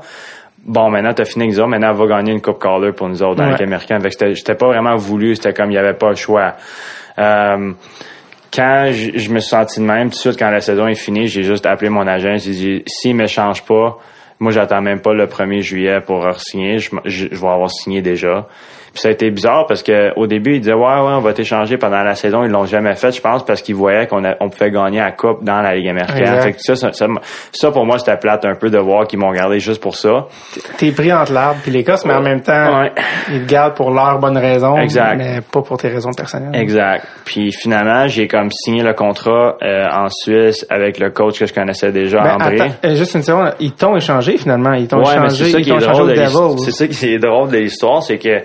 Bon, 0.65 0.89
maintenant, 0.89 1.13
t'as 1.13 1.25
fini 1.25 1.43
avec 1.45 1.53
nous 1.55 1.59
autres. 1.59 1.69
Maintenant, 1.69 1.93
va 1.93 2.07
gagner 2.07 2.31
une 2.31 2.41
Coupe 2.41 2.59
Calder 2.61 2.91
pour 2.91 3.07
nous 3.07 3.21
autres 3.21 3.35
dans 3.35 3.51
Ouais. 3.51 3.61
américaine. 3.61 4.01
Fait 4.01 4.07
que 4.09 4.13
c'était, 4.13 4.33
j'étais 4.35 4.55
pas 4.55 4.65
vraiment 4.67 4.95
voulu. 4.95 5.35
C'était 5.35 5.53
comme, 5.53 5.69
il 5.71 5.75
y 5.75 5.77
avait 5.77 5.93
pas 5.93 6.09
le 6.09 6.15
choix. 6.15 6.55
Euh, 7.19 7.71
quand 8.53 8.89
je, 8.91 9.11
je 9.17 9.29
me 9.29 9.39
suis 9.39 9.49
senti 9.49 9.79
de 9.79 9.85
même, 9.85 10.09
tout 10.09 10.15
de 10.15 10.19
suite, 10.19 10.39
quand 10.39 10.49
la 10.49 10.61
saison 10.61 10.87
est 10.87 10.95
finie, 10.95 11.27
j'ai 11.27 11.43
juste 11.43 11.65
appelé 11.67 11.89
mon 11.89 12.07
agent. 12.07 12.37
J'ai 12.37 12.51
dit, 12.51 12.83
s'il 12.87 13.15
me 13.15 13.27
change 13.27 13.63
pas, 13.63 13.99
moi, 14.39 14.51
j'attends 14.51 14.81
même 14.81 15.01
pas 15.01 15.13
le 15.13 15.27
1er 15.27 15.61
juillet 15.61 16.01
pour. 16.01 16.25
Je, 16.79 16.95
m- 16.95 17.01
je- 17.05 17.27
je 17.31 17.39
vais 17.39 17.47
avoir 17.47 17.69
signé 17.69 18.01
déjà. 18.01 18.47
Puis 18.95 19.01
ça 19.01 19.09
a 19.09 19.11
été 19.11 19.29
bizarre 19.29 19.65
parce 19.67 19.83
que 19.83 20.13
au 20.15 20.25
début, 20.25 20.55
ils 20.55 20.61
disaient, 20.61 20.71
ouais, 20.73 20.79
ouais, 20.81 21.13
on 21.17 21.19
va 21.19 21.33
t'échanger 21.33 21.77
pendant 21.77 22.01
la 22.01 22.15
saison. 22.15 22.45
Ils 22.45 22.49
l'ont 22.49 22.65
jamais 22.65 22.95
fait, 22.95 23.11
je 23.13 23.19
pense, 23.19 23.43
parce 23.43 23.61
qu'ils 23.61 23.75
voyaient 23.75 24.07
qu'on 24.07 24.23
on 24.39 24.49
pouvait 24.49 24.71
gagner 24.71 24.99
la 24.99 25.11
coupe 25.11 25.43
dans 25.43 25.59
la 25.61 25.75
Ligue 25.75 25.89
américaine. 25.89 26.39
Fait 26.41 26.53
que 26.53 26.61
ça, 26.61 26.77
ça, 26.77 26.93
ça, 26.93 27.05
ça, 27.51 27.71
pour 27.71 27.85
moi, 27.85 27.99
c'était 27.99 28.15
plate 28.15 28.45
un 28.45 28.55
peu 28.55 28.69
de 28.69 28.77
voir 28.77 29.05
qu'ils 29.05 29.19
m'ont 29.19 29.33
gardé 29.33 29.59
juste 29.59 29.81
pour 29.81 29.97
ça. 29.97 30.27
T'es 30.77 30.91
pris 30.93 31.11
entre 31.11 31.33
l'arbre 31.33 31.59
puis 31.61 31.71
l'Écosse, 31.71 32.05
mais 32.05 32.13
en 32.13 32.21
même 32.21 32.39
temps, 32.41 32.79
Ouais. 32.79 32.91
ils 33.33 33.41
te 33.45 33.51
gardent 33.51 33.75
pour 33.75 33.91
leurs 33.91 34.17
bonnes 34.19 34.37
raisons, 34.37 34.77
Exact. 34.77 35.17
mais 35.17 35.41
pas 35.41 35.61
pour 35.61 35.77
tes 35.77 35.89
raisons 35.89 36.13
personnelles. 36.13 36.55
Exact. 36.57 37.05
Puis 37.25 37.51
finalement, 37.51 38.07
j'ai 38.07 38.29
comme 38.29 38.49
signé 38.49 38.81
le 38.81 38.93
contrat 38.93 39.57
euh, 39.61 39.89
en 39.91 40.07
Suisse 40.09 40.65
avec 40.69 40.99
le 40.99 41.09
coach 41.09 41.37
que 41.37 41.45
je 41.45 41.53
connaissais 41.53 41.91
déjà, 41.91 42.21
Ben, 42.21 42.35
André. 42.35 42.61
attends, 42.61 42.73
euh, 42.85 42.95
juste 42.95 43.13
une 43.15 43.23
seconde, 43.23 43.53
ils 43.59 43.73
t'ont 43.73 43.97
échangé 43.97 44.37
finalement, 44.37 44.71
ils 44.71 44.87
t'ont 44.87 44.99
Ouais, 45.03 45.11
échangé, 45.15 45.49
ils 45.59 45.67
t'ont 45.67 45.79
échangé. 45.79 46.15
C'est 46.63 46.71
ça 46.71 46.87
qui 46.87 47.13
est 47.13 47.19
drôle 47.19 47.49
de 47.51 47.57
l'histoire, 47.57 48.01
c'est 48.01 48.17
que 48.17 48.41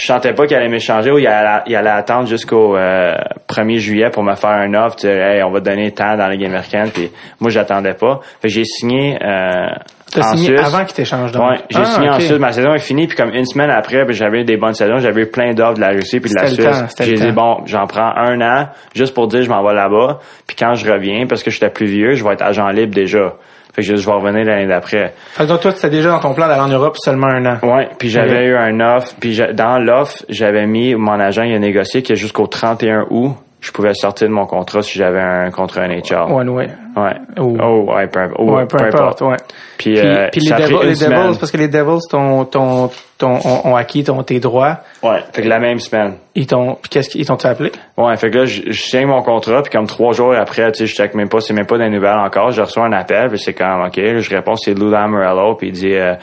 je 0.00 0.06
sentais 0.06 0.32
pas 0.32 0.46
qu'il 0.46 0.56
allait 0.56 0.68
m'échanger 0.68 1.10
ou 1.10 1.18
il 1.18 1.26
allait, 1.26 1.62
il 1.66 1.74
allait 1.76 1.90
attendre 1.90 2.28
jusqu'au 2.28 2.76
euh, 2.76 3.14
1er 3.48 3.78
juillet 3.78 4.10
pour 4.10 4.22
me 4.22 4.34
faire 4.34 4.50
un 4.50 4.72
offre, 4.74 4.96
dire 4.96 5.10
hey, 5.10 5.42
on 5.42 5.50
va 5.50 5.60
te 5.60 5.64
donner 5.64 5.90
tant 5.92 6.16
dans 6.16 6.26
la 6.28 6.30
Ligue 6.34 6.44
américaine, 6.46 6.90
puis 6.92 7.10
moi 7.40 7.50
j'attendais 7.50 7.94
pas. 7.94 8.20
Fait 8.40 8.48
j'ai 8.48 8.64
signé 8.64 9.18
euh, 9.22 9.66
T'as 10.10 10.20
en 10.20 10.36
signé 10.36 10.56
Suisse. 10.56 10.60
avant 10.74 10.84
qu'ils 10.86 10.94
t'échangent 10.94 11.32
donc. 11.32 11.50
Ouais, 11.50 11.58
j'ai 11.68 11.78
Ah, 11.80 11.84
signé 11.84 12.08
en 12.08 12.14
ok. 12.14 12.20
Suisse. 12.22 12.38
Ma 12.38 12.52
saison 12.52 12.72
est 12.74 12.78
finie, 12.78 13.06
puis 13.08 13.16
comme 13.16 13.34
une 13.34 13.44
semaine 13.44 13.68
après, 13.70 14.04
ben, 14.06 14.12
j'avais 14.12 14.42
des 14.44 14.56
bonnes 14.56 14.72
saisons. 14.72 15.00
J'avais 15.00 15.22
eu 15.22 15.26
plein 15.26 15.52
d'offres 15.52 15.74
de 15.74 15.80
la 15.80 15.90
Russie 15.90 16.18
puis 16.20 16.30
de 16.30 16.34
la 16.40 16.46
Suisse. 16.46 16.94
J'ai 17.00 17.14
dit 17.16 17.32
bon, 17.32 17.58
j'en 17.66 17.86
prends 17.86 18.14
un 18.16 18.40
an 18.40 18.68
juste 18.94 19.12
pour 19.14 19.26
dire 19.28 19.42
je 19.42 19.50
m'en 19.50 19.62
vais 19.62 19.74
là-bas. 19.74 20.20
Puis 20.46 20.56
quand 20.56 20.72
je 20.74 20.90
reviens, 20.90 21.26
parce 21.26 21.42
que 21.42 21.50
j'étais 21.50 21.68
plus 21.70 21.86
vieux, 21.86 22.14
je 22.14 22.24
vais 22.24 22.32
être 22.32 22.42
agent 22.42 22.68
libre 22.70 22.94
déjà. 22.94 23.34
Fait 23.78 23.82
que 23.84 23.90
je, 23.90 23.94
je 23.94 24.06
vais 24.06 24.12
revenir 24.12 24.44
l'année 24.44 24.66
d'après. 24.66 25.14
Fait 25.34 25.44
que 25.44 25.48
donc 25.48 25.60
toi, 25.60 25.70
c'était 25.70 25.90
déjà 25.90 26.10
dans 26.10 26.18
ton 26.18 26.34
plan 26.34 26.48
d'aller 26.48 26.62
en 26.62 26.68
Europe 26.68 26.96
seulement 26.98 27.28
un 27.28 27.46
an. 27.46 27.58
Ouais, 27.62 27.88
puis 27.96 28.08
j'avais 28.08 28.46
eu 28.46 28.56
un 28.56 28.80
offre, 28.80 29.14
puis 29.20 29.40
dans 29.54 29.78
l'offre, 29.78 30.24
j'avais 30.28 30.66
mis 30.66 30.96
mon 30.96 31.20
agent 31.20 31.44
il 31.44 31.54
a 31.54 31.60
négocié 31.60 32.02
qu'il 32.02 32.16
y 32.16 32.18
a 32.18 32.20
jusqu'au 32.20 32.48
31 32.48 33.06
août 33.10 33.36
je 33.60 33.72
pouvais 33.72 33.92
sortir 33.94 34.28
de 34.28 34.32
mon 34.32 34.46
contrat 34.46 34.82
si 34.82 34.98
j'avais 34.98 35.20
un 35.20 35.50
contrat 35.50 35.88
NHL. 35.88 36.30
One 36.30 36.48
way. 36.50 36.68
Ouais. 36.96 37.14
Ou- 37.40 37.56
Oh, 37.60 37.92
ouais, 37.92 38.06
peu, 38.06 38.20
oh, 38.36 38.52
Ouais, 38.54 38.66
peu 38.66 38.78
importe, 38.80 39.20
ouais. 39.22 39.36
Puis, 39.78 39.94
Puis, 39.94 39.98
euh, 40.00 40.28
puis 40.30 40.40
les, 40.42 40.50
Devils, 40.50 41.04
les 41.04 41.36
parce 41.38 41.50
que 41.50 41.56
les 41.56 41.68
Devils 41.68 42.00
t'ont, 42.08 42.44
t'ont, 42.44 42.90
t'ont- 43.18 43.40
ont, 43.64 43.74
acquis 43.76 44.04
ton, 44.04 44.22
tes 44.22 44.38
droits, 44.40 44.78
Ouais, 45.02 45.18
fait 45.32 45.42
que 45.42 45.48
la 45.48 45.58
même 45.58 45.78
semaine. 45.80 46.14
ils 46.34 46.46
t'ont, 46.46 46.74
puis 46.80 46.88
qu'est-ce 46.88 47.10
qu'ils 47.10 47.20
ils 47.22 47.26
t'ont 47.26 47.36
appelé? 47.44 47.72
Ouais, 47.96 48.16
fait 48.16 48.30
que 48.30 48.38
là, 48.38 48.44
je, 48.46 48.62
je 48.66 48.80
signe 48.80 49.06
mon 49.06 49.22
contrat, 49.22 49.62
puis 49.62 49.72
comme 49.72 49.86
trois 49.86 50.12
jours 50.12 50.34
après, 50.34 50.70
tu 50.72 50.78
sais, 50.78 50.86
je 50.86 50.94
check 50.94 51.14
même 51.14 51.28
pas, 51.28 51.40
c'est 51.40 51.54
même 51.54 51.66
pas 51.66 51.78
des 51.78 51.88
nouvelles 51.90 52.18
encore, 52.18 52.52
je 52.52 52.62
reçois 52.62 52.84
un 52.84 52.92
appel, 52.92 53.28
puis 53.28 53.38
c'est 53.38 53.54
comme, 53.54 53.82
OK, 53.86 53.96
là, 53.96 54.18
je 54.20 54.30
réponds, 54.30 54.56
c'est 54.56 54.74
Lou 54.74 54.88
Lamorello, 54.90 55.54
puis 55.56 55.68
il 55.68 55.72
dit, 55.72 55.94
euh, 55.94 56.14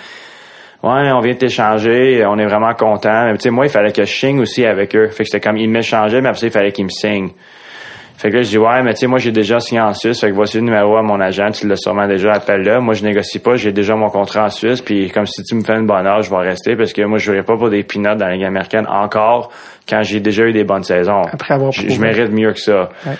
ouais, 0.85 1.11
on 1.11 1.19
vient 1.19 1.33
de 1.33 1.37
t'échanger, 1.37 2.25
on 2.25 2.37
est 2.37 2.45
vraiment 2.45 2.73
content. 2.73 3.25
Mais 3.25 3.33
tu 3.33 3.41
sais, 3.41 3.49
moi, 3.49 3.65
il 3.65 3.71
fallait 3.71 3.91
que 3.91 4.03
je 4.03 4.13
signe 4.13 4.39
aussi 4.39 4.65
avec 4.65 4.95
eux. 4.95 5.09
Fait 5.09 5.23
que 5.23 5.29
c'était 5.29 5.41
comme, 5.41 5.57
ils 5.57 5.69
m'échangeaient, 5.69 6.21
mais 6.21 6.29
après 6.29 6.39
ça, 6.41 6.47
il 6.47 6.51
fallait 6.51 6.71
qu'ils 6.71 6.85
me 6.85 6.89
signent. 6.89 7.31
Fait 8.17 8.29
que 8.29 8.37
là, 8.37 8.43
je 8.43 8.49
dis, 8.49 8.57
ouais, 8.57 8.81
mais 8.81 8.93
tu 8.93 9.01
sais, 9.01 9.07
moi, 9.07 9.19
j'ai 9.19 9.33
déjà 9.33 9.59
signé 9.59 9.81
en 9.81 9.93
Suisse. 9.93 10.21
Fait 10.21 10.29
que 10.29 10.35
voici 10.35 10.57
le 10.57 10.63
numéro 10.63 10.95
à 10.95 11.01
mon 11.01 11.19
agent. 11.19 11.51
Tu 11.51 11.67
l'as 11.67 11.75
sûrement 11.75 12.07
déjà 12.07 12.33
appelé 12.33 12.63
là. 12.63 12.79
Moi, 12.79 12.93
je 12.93 13.03
négocie 13.03 13.39
pas. 13.39 13.57
J'ai 13.57 13.73
déjà 13.73 13.95
mon 13.95 14.09
contrat 14.09 14.45
en 14.45 14.49
Suisse. 14.49 14.81
Puis, 14.81 15.11
comme 15.11 15.25
si 15.25 15.43
tu 15.43 15.53
me 15.55 15.63
fais 15.63 15.73
une 15.73 15.85
bonne 15.85 16.07
heure, 16.07 16.21
je 16.21 16.29
vais 16.29 16.37
rester 16.37 16.77
parce 16.77 16.93
que 16.93 17.01
moi, 17.01 17.17
je 17.17 17.25
jouerai 17.25 17.43
pas 17.43 17.57
pour 17.57 17.69
des 17.69 17.83
peanuts 17.83 18.15
dans 18.15 18.25
la 18.25 18.33
Ligue 18.35 18.45
américaine 18.45 18.87
encore 18.87 19.51
quand 19.87 20.01
j'ai 20.03 20.21
déjà 20.21 20.45
eu 20.45 20.53
des 20.53 20.63
bonnes 20.63 20.83
saisons. 20.83 21.23
Après 21.23 21.55
avoir 21.55 21.73
Je, 21.73 21.99
mérite 21.99 22.31
mieux 22.31 22.53
que 22.53 22.59
ça. 22.59 22.89
Ouais. 23.05 23.15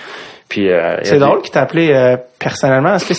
Puis, 0.48 0.70
euh, 0.70 0.98
C'est 1.02 1.18
drôle 1.18 1.42
qu'il 1.42 1.50
t'a 1.50 1.62
appelé 1.62 1.90
euh, 1.92 2.16
personnellement. 2.38 2.94
Est-ce 2.94 3.08
que 3.08 3.14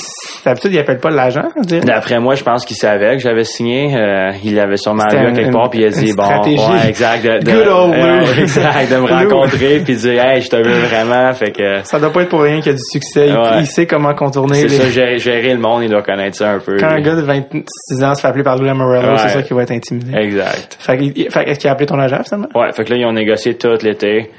d'habitude, 0.45 0.71
il 0.71 0.79
appelle 0.79 0.99
pas 0.99 1.09
l'agent? 1.09 1.43
D'après 1.83 2.21
moi, 2.21 2.35
je 2.35 2.43
pense 2.43 2.63
qu'il 2.63 2.77
savait 2.77 3.17
que 3.17 3.21
j'avais 3.21 3.43
signé. 3.43 3.93
Euh, 3.97 4.31
il 4.45 4.55
l'avait 4.55 4.77
sûrement 4.77 5.03
vu 5.11 5.17
à 5.17 5.23
une- 5.23 5.35
quelque 5.35 5.51
part, 5.51 5.69
puis 5.69 5.81
il 5.81 5.85
a 5.87 5.89
dit 5.89 6.13
bon, 6.15 6.23
ouais, 6.23 6.87
exact, 6.87 7.25
de, 7.25 7.39
de- 7.39 7.51
Good 7.51 7.67
old 7.67 7.93
euh, 7.95 8.21
exact, 8.41 8.89
de 8.89 8.95
me 8.95 9.07
rencontrer, 9.11 9.79
puis 9.83 9.97
dire, 9.97 10.23
hey, 10.23 10.41
je 10.41 10.49
te 10.49 10.55
veux 10.55 10.79
vraiment, 10.87 11.33
fait 11.33 11.51
que 11.51 11.83
Ça 11.83 11.99
doit 11.99 12.13
pas 12.13 12.21
être 12.21 12.29
pour 12.29 12.43
rien 12.43 12.57
qu'il 12.61 12.67
y 12.67 12.75
a 12.75 12.77
du 12.77 12.83
succès. 12.91 13.27
Il, 13.27 13.33
Ouais. 13.35 13.59
il 13.59 13.67
sait 13.67 13.85
comment 13.85 14.13
contourner 14.13 14.59
c'est 14.61 14.67
les... 14.69 14.77
ça, 14.77 14.89
gérer, 14.89 15.17
gérer 15.19 15.53
le 15.53 15.59
monde, 15.59 15.83
il 15.83 15.89
doit 15.89 16.03
connaître 16.03 16.37
ça 16.37 16.51
un 16.51 16.59
peu. 16.59 16.77
Quand 16.77 16.87
un 16.91 17.01
gars 17.01 17.15
de 17.15 17.21
26 17.23 18.03
ans 18.05 18.15
se 18.15 18.21
fait 18.21 18.27
appeler 18.29 18.43
par 18.45 18.55
Lou 18.57 18.73
Morello, 18.73 19.09
Ouais. 19.11 19.17
c'est 19.17 19.29
sûr 19.31 19.43
qu'il 19.43 19.55
va 19.57 19.63
être 19.63 19.71
intimidé. 19.71 20.17
Exact. 20.17 20.77
Fait 20.79 20.95
est-ce 20.95 21.59
qu'il 21.59 21.69
a 21.69 21.73
appelé 21.73 21.87
ton 21.87 21.99
agent, 21.99 22.23
finalement? 22.23 22.47
Ouais, 22.55 22.71
fait 22.71 22.85
que 22.85 22.91
là, 22.93 22.95
ils 22.99 23.05
ont 23.05 23.11
négocié 23.11 23.55
tout 23.57 23.77
l'été. 23.83 24.31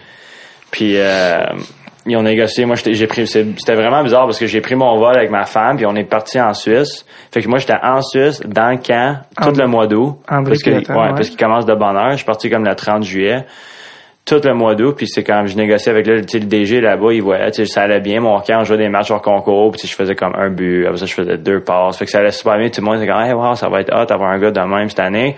Puis, 0.70 0.94
euh, 0.98 1.40
ils 2.08 2.16
ont 2.16 2.22
négocié. 2.22 2.64
Moi, 2.64 2.76
j'ai 2.76 3.06
pris. 3.06 3.26
C'était 3.26 3.74
vraiment 3.74 4.02
bizarre 4.02 4.24
parce 4.24 4.38
que 4.38 4.46
j'ai 4.46 4.60
pris 4.60 4.74
mon 4.74 4.98
vol 4.98 5.16
avec 5.16 5.30
ma 5.30 5.44
femme, 5.44 5.76
puis 5.76 5.86
on 5.86 5.94
est 5.94 6.04
parti 6.04 6.40
en 6.40 6.54
Suisse. 6.54 7.04
Fait 7.32 7.42
que 7.42 7.48
moi, 7.48 7.58
j'étais 7.58 7.78
en 7.82 8.00
Suisse, 8.02 8.40
dans 8.44 8.70
le 8.70 8.78
camp, 8.78 9.20
tout 9.40 9.52
le 9.58 9.66
mois 9.66 9.86
d'août. 9.86 10.18
André 10.28 10.52
Parce 10.52 10.62
que, 10.62 10.70
ouais. 10.70 10.84
parce 11.14 11.28
qu'il 11.28 11.38
commence 11.38 11.66
de 11.66 11.74
bonne 11.74 11.96
heure. 11.96 12.12
Je 12.12 12.16
suis 12.16 12.26
parti 12.26 12.50
comme 12.50 12.64
le 12.64 12.74
30 12.74 13.02
juillet. 13.04 13.44
Tout 14.28 14.40
le 14.44 14.52
mois 14.52 14.74
d'août, 14.74 14.92
puis 14.94 15.08
c'est 15.08 15.24
quand 15.24 15.46
je 15.46 15.56
négociais 15.56 15.90
avec 15.90 16.06
le, 16.06 16.16
le 16.16 16.22
DG 16.22 16.82
là-bas, 16.82 17.14
il 17.14 17.22
voyait, 17.22 17.50
ça 17.50 17.82
allait 17.82 18.00
bien, 18.00 18.20
mon 18.20 18.38
camp, 18.40 18.60
on 18.60 18.64
jouait 18.64 18.76
des 18.76 18.90
matchs 18.90 19.10
hors 19.10 19.22
concours, 19.22 19.70
puis 19.70 19.88
je 19.88 19.94
faisais 19.94 20.14
comme 20.14 20.34
un 20.34 20.50
but, 20.50 20.84
après 20.84 20.98
ça, 20.98 21.06
je 21.06 21.14
faisais 21.14 21.38
deux 21.38 21.60
passes, 21.60 21.96
fait 21.96 22.04
que 22.04 22.10
ça 22.10 22.18
allait 22.18 22.30
super 22.30 22.58
bien, 22.58 22.68
tout 22.68 22.82
le 22.82 22.86
monde 22.86 22.96
était 22.96 23.10
comme, 23.10 23.22
hey, 23.22 23.32
wow, 23.32 23.54
ça 23.54 23.70
va 23.70 23.80
être 23.80 23.90
hot 23.90 24.04
d'avoir 24.04 24.30
un 24.30 24.38
gars 24.38 24.50
de 24.50 24.60
même 24.60 24.90
cette 24.90 25.00
année, 25.00 25.34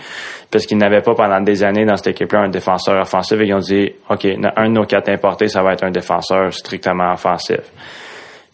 parce 0.51 0.67
qu'ils 0.67 0.77
n'avaient 0.77 1.03
pas 1.03 1.15
pendant 1.15 1.41
des 1.41 1.63
années 1.63 1.85
dans 1.85 1.97
cette 1.97 2.09
équipe-là 2.09 2.41
un 2.41 2.49
défenseur 2.49 3.01
offensif, 3.01 3.39
et 3.41 3.47
ils 3.47 3.55
ont 3.55 3.61
dit, 3.61 3.93
OK, 4.09 4.27
un 4.57 4.69
de 4.69 4.73
nos 4.73 4.87
quatre 4.87 5.09
importés, 5.09 5.47
ça 5.47 5.63
va 5.63 5.75
être 5.75 5.85
un 5.85 5.93
défenseur 5.93 6.53
strictement 6.53 7.13
offensif. 7.13 7.61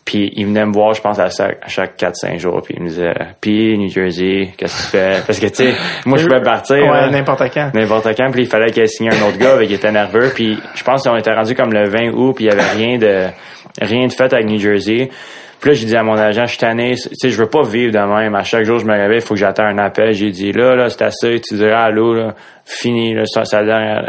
Puis 0.07 0.33
il 0.37 0.47
venait 0.47 0.65
me 0.65 0.73
voir, 0.73 0.95
je 0.95 1.03
pense, 1.03 1.19
à 1.19 1.29
chaque, 1.29 1.59
à 1.63 1.69
chaque 1.69 1.99
4-5 1.99 2.39
jours, 2.39 2.63
puis 2.63 2.75
il 2.77 2.83
me 2.85 2.89
disait, 2.89 3.13
puis 3.41 3.77
New 3.77 3.89
Jersey, 3.89 4.53
qu'est-ce 4.57 4.77
que 4.77 4.83
tu 4.83 4.89
fais? 4.89 5.23
Parce 5.27 5.41
que, 5.41 5.47
tu 5.47 5.55
sais, 5.55 5.75
moi, 6.07 6.17
je 6.17 6.27
pouvais 6.27 6.41
partir. 6.41 6.77
Ouais, 6.77 7.01
là 7.01 7.11
n'importe 7.11 7.43
quand. 7.53 7.71
n'importe 7.75 8.17
quand, 8.17 8.31
puis 8.31 8.43
il 8.43 8.49
fallait 8.49 8.71
qu'elle 8.71 8.89
signe 8.89 9.11
un 9.11 9.29
autre 9.29 9.37
gars, 9.37 9.57
puis 9.57 9.67
il 9.67 9.73
était 9.73 9.91
nerveux, 9.91 10.31
puis 10.33 10.59
je 10.77 10.85
pense 10.85 11.03
qu'on 11.03 11.17
était 11.17 11.35
rendu 11.35 11.57
comme 11.57 11.73
le 11.73 11.89
20 11.89 12.13
août, 12.13 12.35
puis 12.37 12.45
il 12.45 12.49
y 12.49 12.51
avait 12.51 12.71
rien 12.71 12.99
de 12.99 13.27
rien 13.83 14.07
de 14.07 14.13
fait 14.13 14.33
avec 14.33 14.47
New 14.47 14.59
Jersey. 14.59 15.11
Puis 15.61 15.71
là, 15.71 15.75
j'ai 15.75 15.87
dit 15.87 15.97
à 15.97 16.03
mon 16.03 16.17
agent, 16.17 16.45
je 16.45 16.51
suis 16.51 16.59
tanné, 16.59 16.95
tu 16.95 17.09
sais, 17.15 17.31
je 17.31 17.37
veux 17.37 17.49
pas 17.49 17.63
vivre 17.63 17.93
de 17.93 17.99
même. 17.99 18.35
À 18.35 18.43
chaque 18.43 18.65
jour, 18.65 18.79
je 18.79 18.85
me 18.85 18.93
réveille, 18.93 19.19
il 19.19 19.23
faut 19.27 19.35
que 19.35 19.41
j'attende 19.41 19.79
un 19.79 19.79
appel. 19.79 20.13
J'ai 20.13 20.31
dit, 20.31 20.53
là, 20.53 20.77
là, 20.77 20.91
c'est 20.91 21.03
assez, 21.03 21.41
tu 21.41 21.57
diras 21.57 21.85
allô, 21.85 22.15
là, 22.15 22.35
fini, 22.65 23.15
là, 23.15 23.25
ça, 23.27 23.45
ça, 23.45 23.63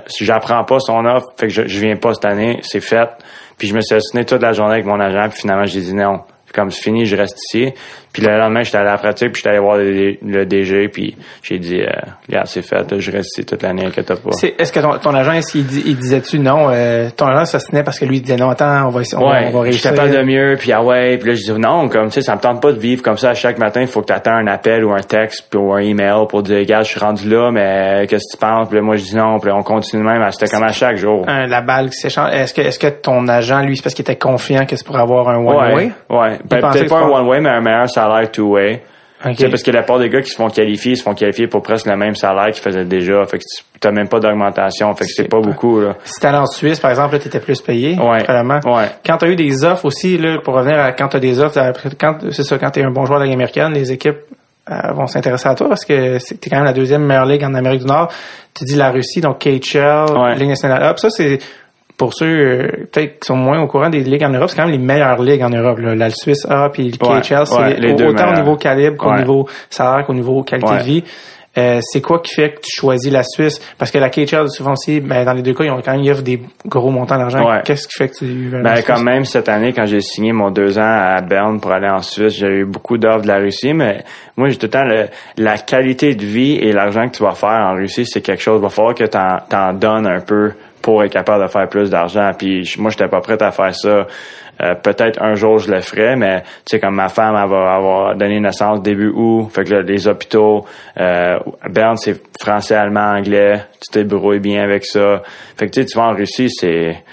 si 0.08 0.26
j'apprends 0.26 0.64
pas 0.66 0.80
son 0.80 1.06
offre, 1.06 1.28
fait 1.39 1.48
que 1.48 1.54
je, 1.54 1.68
je 1.68 1.80
viens 1.80 1.95
pas 1.95 2.14
cette 2.14 2.26
année, 2.26 2.60
c'est 2.64 2.82
fait. 2.82 3.10
Puis 3.58 3.68
je 3.68 3.76
me 3.76 3.82
suis 3.82 3.95
assigné 3.95 4.26
toute 4.26 4.41
la 4.41 4.53
journée 4.53 4.74
avec 4.74 4.86
mon 4.86 4.99
agent, 4.99 5.30
puis 5.30 5.41
finalement, 5.41 5.66
j'ai 5.66 5.82
dit 5.82 5.93
non. 5.93 6.22
Comme 6.53 6.72
c'est 6.72 6.84
fini, 6.84 7.05
je 7.05 7.16
reste 7.16 7.38
ici. 7.43 7.74
Puis 8.18 8.26
le 8.26 8.38
lendemain, 8.38 8.63
j'étais 8.63 8.78
allé 8.78 8.88
à 8.89 8.93
la 8.93 8.97
pratique, 8.97 9.32
puis 9.32 9.41
j'étais 9.41 9.49
allé 9.49 9.59
voir 9.59 9.78
le, 9.78 10.15
le 10.26 10.45
DG, 10.45 10.88
puis 10.89 11.15
j'ai 11.43 11.59
dit, 11.59 11.82
euh, 11.82 11.86
regarde, 12.28 12.47
c'est 12.47 12.63
fait, 12.63 12.91
là, 12.91 12.97
je 12.97 13.11
reste 13.11 13.30
ici 13.38 13.45
toute 13.45 13.61
l'année, 13.61 13.86
inquiète 13.86 14.07
pas. 14.07 14.32
C'est- 14.32 14.55
Est-ce 14.59 14.72
que 14.72 14.80
ton, 14.80 14.97
ton 14.97 15.13
agent, 15.13 15.34
est-ce 15.34 15.51
qu'il 15.51 15.88
il 15.88 15.95
disait-tu 15.97 16.39
non? 16.39 16.70
euh, 16.72 17.09
ton 17.15 17.28
agent 17.28 17.45
s'assinait 17.45 17.84
parce 17.84 17.99
que 17.99 18.05
lui, 18.05 18.18
il 18.18 18.22
disait 18.22 18.38
non, 18.38 18.49
attends, 18.49 18.88
on 18.88 18.89
va, 18.89 19.01
on, 19.15 19.30
Ouais, 19.30 19.38
on 19.45 19.45
va 19.45 19.49
je 19.51 19.57
réussir. 19.57 19.91
capable 19.91 20.11
de 20.11 20.24
mieux, 20.24 20.55
puis 20.57 20.72
ah 20.72 20.82
ouais, 20.82 21.18
puis 21.18 21.30
là 21.30 21.36
je 21.36 21.51
dis 21.53 21.59
non, 21.59 21.89
comme 21.89 22.07
tu 22.07 22.13
sais, 22.13 22.22
ça 22.22 22.36
me 22.36 22.39
tente 22.41 22.61
pas 22.61 22.72
de 22.72 22.80
vivre 22.80 23.03
comme 23.03 23.18
ça 23.18 23.34
chaque 23.36 23.59
matin, 23.59 23.82
il 23.82 23.88
faut 23.88 24.01
que 24.01 24.07
tu 24.07 24.13
attends 24.13 24.32
un 24.36 24.47
appel 24.47 24.84
ou 24.84 24.91
un 24.93 25.01
texte 25.01 25.45
puis 25.49 25.59
ou 25.59 25.74
un 25.74 25.80
email 25.80 26.26
pour 26.30 26.41
dire 26.43 26.57
regarde, 26.57 26.86
je 26.86 26.89
suis 26.91 26.99
rendu 26.99 27.30
là, 27.30 27.51
mais 27.51 28.07
qu'est-ce 28.07 28.24
que 28.34 28.38
tu 28.38 28.39
penses? 28.39 28.68
Puis 28.68 28.78
là, 28.78 28.82
moi 28.84 28.95
je 28.95 29.03
dis 29.03 29.15
non, 29.15 29.39
puis 29.39 29.49
là, 29.49 29.55
on 29.55 29.63
continue 29.63 30.03
même, 30.03 30.26
c'était 30.32 30.47
comme 30.53 30.63
à 30.63 30.72
chaque 30.72 30.97
jour. 30.97 31.24
Un- 31.28 31.45
la 31.47 31.61
balle 31.61 31.89
qui 31.89 31.97
s'échange. 31.97 32.32
Est-ce 32.34 32.53
que, 32.53 32.61
est-ce 32.61 32.80
que 32.80 32.88
ton 32.88 33.28
agent, 33.28 33.61
lui, 33.61 33.76
c'est 33.78 33.84
parce 33.84 33.93
qu'il 33.93 34.03
était 34.03 34.15
confiant 34.15 34.65
que 34.65 34.76
c'est 34.76 34.86
pour 34.86 34.97
avoir 34.97 35.30
un 35.30 35.38
one-way? 35.38 35.74
ouais, 35.76 35.91
ouais. 36.09 36.39
Ben, 36.49 36.59
peut-être 36.59 36.61
que 36.61 36.61
pas 36.61 36.68
un 36.70 36.74
c'est 36.74 36.86
pas- 36.88 37.01
one 37.20 37.28
way, 37.28 37.39
mais 37.41 37.49
un 37.49 37.61
meilleur 37.61 37.89
salaire 37.89 38.07
two 38.32 38.47
way. 38.53 38.82
Ok. 39.26 39.32
Tu 39.32 39.38
sais, 39.38 39.49
parce 39.49 39.64
que 39.64 39.72
la 39.72 39.82
part 39.82 39.97
des 39.97 40.10
gars 40.10 40.22
qui 40.22 40.30
se 40.30 40.36
font 40.36 40.47
qualifier, 40.49 40.91
ils 40.91 40.97
se 40.97 41.01
font 41.01 41.16
qualifier 41.16 41.47
pour 41.47 41.64
presque 41.64 41.88
le 41.88 41.95
même 41.97 42.14
salaire 42.14 42.51
qu'ils 42.51 42.62
faisaient 42.62 42.86
déjà. 42.86 43.26
Fait 43.26 43.39
que 43.39 43.43
tu 43.43 43.64
t'as 43.80 43.89
même 43.91 44.08
pas 44.08 44.20
d'augmentation. 44.20 44.93
Fait 44.95 45.05
que 45.05 45.12
c'est 45.12 45.24
pas 45.28 45.38
pas- 45.41 45.47
beaucoup, 45.47 45.82
là. 45.82 45.95
Si 46.03 46.20
t'allais 46.22 46.38
en 46.38 46.45
Suisse, 46.45 46.80
par 46.80 46.91
exemple, 46.91 47.18
tu 47.20 47.28
étais 47.28 47.39
plus 47.39 47.60
payé, 47.62 47.97
Ouais. 47.99 48.24
Ouais. 48.30 48.89
Quand 49.03 49.18
tu 49.18 49.26
as 49.26 49.30
eu 49.30 49.36
des 49.36 49.64
offres 49.64 49.86
aussi, 49.86 50.20
là, 50.20 50.38
pour 50.43 50.53
revenir 50.53 50.80
à 50.80 50.91
quand 50.91 51.08
tu 51.08 51.18
as 51.18 51.20
des 51.20 51.39
offres, 51.39 51.58
après, 51.58 51.89
quand, 51.99 52.18
c'est 52.32 52.43
ça, 52.43 52.60
quand 52.60 52.70
tu 52.70 52.80
es 52.80 52.84
un 52.84 52.91
bon 52.91 53.05
joueur 53.05 53.18
de 53.20 53.24
la 53.24 53.26
Ligue 53.28 53.36
américaine, 53.36 53.74
les 53.74 53.91
équipes 53.91 54.18
euh, 54.70 54.91
vont 54.93 55.08
s'intéresser 55.08 55.47
à 55.49 55.55
toi 55.55 55.68
parce 55.70 55.84
que 55.86 56.18
tu 56.20 56.34
es 56.36 56.49
quand 56.49 56.58
même 56.58 56.66
la 56.66 56.74
deuxième 56.74 57.03
meilleure 57.03 57.26
ligue 57.26 57.43
en 57.43 57.53
Amérique 57.55 57.82
du 57.82 57.88
Nord. 57.88 58.12
Tu 58.53 58.66
dis 58.66 58.76
la 58.76 58.91
Russie, 58.91 59.22
donc 59.22 59.39
KHL, 59.39 60.12
Ouais. 60.16 60.36
Ligue 60.36 60.49
nationale 60.49 60.84
Up. 60.84 60.99
Ça, 60.99 61.10
c'est 61.10 61.39
pour 61.98 62.14
ceux 62.14 62.26
euh, 62.26 62.68
peut-être 62.91 63.20
qui 63.20 63.26
sont 63.28 63.36
moins 63.36 63.60
au 63.62 63.68
courant 63.68 63.89
des 63.89 64.02
ligues 64.02 64.24
en 64.24 64.30
Europe, 64.30 64.50
c'est 64.50 64.56
quand 64.56 64.64
même 64.68 64.72
les 64.72 64.78
meilleures 64.78 65.22
ligues 65.22 65.41
en 65.43 65.50
Europe. 65.50 65.80
là. 65.80 65.95
La 65.95 66.10
Suisse 66.12 66.45
A 66.48 66.70
puis 66.70 66.91
le 66.91 67.08
Ouais. 67.08 67.22
KHL, 67.22 67.45
c'est 67.48 67.56
Ouais, 67.58 67.74
les- 67.74 67.88
les 67.89 67.93
deux 67.95 68.06
autant 68.08 68.32
au 68.32 68.36
niveau 68.36 68.56
calibre 68.56 68.98
qu'au 68.98 69.10
Ouais. 69.12 69.20
niveau 69.20 69.48
salaire 69.70 70.06
qu'au 70.06 70.14
niveau 70.14 70.43
qualité 70.43 70.74
de 70.78 70.84
vie. 70.84 71.04
Euh, 71.58 71.80
c'est 71.82 72.02
quoi 72.02 72.20
qui 72.20 72.36
fait 72.36 72.52
que 72.52 72.60
tu 72.62 72.70
choisis 72.80 73.12
la 73.12 73.24
Suisse? 73.24 73.60
Parce 73.80 73.89
que 73.89 73.98
la 73.98 74.12
KHL, 74.12 74.48
souvent 74.48 74.74
aussi, 74.74 75.00
ben, 75.00 75.26
dans 75.26 75.34
les 75.34 75.41
deux 75.41 75.56
cas, 75.56 75.64
ils 75.64 75.72
ont 75.72 75.82
quand 75.84 75.93
même 75.93 76.04
ils 76.04 76.12
offrent 76.12 76.22
des 76.22 76.39
gros 76.68 76.91
montants 76.91 77.18
d'argent. 77.18 77.43
Ouais. 77.50 77.62
Qu'est-ce 77.66 77.88
qui 77.88 77.95
fait 77.98 78.10
que 78.10 78.18
tu 78.20 78.26
veux 78.26 78.62
la 78.62 78.76
Ben, 78.76 78.84
quand 78.86 79.02
même, 79.02 79.26
cette 79.26 79.50
année, 79.50 79.74
quand 79.74 79.88
j'ai 79.88 80.02
signé 80.02 80.34
mon 80.34 80.52
deux 80.52 80.78
ans 80.78 80.84
à 81.16 81.20
Berne 81.22 81.60
pour 81.60 81.72
aller 81.72 81.89
en 81.89 82.04
Suisse, 82.04 82.36
j'ai 82.36 82.60
eu 82.60 82.66
beaucoup 82.66 83.00
d'offres 83.00 83.24
de 83.24 83.28
la 83.28 83.38
Russie, 83.38 83.74
mais 83.74 84.04
moi, 84.36 84.50
j'ai 84.50 84.58
tout 84.58 84.68
le 84.68 84.70
temps 84.70 84.84
le- 84.84 85.08
la 85.38 85.58
qualité 85.58 86.14
de 86.14 86.24
vie 86.24 86.58
et 86.58 86.72
l'argent 86.74 87.10
que 87.10 87.18
tu 87.18 87.24
vas 87.24 87.32
faire 87.32 87.50
en 87.50 87.74
Russie, 87.74 88.06
c'est 88.06 88.22
quelque 88.22 88.43
chose. 88.43 88.60
Il 88.60 88.62
va 88.64 88.70
falloir 88.70 88.93
que 88.93 89.06
t'en, 89.06 89.38
t'en 89.50 89.74
donnes 89.74 90.06
un 90.06 90.20
peu 90.22 90.52
pour 90.88 91.04
être 91.04 91.12
capable 91.12 91.44
de 91.44 91.50
faire 91.50 91.68
plus 91.68 91.90
d'argent. 91.90 92.32
Puis 92.38 92.76
moi, 92.78 92.92
j'étais 92.92 93.10
pas 93.10 93.20
prête 93.20 93.42
à 93.42 93.52
faire 93.52 93.76
ça. 93.76 94.08
Euh, 94.62 94.74
peut-être 94.74 95.22
un 95.22 95.36
jour 95.36 95.60
je 95.60 95.70
le 95.70 95.82
ferai, 95.82 96.16
mais 96.16 96.44
tu 96.44 96.48
sais 96.72 96.80
comme 96.80 96.96
ma 96.96 97.10
femme 97.10 97.36
elle 97.36 97.50
va 97.50 97.76
avoir 97.76 98.16
donné 98.16 98.40
naissance 98.40 98.82
début 98.82 99.10
août, 99.10 99.50
fait 99.54 99.66
que 99.66 99.74
là, 99.76 99.82
les 99.82 100.08
hôpitaux, 100.08 100.66
euh, 100.98 101.38
Berne 101.70 101.98
c'est 101.98 102.16
français, 102.40 102.76
allemand, 102.76 103.18
anglais, 103.18 103.64
tu 103.82 103.92
te 103.92 104.00
débrouilles 104.00 104.40
bien 104.40 104.64
avec 104.64 104.86
ça. 104.86 105.22
Fait 105.58 105.68
que 105.68 105.74
tu 105.74 105.82
sais, 105.82 105.88
tu 105.88 105.98
vas 105.98 106.06
en 106.06 106.16
Russie, 106.16 106.50
c'est 106.50 107.04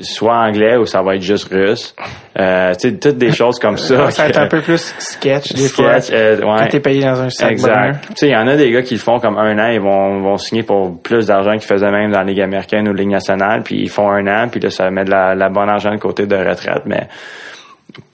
soit 0.00 0.34
anglais 0.36 0.76
ou 0.76 0.86
ça 0.86 1.02
va 1.02 1.16
être 1.16 1.22
juste 1.22 1.48
russe. 1.52 1.94
Euh, 2.38 2.72
tu 2.74 2.90
sais, 2.90 2.96
toutes 2.98 3.18
des 3.18 3.32
choses 3.32 3.58
comme 3.58 3.76
ça. 3.76 4.10
ça 4.10 4.22
va 4.22 4.28
être 4.28 4.38
un 4.38 4.46
peu 4.46 4.60
plus 4.60 4.94
sketch, 4.98 5.52
des 5.52 5.68
fois. 5.68 6.00
sketch, 6.00 6.16
euh, 6.16 6.36
ouais. 6.38 6.58
Quand 6.60 6.68
t'es 6.68 6.80
payé 6.80 7.02
dans 7.02 7.20
un 7.20 7.30
sac. 7.30 7.52
Exact. 7.52 8.06
Tu 8.08 8.12
sais, 8.16 8.28
il 8.28 8.32
y 8.32 8.36
en 8.36 8.46
a 8.48 8.56
des 8.56 8.70
gars 8.70 8.82
qui 8.82 8.94
le 8.94 9.00
font 9.00 9.18
comme 9.20 9.36
un 9.38 9.58
an, 9.58 9.68
ils 9.70 9.80
vont, 9.80 10.20
vont 10.20 10.38
signer 10.38 10.62
pour 10.62 11.00
plus 11.02 11.26
d'argent 11.26 11.52
qu'ils 11.52 11.62
faisaient 11.62 11.90
même 11.90 12.10
dans 12.12 12.18
la 12.18 12.24
Ligue 12.24 12.40
américaine 12.40 12.88
ou 12.88 12.92
la 12.92 13.00
Ligue 13.00 13.10
nationale, 13.12 13.62
puis 13.62 13.80
ils 13.82 13.90
font 13.90 14.10
un 14.10 14.26
an, 14.26 14.48
puis 14.48 14.60
là, 14.60 14.70
ça 14.70 14.90
met 14.90 15.04
de 15.04 15.10
la, 15.10 15.34
la 15.34 15.48
bonne 15.48 15.68
argent 15.68 15.92
de 15.92 15.98
côté 16.00 16.26
de 16.26 16.36
retraite, 16.36 16.82
mais 16.86 17.08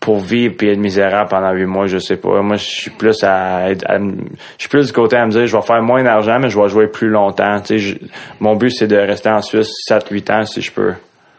pour 0.00 0.18
vivre 0.18 0.54
puis 0.58 0.70
être 0.70 0.78
misérable 0.78 1.28
pendant 1.30 1.52
huit 1.52 1.66
mois, 1.66 1.86
je 1.86 1.98
sais 1.98 2.16
pas. 2.16 2.42
Moi, 2.42 2.56
je 2.56 2.64
suis 2.64 2.90
plus 2.90 3.22
à, 3.22 3.70
être- 3.70 3.84
à 3.88 3.98
me- 4.00 4.12
je 4.56 4.62
suis 4.62 4.68
plus 4.68 4.86
du 4.88 4.92
côté 4.92 5.16
à 5.16 5.24
me 5.24 5.30
dire, 5.30 5.46
je 5.46 5.56
vais 5.56 5.62
faire 5.62 5.80
moins 5.82 6.02
d'argent, 6.02 6.38
mais 6.40 6.50
je 6.50 6.58
vais 6.60 6.68
jouer 6.68 6.88
plus 6.88 7.08
longtemps. 7.08 7.60
Tu 7.60 7.66
sais, 7.66 7.78
je- 7.78 7.96
mon 8.40 8.56
but, 8.56 8.70
c'est 8.70 8.88
de 8.88 8.96
rester 8.96 9.28
en 9.28 9.40
Suisse 9.40 9.70
7-8 9.88 10.30
ans 10.32 10.44
si 10.46 10.62
je 10.62 10.72
peux. 10.72 10.94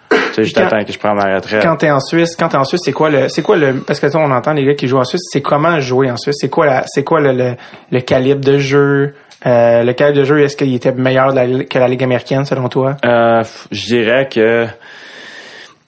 Tu 0.10 0.18
sais, 0.46 0.54
Quand- 0.54 0.68
attendre 0.68 0.86
que 0.86 0.92
je 0.94 1.00
prenne 1.00 1.16
ma 1.16 1.36
retraite. 1.36 1.62
Quand 1.62 1.76
t'es 1.76 1.92
en 1.92 2.00
Suisse, 2.00 2.36
quand 2.36 2.50
t'es 2.50 2.58
en 2.58 2.64
Suisse, 2.64 2.82
c'est 2.84 2.92
quoi 2.92 3.10
le, 3.10 3.30
c'est 3.30 3.42
quoi 3.42 3.56
le, 3.58 3.76
parce 3.82 4.00
que 4.00 4.08
sais, 4.10 4.18
on 4.18 4.32
entend 4.32 4.54
les 4.54 4.66
gars 4.66 4.74
qui 4.76 4.88
jouent 4.88 4.98
en 5.00 5.04
Suisse, 5.06 5.22
c'est 5.32 5.42
comment 5.42 5.80
jouer 5.80 6.10
en 6.12 6.18
Suisse, 6.18 6.36
c'est 6.40 6.50
quoi 6.50 6.66
la, 6.66 6.84
c'est 6.88 7.04
quoi 7.04 7.20
le, 7.20 7.32
le, 7.32 7.56
le 7.92 8.00
calibre 8.02 8.42
de 8.44 8.58
jeu, 8.58 9.14
euh, 9.46 9.84
le 9.84 9.94
calibre 9.94 10.20
de 10.20 10.24
jeu, 10.26 10.42
est-ce 10.42 10.56
qu'il 10.58 10.74
était 10.74 10.92
meilleur 10.92 11.32
de 11.34 11.36
la- 11.40 11.64
que 11.66 11.78
la 11.80 11.88
Ligue 11.88 12.04
américaine 12.04 12.46
selon 12.46 12.70
toi? 12.70 12.98
Euh, 13.06 13.44
je 13.72 13.86
dirais 13.86 14.28
que 14.32 14.68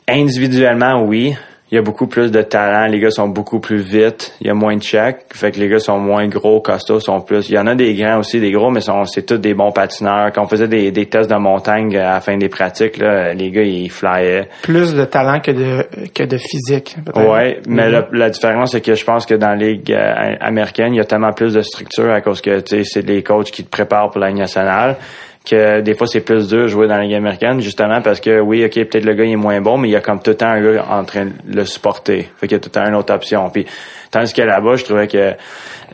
individuellement, 0.07 1.03
oui. 1.03 1.35
Il 1.71 1.75
y 1.75 1.77
a 1.77 1.81
beaucoup 1.81 2.07
plus 2.07 2.31
de 2.31 2.41
talent. 2.41 2.87
Les 2.87 2.99
gars 2.99 3.11
sont 3.11 3.29
beaucoup 3.29 3.59
plus 3.61 3.77
vite. 3.77 4.33
Il 4.41 4.47
y 4.47 4.49
a 4.49 4.53
moins 4.53 4.75
de 4.75 4.81
checks. 4.81 5.19
Fait 5.33 5.51
que 5.51 5.59
les 5.59 5.69
gars 5.69 5.79
sont 5.79 5.97
moins 5.99 6.27
gros, 6.27 6.59
costauds, 6.59 6.99
sont 6.99 7.21
plus. 7.21 7.49
Il 7.49 7.55
y 7.55 7.57
en 7.57 7.65
a 7.67 7.75
des 7.75 7.93
grands 7.95 8.19
aussi, 8.19 8.39
des 8.41 8.51
gros, 8.51 8.69
mais 8.71 8.81
sont, 8.81 9.05
c'est 9.05 9.25
tous 9.25 9.37
des 9.37 9.53
bons 9.53 9.71
patineurs. 9.71 10.31
Quand 10.33 10.43
on 10.43 10.47
faisait 10.47 10.67
des, 10.67 10.91
des 10.91 11.05
tests 11.05 11.29
de 11.29 11.35
montagne 11.35 11.95
à 11.97 12.13
la 12.15 12.19
fin 12.21 12.35
des 12.37 12.49
pratiques, 12.49 12.97
là, 12.97 13.33
les 13.33 13.51
gars, 13.51 13.63
ils 13.63 13.89
flyaient. 13.89 14.49
Plus 14.63 14.93
de 14.93 15.05
talent 15.05 15.39
que 15.39 15.51
de, 15.51 15.85
que 16.13 16.23
de 16.23 16.37
physique, 16.37 16.97
peut-être. 17.05 17.29
Ouais, 17.29 17.61
mais 17.67 17.85
Mhm. 17.87 17.91
la, 17.91 18.07
la 18.11 18.29
différence, 18.29 18.71
c'est 18.73 18.81
que 18.81 18.93
je 18.95 19.05
pense 19.05 19.25
que 19.25 19.35
dans 19.35 19.49
la 19.51 19.55
Ligue 19.55 19.93
euh, 19.93 20.35
américaine, 20.41 20.93
il 20.93 20.97
y 20.97 21.01
a 21.01 21.05
tellement 21.05 21.31
plus 21.31 21.53
de 21.53 21.61
structure 21.61 22.11
à 22.11 22.19
cause 22.21 22.41
que, 22.41 22.59
tu 22.59 22.77
sais, 22.77 22.83
c'est 22.83 23.07
les 23.07 23.23
coachs 23.23 23.49
qui 23.51 23.63
te 23.63 23.69
préparent 23.69 24.09
pour 24.09 24.19
la 24.19 24.27
Ligue 24.27 24.39
nationale 24.39 24.97
que 25.43 25.81
des 25.81 25.95
fois 25.95 26.05
c'est 26.05 26.21
plus 26.21 26.47
dur 26.49 26.63
de 26.63 26.67
jouer 26.67 26.87
dans 26.87 26.97
la 26.97 27.03
Ligue 27.03 27.15
américaine 27.15 27.61
justement 27.61 28.01
parce 28.01 28.19
que 28.19 28.39
oui 28.39 28.63
ok 28.63 28.73
peut-être 28.73 29.05
le 29.05 29.13
gars 29.13 29.23
il 29.23 29.31
est 29.31 29.35
moins 29.35 29.59
bon 29.59 29.77
mais 29.77 29.89
il 29.89 29.91
y 29.91 29.95
a 29.95 30.01
comme 30.01 30.21
tout 30.21 30.31
le 30.31 30.37
temps 30.37 30.49
un 30.49 30.61
gars 30.61 30.85
en 30.89 31.03
train 31.03 31.25
de 31.25 31.55
le 31.55 31.65
supporter. 31.65 32.29
Fait 32.37 32.47
qu'il 32.47 32.51
y 32.51 32.55
a 32.55 32.59
tout 32.59 32.69
le 32.69 32.79
temps 32.79 32.87
une 32.87 32.95
autre 32.95 33.13
option. 33.13 33.49
Puis 33.49 33.65
tandis 34.11 34.33
que 34.33 34.41
là-bas 34.43 34.75
je 34.75 34.83
trouvais 34.83 35.07
que 35.07 35.33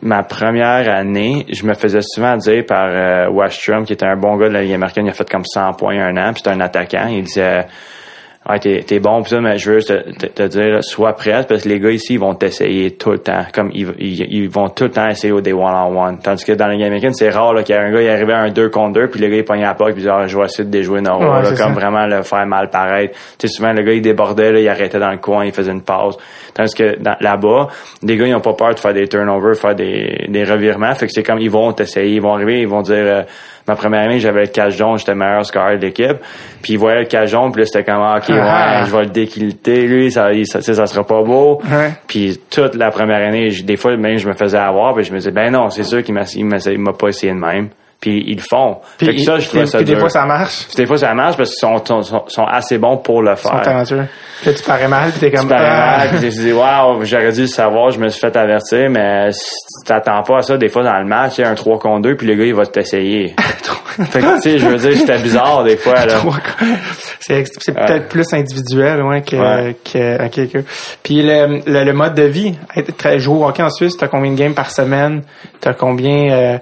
ma 0.02 0.24
première 0.24 0.89
année 0.93 1.45
je 1.50 1.66
me 1.66 1.74
faisais 1.74 2.02
souvent 2.02 2.36
dire 2.36 2.66
par 2.66 2.88
euh, 2.89 3.30
Wastrom 3.30 3.86
qui 3.86 3.93
était 3.93 4.06
un 4.06 4.18
bon 4.18 4.36
gars 4.36 4.50
de 4.50 4.54
la 4.54 4.64
Ligue 4.64 4.74
américaine 4.74 5.06
il 5.06 5.10
a 5.10 5.14
fait 5.14 5.30
comme 5.30 5.45
100 5.45 5.74
points 5.74 5.98
un 5.98 6.18
an 6.18 6.34
puis 6.34 6.41
c'était 6.43 6.56
un 6.56 6.60
attaquant. 6.60 7.08
Il 7.10 7.24
disait 7.24 7.66
Ouais, 8.50 8.60
t'es, 8.60 8.82
t'es 8.88 9.00
bon 9.00 9.22
pis 9.24 9.32
ça, 9.32 9.41
mais 9.41 9.58
je 9.58 9.72
veux 9.72 9.82
te, 9.82 10.10
te, 10.12 10.26
te 10.28 10.43
dire, 10.48 10.82
sois 10.82 11.12
prête 11.14 11.48
parce 11.50 11.64
que 11.64 11.70
les 11.70 11.82
gars 11.82 11.91
ici, 11.91 12.14
ils 12.14 12.20
vont 12.20 12.34
t'essayer 12.34 12.91
tout 12.91 13.12
le 13.12 13.20
temps. 13.20 13.43
Comme 13.54 13.72
ils, 13.74 13.88
ils, 14.00 14.22
ils 14.34 14.50
vont 14.50 14.70
tout 14.70 14.86
le 14.86 14.91
temps 14.91 15.08
essayer 15.10 15.34
des 15.41 15.52
one-on-one. 15.52 16.20
Tandis 16.24 16.45
que 16.45 16.54
dans 16.54 16.68
la 16.68 16.76
game 16.78 16.86
américaine, 16.88 17.14
c'est 17.14 17.30
rare 17.30 17.54
là, 17.54 17.64
qu'il 17.64 17.76
y 17.76 17.78
a 17.78 17.82
un 17.82 17.91
gars, 17.91 18.02
il 18.02 18.10
arrivait 18.10 18.34
à 18.34 18.39
un 18.43 18.50
2 18.50 18.70
contre 18.70 18.93
2, 19.02 19.08
puis 19.10 19.20
le 19.20 19.28
gars, 19.28 19.36
il 19.36 19.43
pognait 19.43 19.64
la 19.64 19.74
POC, 19.74 19.93
puis 19.95 20.04
il 20.04 20.10
ah, 20.10 20.28
je 20.28 20.38
vais 20.38 20.45
essayer 20.45 20.64
de 20.64 20.70
déjouer 20.70 21.02
Noro, 21.02 21.24
Ouais, 21.26 21.41
là, 21.41 21.48
comme 21.50 21.56
ça. 21.58 21.68
vraiment 21.68 22.06
le 22.08 22.24
faire 22.24 22.45
mal 22.45 22.70
paraître. 22.70 23.14
Tu 23.38 23.48
sais, 23.48 23.54
souvent, 23.54 23.74
le 23.74 23.82
gars, 23.84 23.91
il 23.91 24.02
débordait, 24.02 24.52
là, 24.54 24.60
il 24.62 24.70
arrêtait 24.70 25.00
dans 25.00 25.12
le 25.12 25.18
coin, 25.18 25.43
il 25.43 25.52
faisait 25.52 25.72
une 25.74 25.82
pause. 25.84 26.18
Tandis 26.54 26.74
que 26.74 26.98
dans- 27.00 27.18
là-bas, 27.20 27.68
les 28.04 28.16
gars, 28.16 28.28
ils 28.28 28.36
ont 28.36 28.39
pas 28.39 28.54
peur 28.54 28.74
de 28.74 28.80
faire 28.80 28.93
des 28.93 29.08
turnovers, 29.10 29.56
faire 29.58 29.76
des, 29.76 30.26
des 30.30 30.43
revirements. 30.45 30.93
Fait 30.95 31.08
que 31.08 31.12
c'est 31.12 31.24
comme, 31.24 31.39
ils 31.39 31.52
vont 31.52 31.74
t'essayer, 31.74 32.16
ils 32.16 32.22
vont 32.22 32.34
arriver, 32.34 32.62
ils 32.62 32.68
vont 32.68 32.82
dire, 32.82 32.95
euh, 32.98 33.22
ma 33.68 33.76
première 33.76 34.01
année, 34.01 34.20
j'avais 34.20 34.45
le 34.55 34.70
jaune, 34.70 34.97
j'étais 34.97 35.11
le 35.11 35.18
meilleur 35.18 35.45
scorer 35.45 35.78
de 35.78 35.86
l'équipe. 35.86 36.18
Puis 36.61 36.74
ils 36.74 36.78
voyaient 36.80 37.07
le 37.11 37.26
jaune, 37.28 37.51
puis 37.51 37.61
là, 37.61 37.65
c'était 37.65 37.84
comme, 37.84 38.01
ah, 38.01 38.18
ok, 38.18 38.26
Ah. 38.30 38.80
ouais, 38.82 38.86
je 38.88 38.91
vais 38.95 39.03
le 39.03 39.09
déquilter, 39.09 39.88
lui, 39.88 40.11
ça, 40.11 40.34
il- 40.34 40.47
ça, 40.47 40.61
ça 40.61 40.88
sera 40.88 41.05
pas 41.05 41.22
beau. 41.22 41.61
Ouais. 41.70 41.91
Puis 42.07 42.39
toute 42.49 42.76
la 42.76 42.91
première 42.91 43.28
année, 43.28 43.49
des 43.63 43.78
fois, 43.78 43.95
même, 43.97 44.18
je 44.18 44.28
me 44.28 44.34
faisais 44.34 44.57
avoir, 44.57 44.93
puis 44.95 45.03
je 45.03 45.11
me 45.11 45.18
disais, 45.18 45.32
ben 45.32 45.51
non, 45.51 45.70
c'est 45.70 45.84
sûr 45.84 46.01
qu'il 46.03 46.13
m'a, 46.13 46.24
il 46.36 46.45
m'a, 46.45 46.57
il 46.65 46.80
m'a 46.80 46.93
pas 46.93 47.09
essayé 47.09 47.34
de 47.34 47.38
même. 47.38 47.70
Puis 48.00 48.24
ils 48.28 48.36
le 48.36 48.41
font. 48.48 48.78
Puis, 48.98 49.08
fait 49.08 49.16
que 49.16 49.22
ça, 49.22 49.39
je 49.39 49.50
puis- 49.50 49.68
ça 49.68 49.80
puis 49.80 49.86
des 49.86 49.95
fois, 49.95 50.10
ça 50.10 50.24
marche. 50.26 50.68
Puis 50.68 50.76
des 50.76 50.86
fois, 50.86 51.00
ça 51.00 51.14
marche 51.16 51.36
parce 51.36 51.50
qu'ils 51.50 51.60
sont, 51.60 51.84
sont, 52.04 52.24
sont- 52.28 52.45
assez 52.45 52.78
bons 52.78 52.98
pour 52.98 53.24
le 53.24 53.32
Ils 53.32 53.38
sont 53.38 53.50
faire. 53.50 53.62
talentueux. 53.64 54.06
Là, 54.45 54.54
tu 54.54 54.64
parais 54.64 54.88
mal, 54.88 55.10
puis 55.10 55.20
t'es 55.20 55.32
comme... 55.32 55.48
Tu 55.48 55.48
parais 55.48 55.66
ah. 55.68 55.98
mal, 55.98 56.10
puis 56.10 56.20
tu 56.20 56.36
te 56.36 56.41
dis, 56.41 56.52
waouh, 56.54 57.04
j'aurais 57.06 57.32
dû 57.32 57.41
le 57.41 57.48
savoir, 57.48 57.89
je 57.89 58.00
me 58.00 58.10
suis 58.10 58.20
fait 58.22 58.36
avertir, 58.38 58.88
mais 58.91 59.32
si 59.32 59.50
tu 59.50 59.88
t'attends 59.88 60.22
pas 60.22 60.38
à 60.38 60.41
ça, 60.43 60.58
des 60.58 60.70
fois 60.70 60.84
dans 60.84 61.00
le 61.00 61.06
match, 61.06 61.39
il 61.39 61.41
y 61.41 61.43
a 61.43 61.50
un 61.50 61.56
3 61.56 61.80
contre 61.80 62.02
2, 62.04 62.16
puis 62.16 62.28
le 62.28 62.36
gars, 62.36 62.45
il 62.45 62.54
va 62.54 62.68
t'essayer. 62.68 63.36
fait 64.12 64.20
que, 64.20 64.36
tu 64.36 64.41
sais, 64.41 64.60
je 64.60 64.68
veux 64.68 64.78
dire, 64.78 64.95
c'était 64.95 65.18
bizarre 65.18 65.64
des 65.64 65.76
fois, 65.78 66.06
là. 66.06 66.20
C'est 67.20 67.43
peut-être 67.74 68.08
plus 68.10 68.32
individuel 68.34 69.02
ouais, 69.02 69.22
que, 69.22 69.36
Ouais. 69.36 69.76
que 69.84 70.28
quelqu'un. 70.28 70.62
Puis 71.04 71.22
le, 71.24 71.62
le, 71.66 71.84
le 71.84 71.93
mode 71.93 72.14
de 72.14 72.24
vie, 72.24 72.56
être 72.76 72.95
très 72.95 73.20
jouer 73.20 73.38
au 73.39 73.45
hockey 73.48 73.64
en 73.64 73.70
Suisse, 73.70 73.98
t'as 73.98 74.08
combien 74.08 74.32
de 74.32 74.38
games 74.38 74.54
par 74.54 74.72
semaine? 74.72 75.24
T'as 75.60 75.74
combien 75.74 76.32
euh, 76.32 76.58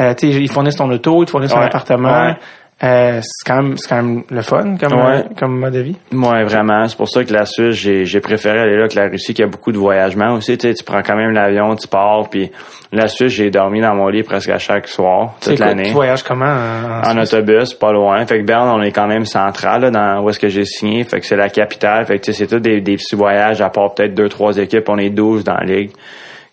euh, 0.00 0.14
ils 0.22 0.48
fournissent 0.50 0.76
ton 0.76 0.90
auto, 0.90 1.22
ils 1.22 1.26
te 1.26 1.30
fournissent 1.30 1.52
ton 1.52 1.58
Ouais. 1.58 1.66
appartement. 1.66 2.26
Ouais. 2.26 2.36
Euh, 2.80 3.18
c'est 3.20 3.44
quand 3.52 3.60
même 3.60 3.76
c'est 3.76 3.88
quand 3.88 4.00
même 4.00 4.22
le 4.30 4.40
fun 4.40 4.76
comme 4.78 4.92
Ouais. 4.92 5.16
euh, 5.16 5.22
comme 5.36 5.58
mode 5.58 5.72
de 5.72 5.80
vie. 5.80 5.96
Ouais, 6.12 6.44
vraiment. 6.44 6.86
C'est 6.86 6.96
pour 6.96 7.08
ça 7.08 7.24
que 7.24 7.32
la 7.32 7.44
Suisse, 7.44 7.74
j'ai, 7.74 8.04
j'ai 8.04 8.20
préféré 8.20 8.56
aller 8.60 8.76
là 8.76 8.86
que 8.86 8.94
la 8.94 9.08
Russie, 9.08 9.34
qui 9.34 9.42
a 9.42 9.48
beaucoup 9.48 9.72
de 9.72 9.78
voyagements 9.78 10.34
aussi. 10.34 10.56
Tu 10.56 10.68
sais, 10.68 10.74
tu 10.74 10.84
prends 10.84 11.02
quand 11.02 11.16
même 11.16 11.32
l'avion, 11.32 11.74
tu 11.74 11.88
pars, 11.88 12.28
puis 12.30 12.52
la 12.92 13.08
Suisse, 13.08 13.32
j'ai 13.32 13.50
dormi 13.50 13.80
dans 13.80 13.96
mon 13.96 14.06
lit 14.06 14.22
presque 14.22 14.50
à 14.50 14.58
chaque 14.60 14.86
soir, 14.86 15.34
toute 15.40 15.58
l'année. 15.58 15.86
Tu 15.88 15.92
voyages 15.92 16.22
comment 16.22 16.44
en, 16.46 17.08
en 17.10 17.18
En 17.18 17.20
autobus, 17.20 17.74
pas 17.74 17.90
loin. 17.90 18.24
Fait 18.26 18.38
que 18.38 18.44
Berne, 18.46 18.68
on 18.68 18.80
est 18.80 18.92
quand 18.92 19.08
même 19.08 19.24
central, 19.24 19.80
là, 19.80 19.90
dans 19.90 20.22
où 20.22 20.30
est-ce 20.30 20.38
que 20.38 20.48
j'ai 20.48 20.64
signé. 20.64 21.02
Fait 21.02 21.18
que 21.18 21.26
c'est 21.26 21.34
la 21.36 21.48
capitale. 21.48 22.06
Fait 22.06 22.20
que, 22.20 22.26
tu 22.26 22.32
sais, 22.32 22.44
c'est 22.44 22.46
tout 22.46 22.60
des, 22.60 22.80
des 22.80 22.94
petits 22.94 23.16
voyages, 23.16 23.60
à 23.60 23.70
part 23.70 23.92
peut-être 23.92 24.14
deux, 24.14 24.28
trois 24.28 24.56
équipes. 24.56 24.88
On 24.88 24.98
est 24.98 25.10
12 25.10 25.42
dans 25.42 25.54
la 25.54 25.64
ligue. 25.64 25.90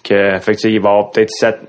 Que, 0.03 0.39
fait 0.39 0.53
que, 0.53 0.57
tu 0.57 0.69
sais, 0.69 0.71
il 0.73 0.81
va 0.81 0.89
y 0.89 0.91
avoir 0.91 1.11
peut-être 1.11 1.29
sept, 1.29 1.59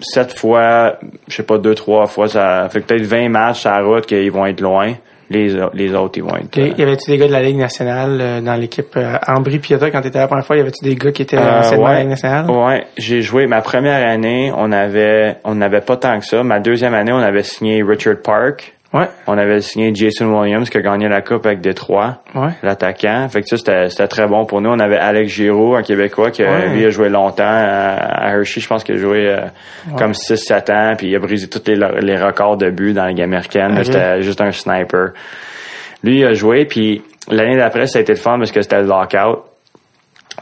sept 0.00 0.36
fois, 0.38 0.98
je 1.28 1.34
sais 1.36 1.42
pas, 1.42 1.58
deux, 1.58 1.74
trois 1.74 2.06
fois, 2.06 2.28
ça 2.28 2.68
fait 2.70 2.80
peut-être 2.80 3.02
20 3.04 3.28
matchs 3.28 3.66
à 3.66 3.80
la 3.80 3.86
route 3.86 4.06
qu'ils 4.06 4.30
vont 4.32 4.46
être 4.46 4.60
loin. 4.60 4.92
Les, 5.30 5.48
les 5.72 5.94
autres, 5.94 6.12
ils 6.18 6.22
vont 6.22 6.36
être, 6.36 6.54
Les- 6.54 6.70
euh, 6.72 6.74
y 6.76 6.82
avait-tu 6.82 7.10
des 7.10 7.16
gars 7.16 7.26
de 7.26 7.32
la 7.32 7.42
Ligue 7.42 7.56
nationale 7.56 8.18
euh, 8.20 8.40
dans 8.42 8.54
l'équipe 8.56 8.94
euh, 8.98 9.16
Ambry 9.26 9.58
quand 9.58 9.78
t'étais 10.02 10.18
là 10.18 10.20
la 10.24 10.26
première 10.28 10.44
fois? 10.44 10.56
Y 10.56 10.60
avait-tu 10.60 10.84
des 10.84 10.94
gars 10.96 11.12
qui 11.12 11.22
étaient 11.22 11.38
Euh, 11.38 11.60
anciennement 11.60 11.86
à 11.86 11.88
la 11.88 11.94
ouais. 11.94 12.00
Ligue 12.02 12.10
nationale? 12.10 12.50
Ouais, 12.50 12.86
j'ai 12.98 13.22
joué 13.22 13.46
ma 13.46 13.62
première 13.62 14.06
année, 14.06 14.52
on 14.54 14.70
avait 14.70 15.36
on 15.44 15.54
n'avait 15.54 15.80
pas 15.80 15.96
tant 15.96 16.18
que 16.20 16.26
ça. 16.26 16.42
Ma 16.42 16.60
deuxième 16.60 16.92
année, 16.92 17.10
on 17.10 17.18
avait 17.18 17.42
signé 17.42 17.82
Richard 17.82 18.16
Park. 18.22 18.73
Ouais, 18.94 19.08
On 19.26 19.36
avait 19.36 19.60
signé 19.60 19.92
Jason 19.92 20.26
Williams 20.26 20.70
qui 20.70 20.78
a 20.78 20.80
gagné 20.80 21.08
la 21.08 21.20
coupe 21.20 21.44
avec 21.46 21.60
Détroit, 21.60 22.18
ouais. 22.36 22.50
l'attaquant. 22.62 23.28
Fait 23.28 23.42
que 23.42 23.48
ça 23.48 23.56
c'était 23.56 23.90
c'était 23.90 24.06
très 24.06 24.26
bon 24.28 24.46
pour 24.46 24.60
nous. 24.60 24.70
On 24.70 24.78
avait 24.78 24.96
Alex 24.98 25.32
Giroux, 25.32 25.74
un 25.74 25.82
Québécois 25.82 26.30
qui 26.30 26.44
Ouais. 26.44 26.68
lui 26.68 26.84
a 26.86 26.90
joué 26.90 27.08
longtemps 27.08 27.42
à, 27.44 28.30
Hershey, 28.30 28.60
je 28.60 28.68
pense 28.68 28.84
qu'il 28.84 28.94
a 28.94 28.98
joué 28.98 29.28
euh, 29.28 29.40
comme 29.98 30.14
6 30.14 30.36
7 30.36 30.70
ans 30.70 30.94
puis 30.96 31.08
il 31.08 31.16
a 31.16 31.18
brisé 31.18 31.48
tous 31.48 31.60
les, 31.66 31.74
les 32.02 32.16
records 32.16 32.56
de 32.56 32.70
buts 32.70 32.92
dans 32.92 33.02
la 33.02 33.08
Ligue 33.10 33.22
américaine. 33.22 33.76
Ok. 33.78 33.86
C'était 33.86 34.22
juste 34.22 34.40
un 34.40 34.52
sniper. 34.52 35.08
Lui 36.04 36.20
il 36.20 36.24
a 36.26 36.32
joué 36.34 36.64
puis 36.64 37.02
l'année 37.28 37.56
d'après 37.56 37.88
ça 37.88 37.98
a 37.98 38.02
été 38.02 38.12
le 38.12 38.18
fun 38.18 38.38
parce 38.38 38.52
que 38.52 38.62
c'était 38.62 38.80
le 38.80 38.86
lockout. 38.86 39.42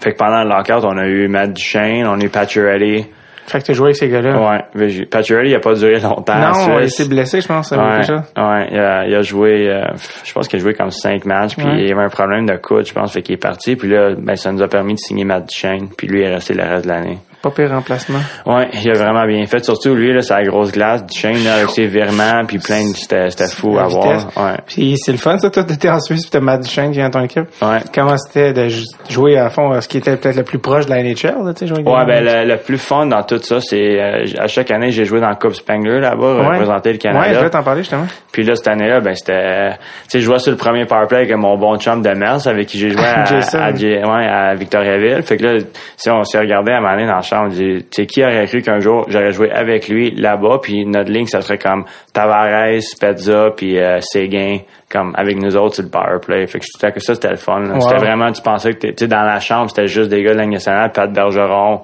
Fait 0.01 0.13
que 0.13 0.19
pendant 0.19 0.43
le 0.43 0.49
lockout, 0.51 0.85
on 0.85 0.99
a 0.99 1.07
eu 1.07 1.27
Matt 1.29 1.53
Duchesne, 1.55 2.07
on 2.07 2.21
a 2.21 2.23
eu 2.23 2.29
Pacioretty. 2.29 3.07
Fait 3.47 3.61
que 3.61 3.65
t'as 3.67 3.73
joué 3.73 3.87
avec 3.87 3.97
ces 3.97 4.09
gars-là. 4.09 4.39
Ouais, 4.77 5.05
Pacioretty, 5.07 5.51
il 5.51 5.55
a 5.55 5.61
pas 5.61 5.75
duré 5.75 5.99
longtemps. 6.01 6.35
Non, 6.39 6.79
il 6.81 6.91
s'est 6.91 7.09
blessé, 7.09 7.41
je 7.41 7.49
pense, 7.49 7.69
ça 7.71 7.77
Ouais, 7.77 7.97
quelque 7.97 8.07
chose. 8.07 8.21
ouais, 8.37 8.69
il 8.71 8.79
a, 8.79 9.07
il 9.07 9.15
a 9.15 9.23
joué, 9.23 9.69
euh, 9.69 9.85
je 10.25 10.33
pense 10.33 10.47
qu'il 10.49 10.59
a 10.59 10.63
joué 10.63 10.75
comme 10.75 10.91
cinq 10.91 11.25
matchs, 11.25 11.57
puis 11.57 11.67
Ouais. 11.67 11.83
il 11.83 11.89
y 11.89 11.93
avait 11.93 12.03
un 12.05 12.09
problème 12.09 12.47
de 12.47 12.57
coude, 12.57 12.87
je 12.87 12.93
pense, 12.93 13.13
fait 13.13 13.23
qu'il 13.23 13.35
est 13.35 13.39
parti, 13.39 13.75
puis 13.77 13.89
là, 13.89 14.15
ben, 14.17 14.37
ça 14.37 14.53
nous 14.53 14.63
a 14.63 14.69
permis 14.69 14.95
de 14.95 14.99
signer 15.01 15.25
Matt 15.25 15.49
Duchesne, 15.49 15.89
puis 15.97 16.07
lui 16.07 16.23
est 16.23 16.33
resté 16.33 16.55
le 16.55 16.63
reste 16.63 16.85
de 16.85 16.89
l'année. 16.91 17.19
Pas 17.43 17.51
pire 17.51 17.71
remplacement. 17.71 18.21
Ouais, 18.47 18.69
il 18.73 18.91
a 18.91 18.95
vraiment 18.95 19.27
bien 19.27 19.45
fait, 19.47 19.65
surtout 19.65 19.95
lui, 19.95 20.13
là, 20.15 20.21
la 20.31 20.45
grosse 20.45 20.71
glace, 20.71 21.05
Duchesne, 21.05 21.43
là, 21.45 21.55
avec 21.57 21.71
ses 21.71 21.87
virements, 21.87 22.45
puis 22.47 22.59
plein 22.59 22.89
de, 22.89 22.95
c'était, 22.95 23.31
c'était 23.31 23.49
fou 23.49 23.75
La 23.75 23.83
à 23.83 23.87
vitesse. 23.89 24.27
voir. 24.35 24.47
Ouais. 24.53 24.57
Puis 24.67 24.97
c'est 24.97 25.13
le 25.13 25.19
fun, 25.19 25.37
ça, 25.39 25.51
toi, 25.51 25.65
t'étais 25.65 25.89
en 25.91 25.99
Suisse, 26.01 26.23
puis 26.23 26.31
t'as 26.31 26.41
Matt 26.41 26.61
Duchesne 26.63 26.93
qui 26.93 27.01
est 27.01 27.03
dans 27.03 27.11
ton 27.11 27.25
équipe. 27.25 27.47
Ouais. 27.61 27.79
Comment 27.93 28.17
c'était 28.17 28.53
de 28.53 28.69
jouer 29.11 29.37
à 29.39 29.51
fond, 29.51 29.81
ce 29.81 29.89
qui 29.89 29.99
était 29.99 30.17
peut-être 30.17 30.37
le 30.37 30.45
plus 30.45 30.59
proche 30.59 30.87
de 30.87 30.91
la 30.91 31.03
NHL, 31.03 31.45
là, 31.45 31.53
tu 31.53 31.67
sais, 31.67 31.73
Ouais, 31.73 32.07
ben, 32.07 32.25
le, 32.25 32.45
le 32.49 32.57
plus 32.59 32.79
fun 32.79 33.07
dans 33.07 33.23
tout 33.25 33.41
ça, 33.43 33.61
c'est, 33.61 34.01
euh, 34.01 34.25
à 34.39 34.47
chaque 34.47 34.71
année, 34.71 34.93
j'ai 34.93 35.05
joué 35.05 35.21
dans 35.21 35.31
le 35.31 35.35
Coupe 35.37 35.55
Spengler, 35.55 35.99
là-bas, 36.01 36.35
Ouais. 36.37 36.47
représenter 36.47 36.93
le 36.93 36.99
Canada. 36.99 37.27
Ouais, 37.29 37.35
je 37.35 37.41
vais 37.41 37.51
t'en 37.51 37.63
parler, 37.65 37.81
justement. 37.83 38.07
Puis 38.31 38.45
là, 38.45 38.55
cette 38.55 38.69
année-là, 38.69 39.01
ben 39.01 39.15
c'était... 39.15 39.71
Tu 39.73 39.77
sais, 40.09 40.21
je 40.21 40.25
jouais 40.25 40.39
sur 40.39 40.53
le 40.53 40.57
premier 40.57 40.85
powerplay 40.87 41.19
avec 41.19 41.37
mon 41.37 41.59
bon 41.59 41.77
chum 41.79 42.03
de 42.03 42.11
Mers, 42.11 42.47
avec 42.47 42.69
qui 42.69 42.79
j'ai 42.79 42.91
joué 42.91 43.03
à, 43.05 43.23
à, 43.23 43.75
J- 43.75 43.87
ouais, 43.97 44.27
à 44.27 44.55
Victoriaville. 44.55 45.23
Fait 45.23 45.37
que 45.37 45.45
là, 45.45 45.59
si 45.97 46.09
on 46.11 46.23
s'est 46.25 46.39
regardé 46.39 46.71
à 46.73 46.77
un 46.77 46.81
moment 46.81 46.93
donné 46.95 47.07
dans 47.07 47.17
la 47.17 47.23
on 47.41 47.49
dit, 47.49 47.85
tu 47.91 48.03
sais, 48.03 48.07
qui 48.07 48.23
aurait 48.23 48.47
cru 48.47 48.63
qu'un 48.63 48.81
jour, 48.81 49.05
j'aurais 49.09 49.33
joué 49.33 49.51
avec 49.51 49.89
lui 49.89 50.11
là-bas, 50.11 50.59
puis 50.63 50.85
notre 50.87 51.11
ligne, 51.11 51.27
ça 51.27 51.41
serait 51.43 51.59
comme 51.59 51.85
Tavares, 52.13 52.81
Spezza, 52.83 53.51
puis 53.57 53.79
euh, 53.79 54.01
Séguin, 54.01 54.59
comme 54.91 55.15
avec 55.17 55.37
nous 55.39 55.57
autres 55.57 55.77
sur 55.77 55.85
le 55.85 55.91
powerplay. 55.91 56.47
Fait 56.47 56.59
que 56.59 56.65
c'était 56.67 56.93
que 56.93 57.01
ça, 57.01 57.15
c'était 57.15 57.31
le 57.31 57.37
fun. 57.37 57.63
Wow. 57.65 57.81
C'était 57.81 57.97
vraiment, 57.99 58.31
tu 58.33 58.43
pensais 58.43 58.73
que 58.75 58.79
t'es- 58.79 58.95
tu 58.95 59.09
dans 59.09 59.23
la 59.25 59.41
chambre, 59.41 59.71
c'était 59.71 59.89
juste 59.89 60.11
des 60.11 60.23
gars 60.23 60.33
de 60.33 60.39
la 60.39 60.47
nationale, 60.47 60.93
Pat 60.93 61.11
Bergeron. 61.13 61.81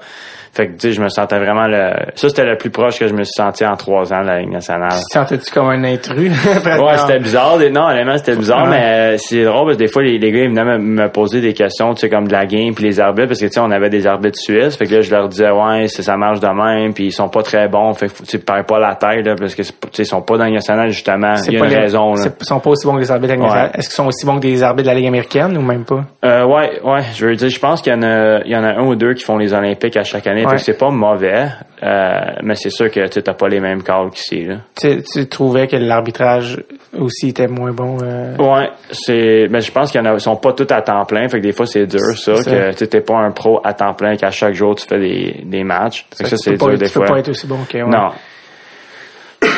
Fait 0.52 0.66
que, 0.68 0.72
tu 0.72 0.88
sais, 0.88 0.92
je 0.92 1.00
me 1.02 1.08
sentais 1.08 1.38
vraiment 1.38 1.66
le... 1.66 1.90
Ça, 2.14 2.28
c'était 2.28 2.44
le 2.44 2.56
plus 2.56 2.70
proche 2.70 2.98
que 2.98 3.06
je 3.08 3.14
me 3.14 3.24
suis 3.24 3.34
senti 3.34 3.64
en 3.64 3.76
trois 3.76 4.12
ans 4.12 4.22
de 4.22 4.26
la 4.26 4.40
Ligue 4.40 4.50
nationale. 4.52 4.90
Tu 4.92 5.04
te 5.04 5.12
sentais-tu 5.18 5.50
comme 5.52 5.68
un 5.68 5.84
intrus? 5.84 6.32
Ouais, 6.78 6.96
c'était 6.98 7.18
bizarre. 7.18 7.58
Non, 7.72 7.82
honnêtement, 7.88 8.16
c'était 8.18 8.36
bizarre, 8.36 8.64
Ouais. 8.64 8.70
mais 8.70 8.82
euh, 9.14 9.16
c'est 9.18 9.44
drôle 9.44 9.66
parce 9.66 9.76
que 9.76 9.82
des 9.82 9.88
fois, 9.88 10.02
les, 10.02 10.18
les 10.18 10.32
gars, 10.32 10.38
ils 10.44 10.48
venaient 10.50 10.64
me, 10.64 10.78
me 10.78 11.08
poser 11.08 11.40
des 11.40 11.52
questions, 11.52 11.94
tu 11.94 12.00
sais, 12.00 12.08
comme 12.10 12.26
de 12.28 12.32
la 12.32 12.46
game 12.46 12.74
puis 12.74 12.84
les 12.84 13.00
arbitres, 13.00 13.28
parce 13.28 13.40
que, 13.40 13.46
tu 13.46 13.52
sais, 13.52 13.60
on 13.60 13.70
avait 13.70 13.90
des 13.90 14.06
arbitres 14.06 14.38
suisses. 14.38 14.76
Fait 14.76 14.86
que 14.86 14.94
là, 14.96 15.00
je 15.02 15.10
leur 15.10 15.28
disais, 15.28 15.50
ouais, 15.50 15.88
ça 15.88 16.16
marche 16.16 16.40
de 16.40 16.48
même, 16.48 16.92
puis 16.94 17.06
ils 17.06 17.12
sont 17.12 17.28
pas 17.28 17.42
très 17.42 17.68
bons. 17.68 17.92
Fait 17.94 18.08
que, 18.08 18.22
tu 18.26 18.38
perds 18.38 18.64
pas 18.66 18.78
la 18.78 18.94
tête, 18.94 19.24
là, 19.26 19.34
parce 19.36 19.54
que, 19.54 19.62
tu 19.62 19.68
sais, 19.92 20.02
ils 20.02 20.06
sont 20.06 20.22
pas 20.22 20.36
dans 20.38 20.44
le 20.44 20.52
national, 20.52 20.90
justement. 20.90 21.34
Il 21.46 21.54
y 21.54 21.56
a 21.56 21.64
une 21.64 21.70
les- 21.70 21.76
raison, 21.76 22.14
là. 22.14 22.22
Ils 22.40 22.44
sont 22.46 22.60
pas 22.60 22.70
aussi 22.70 22.86
bons 22.86 22.94
que 22.94 23.00
les 23.00 23.10
arbitres 23.10 23.28
Ouais. 23.38 23.70
Est-ce 23.74 23.88
qu'ils 23.88 23.94
sont 23.96 24.06
aussi 24.06 24.24
bons 24.26 24.36
que 24.36 24.40
des 24.42 24.62
arbitres 24.62 24.88
de 24.88 24.94
la 24.94 24.98
Ligue 24.98 25.06
américaine 25.08 25.56
ou 25.56 25.60
même 25.62 25.84
pas? 25.84 26.04
Euh, 26.24 26.44
ouais, 26.44 26.80
ouais, 26.82 27.02
je 27.14 27.26
veux 27.26 27.36
dire, 27.36 27.48
je 27.48 27.58
pense 27.60 27.82
qu'il 27.82 27.92
y 27.92 27.96
en 27.96 28.02
a, 28.02 28.40
il 28.44 28.50
y 28.50 28.56
en 28.56 28.64
a 28.64 28.68
un 28.74 28.82
ou 28.86 28.94
deux 28.94 29.14
qui 29.14 29.24
font 29.24 29.36
les 29.36 29.52
Olympiques 29.52 29.96
à 29.96 30.04
chaque 30.04 30.26
année. 30.26 30.37
Ouais. 30.46 30.58
C'est 30.58 30.76
pas 30.78 30.90
mauvais, 30.90 31.46
euh, 31.82 32.20
mais 32.42 32.54
c'est 32.54 32.70
sûr 32.70 32.90
que, 32.90 33.06
tu 33.08 33.22
t'as 33.22 33.34
pas 33.34 33.48
les 33.48 33.60
mêmes 33.60 33.82
calls 33.82 34.10
qu'ici. 34.10 34.46
Tu, 34.80 35.02
tu 35.02 35.28
trouvais 35.28 35.66
que 35.66 35.76
l'arbitrage 35.76 36.62
aussi 36.98 37.28
était 37.28 37.46
moins 37.48 37.72
bon? 37.72 37.98
euh, 38.02 38.36
Ouais, 38.36 38.70
c'est 38.90 39.46
mais 39.50 39.60
je 39.60 39.70
pense 39.72 39.90
qu'il 39.92 40.00
y 40.00 40.02
en 40.02 40.10
a 40.10 40.14
ils 40.14 40.20
sont 40.20 40.36
pas 40.36 40.52
tous 40.52 40.66
à 40.72 40.82
temps 40.82 41.04
plein, 41.04 41.28
fait 41.28 41.38
que 41.38 41.42
des 41.46 41.52
fois 41.52 41.66
c'est 41.66 41.86
dur 41.86 42.00
ça 42.16 42.32
que 42.44 42.74
tu 42.74 42.88
t'es 42.88 43.00
pas 43.00 43.16
un 43.18 43.30
pro 43.30 43.60
à 43.64 43.72
temps 43.74 43.94
plein 43.94 44.16
qu'à 44.16 44.30
chaque 44.30 44.54
jour 44.54 44.74
tu 44.74 44.86
fais 44.86 44.98
des, 44.98 45.42
des 45.44 45.64
matchs. 45.64 46.06
Fait 46.16 46.24
que 46.24 46.30
ça 46.30 46.36
tu 46.36 46.42
c'est 46.42 46.56
peux 46.58 46.76
des 46.76 46.86
tu 46.86 46.92
peux 46.94 47.00
fois. 47.06 47.14
pas 47.14 47.18
être 47.20 47.28
aussi 47.30 47.46
bon 47.46 47.58
que... 47.68 47.78
ouais. 47.78 47.84
Non. 47.88 48.08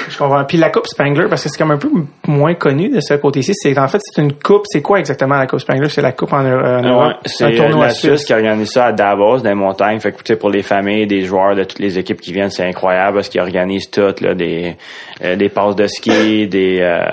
Je 0.09 0.19
comprends. 0.19 0.45
Puis 0.45 0.59
la 0.59 0.71
Coupe 0.71 0.87
Spangler, 0.87 1.27
parce 1.29 1.43
que 1.45 1.49
c'est 1.49 1.59
comme 1.59 1.71
un 1.71 1.79
peu 1.79 1.89
moins 2.27 2.55
connu 2.55 2.89
de 2.91 3.01
ce 3.01 3.15
côté-ci, 3.15 3.53
c'est 3.55 3.79
en 3.79 3.89
fait 3.89 3.99
c'est 4.03 4.21
une 4.21 4.33
coupe. 4.35 4.65
C'est 4.67 4.83
quoi 4.83 4.99
exactement 4.99 5.37
la 5.39 5.47
Coupe 5.47 5.61
Spangler? 5.61 5.89
C'est 5.89 6.03
la 6.03 6.13
coupe 6.13 6.33
en, 6.33 6.41
en 6.41 6.83
Europe? 6.83 7.09
Ouais, 7.09 7.15
c'est 7.27 7.45
un 7.45 7.57
tournoi 7.57 7.87
la 7.87 7.93
Suisse 7.93 8.25
qui 8.25 8.33
organise 8.35 8.71
ça 8.71 8.87
à 8.87 8.93
Davos, 8.93 9.39
dans 9.39 9.49
les 9.49 9.55
montagnes. 9.55 10.01
Fait 10.01 10.13
que, 10.13 10.19
tu 10.19 10.23
sais, 10.33 10.37
pour 10.37 10.51
les 10.51 10.63
familles, 10.63 11.07
des 11.07 11.23
joueurs 11.25 11.55
de 11.55 11.65
toutes 11.65 11.79
les 11.79 11.99
équipes 11.99 12.21
qui 12.21 12.33
viennent, 12.33 12.51
c'est 12.51 12.67
incroyable 12.67 13.17
parce 13.17 13.29
qu'ils 13.29 13.41
organisent 13.41 13.91
tout, 13.91 14.15
là, 14.21 14.35
des, 14.35 14.77
euh, 15.25 15.37
des 15.37 15.49
passes 15.49 15.77
de 15.77 15.87
ski, 15.87 16.47
des, 16.49 16.81
euh, 16.81 17.05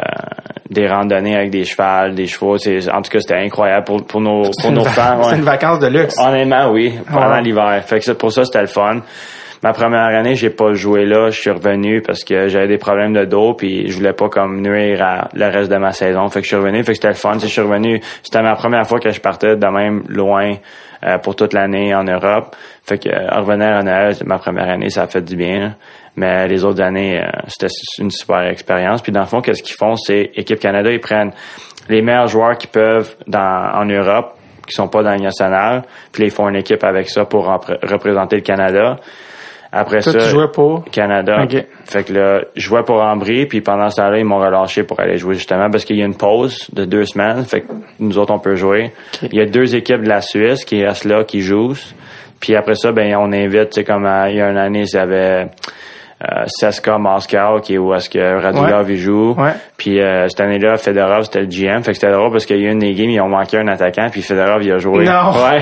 des 0.70 0.88
randonnées 0.88 1.36
avec 1.38 1.51
des 1.51 1.63
chevals, 1.63 2.15
des 2.15 2.28
chevaux. 2.28 2.57
C'est, 2.57 2.89
en 2.91 3.01
tout 3.01 3.11
cas, 3.11 3.20
c'était 3.22 3.36
incroyable 3.41 3.86
pour, 3.86 4.05
pour 4.05 4.20
nos, 4.22 4.43
pour 4.61 4.72
nos 4.72 4.84
fans. 4.84 5.24
c'est 5.24 5.36
une 5.38 5.43
vacance 5.43 5.80
de 5.80 5.88
luxe. 5.88 6.15
Honnêtement, 6.20 6.70
oui, 6.72 6.93
pendant 7.09 7.32
Ouais. 7.36 7.41
l'hiver. 7.41 7.82
Fait 7.86 7.99
que 8.01 8.11
pour 8.11 8.32
ça, 8.34 8.43
c'était 8.43 8.61
le 8.61 8.68
fun. 8.68 9.01
Ma 9.63 9.73
première 9.73 10.05
année, 10.05 10.35
j'ai 10.35 10.51
pas 10.51 10.73
joué 10.73 11.05
là. 11.05 11.29
Je 11.29 11.39
suis 11.39 11.49
revenu 11.49 12.01
parce 12.01 12.23
que 12.23 12.47
j'avais 12.47 12.67
des 12.67 12.77
problèmes 12.77 13.13
de 13.13 13.25
dos 13.25 13.53
puis 13.53 13.89
je 13.89 13.97
voulais 13.97 14.13
pas 14.13 14.29
comme 14.29 14.61
nuire 14.61 15.01
à 15.01 15.29
le 15.33 15.45
reste 15.45 15.71
de 15.71 15.77
ma 15.77 15.93
saison. 15.93 16.27
Fait 16.29 16.39
que 16.39 16.43
je 16.43 16.49
suis 16.49 16.57
revenu. 16.57 16.83
Fait 16.83 16.91
que 16.91 16.95
c'était 16.95 17.07
le 17.07 17.13
fun. 17.15 17.37
Je 17.39 17.47
suis 17.47 17.61
revenu. 17.61 17.99
C'était 18.23 18.41
ma 18.43 18.55
première 18.55 18.87
fois 18.87 18.99
que 18.99 19.09
je 19.09 19.19
partais 19.19 19.55
de 19.55 19.67
même 19.67 20.03
loin 20.09 20.55
euh, 21.03 21.17
pour 21.17 21.35
toute 21.35 21.53
l'année 21.53 21.93
en 21.95 22.03
Europe. 22.03 22.55
Fait 22.83 22.99
que 22.99 23.09
euh, 23.09 23.29
revenir 23.31 23.67
à 23.75 23.83
Noël, 23.83 24.15
ma 24.25 24.37
première 24.37 24.69
année, 24.69 24.89
ça 24.89 25.03
a 25.03 25.07
fait 25.07 25.21
du 25.21 25.35
bien. 25.35 25.75
Mais 26.15 26.47
les 26.47 26.63
autres 26.63 26.81
années, 26.81 27.19
euh, 27.19 27.27
c'était 27.47 27.73
une 27.99 28.11
super 28.11 28.41
expérience. 28.47 29.01
Puis 29.01 29.11
dans 29.11 29.21
le 29.21 29.27
fond, 29.27 29.41
qu'est-ce 29.41 29.63
qu'ils 29.63 29.75
font, 29.75 29.95
c'est 29.95 30.31
Équipe 30.35 30.59
Canada, 30.59 30.91
ils 30.91 30.99
prennent 30.99 31.31
les 31.89 32.01
meilleurs 32.01 32.27
joueurs 32.27 32.57
qu'ils 32.57 32.69
peuvent 32.69 33.15
dans, 33.27 33.71
en 33.73 33.85
Europe, 33.85 34.35
qui 34.67 34.73
sont 34.73 34.87
pas 34.87 35.01
dans 35.03 35.09
la 35.09 35.15
Ligue 35.15 35.25
nationale, 35.25 35.83
puis 36.11 36.25
ils 36.25 36.31
font 36.31 36.49
une 36.49 36.55
équipe 36.57 36.83
avec 36.83 37.09
ça 37.09 37.25
pour 37.25 37.47
repr- 37.47 37.77
représenter 37.85 38.35
le 38.35 38.41
Canada. 38.41 38.97
Après 39.72 40.01
Toi, 40.01 40.13
ça, 40.13 40.20
tu 40.20 40.30
jouais 40.30 40.47
pour. 40.47 40.86
Canada. 40.86 41.45
Fait 41.86 42.03
que 42.03 42.13
là, 42.13 42.41
je 42.55 42.61
jouais 42.61 42.84
pour 42.84 43.01
Ambry, 43.01 43.45
puis 43.45 43.61
pendant 43.61 43.89
ce 43.89 43.97
temps-là, 43.97 44.18
ils 44.18 44.26
m'ont 44.26 44.39
relâché 44.39 44.84
pour 44.84 44.99
aller 44.99 45.18
jouer 45.18 45.36
justement 45.36 45.70
parce 45.70 45.86
qu'il 45.86 45.97
y 45.97 46.01
a 46.01 46.05
une 46.05 46.15
pause 46.15 46.68
de 46.72 46.86
deux 46.86 47.05
semaines. 47.05 47.43
Fait 47.43 47.61
que 47.61 47.68
nous 47.99 48.18
autres, 48.18 48.34
on 48.34 48.39
peut 48.39 48.55
jouer. 48.55 48.91
Il 49.24 49.36
y 49.36 49.41
a 49.41 49.45
deux 49.45 49.76
équipes 49.76 50.01
de 50.01 50.09
la 50.09 50.22
Suisse 50.22 50.63
qui 50.65 50.84
restent 50.86 51.05
là, 51.05 51.24
qui 51.24 51.41
jouent. 51.41 51.76
Puis 52.39 52.55
après 52.55 52.76
ça, 52.76 52.91
ben 52.91 53.15
on 53.15 53.32
invite, 53.34 53.72
tu 53.72 53.76
sais, 53.76 53.84
comme 53.84 54.05
euh, 54.05 54.30
il 54.30 54.38
y 54.38 54.41
a 54.41 54.49
une 54.49 54.57
année, 54.57 54.84
il 54.84 54.95
y 54.95 54.97
avait 54.97 55.47
euh, 56.24 56.45
Seska 56.47 56.97
Moscow, 56.97 57.59
qui 57.61 57.76
est 57.76 57.78
où 57.78 57.93
est-ce 57.93 58.09
que 58.09 58.41
Radulov 58.41 58.89
il 58.89 58.97
joue. 58.97 59.36
Ouais. 59.38 59.51
Puis 59.78 60.01
euh, 60.01 60.28
cette 60.30 60.39
année-là, 60.39 60.78
Fedorov, 60.78 61.26
c'était 61.26 61.41
le 61.41 61.45
GM. 61.45 61.84
Fait 61.84 61.91
que 61.91 61.93
c'était 61.93 62.11
drôle 62.11 62.32
parce 62.32 62.45
qu'il 62.47 62.59
y 62.59 62.68
a 62.68 62.72
une 62.72 62.80
des 62.80 62.93
games, 62.93 63.11
ils 63.11 63.22
ont 63.22 63.30
manqué 63.30 63.57
un 63.57 63.68
attaquant, 63.68 64.09
puis 64.11 64.24
Fedorov, 64.24 64.63
il 64.63 64.72
a 64.72 64.80
joué. 64.80 65.05
Non. 65.05 65.32
Ouais. 65.32 65.61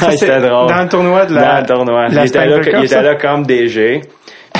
C'était 0.16 0.40
drôle. 0.40 0.68
Dans 0.68 0.82
le 0.82 0.88
tournoi 0.88 1.26
de 1.26 1.34
la. 1.34 1.40
Dans 1.40 1.60
le 1.60 1.66
tournoi. 1.66 2.08
la 2.08 2.22
il 2.22 2.28
était, 2.28 2.46
là, 2.46 2.60
Cup, 2.60 2.74
il 2.78 2.84
était 2.84 3.02
là 3.02 3.14
comme 3.16 3.44
DG. 3.44 4.02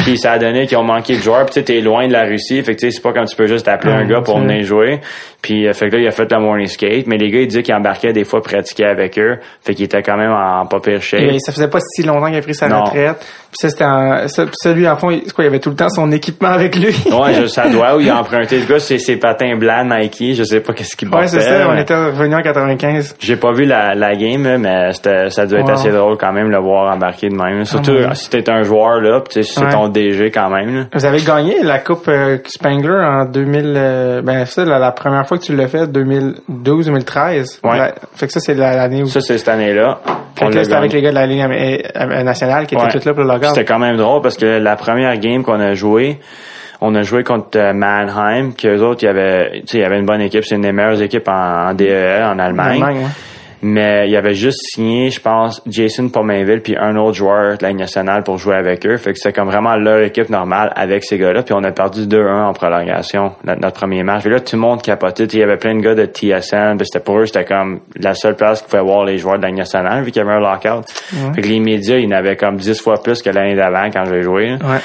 Puis 0.03 0.19
ça 0.19 0.33
a 0.33 0.39
donné 0.39 0.67
qu'ils 0.67 0.77
ont 0.79 0.85
manqué 0.85 1.17
de 1.17 1.23
joueurs. 1.23 1.45
Puis 1.47 1.55
tu 1.55 1.61
sais, 1.61 1.65
t'es 1.65 1.81
loin 1.81 2.07
de 2.07 2.13
la 2.13 2.25
Russie. 2.25 2.63
Fait 2.63 2.75
que 2.75 2.81
tu 2.81 2.87
sais, 2.87 2.97
c'est 2.97 3.03
pas 3.03 3.13
comme 3.13 3.25
tu 3.25 3.37
peux 3.37 3.47
juste 3.47 3.67
appeler 3.69 3.93
Ah, 3.97 4.01
un 4.01 4.07
gars 4.07 4.21
pour 4.21 4.39
venir 4.39 4.63
jouer. 4.65 5.01
Puis 5.43 5.67
euh, 5.69 5.73
fait 5.73 5.89
que 5.89 5.97
là, 5.97 6.03
il 6.03 6.07
a 6.09 6.11
fait 6.11 6.31
la 6.31 6.39
morning 6.39 6.67
skate. 6.67 7.07
Mais 7.07 7.17
les 7.19 7.31
gars, 7.31 7.41
ils 7.41 7.47
disaient 7.49 7.63
qu'ils 7.63 7.75
embarquaient 7.75 8.13
des 8.13 8.25
fois 8.25 8.43
pratiquer 8.43 8.85
avec 8.87 9.19
eux. 9.19 9.39
Fait 9.63 9.75
qu'il 9.75 9.85
était 9.85 10.03
quand 10.03 10.17
même 10.17 10.33
en 10.33 10.67
pas 10.67 10.81
pire 10.81 11.01
shape. 11.03 11.21
Et 11.21 11.39
ça 11.39 11.53
faisait 11.53 11.69
pas 11.69 11.79
si 11.81 12.03
longtemps 12.03 12.27
qu'il 12.27 12.37
a 12.37 12.43
pris 12.43 12.55
sa 12.55 12.69
Non. 12.69 12.85
retraite. 12.85 13.17
Puis 13.19 13.69
ça, 13.69 13.71
c'était 13.71 14.29
ça, 14.29 14.45
ça, 14.53 14.73
lui, 14.73 14.87
en 14.89 14.97
fond, 14.97 15.11
il, 15.11 15.23
c'est 15.25 15.33
quoi, 15.33 15.45
il 15.45 15.47
avait 15.47 15.61
tout 15.61 15.71
le 15.71 15.77
temps 15.77 15.89
son 15.89 16.11
équipement 16.13 16.49
avec 16.51 16.77
lui. 16.77 16.89
Ouais, 17.11 17.35
je, 17.41 17.47
ça 17.47 17.69
doit, 17.71 17.97
où 17.97 18.01
il 18.01 18.11
a 18.11 18.19
emprunté. 18.19 18.59
Le 18.59 18.67
gars, 18.67 18.79
c'est 18.81 18.99
ses 18.99 19.17
patins 19.17 19.57
blancs 19.57 19.87
Nike. 19.89 20.35
Je 20.37 20.43
sais 20.43 20.61
pas 20.61 20.73
qu'est-ce 20.75 20.95
qu'il 20.97 21.09
Ouais, 21.09 21.27
c'est 21.29 21.41
ça. 21.41 21.69
On 21.71 21.77
était 21.77 21.95
revenu 21.95 22.35
en 22.35 22.43
95. 22.43 23.17
J'ai 23.21 23.37
pas 23.37 23.53
vu 23.53 23.65
la, 23.65 23.95
la 23.95 24.15
game, 24.17 24.59
mais 24.59 24.93
c'était, 24.93 25.31
ça 25.31 25.47
doit 25.47 25.61
être 25.61 25.67
Wow. 25.67 25.73
assez 25.73 25.91
drôle 25.91 26.17
quand 26.19 26.33
même 26.33 26.51
le 26.51 26.59
voir 26.59 26.93
embarquer 26.95 27.29
de 27.29 27.35
même. 27.35 27.65
Surtout 27.65 27.93
ouais. 27.93 28.15
si 28.15 28.29
t'es 28.31 28.49
un 28.51 28.63
joueur 28.63 29.01
là, 29.01 29.21
pis 29.21 29.43
si 29.45 29.59
Ouais. 29.59 29.67
c'est 29.71 29.75
ton 29.75 29.89
DG 29.89 30.31
quand 30.31 30.51
même. 30.51 30.75
Là. 30.77 30.85
Vous 30.93 31.05
avez 31.05 31.23
gagné 31.23 31.63
la 31.63 31.79
Coupe 31.79 32.09
euh, 32.09 32.39
Spangler 32.47 33.03
en 33.05 33.25
2000. 33.25 33.75
euh, 33.77 34.23
ben 34.23 34.45
ça, 34.45 34.65
la, 34.65 34.79
la 34.79 34.93
première 34.93 35.27
fois 35.27 35.36
que 35.39 35.45
tu 35.45 35.55
l'as 35.57 35.69
fait, 35.69 35.87
2012-2013. 35.87 37.61
Ouais. 37.65 37.79
La- 37.79 37.95
fait 38.15 38.27
que 38.27 38.33
ça, 38.33 38.41
c'est 38.41 38.55
la- 38.55 38.77
l'année 38.77 39.03
où. 39.03 39.07
Ça, 39.07 39.21
c'est 39.21 39.39
cette 39.39 39.49
année-là. 39.49 40.01
fait 40.35 40.47
que 40.49 40.55
là, 40.55 40.65
c'était 40.65 40.77
avec 40.77 40.93
les 40.93 41.03
gars 41.03 41.11
de 41.11 41.15
la 41.15 41.27
Ligue 41.27 41.45
nationale 42.25 42.67
qui 42.67 42.75
étaient 42.75 42.85
Ouais. 42.85 42.91
tous 42.93 43.05
là 43.05 43.15
pour 43.15 43.23
le 43.23 43.29
logo. 43.29 43.47
C'était 43.49 43.65
quand 43.65 43.79
même 43.79 43.97
drôle 43.97 44.23
parce 44.23 44.37
que 44.37 44.59
la 44.59 44.77
première 44.77 45.17
game 45.19 45.43
qu'on 45.43 45.61
a 45.61 45.75
joué, 45.75 46.19
on 46.81 46.95
a 46.95 47.03
joué 47.03 47.25
contre 47.25 47.59
euh, 47.59 47.73
Mannheim, 47.73 48.53
que 48.53 48.69
eux 48.69 48.83
autres, 48.83 49.03
il 49.03 49.07
y 49.07 49.09
avait, 49.09 49.63
il 49.73 49.81
y 49.81 49.85
avait 49.85 49.99
une 49.99 50.05
bonne 50.07 50.21
équipe, 50.21 50.45
c'est 50.45 50.57
une 50.57 50.61
des 50.63 50.73
meilleures 50.73 51.01
équipes 51.01 51.29
en, 51.29 51.69
en 51.71 51.75
DEL 51.75 52.23
en 52.23 52.39
Allemagne. 52.39 52.83
Allemagne, 52.83 52.97
ouais. 52.99 53.11
Mais 53.63 54.07
il 54.07 54.13
y 54.13 54.17
avait 54.17 54.35
juste 54.35 54.61
signé, 54.75 55.11
je 55.11 55.21
pense, 55.21 55.63
Jason 55.67 56.09
Pomainville 56.09 56.61
puis 56.61 56.77
un 56.77 56.97
autre 56.97 57.15
joueur 57.15 57.57
de 57.59 57.63
la 57.63 57.71
Ligue 57.71 57.79
nationale 57.79 58.23
pour 58.23 58.39
jouer 58.39 58.57
avec 58.57 58.87
eux. 58.87 58.97
Fait 58.97 59.13
que 59.13 59.19
c'était 59.19 59.33
comme 59.33 59.49
vraiment 59.49 59.77
leur 59.77 60.01
équipe 60.01 60.29
normale 60.29 60.73
avec 60.77 61.05
ces 61.05 61.19
gars-là. 61.19 61.43
Puis 61.43 61.55
on 61.55 61.65
a 61.65 61.73
perdu 61.73 62.07
2-1 62.07 62.49
en 62.49 62.53
prolongation, 62.53 63.33
notre, 63.45 63.61
notre 63.61 63.77
premier 63.77 64.03
match. 64.03 64.27
Et 64.27 64.29
là, 64.29 64.41
tout 64.41 64.57
le 64.57 64.61
monde 64.61 64.83
capotait. 64.83 65.25
Il 65.25 65.39
y 65.39 65.43
avait 65.43 65.57
plein 65.57 65.75
de 65.75 65.81
gars 65.81 65.95
de 65.95 66.05
TSN. 66.05 66.77
Puis 66.77 66.87
c'était 66.87 67.05
pour 67.05 67.19
eux, 67.19 67.27
c'était 67.27 67.45
comme 67.45 67.81
la 67.99 68.15
seule 68.15 68.37
place 68.37 68.61
qu'ils 68.61 68.71
pouvaient 68.71 68.83
voir 68.83 69.05
les 69.05 69.19
joueurs 69.19 69.39
de 69.39 69.43
la 69.43 69.49
Ligue 69.49 69.59
nationale 69.59 70.05
vu 70.05 70.11
qu'il 70.11 70.23
y 70.23 70.25
avait 70.25 70.35
un 70.35 70.41
lockout. 70.41 70.89
Fait 71.35 71.41
que 71.41 71.49
les 71.49 71.61
médias, 71.61 71.97
ils 71.97 72.07
en 72.09 72.17
avaient 72.17 72.37
comme 72.37 72.57
10 72.57 72.81
fois 72.81 73.03
plus 73.03 73.23
que 73.23 73.31
l'année 73.31 73.57
d'avant 73.57 73.91
quand 73.91 74.05
j'ai 74.05 74.23
joué. 74.23 74.53
Ouais. 74.53 74.81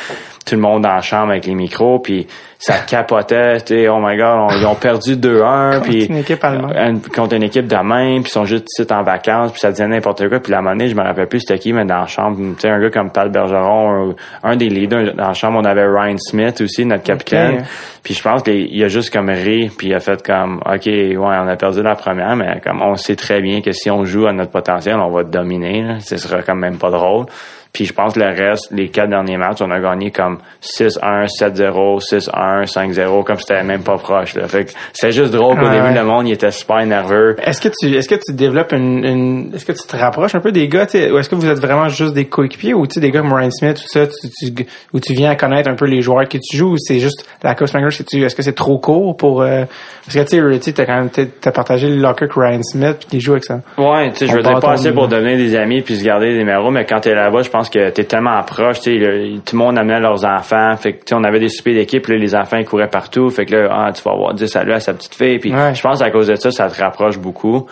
Tout 0.46 0.56
le 0.56 0.62
monde 0.62 0.84
dans 0.84 0.94
la 0.94 1.02
chambre 1.02 1.32
avec 1.32 1.46
les 1.46 1.56
micros, 1.56 2.00
puis 2.00 2.28
ça 2.60 2.74
capotait, 2.88 3.62
tu 3.62 3.88
oh 3.88 4.00
my 4.02 4.18
god, 4.18 4.50
on- 4.52 4.58
ils 4.60 4.66
ont 4.66 4.76
perdu 4.76 5.16
2-1, 5.16 5.74
Contre 5.76 5.84
puis 5.84 6.06
une 6.06 6.18
équipe 6.18 6.44
allemande. 6.44 7.02
contre 7.16 7.36
une 7.36 7.44
équipe 7.44 7.68
de 7.68 7.76
même, 7.76 8.22
puis 8.24 8.30
ils 8.30 8.34
sont 8.34 8.46
juste 8.46 8.68
ici 8.78 8.88
en 8.94 9.04
vacances, 9.04 9.52
puis 9.52 9.60
ça 9.60 9.72
disait 9.72 9.88
n'importe 9.88 10.28
quoi, 10.30 10.40
puis 10.40 10.52
la 10.52 10.62
monnaie, 10.62 10.88
je 10.88 10.96
me 10.96 11.02
rappelle 11.02 11.28
plus 11.28 11.40
c'était 11.42 11.60
qui, 11.60 11.74
mais 11.74 11.86
dans 11.86 12.00
la 12.02 12.08
chambre, 12.08 12.38
tu 12.38 12.62
sais, 12.62 12.70
un 12.70 12.80
gars 12.80 12.90
comme 12.90 13.12
Pat 13.12 13.32
Bergeron, 13.32 14.16
un, 14.44 14.56
des 14.56 14.70
leaders 14.70 15.14
dans 15.16 15.28
la 15.28 15.34
chambre, 15.34 15.60
on 15.60 15.66
avait 15.66 15.86
Ryan 15.86 16.18
Smith 16.18 16.62
aussi, 16.62 16.86
notre 16.86 17.04
capitaine, 17.04 17.64
puis 18.04 18.14
je 18.14 18.22
pense 18.22 18.44
qu'il 18.44 18.84
a 18.84 18.88
juste 18.88 19.12
comme 19.12 19.30
ri, 19.30 19.72
puis 19.76 19.88
il 19.88 19.94
a 19.94 20.00
fait 20.00 20.22
comme, 20.26 20.58
ok, 20.66 20.86
ouais, 20.86 21.16
on 21.18 21.48
a 21.48 21.56
perdu 21.56 21.82
la 21.82 21.96
première, 21.96 22.36
mais 22.36 22.60
comme 22.64 22.82
on 22.82 22.96
sait 22.96 23.16
très 23.16 23.42
bien 23.42 23.62
que 23.62 23.72
si 23.72 23.90
on 23.90 24.06
joue 24.06 24.28
à 24.28 24.34
notre 24.34 24.52
potentiel, 24.52 24.96
on 24.98 25.10
va 25.12 25.24
dominer, 25.24 25.84
là. 25.84 26.00
ce 26.00 26.18
sera 26.18 26.42
quand 26.42 26.56
même 26.56 26.78
pas 26.78 26.90
drôle. 26.90 27.26
Puis 27.74 27.86
je 27.86 27.94
pense 27.94 28.16
que 28.16 28.20
le 28.20 28.26
reste, 28.28 28.68
les 28.72 28.90
quatre 28.90 29.10
derniers 29.10 29.38
matchs, 29.38 29.62
on 29.62 29.72
a 29.72 29.80
gagné 29.80 30.12
comme 30.12 30.40
6-1, 30.62 31.28
7-0, 31.28 32.02
6-1, 32.02 32.66
5-0, 32.66 33.24
comme 33.24 33.38
c'était 33.40 33.64
même 33.64 33.84
pas 33.84 33.98
proche. 33.98 34.36
Là. 34.36 34.48
Fait 34.48 34.66
que 34.66 34.72
c'est 34.94 35.12
juste 35.12 35.32
drôle 35.32 35.58
qu'au 35.58 35.66
Ouais, 35.68 35.82
début, 35.82 35.94
le 35.94 36.04
monde 36.04 36.28
il 36.28 36.34
était 36.34 36.52
super 36.52 36.86
nerveux. 36.86 37.36
Est-ce 37.44 37.62
que 37.62 37.70
tu 37.70 37.96
est-ce 37.96 38.10
que 38.10 38.16
tu 38.16 38.34
développes 38.34 38.74
une, 38.74 39.06
une- 39.06 39.52
est-ce 39.56 39.66
que 39.66 39.72
tu 39.72 39.88
te 39.88 39.96
rapproches 39.96 40.36
un 40.36 40.40
peu 40.40 40.52
des 40.52 40.68
gars 40.68 40.86
ou 40.94 41.18
est-ce 41.18 41.30
que 41.30 41.36
vous 41.36 41.46
êtes 41.48 41.60
vraiment 41.60 41.88
juste 41.90 42.14
des 42.14 42.26
coéquipiers 42.26 42.74
ou 42.74 42.88
tu 42.88 43.00
des 43.00 43.12
gars 43.12 43.22
comme 43.22 43.34
Ryan 43.34 43.52
Smith 43.52 43.78
tout 43.78 43.88
ça 43.88 44.06
tu, 44.08 44.54
tu, 44.54 44.66
où 44.94 45.00
tu 45.00 45.14
viens 45.14 45.32
à 45.32 45.36
connaître 45.36 45.70
un 45.70 45.76
peu 45.76 45.86
les 45.86 46.02
joueurs 46.02 46.28
que 46.28 46.38
tu 46.38 46.58
joues 46.58 46.74
ou 46.74 46.78
c'est 46.78 47.00
juste 47.00 47.26
la 47.44 47.56
Coupe 47.56 47.68
Spangler 47.68 47.92
c'est 47.92 48.04
tu 48.06 48.22
est-ce 48.24 48.36
que 48.36 48.42
c'est 48.44 48.54
trop 48.56 48.78
court 48.80 49.16
pour 49.16 49.42
euh, 49.42 49.64
parce 50.06 50.16
que 50.30 50.58
tu 50.58 50.62
sais, 50.62 50.74
t'as 50.74 50.86
quand 50.86 50.96
même 50.98 51.10
t'as 51.10 51.52
partagé 51.52 51.88
le 51.90 51.96
locker 52.02 52.26
avec 52.26 52.34
Ryan 52.36 52.64
Smith 52.64 52.98
puis 53.08 53.18
il 53.18 53.22
joue 53.22 53.32
avec 53.34 53.46
ça 53.46 53.60
Ouais, 53.78 54.12
tu 54.12 54.18
sais, 54.18 54.28
je 54.28 54.34
veux 54.36 54.42
dire 54.44 54.60
pas 54.60 54.74
assez 54.74 54.92
pour 54.92 55.08
devenir 55.08 55.38
des 55.38 55.56
amis 55.56 55.82
puis 55.82 55.96
se 55.98 56.04
garder 56.04 56.32
des 56.34 56.40
numéros, 56.40 56.72
mais 56.72 56.86
quand 56.86 57.00
t'es 57.00 57.14
là-bas, 57.16 57.42
je 57.44 57.50
pense 57.50 57.61
que 57.70 57.90
t'es 57.90 58.04
tellement 58.06 58.42
proche, 58.44 58.80
tu 58.82 59.00
tout 59.46 59.56
le 59.56 59.58
monde 59.58 59.78
amenait 59.78 60.00
leurs 60.00 60.26
enfants, 60.26 60.76
fait 60.78 60.94
que 60.94 61.14
on 61.16 61.24
avait 61.24 61.40
des 61.40 61.50
soupers 61.50 61.74
d'équipe, 61.74 62.08
là, 62.08 62.16
les 62.16 62.36
enfants 62.36 62.58
ils 62.58 62.66
couraient 62.66 62.90
partout, 62.90 63.30
fait 63.30 63.46
que 63.46 63.56
là, 63.56 63.70
ah, 63.72 63.92
tu 63.94 64.02
vas 64.04 64.12
avoir 64.12 64.34
dit 64.34 64.48
salut 64.48 64.74
à 64.74 64.80
sa 64.80 64.94
petite 64.94 65.16
fille, 65.16 65.40
puis 65.40 65.54
Ouais. 65.54 65.74
je 65.76 65.82
pense 65.82 66.02
à 66.02 66.10
cause 66.12 66.28
de 66.28 66.36
ça, 66.36 66.52
ça 66.52 66.70
te 66.70 66.82
rapproche 66.82 67.18
beaucoup. 67.18 67.68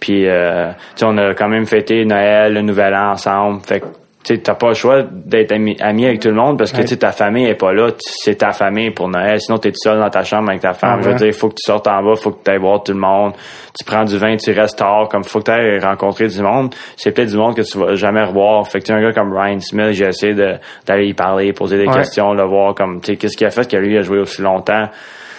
Puis, 0.00 0.28
euh, 0.28 0.70
on 1.02 1.16
a 1.16 1.34
quand 1.34 1.48
même 1.48 1.66
fêté 1.66 2.04
Noël, 2.04 2.52
le 2.52 2.60
Nouvel 2.62 2.94
An 2.94 3.12
ensemble, 3.12 3.60
fait 3.62 3.80
que 3.80 3.86
tu 4.24 4.40
t'as 4.40 4.54
pas 4.54 4.68
le 4.68 4.74
choix 4.74 5.02
d'être 5.02 5.52
ami, 5.52 5.76
ami 5.80 6.06
avec 6.06 6.20
tout 6.20 6.28
le 6.28 6.34
monde 6.34 6.56
parce 6.58 6.72
que 6.72 6.78
Ouais. 6.78 6.82
tu 6.84 6.88
sais, 6.90 6.96
ta 6.96 7.12
famille 7.12 7.46
est 7.46 7.54
pas 7.54 7.72
là, 7.72 7.90
tu- 7.90 7.98
c'est 8.00 8.36
ta 8.36 8.52
famille 8.52 8.90
pour 8.90 9.08
Noël. 9.08 9.38
Sinon, 9.40 9.58
t'es 9.58 9.70
tout 9.70 9.78
seul 9.82 9.98
dans 10.00 10.08
ta 10.10 10.24
chambre 10.24 10.48
avec 10.48 10.62
ta 10.62 10.72
femme. 10.72 10.96
Ah 11.00 11.02
Je 11.02 11.10
veux 11.10 11.14
dire, 11.16 11.26
il 11.26 11.32
faut 11.32 11.48
que 11.48 11.54
tu 11.54 11.62
sortes 11.64 11.86
en 11.86 12.02
bas, 12.02 12.14
faut 12.16 12.30
que 12.30 12.42
tu 12.42 12.50
ailles 12.50 12.58
voir 12.58 12.82
tout 12.82 12.92
le 12.92 12.98
monde. 12.98 13.34
Tu 13.78 13.84
prends 13.84 14.04
du 14.04 14.16
vin, 14.18 14.36
tu 14.36 14.50
restes 14.52 14.78
tard, 14.78 15.08
comme 15.10 15.24
faut 15.24 15.40
que 15.40 15.44
tu 15.44 15.50
ailles 15.50 15.78
rencontrer 15.78 16.28
du 16.28 16.40
monde. 16.42 16.74
C'est 16.96 17.12
peut-être 17.12 17.30
du 17.30 17.36
monde 17.36 17.54
que 17.54 17.62
tu 17.62 17.76
vas 17.78 17.94
jamais 17.96 18.22
revoir. 18.24 18.66
Fait 18.66 18.80
que 18.80 18.86
tu 18.86 18.92
un 18.92 19.00
gars 19.02 19.12
comme 19.12 19.32
Ryan 19.36 19.60
Smith, 19.60 19.90
j'ai 19.92 20.06
essayé 20.06 20.34
d'aller 20.34 21.06
y 21.08 21.14
parler, 21.14 21.52
poser 21.52 21.76
des 21.78 21.86
Ouais. 21.86 21.94
questions, 21.94 22.32
le 22.32 22.44
voir 22.44 22.74
comme, 22.74 23.00
tu 23.00 23.12
sais, 23.12 23.16
qu'est-ce 23.16 23.36
qu'il 23.36 23.46
a 23.46 23.50
fait 23.50 23.70
que 23.70 23.76
lui 23.76 23.98
a 23.98 24.02
joué 24.02 24.18
aussi 24.20 24.40
longtemps. 24.42 24.88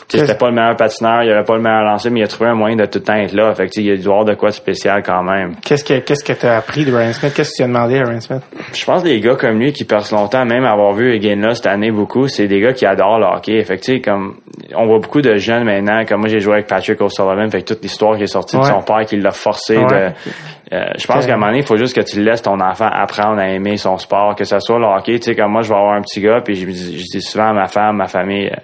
Tu 0.08 0.18
sais, 0.18 0.18
Qu'est-ce- 0.22 0.28
c'était 0.34 0.38
pas 0.38 0.50
le 0.50 0.54
meilleur 0.56 0.76
patineur, 0.76 1.24
il 1.24 1.32
avait 1.32 1.44
pas 1.44 1.56
le 1.56 1.62
meilleur 1.64 1.84
lancé, 1.84 2.12
mais 2.12 2.20
il 2.20 2.24
a 2.24 2.28
trouvé 2.28 2.50
un 2.52 2.54
moyen 2.54 2.76
de 2.76 2.86
tout 2.86 3.00
le 3.00 3.04
temps 3.06 3.16
être 3.16 3.34
là. 3.34 3.54
Fait 3.56 3.66
que, 3.68 3.72
il 3.80 3.86
y 3.88 3.92
a 3.92 3.96
dû 3.98 4.06
avoir 4.08 4.24
de 4.24 4.36
quoi 4.36 4.50
de 4.50 4.54
spécial 4.54 5.02
quand 5.02 5.24
même. 5.24 5.56
qu'est-ce 5.64 5.84
que 5.84 5.98
qu'est-ce 6.00 6.24
que 6.24 6.34
t'as 6.34 6.58
appris 6.58 6.86
de 6.86 6.96
Ryan 6.96 7.12
Smith? 7.12 7.34
Qu'est-ce 7.36 7.52
que 7.54 7.56
tu 7.58 7.64
as 7.64 7.68
demandé 7.68 7.98
à 8.00 8.04
Ryan 8.04 8.22
Smith? 8.22 8.42
Je 8.72 8.86
pense 8.86 9.02
que 9.02 9.08
des 9.08 9.20
gars 9.20 9.34
comme 9.36 9.58
lui 9.60 9.74
qui 9.74 9.84
percent 9.84 10.16
longtemps, 10.16 10.46
même 10.46 10.64
avoir 10.64 10.94
vu 10.94 11.12
Egan 11.16 11.38
là 11.42 11.56
cette 11.56 11.66
année 11.66 11.90
beaucoup, 11.90 12.28
c'est 12.28 12.48
des 12.48 12.60
gars 12.62 12.74
qui 12.74 12.86
adorent 12.86 13.18
le 13.18 13.26
hockey. 13.26 13.64
Fait 13.64 13.78
que, 13.80 13.98
comme, 14.04 14.36
on 14.76 14.86
voit 14.86 15.00
beaucoup 15.00 15.22
de 15.22 15.38
jeunes 15.38 15.64
maintenant, 15.64 16.06
comme 16.06 16.20
moi 16.20 16.30
j'ai 16.30 16.40
joué 16.40 16.54
avec 16.54 16.68
Patrick 16.68 17.02
O'Sullivan, 17.02 17.50
fait 17.50 17.62
que 17.64 17.74
toute 17.74 17.82
l'histoire 17.82 18.16
qui 18.18 18.24
est 18.24 18.28
sortie 18.28 18.58
Ouais. 18.58 18.62
de 18.62 18.68
son 18.68 18.84
père 18.84 19.06
qui 19.08 19.18
l'a 19.18 19.32
forcé 19.32 19.78
Ouais. 19.78 19.86
de, 19.86 20.76
euh, 20.76 20.86
je 21.00 21.08
pense 21.08 21.26
qu'à 21.26 21.34
un 21.34 21.38
moment 21.38 21.48
donné, 21.48 21.60
il 21.60 21.66
faut 21.66 21.78
juste 21.78 21.96
que 21.96 22.02
tu 22.02 22.22
laisses 22.22 22.44
ton 22.44 22.60
enfant 22.60 22.90
apprendre 22.92 23.40
à 23.40 23.50
aimer 23.50 23.78
son 23.78 23.98
sport, 23.98 24.36
que 24.36 24.44
ce 24.44 24.60
soit 24.60 24.78
le 24.78 24.86
hockey, 24.86 25.18
tu 25.20 25.32
sais, 25.32 25.36
comme 25.36 25.52
moi 25.52 25.64
je 25.64 25.70
vais 25.70 25.76
avoir 25.76 25.94
un 25.96 26.02
petit 26.02 26.22
gars, 26.22 26.42
puis 26.46 26.56
je, 26.56 26.66
dis- 26.68 27.00
je 27.00 27.18
dis 27.18 27.22
souvent 27.24 27.50
à 27.50 27.54
ma 27.54 27.68
femme, 27.68 27.98
ma 27.98 28.08
famille, 28.08 28.48
euh, 28.48 28.56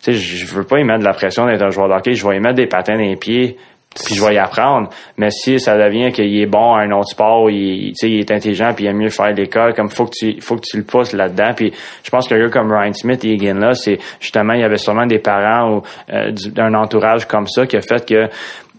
sais, 0.00 0.12
je 0.12 0.46
veux 0.54 0.64
pas 0.64 0.78
y 0.78 0.84
mettre 0.84 1.00
de 1.00 1.04
la 1.04 1.12
pression 1.14 1.46
d'être 1.46 1.62
un 1.62 1.70
joueur 1.70 1.88
de 1.88 1.94
hockey, 1.94 2.14
je 2.14 2.26
vais 2.26 2.36
y 2.36 2.40
mettre 2.40 2.54
des 2.56 2.66
patins 2.66 2.94
dans 2.94 3.00
les 3.00 3.16
pieds, 3.16 3.56
puis 4.06 4.14
je 4.14 4.24
vais 4.24 4.34
y 4.34 4.38
apprendre. 4.38 4.88
Mais 5.18 5.30
si 5.30 5.58
ça 5.58 5.76
devient 5.76 6.12
qu'il 6.12 6.40
est 6.40 6.46
bon 6.46 6.74
à 6.74 6.82
un 6.82 6.90
autre 6.92 7.08
sport, 7.10 7.50
il, 7.50 7.92
il 8.00 8.20
est 8.20 8.30
intelligent, 8.30 8.72
puis 8.74 8.84
il 8.84 8.88
aime 8.88 8.98
mieux 8.98 9.10
faire 9.10 9.32
l'école, 9.32 9.74
comme 9.74 9.90
faut 9.90 10.06
que 10.06 10.12
tu 10.16 10.40
faut 10.40 10.56
que 10.56 10.62
tu 10.64 10.76
le 10.76 10.84
pousses 10.84 11.12
là-dedans. 11.12 11.52
Puis 11.56 11.72
je 12.04 12.10
pense 12.10 12.28
qu'un 12.28 12.38
gars 12.38 12.48
comme 12.50 12.72
Ryan 12.72 12.92
Smith 12.92 13.24
et 13.24 13.32
Egan 13.32 13.54
là, 13.58 13.74
c'est 13.74 13.98
justement 14.20 14.52
il 14.54 14.60
y 14.60 14.64
avait 14.64 14.78
sûrement 14.78 15.06
des 15.06 15.18
parents 15.18 15.74
ou 15.78 15.82
euh, 16.12 16.30
du- 16.30 16.50
d'un 16.50 16.72
entourage 16.74 17.26
comme 17.26 17.48
ça 17.48 17.66
qui 17.66 17.76
a 17.76 17.82
fait 17.82 18.06
que 18.08 18.28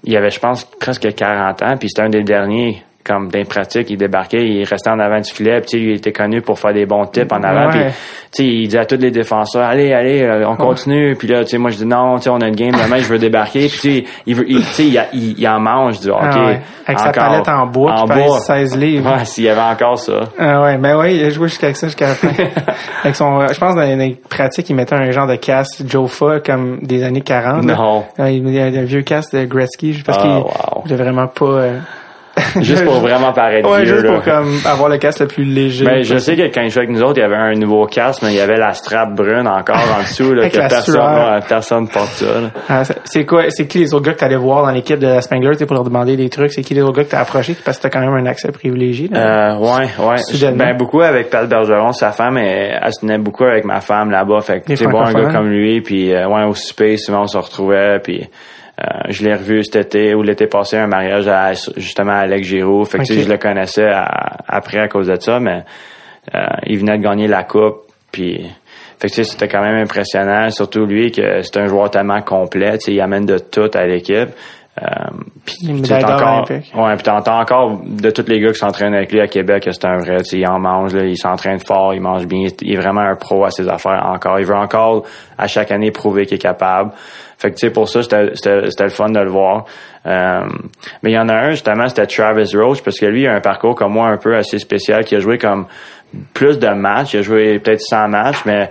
il 0.03 0.15
avait, 0.17 0.31
je 0.31 0.39
pense, 0.39 0.63
presque 0.79 1.13
40 1.13 1.61
ans, 1.61 1.77
puis 1.77 1.87
c'était 1.89 2.01
un 2.01 2.09
des 2.09 2.23
derniers 2.23 2.81
comme 3.03 3.29
d'un 3.29 3.43
pratique, 3.45 3.89
il 3.89 3.97
débarquait, 3.97 4.45
il 4.47 4.63
restait 4.63 4.89
en 4.89 4.99
avant 4.99 5.19
du 5.19 5.31
filet, 5.31 5.61
puis 5.61 5.79
il 5.81 5.91
était 5.95 6.11
connu 6.11 6.41
pour 6.41 6.59
faire 6.59 6.73
des 6.73 6.85
bons 6.85 7.05
tips 7.05 7.31
en 7.31 7.43
avant, 7.43 7.69
Ouais. 7.71 7.91
puis 8.35 8.61
il 8.63 8.65
disait 8.67 8.79
à 8.79 8.85
tous 8.85 8.97
les 8.97 9.11
défenseurs, 9.11 9.63
allez, 9.63 9.93
allez, 9.93 10.21
euh, 10.23 10.47
on 10.47 10.55
continue, 10.55 11.15
puis 11.15 11.27
là, 11.27 11.43
tu 11.43 11.51
sais, 11.51 11.57
moi 11.57 11.69
je 11.71 11.77
dis 11.77 11.85
non, 11.85 12.17
tu 12.17 12.23
sais, 12.23 12.29
on 12.29 12.41
a 12.41 12.47
une 12.47 12.55
game 12.55 12.71
demain, 12.71 12.97
je 12.97 13.07
veux 13.07 13.19
débarquer, 13.19 13.67
puis 13.67 14.05
il 14.25 14.35
veut, 14.35 14.45
il, 14.47 14.59
il, 14.79 15.01
il, 15.13 15.39
il 15.39 15.47
en 15.47 15.59
mange 15.59 15.99
du 15.99 16.09
hockey, 16.09 16.27
Ah 16.31 16.45
ouais. 16.47 16.61
Avec 16.87 16.99
sa 16.99 17.11
palette 17.11 17.47
en 17.47 17.67
bois 17.67 17.93
en 17.93 18.05
bois. 18.05 18.39
16 18.39 18.75
livres. 18.77 19.15
Ouais, 19.15 19.23
s'il 19.25 19.43
y 19.45 19.49
avait 19.49 19.61
encore 19.61 19.97
ça. 19.97 20.21
Ah 20.37 20.61
ouais, 20.63 20.77
ben 20.77 20.97
ouais, 20.97 21.15
il 21.15 21.23
a 21.25 21.29
joué 21.29 21.47
jusqu'à 21.47 21.73
ça, 21.73 21.87
jusqu'à 21.87 22.07
la 22.09 22.15
fin. 22.15 22.29
Avec 23.03 23.15
son, 23.15 23.47
je 23.47 23.57
pense 23.59 23.75
dans 23.75 23.81
les, 23.81 24.17
pratiques, 24.29 24.69
il 24.69 24.75
mettait 24.75 24.95
un 24.95 25.11
genre 25.11 25.27
de 25.27 25.35
casque 25.35 25.83
Jofa 25.87 26.39
comme 26.39 26.79
des 26.81 27.03
années 27.03 27.21
40. 27.21 27.65
là. 27.65 27.75
Non. 27.75 28.03
Il 28.27 28.49
y 28.49 28.59
a 28.59 28.65
un 28.65 28.83
vieux 28.83 29.03
casque 29.03 29.33
de 29.35 29.45
Gretzky, 29.45 30.01
parce 30.05 30.17
Ah, 30.19 30.21
qu'il 30.21 30.31
wow. 30.91 30.97
vraiment 30.97 31.27
pas... 31.27 31.45
euh, 31.45 31.79
Juste 32.61 32.85
pour 32.85 32.95
vraiment 33.01 33.33
paraître 33.33 33.69
Ouais, 33.69 33.83
vieux, 33.83 33.93
juste 33.95 34.05
là. 34.05 34.13
pour 34.13 34.23
comme 34.23 34.55
avoir 34.65 34.89
le 34.89 34.97
casque 34.97 35.19
le 35.19 35.27
plus 35.27 35.43
léger. 35.43 35.83
Ben, 35.83 36.01
je 36.03 36.17
sais 36.17 36.35
que 36.37 36.43
quand 36.43 36.61
il 36.61 36.69
jouait 36.69 36.83
avec 36.83 36.95
nous 36.95 37.03
autres, 37.03 37.17
il 37.17 37.21
y 37.21 37.23
avait 37.23 37.35
un 37.35 37.53
nouveau 37.55 37.85
casque, 37.87 38.21
mais 38.23 38.29
il 38.29 38.37
y 38.37 38.39
avait 38.39 38.57
la 38.57 38.73
strap 38.73 39.13
brune 39.13 39.47
encore 39.47 39.75
en 39.97 40.01
dessous, 40.01 40.33
là, 40.33 40.49
que 40.49 40.57
personne, 40.57 40.95
ouais, 41.01 41.39
personne 41.47 41.87
porte 41.89 42.07
ça, 42.11 42.25
là. 42.41 42.49
Ah, 42.69 42.83
c'est- 43.03 43.25
quoi, 43.25 43.43
c'est 43.49 43.67
qui 43.67 43.79
les 43.79 43.93
autres 43.93 44.05
gars 44.05 44.13
que 44.13 44.19
t'allais 44.19 44.37
voir 44.37 44.63
dans 44.65 44.71
l'équipe 44.71 44.97
de 44.99 45.07
la 45.07 45.21
Spangler, 45.21 45.57
pour 45.65 45.73
leur 45.75 45.83
demander 45.83 46.15
des 46.15 46.29
trucs? 46.29 46.53
C'est 46.53 46.61
qui 46.61 46.73
les 46.73 46.81
autres 46.81 46.95
gars 46.97 47.03
que 47.03 47.09
t'as 47.11 47.19
approché 47.21 47.53
parce 47.65 47.77
que 47.77 47.83
t'as 47.83 47.89
quand 47.89 47.99
même 47.99 48.13
un 48.13 48.25
accès 48.25 48.51
privilégié, 48.51 49.09
là? 49.09 49.53
Euh, 49.53 49.57
ouais, 49.57 49.87
ouais. 49.99 50.51
Ben, 50.53 50.77
beaucoup 50.77 51.01
avec 51.01 51.29
Pat 51.29 51.47
Bergeron, 51.47 51.91
sa 51.91 52.11
femme, 52.11 52.37
elle, 52.37 52.79
elle 52.81 52.93
se 52.93 53.01
tenait 53.01 53.17
beaucoup 53.17 53.43
avec 53.43 53.65
ma 53.65 53.81
femme 53.81 54.09
là-bas. 54.09 54.41
Fait 54.41 54.61
que, 54.61 54.67
tu 54.67 54.77
sais, 54.77 54.85
un 54.85 55.13
gars 55.13 55.31
comme 55.33 55.49
lui, 55.49 55.81
puis, 55.81 56.13
euh, 56.13 56.27
ouais, 56.27 56.43
au 56.45 56.55
souper, 56.55 56.95
souvent, 56.97 57.23
on 57.23 57.27
se 57.27 57.37
retrouvait, 57.37 57.99
puis, 58.01 58.27
je 59.09 59.23
l'ai 59.23 59.33
revu 59.35 59.63
cet 59.63 59.75
été 59.75 60.13
ou 60.15 60.23
l'été 60.23 60.47
passé, 60.47 60.77
un 60.77 60.87
mariage 60.87 61.27
à, 61.27 61.53
justement, 61.77 62.13
à 62.13 62.19
Alex 62.19 62.47
Giroux. 62.47 62.85
Fait 62.85 62.99
que, 62.99 63.03
tu 63.03 63.13
sais, 63.13 63.19
Ok. 63.19 63.25
je 63.27 63.31
le 63.31 63.37
connaissais 63.37 63.87
à- 63.87 64.37
après 64.47 64.79
à 64.79 64.87
cause 64.87 65.07
de 65.07 65.19
ça, 65.19 65.39
mais, 65.39 65.63
euh, 66.35 66.39
il 66.65 66.79
venait 66.79 66.97
de 66.97 67.03
gagner 67.03 67.27
la 67.27 67.43
coupe, 67.43 67.83
puis, 68.11 68.45
fait 68.99 69.07
que, 69.07 69.13
tu 69.13 69.15
sais, 69.15 69.23
c'était 69.23 69.47
quand 69.47 69.61
même 69.61 69.81
impressionnant, 69.83 70.49
surtout 70.51 70.85
lui, 70.85 71.11
que 71.11 71.41
c'est 71.41 71.57
un 71.57 71.67
joueur 71.67 71.89
tellement 71.91 72.21
complet, 72.21 72.77
tu 72.77 72.85
sais, 72.85 72.93
il 72.93 73.01
amène 73.01 73.25
de 73.25 73.37
tout 73.37 73.69
à 73.73 73.85
l'équipe. 73.85 74.29
Euh, 74.81 74.85
puis, 75.45 75.81
t'entends- 75.81 76.45
olympiques. 76.45 76.71
Ouais, 76.75 76.93
puis 76.95 77.03
t'entends 77.03 77.39
encore 77.41 77.81
de 77.83 78.09
tous 78.09 78.25
les 78.27 78.39
gars 78.39 78.51
qui 78.51 78.57
s'entraînent 78.59 78.93
avec 78.93 79.11
lui 79.11 79.19
à 79.19 79.27
Québec 79.27 79.63
que 79.65 79.71
c'est 79.71 79.85
un 79.85 79.97
vrai, 79.97 80.19
il 80.31 80.47
en 80.47 80.59
mange, 80.59 80.93
là, 80.95 81.03
il 81.03 81.17
s'entraîne 81.17 81.59
fort, 81.59 81.93
il 81.93 81.99
mange 81.99 82.25
bien, 82.25 82.47
il 82.61 82.73
est 82.73 82.77
vraiment 82.77 83.01
un 83.01 83.15
pro 83.15 83.43
à 83.43 83.51
ses 83.51 83.67
affaires 83.67 84.05
encore. 84.05 84.39
Il 84.39 84.45
veut 84.45 84.55
encore 84.55 85.03
à 85.37 85.47
chaque 85.47 85.71
année 85.71 85.91
prouver 85.91 86.25
qu'il 86.25 86.35
est 86.35 86.41
capable. 86.41 86.91
Fait 87.37 87.49
que 87.49 87.55
tu 87.55 87.67
sais, 87.67 87.73
pour 87.73 87.89
ça, 87.89 88.01
c'était 88.01 88.23
le 88.83 88.89
fun 88.89 89.09
de 89.09 89.19
le 89.19 89.29
voir. 89.29 89.65
Euh, 90.05 90.47
mais 91.03 91.11
il 91.11 91.15
y 91.15 91.19
en 91.19 91.27
a 91.27 91.33
un, 91.33 91.51
justement, 91.51 91.87
c'était 91.89 92.07
Travis 92.07 92.55
Roach, 92.55 92.81
parce 92.81 92.97
que 92.97 93.07
lui, 93.07 93.23
il 93.23 93.27
a 93.27 93.33
un 93.33 93.41
parcours 93.41 93.75
comme 93.75 93.91
moi 93.93 94.07
un 94.07 94.17
peu 94.17 94.35
assez 94.37 94.57
spécial, 94.57 95.03
qui 95.03 95.15
a 95.15 95.19
joué 95.19 95.37
comme 95.37 95.65
plus 96.33 96.59
de 96.59 96.69
matchs. 96.69 97.13
Il 97.13 97.19
a 97.19 97.21
joué 97.23 97.59
peut-être 97.59 97.81
100 97.81 98.07
matchs, 98.07 98.45
mais 98.45 98.69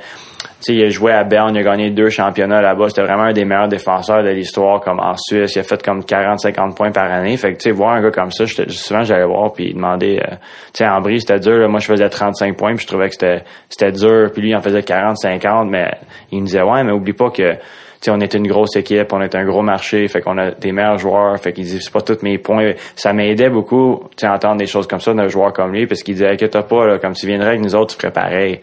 sais, 0.60 0.74
il 0.74 0.84
a 0.84 0.90
joué 0.90 1.12
à 1.12 1.24
Berne, 1.24 1.54
il 1.54 1.60
a 1.60 1.62
gagné 1.62 1.90
deux 1.90 2.10
championnats 2.10 2.60
là-bas. 2.60 2.88
C'était 2.88 3.02
vraiment 3.02 3.24
un 3.24 3.32
des 3.32 3.44
meilleurs 3.44 3.68
défenseurs 3.68 4.22
de 4.22 4.28
l'histoire, 4.28 4.80
comme 4.80 5.00
en 5.00 5.16
Suisse. 5.16 5.54
Il 5.54 5.60
a 5.60 5.62
fait 5.62 5.82
comme 5.82 6.00
40-50 6.00 6.74
points 6.74 6.92
par 6.92 7.10
année. 7.10 7.36
Fait 7.36 7.54
que, 7.54 7.58
tu 7.58 7.64
sais, 7.64 7.70
voir 7.70 7.94
un 7.94 8.02
gars 8.02 8.10
comme 8.10 8.30
ça, 8.30 8.44
souvent, 8.46 9.02
j'allais 9.02 9.24
voir 9.24 9.52
puis 9.52 9.72
demander, 9.72 10.18
euh, 10.18 10.34
tu 10.72 10.84
sais, 10.84 10.86
en 10.86 11.00
bris, 11.00 11.20
c'était 11.20 11.40
dur. 11.40 11.58
là. 11.58 11.68
Moi, 11.68 11.80
je 11.80 11.86
faisais 11.86 12.08
35 12.08 12.56
points 12.56 12.74
puis 12.74 12.82
je 12.82 12.88
trouvais 12.88 13.08
que 13.08 13.14
c'était, 13.14 13.92
dur. 13.92 14.30
Puis 14.32 14.42
lui, 14.42 14.50
il 14.50 14.56
en 14.56 14.60
faisait 14.60 14.80
40-50, 14.80 15.68
mais 15.68 15.90
il 16.30 16.40
me 16.40 16.46
disait, 16.46 16.62
ouais, 16.62 16.84
mais 16.84 16.92
oublie 16.92 17.12
pas 17.12 17.30
que, 17.30 17.52
tu 17.54 17.58
sais, 18.02 18.10
on 18.10 18.20
est 18.20 18.34
une 18.34 18.46
grosse 18.46 18.76
équipe, 18.76 19.12
on 19.12 19.20
est 19.22 19.34
un 19.34 19.44
gros 19.44 19.62
marché, 19.62 20.08
fait 20.08 20.20
qu'on 20.20 20.38
a 20.38 20.50
des 20.50 20.72
meilleurs 20.72 20.98
joueurs, 20.98 21.38
fait 21.38 21.52
qu'il 21.52 21.64
dit, 21.64 21.80
c'est 21.80 21.92
pas 21.92 22.02
tous 22.02 22.22
mes 22.22 22.38
points. 22.38 22.72
Ça 22.96 23.12
m'aidait 23.12 23.50
beaucoup, 23.50 24.04
tu 24.16 24.26
entendre 24.26 24.56
des 24.56 24.66
choses 24.66 24.86
comme 24.86 25.00
ça 25.00 25.14
d'un 25.14 25.28
joueur 25.28 25.52
comme 25.52 25.72
lui, 25.72 25.86
parce 25.86 26.02
qu'il 26.02 26.14
disait, 26.14 26.30
inquiète 26.30 26.60
pas, 26.60 26.86
là, 26.86 26.98
comme 26.98 27.14
tu 27.14 27.26
viendrais 27.26 27.48
avec 27.48 27.60
nous 27.60 27.74
autres, 27.74 27.94
tu 27.94 28.00
ferais 28.00 28.12
pareil. 28.12 28.60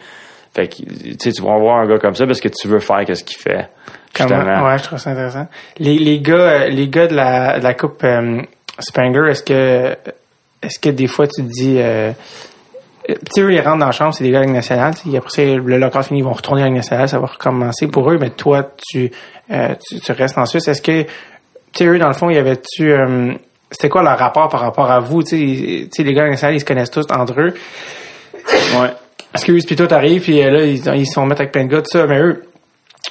Fait 0.57 0.67
que, 0.67 1.13
tu 1.15 1.41
vas 1.43 1.57
voir 1.59 1.77
un 1.77 1.87
gars 1.87 1.99
comme 1.99 2.15
ça 2.15 2.25
parce 2.25 2.41
que 2.41 2.47
tu 2.47 2.67
veux 2.67 2.79
faire 2.79 3.05
qu'est-ce 3.05 3.23
qu'il 3.23 3.37
fait. 3.37 3.69
Comment? 4.15 4.29
justement. 4.29 4.65
Ouais, 4.65 4.77
je 4.79 4.83
trouve 4.83 4.97
ça 4.97 5.11
intéressant. 5.11 5.45
Les, 5.77 5.99
les 5.99 6.19
gars, 6.19 6.33
euh, 6.33 6.67
les 6.69 6.87
gars 6.87 7.05
de 7.05 7.13
la, 7.13 7.59
de 7.59 7.63
la 7.63 7.75
coupe 7.75 8.03
euh, 8.03 8.41
Spangler, 8.79 9.29
est-ce 9.29 9.43
que, 9.43 9.95
est-ce 10.63 10.79
que 10.79 10.89
des 10.89 11.05
fois 11.05 11.27
tu 11.27 11.43
te 11.43 11.47
dis, 11.47 11.75
euh, 11.77 12.11
tu 13.07 13.15
sais, 13.29 13.41
eux, 13.41 13.53
ils 13.53 13.61
rentrent 13.61 13.77
dans 13.77 13.85
la 13.85 13.91
chambre, 13.91 14.15
c'est 14.15 14.23
des 14.23 14.31
gars 14.31 14.39
de 14.39 14.45
la 14.45 14.47
Ligue 14.47 14.55
nationale, 14.55 14.93
après 15.15 15.29
ça, 15.29 15.43
le 15.43 15.77
local 15.77 16.03
fini, 16.03 16.21
ils 16.21 16.23
vont 16.23 16.33
retourner 16.33 16.61
à 16.61 16.65
la 16.65 16.69
Ligue 16.69 16.77
nationale, 16.77 17.07
ça 17.07 17.19
va 17.19 17.27
recommencer 17.27 17.87
pour 17.87 18.09
eux, 18.11 18.17
mais 18.19 18.31
toi, 18.31 18.71
tu, 18.89 19.11
euh, 19.51 19.75
tu, 19.87 19.99
tu 19.99 20.11
restes 20.11 20.39
en 20.39 20.47
Suisse. 20.47 20.67
Est-ce 20.67 20.81
que, 20.81 21.03
tu 21.03 21.09
sais, 21.75 21.85
eux, 21.85 21.99
dans 21.99 22.07
le 22.07 22.13
fond, 22.13 22.31
il 22.31 22.35
y 22.35 22.39
avait-tu, 22.39 22.91
euh, 22.91 23.33
c'était 23.69 23.89
quoi 23.89 24.01
leur 24.01 24.17
rapport 24.17 24.49
par 24.49 24.61
rapport 24.61 24.89
à 24.89 24.99
vous, 24.99 25.21
tu 25.21 25.29
sais, 25.29 25.83
tu 25.83 25.89
sais, 25.91 26.03
les 26.03 26.13
gars 26.13 26.21
de 26.21 26.25
la 26.25 26.25
Ligue 26.25 26.31
nationale, 26.31 26.55
ils 26.55 26.59
se 26.59 26.65
connaissent 26.65 26.89
tous 26.89 27.05
entre 27.11 27.39
eux? 27.39 27.53
Ouais. 28.81 28.89
Eux, 29.49 29.59
puis 29.65 29.75
toi, 29.75 29.87
t'arrives, 29.87 30.21
puis 30.21 30.43
euh, 30.43 30.51
là, 30.51 30.65
ils, 30.65 30.99
ils 30.99 31.05
se 31.05 31.13
font 31.13 31.25
mettre 31.25 31.41
avec 31.41 31.51
plein 31.51 31.65
de 31.65 31.69
gars, 31.69 31.81
tout 31.81 31.89
ça, 31.91 32.05
mais 32.07 32.19
eux, 32.19 32.43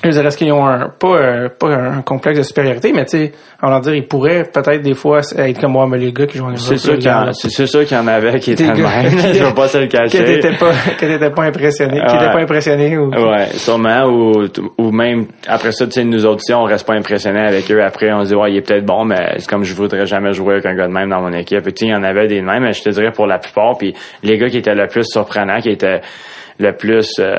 eux, 0.05 0.09
est-ce 0.11 0.37
qu'ils 0.37 0.53
ont 0.53 0.67
un, 0.67 0.89
pas, 0.91 1.19
un, 1.19 1.49
pas 1.49 1.69
un 1.69 2.03
complexe 2.03 2.39
de 2.39 2.43
supériorité, 2.45 2.93
mais 2.93 3.07
tu 3.07 3.17
sais, 3.17 3.33
on 3.63 3.71
va 3.71 3.81
dire, 3.81 3.95
ils 3.95 4.07
pourraient 4.07 4.45
peut-être 4.45 4.83
des 4.83 4.95
fois 4.95 5.21
être 5.39 5.59
comme 5.61 5.73
moi, 5.73 5.87
mais 5.89 5.97
les 5.97 6.13
gars 6.13 6.27
qui 6.27 6.37
jouent 6.37 6.47
en 6.51 6.57
C'est 6.57 6.77
sûr 6.77 6.95
qu'il 6.99 7.05
y, 7.07 7.09
en- 7.11 7.21
regarde, 7.21 7.35
c'est 7.35 7.49
c'est 7.49 7.67
sûr 7.67 7.85
qu'il 7.87 7.97
y 7.97 8.01
en 8.01 8.07
avait 8.07 8.39
qui 8.39 8.53
étaient 8.53 8.65
gars 8.67 8.75
même. 8.75 9.17
qui- 9.17 9.35
Je 9.35 9.43
vais 9.45 9.55
pas 9.55 9.69
se 9.69 9.79
le 9.79 9.87
cacher. 9.87 10.23
t'étais 10.23 10.53
pas, 10.53 10.73
que 10.99 11.07
t'étais 11.07 11.31
pas 11.31 11.45
impressionné, 11.45 12.01
qui 12.01 12.15
Ouais. 12.15 12.23
était 12.23 12.33
pas 12.33 12.39
impressionné 12.41 12.99
ou. 12.99 13.09
Ouais, 13.11 13.47
sûrement. 13.55 14.05
Ou, 14.05 14.45
ou 14.77 14.91
même, 14.93 15.27
après 15.49 15.73
ça, 15.73 15.87
tu 15.87 15.93
sais, 15.93 16.05
nous 16.05 16.27
autres, 16.27 16.43
on 16.53 16.65
reste 16.65 16.87
pas 16.87 16.95
impressionnés 16.95 17.41
avec 17.47 17.71
eux. 17.73 17.83
Après, 17.83 18.13
on 18.13 18.23
se 18.23 18.29
dit, 18.29 18.35
ouais, 18.35 18.53
il 18.53 18.57
est 18.59 18.63
peut-être 18.67 18.85
bon, 18.85 19.05
mais 19.07 19.37
c'est 19.39 19.49
comme 19.49 19.65
je 19.65 19.75
voudrais 19.75 20.05
jamais 20.07 20.35
jouer 20.35 20.55
avec 20.55 20.67
un 20.67 20.75
gars 20.75 20.89
de 20.89 20.93
même 20.93 21.09
dans 21.09 21.23
mon 21.23 21.33
équipe. 21.33 21.63
Tu 21.65 21.71
sais, 21.71 21.87
il 21.87 21.91
y 21.91 21.95
en 21.95 22.03
avait 22.05 22.29
des 22.29 22.41
de 22.41 22.47
même, 22.47 22.63
mais 22.65 22.75
je 22.75 22.83
te 22.83 22.91
dirais 22.91 23.13
pour 23.13 23.27
la 23.27 23.39
plupart. 23.39 23.79
Puis 23.79 23.95
les 24.23 24.37
gars 24.37 24.51
qui 24.51 24.59
étaient 24.59 24.75
le 24.75 24.87
plus 24.89 25.05
surprenants, 25.07 25.61
qui 25.61 25.71
étaient 25.71 26.03
le 26.59 26.73
plus 26.73 27.11
euh, 27.19 27.35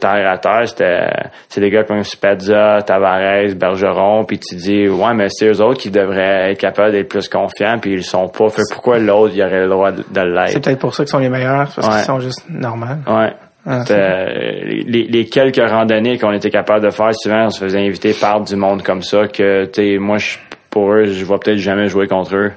terre 0.00 0.30
à 0.30 0.38
terre, 0.38 0.62
c'était 0.66 1.06
c'est 1.48 1.60
des 1.60 1.70
gars 1.70 1.84
comme 1.84 2.02
Spezza, 2.04 2.80
Tavares, 2.86 3.54
Bergeron, 3.56 4.24
puis 4.24 4.38
tu 4.38 4.54
dis 4.56 4.88
ouais 4.88 5.14
mais 5.14 5.28
c'est 5.30 5.46
eux 5.48 5.60
autres 5.62 5.80
qui 5.80 5.90
devraient 5.90 6.52
être 6.52 6.58
capables 6.60 6.92
d'être 6.92 7.08
plus 7.08 7.28
confiants 7.28 7.78
puis 7.80 7.92
ils 7.92 7.96
le 7.96 8.02
sont 8.02 8.28
pas. 8.28 8.48
Fait 8.50 8.62
pourquoi 8.72 8.98
l'autre 8.98 9.32
il 9.34 9.42
aurait 9.42 9.60
le 9.62 9.68
droit 9.68 9.92
de, 9.92 9.98
de 9.98 10.04
C'est 10.12 10.24
l'être? 10.24 10.64
peut-être 10.64 10.78
pour 10.78 10.94
ça 10.94 11.04
qu'ils 11.04 11.10
sont 11.10 11.18
les 11.18 11.28
meilleurs, 11.28 11.68
parce 11.74 11.86
Ouais. 11.86 11.94
qu'ils 11.96 12.04
sont 12.04 12.20
juste 12.20 12.44
normaux. 12.48 12.86
Ouais. 13.06 13.32
Ah, 13.64 13.84
euh, 13.90 14.26
les, 14.64 15.04
les 15.08 15.24
quelques 15.26 15.62
randonnées 15.70 16.18
qu'on 16.18 16.32
était 16.32 16.50
capable 16.50 16.84
de 16.84 16.90
faire, 16.90 17.10
souvent, 17.14 17.44
on 17.44 17.50
se 17.50 17.60
faisait 17.62 17.78
inviter 17.86 18.12
par 18.12 18.40
du 18.40 18.56
monde 18.56 18.82
comme 18.82 19.02
ça 19.02 19.28
que, 19.28 19.66
tu 19.66 19.92
sais, 19.92 19.98
moi, 19.98 20.18
je, 20.18 20.36
pour 20.68 20.92
eux, 20.92 21.04
je 21.04 21.24
vais 21.24 21.38
peut-être 21.38 21.58
jamais 21.58 21.86
jouer 21.86 22.08
contre 22.08 22.34
eux. 22.34 22.50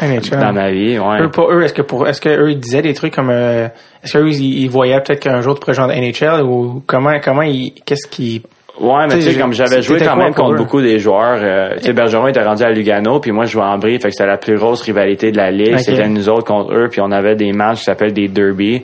Dans 0.00 0.52
ma 0.52 0.70
vie. 0.70 0.98
Ouais. 0.98 1.22
Eux, 1.22 1.30
pas 1.30 1.46
eux, 1.50 1.62
est-ce 1.62 1.74
que 1.74 1.82
pour, 1.82 2.08
est-ce 2.08 2.20
que 2.20 2.28
eux, 2.28 2.50
ils 2.50 2.58
disaient 2.58 2.82
des 2.82 2.94
trucs 2.94 3.14
comme, 3.14 3.30
euh, 3.30 3.68
est-ce 4.02 4.14
qu'eux, 4.14 4.28
ils, 4.28 4.62
ils 4.62 4.70
voyaient 4.70 5.00
peut-être 5.00 5.20
qu'un 5.20 5.40
jour 5.42 5.54
tu 5.54 5.60
pourrais 5.60 5.74
jouer 5.74 5.86
dans 5.86 5.94
NHL 5.94 6.42
ou 6.42 6.82
comment, 6.86 7.18
comment 7.22 7.42
ils, 7.42 7.72
qu'est-ce 7.84 8.06
qu'ils, 8.08 8.42
Ouais, 8.80 9.06
mais 9.06 9.16
tu 9.16 9.22
sais, 9.22 9.38
comme 9.38 9.52
j'avais 9.52 9.82
joué 9.82 9.98
quand 9.98 10.16
même 10.16 10.34
pour 10.34 10.44
contre 10.44 10.54
eux? 10.54 10.58
beaucoup 10.58 10.80
des 10.80 10.98
joueurs. 10.98 11.38
Euh, 11.42 11.76
tu 11.76 11.84
sais, 11.84 11.92
Bergeron 11.92 12.26
était 12.28 12.42
rendu 12.42 12.62
à 12.62 12.70
Lugano, 12.70 13.20
puis 13.20 13.30
moi, 13.30 13.44
je 13.44 13.52
jouais 13.52 13.62
en 13.62 13.78
Brie, 13.78 14.00
fait 14.00 14.08
que 14.08 14.14
c'était 14.14 14.26
la 14.26 14.38
plus 14.38 14.56
grosse 14.56 14.80
rivalité 14.82 15.30
de 15.30 15.36
la 15.36 15.50
ligue. 15.50 15.76
C'était 15.78 16.08
nous 16.08 16.28
autres 16.28 16.44
contre 16.44 16.72
eux, 16.72 16.88
puis 16.90 17.00
on 17.02 17.10
avait 17.10 17.36
des 17.36 17.52
matchs 17.52 17.78
qui 17.80 17.84
s'appellent 17.84 18.14
des 18.14 18.28
derby, 18.28 18.82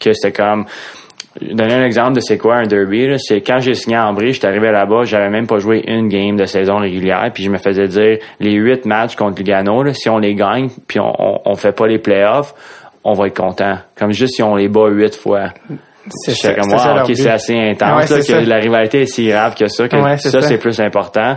que 0.00 0.12
c'était 0.12 0.32
comme... 0.32 0.66
Donner 1.40 1.74
un 1.74 1.84
exemple 1.84 2.12
de 2.14 2.20
c'est 2.20 2.38
quoi 2.38 2.56
un 2.56 2.66
derby, 2.66 3.08
là, 3.08 3.16
c'est 3.18 3.40
quand 3.40 3.58
j'ai 3.58 3.74
signé 3.74 3.96
à 3.96 4.06
Ambry, 4.08 4.32
j'étais 4.32 4.46
arrivé 4.46 4.70
là-bas, 4.70 5.02
j'avais 5.02 5.30
même 5.30 5.48
pas 5.48 5.58
joué 5.58 5.82
une 5.88 6.08
game 6.08 6.36
de 6.36 6.44
saison 6.44 6.76
régulière, 6.78 7.28
puis 7.34 7.42
je 7.42 7.50
me 7.50 7.58
faisais 7.58 7.88
dire 7.88 8.18
les 8.38 8.52
huit 8.52 8.84
matchs 8.86 9.16
contre 9.16 9.38
Lugano, 9.38 9.82
là, 9.82 9.92
si 9.94 10.08
on 10.08 10.18
les 10.18 10.34
gagne, 10.36 10.68
puis 10.86 11.00
on, 11.00 11.12
on, 11.18 11.40
on 11.44 11.54
fait 11.56 11.72
pas 11.72 11.88
les 11.88 11.98
playoffs, 11.98 12.54
on 13.02 13.14
va 13.14 13.26
être 13.26 13.36
content. 13.36 13.78
Comme 13.98 14.12
juste 14.12 14.36
si 14.36 14.42
on 14.44 14.54
les 14.54 14.68
bat 14.68 14.86
huit 14.88 15.16
fois. 15.16 15.48
c'est 16.08 16.54
comme, 16.54 16.72
ok, 16.72 17.06
but. 17.08 17.16
c'est 17.16 17.30
assez 17.30 17.58
intense, 17.58 18.08
Ouais, 18.10 18.16
là, 18.16 18.22
que 18.22 18.22
ça. 18.22 18.40
la 18.40 18.56
rivalité 18.56 19.02
est 19.02 19.06
si 19.06 19.26
grave 19.28 19.56
que 19.56 19.66
ça, 19.66 19.88
que 19.88 19.96
Ouais, 19.96 20.16
ça, 20.18 20.40
c'est 20.40 20.58
plus 20.58 20.78
important. 20.80 21.36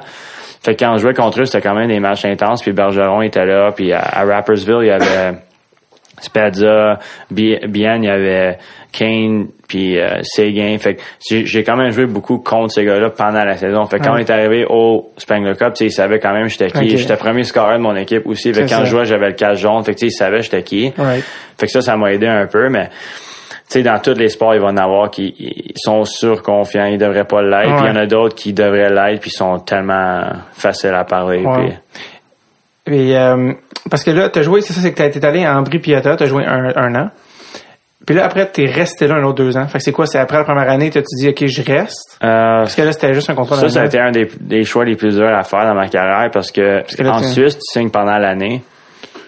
Fait 0.62 0.76
que 0.76 0.84
quand 0.86 0.94
on 0.94 0.98
jouait 0.98 1.14
contre 1.16 1.42
eux, 1.42 1.46
c'était 1.46 1.62
quand 1.68 1.74
même 1.76 1.88
des 1.88 2.00
matchs 2.00 2.26
intenses, 2.26 2.62
puis 2.62 2.72
Bergeron 2.72 3.24
était 3.24 3.46
là, 3.46 3.72
puis 3.76 3.92
à, 3.94 4.00
à 4.02 4.24
Rappersville, 4.26 4.80
il 4.82 4.88
y 4.88 4.92
avait 4.92 5.38
Spezza, 6.20 7.00
Bi- 7.32 7.60
Bien, 7.68 7.96
il 7.98 8.04
y 8.06 8.10
avait 8.10 8.58
Kane, 8.92 9.48
puis 9.68 10.00
euh. 10.00 10.22
Fait 10.36 10.96
que 10.96 11.02
j'ai 11.46 11.64
quand 11.64 11.76
même 11.76 11.92
joué 11.92 12.06
beaucoup 12.06 12.38
contre 12.40 12.74
ces 12.74 12.86
gars-là 12.86 13.10
pendant 13.10 13.44
la 13.44 13.58
saison. 13.58 13.86
Fait 13.86 14.00
que 14.00 14.04
quand 14.06 14.12
Ouais. 14.14 14.18
on 14.22 14.26
est 14.26 14.30
arrivé 14.30 14.66
au 14.70 15.12
Spengler 15.18 15.56
Cup, 15.56 15.74
tu 15.76 15.86
ils 15.86 15.92
savaient 15.92 16.20
quand 16.20 16.34
même 16.34 16.48
j'étais 16.48 16.72
qui. 16.72 16.78
Ok. 16.92 16.98
J'étais 16.98 17.18
premier 17.18 17.44
scoreur 17.44 17.78
de 17.78 17.84
mon 17.84 17.96
équipe 17.96 18.26
aussi. 18.26 18.54
Fait 18.54 18.62
quand 18.62 18.68
ça. 18.80 18.86
je 18.86 18.90
jouais, 18.90 19.06
j'avais 19.06 19.28
le 19.28 19.34
cache 19.34 19.60
jaune. 19.60 19.84
Fait 19.84 19.94
que 19.94 20.00
tu 20.00 20.10
sais, 20.10 20.14
ils 20.16 20.18
savaient 20.18 20.42
j'étais 20.42 20.64
qui. 20.64 20.94
Ouais. 20.98 21.22
Fait 21.58 21.66
que 21.66 21.72
ça, 21.72 21.82
ça 21.82 21.96
m'a 21.98 22.14
aidé 22.14 22.28
un 22.28 22.46
peu, 22.48 22.70
mais 22.70 22.88
tu 22.90 23.74
sais, 23.74 23.84
dans 23.84 24.00
tous 24.00 24.14
les 24.14 24.30
sports, 24.30 24.56
il 24.56 24.62
va 24.62 24.68
en 24.68 24.78
avoir 24.78 25.12
qui 25.12 25.36
ils 25.38 25.74
sont 25.76 26.06
surconfiants, 26.06 26.86
ils 26.86 26.98
devraient 26.98 27.26
pas 27.26 27.42
l'être. 27.42 27.76
Puis 27.76 27.86
il 27.86 27.88
y 27.88 27.92
en 27.92 27.96
a 27.98 28.06
d'autres 28.06 28.36
qui 28.36 28.54
devraient 28.54 28.90
l'être, 28.90 29.20
puis 29.22 29.30
ils 29.34 29.38
sont 29.38 29.60
tellement 29.60 30.22
faciles 30.54 30.94
à 30.94 31.04
parler. 31.04 31.44
Ouais. 31.44 31.74
puis- 32.86 33.10
Et, 33.10 33.18
euh, 33.18 33.52
parce 33.90 34.06
que 34.06 34.12
là, 34.12 34.30
t'as 34.30 34.44
joué, 34.44 34.62
c'est 34.62 34.72
ça, 34.72 34.80
c'est 34.80 34.92
que 34.94 34.98
t'as 34.98 35.08
été 35.08 35.26
allé 35.26 35.44
à 35.44 35.58
Ambry 35.58 35.80
Piata, 35.80 36.16
t'as 36.16 36.26
joué 36.26 36.46
un, 36.46 36.72
un 36.76 36.96
an. 36.96 37.10
Puis 38.08 38.16
là, 38.16 38.24
après, 38.24 38.46
t'es 38.46 38.66
resté 38.66 39.06
là 39.06 39.16
un 39.16 39.24
autre 39.24 39.44
deux 39.44 39.58
ans. 39.58 39.68
Fait 39.68 39.80
que 39.80 39.84
c'est 39.84 39.92
quoi? 39.92 40.06
C'est 40.08 40.18
après 40.18 40.38
la 40.38 40.46
première 40.46 40.70
année, 40.70 40.90
t'as-tu 40.90 41.14
dit, 41.18 41.28
OK, 41.28 41.46
je 41.46 41.62
reste? 41.62 42.18
Euh, 42.24 42.62
Parce 42.62 42.74
que 42.74 42.82
là, 42.82 42.94
c'était 42.94 43.14
juste 43.14 43.30
un 43.30 43.36
contrat 43.36 43.58
ça, 43.58 43.68
ça 43.68 43.82
a 43.82 43.86
été 43.86 44.00
un 44.00 44.12
des, 44.12 44.30
des 44.40 44.64
choix 44.64 44.86
les 44.86 44.96
plus 44.96 45.16
durs 45.16 45.28
à 45.28 45.44
faire 45.44 45.66
dans 45.66 45.76
ma 45.76 45.90
carrière 45.90 46.32
parce 46.32 46.50
que, 46.50 46.84
que 46.96 47.04
là, 47.04 47.16
en 47.16 47.22
Suisse, 47.22 47.56
tu 47.56 47.80
signes 47.80 47.90
pendant 47.90 48.18
l'année. 48.18 48.64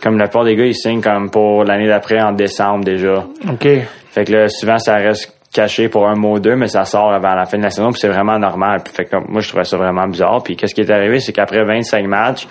Comme 0.01 0.17
la 0.17 0.27
plupart 0.29 0.45
des 0.45 0.55
gars, 0.55 0.65
ils 0.65 0.75
signent 0.75 1.01
comme 1.01 1.29
pour 1.29 1.65
l'année 1.65 1.87
d'après 1.89 2.21
en 2.21 2.31
décembre 2.31 2.85
déjà. 2.85 3.25
OK. 3.51 3.67
Fait 4.11 4.23
que 4.23 4.31
là, 4.31 4.47
souvent, 4.47 4.79
ça 4.79 4.95
reste 4.95 5.33
caché 5.53 5.89
pour 5.89 6.07
un 6.07 6.15
mois 6.15 6.37
ou 6.37 6.39
deux, 6.39 6.55
mais 6.55 6.69
ça 6.69 6.85
sort 6.85 7.11
avant 7.11 7.35
la 7.35 7.45
fin 7.45 7.57
de 7.57 7.63
la 7.63 7.71
saison, 7.71 7.91
puis 7.91 7.99
c'est 7.99 8.07
vraiment 8.07 8.39
normal. 8.39 8.79
Fait 8.93 9.03
que 9.03 9.17
moi, 9.27 9.41
je 9.41 9.49
trouvais 9.49 9.65
ça 9.65 9.75
vraiment 9.75 10.07
bizarre. 10.07 10.41
Puis 10.41 10.55
qu'est-ce 10.55 10.73
qui 10.73 10.81
est 10.81 10.89
arrivé, 10.89 11.19
c'est 11.19 11.33
qu'après 11.33 11.65
25 11.65 12.07
matchs, 12.07 12.47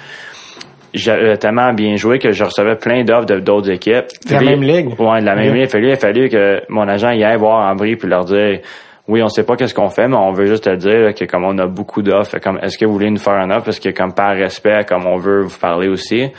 tellement 0.93 1.73
bien 1.73 1.97
joué 1.97 2.19
que 2.19 2.33
je 2.33 2.45
recevais 2.45 2.77
plein 2.77 3.05
d'offres 3.05 3.27
de 3.27 3.41
d'autres 3.41 3.71
équipes. 3.71 4.07
De 4.29 4.35
la 4.35 4.41
même 4.41 4.63
ligue? 4.63 4.89
Ouais, 5.01 5.21
de 5.21 5.27
la 5.27 5.35
même 5.35 5.55
ligue. 5.55 5.63
Il 5.63 5.63
a 5.65 5.69
fallu, 5.69 5.89
il 5.89 5.93
a 5.93 5.97
fallu 5.97 6.29
que 6.29 6.63
mon 6.69 6.89
agent 6.89 7.11
y 7.11 7.25
aille 7.25 7.39
voir 7.39 7.71
Ambry 7.71 7.97
puis 7.97 8.09
leur 8.09 8.25
dire 8.25 8.61
oui, 9.09 9.23
on 9.23 9.29
sait 9.29 9.43
pas 9.43 9.57
qu'est-ce 9.57 9.75
qu'on 9.75 9.89
fait, 9.89 10.07
mais 10.07 10.17
on 10.17 10.33
veut 10.33 10.45
juste 10.45 10.65
te 10.65 10.75
dire 10.75 11.01
là, 11.01 11.13
que 11.15 11.25
comme 11.25 11.45
on 11.45 11.57
a 11.57 11.67
beaucoup 11.67 12.03
d'offres, 12.03 12.39
comme 12.41 12.59
est-ce 12.63 12.77
que 12.77 12.85
vous 12.85 12.93
voulez 12.93 13.11
nous 13.11 13.19
faire 13.19 13.35
un 13.35 13.51
offre? 13.51 13.65
Parce 13.65 13.81
que 13.81 13.89
comme 13.89 14.13
par 14.13 14.37
respect, 14.37 14.85
comme 14.87 15.07
on 15.07 15.17
veut 15.17 15.41
vous 15.41 15.59
parler 15.59 15.89
aussi. 15.89 16.31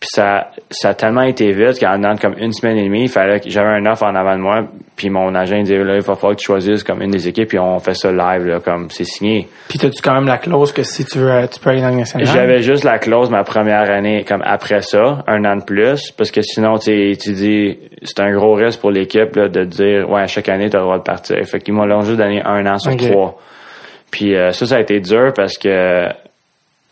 Puis 0.00 0.08
ça, 0.14 0.50
ça 0.70 0.88
a 0.88 0.94
tellement 0.94 1.20
été 1.20 1.52
vite 1.52 1.78
qu'en 1.78 1.98
dedans 1.98 2.14
de 2.14 2.20
comme 2.20 2.34
une 2.38 2.54
semaine 2.54 2.78
et 2.78 2.84
demie, 2.84 3.02
il 3.02 3.10
fallait 3.10 3.38
que 3.38 3.50
j'avais 3.50 3.68
un 3.68 3.84
offre 3.84 4.04
en 4.04 4.14
avant 4.14 4.34
de 4.34 4.40
moi, 4.40 4.64
puis 4.96 5.10
mon 5.10 5.34
agent 5.34 5.56
il 5.56 5.64
disait 5.64 5.84
là, 5.84 5.96
il 5.96 6.00
va 6.00 6.14
falloir 6.14 6.34
que 6.34 6.40
tu 6.40 6.46
choisisses 6.46 6.82
comme 6.82 7.02
une 7.02 7.10
des 7.10 7.28
équipes, 7.28 7.50
puis 7.50 7.58
on 7.58 7.78
fait 7.80 7.92
ça 7.92 8.10
live 8.10 8.46
là, 8.46 8.60
comme 8.60 8.88
c'est 8.88 9.04
signé. 9.04 9.46
Puis 9.68 9.78
t'as-tu 9.78 10.00
quand 10.00 10.14
même 10.14 10.26
la 10.26 10.38
clause 10.38 10.72
que 10.72 10.84
si 10.84 11.04
tu 11.04 11.18
veux, 11.18 11.30
euh, 11.30 11.46
tu 11.46 11.60
peux 11.60 11.68
aller 11.68 11.82
dans 11.82 11.90
le 11.90 11.96
national? 11.96 12.26
J'avais 12.26 12.62
juste 12.62 12.82
la 12.84 12.98
clause 12.98 13.28
ma 13.28 13.44
première 13.44 13.90
année 13.90 14.24
comme 14.26 14.40
après 14.42 14.80
ça, 14.80 15.22
un 15.26 15.44
an 15.44 15.56
de 15.56 15.64
plus, 15.64 16.12
parce 16.12 16.30
que 16.30 16.40
sinon 16.40 16.78
tu 16.78 17.18
tu 17.18 17.32
dis 17.34 17.78
c'est 18.02 18.20
un 18.20 18.32
gros 18.32 18.54
risque 18.54 18.80
pour 18.80 18.92
l'équipe 18.92 19.36
là, 19.36 19.48
de 19.50 19.64
dire 19.64 20.08
ouais 20.08 20.26
chaque 20.28 20.48
année 20.48 20.70
tu 20.70 20.76
as 20.76 20.78
le 20.78 20.86
droit 20.86 20.96
de 20.96 21.02
partir. 21.02 21.36
Fait 21.44 21.60
qu'ils 21.60 21.74
m'ont 21.74 22.00
juste 22.00 22.16
donné 22.16 22.42
un 22.42 22.64
an 22.64 22.78
sur 22.78 22.96
trois. 22.96 23.38
Puis 24.10 24.34
euh, 24.34 24.52
ça 24.52 24.64
ça 24.64 24.76
a 24.76 24.80
été 24.80 24.98
dur 25.00 25.34
parce 25.36 25.58
que 25.58 26.08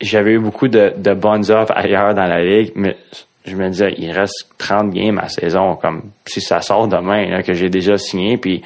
j'avais 0.01 0.31
eu 0.31 0.39
beaucoup 0.39 0.67
de, 0.67 0.93
de 0.97 1.13
bonnes 1.13 1.49
offres 1.51 1.73
ailleurs 1.75 2.13
dans 2.13 2.25
la 2.25 2.43
ligue, 2.43 2.71
mais 2.75 2.95
je 3.45 3.55
me 3.55 3.69
disais 3.69 3.93
il 3.97 4.11
reste 4.11 4.47
30 4.57 4.91
games 4.91 5.19
à 5.19 5.27
saison 5.29 5.75
comme 5.75 6.03
si 6.25 6.41
ça 6.41 6.61
sort 6.61 6.87
demain 6.87 7.29
là, 7.29 7.43
que 7.43 7.53
j'ai 7.53 7.69
déjà 7.69 7.97
signé 7.97 8.37
puis 8.37 8.61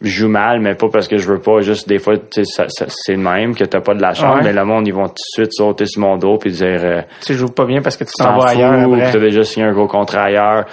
je 0.00 0.10
joue 0.10 0.28
mal, 0.28 0.60
mais 0.60 0.76
pas 0.76 0.88
parce 0.88 1.08
que 1.08 1.18
je 1.18 1.26
veux 1.26 1.40
pas. 1.40 1.60
Juste 1.60 1.88
des 1.88 1.98
fois, 1.98 2.14
c'est 2.32 3.12
le 3.12 3.18
même 3.18 3.56
que 3.56 3.64
t'as 3.64 3.80
pas 3.80 3.94
de 3.94 4.00
la 4.00 4.14
chance, 4.14 4.36
Ouais. 4.36 4.42
mais 4.44 4.52
le 4.52 4.64
monde, 4.64 4.86
ils 4.86 4.94
vont 4.94 5.08
tout 5.08 5.14
de 5.14 5.42
suite 5.42 5.52
sauter 5.52 5.86
sur 5.86 6.02
mon 6.02 6.16
dos 6.16 6.38
puis 6.38 6.52
dire 6.52 6.80
euh, 6.84 7.02
Tu 7.26 7.34
joues 7.34 7.48
pas 7.50 7.64
bien 7.64 7.82
parce 7.82 7.96
que 7.96 8.04
tu 8.04 8.12
t'en 8.16 8.38
vas 8.38 8.50
ailleurs 8.50 8.88
t'as 9.12 9.18
déjà 9.18 9.42
signé 9.42 9.66
un 9.66 9.72
gros 9.72 9.88
contrat 9.88 10.24
ailleurs. 10.24 10.66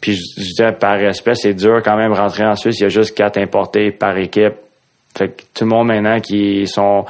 Puis 0.00 0.12
je, 0.14 0.22
je 0.36 0.42
disais 0.46 0.70
par 0.72 0.96
respect, 1.00 1.34
c'est 1.34 1.54
dur 1.54 1.82
quand 1.84 1.96
même 1.96 2.12
rentrer 2.12 2.46
en 2.46 2.54
Suisse. 2.54 2.76
Il 2.78 2.84
y 2.84 2.86
a 2.86 2.90
juste 2.90 3.16
quatre 3.16 3.38
importés 3.38 3.90
par 3.90 4.16
équipe. 4.16 4.54
Fait 5.18 5.30
que 5.30 5.42
tout 5.52 5.64
le 5.64 5.70
monde 5.70 5.88
maintenant 5.88 6.20
qui 6.20 6.68
sont 6.68 7.04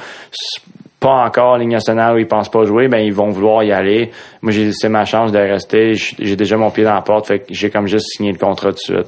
pas 1.01 1.25
encore 1.25 1.53
en 1.53 1.55
Ligue 1.57 1.71
nationale 1.71 2.15
où 2.15 2.17
ils 2.19 2.27
pensent 2.27 2.47
pas 2.49 2.63
jouer, 2.63 2.87
ben 2.87 2.99
ils 2.99 3.13
vont 3.13 3.31
vouloir 3.31 3.63
y 3.63 3.73
aller. 3.73 4.11
Moi 4.41 4.51
j'ai 4.53 4.71
c'est 4.71 4.87
ma 4.87 5.03
chance 5.03 5.31
de 5.33 5.39
rester. 5.39 5.95
J'ai 5.95 6.35
déjà 6.37 6.55
mon 6.55 6.69
pied 6.71 6.83
dans 6.85 6.93
la 6.93 7.01
porte, 7.01 7.27
fait 7.27 7.39
que 7.39 7.45
j'ai 7.49 7.69
comme 7.69 7.87
juste 7.87 8.05
signé 8.15 8.31
le 8.31 8.37
contrat 8.37 8.69
tout 8.69 8.75
de 8.75 8.79
suite. 8.79 9.07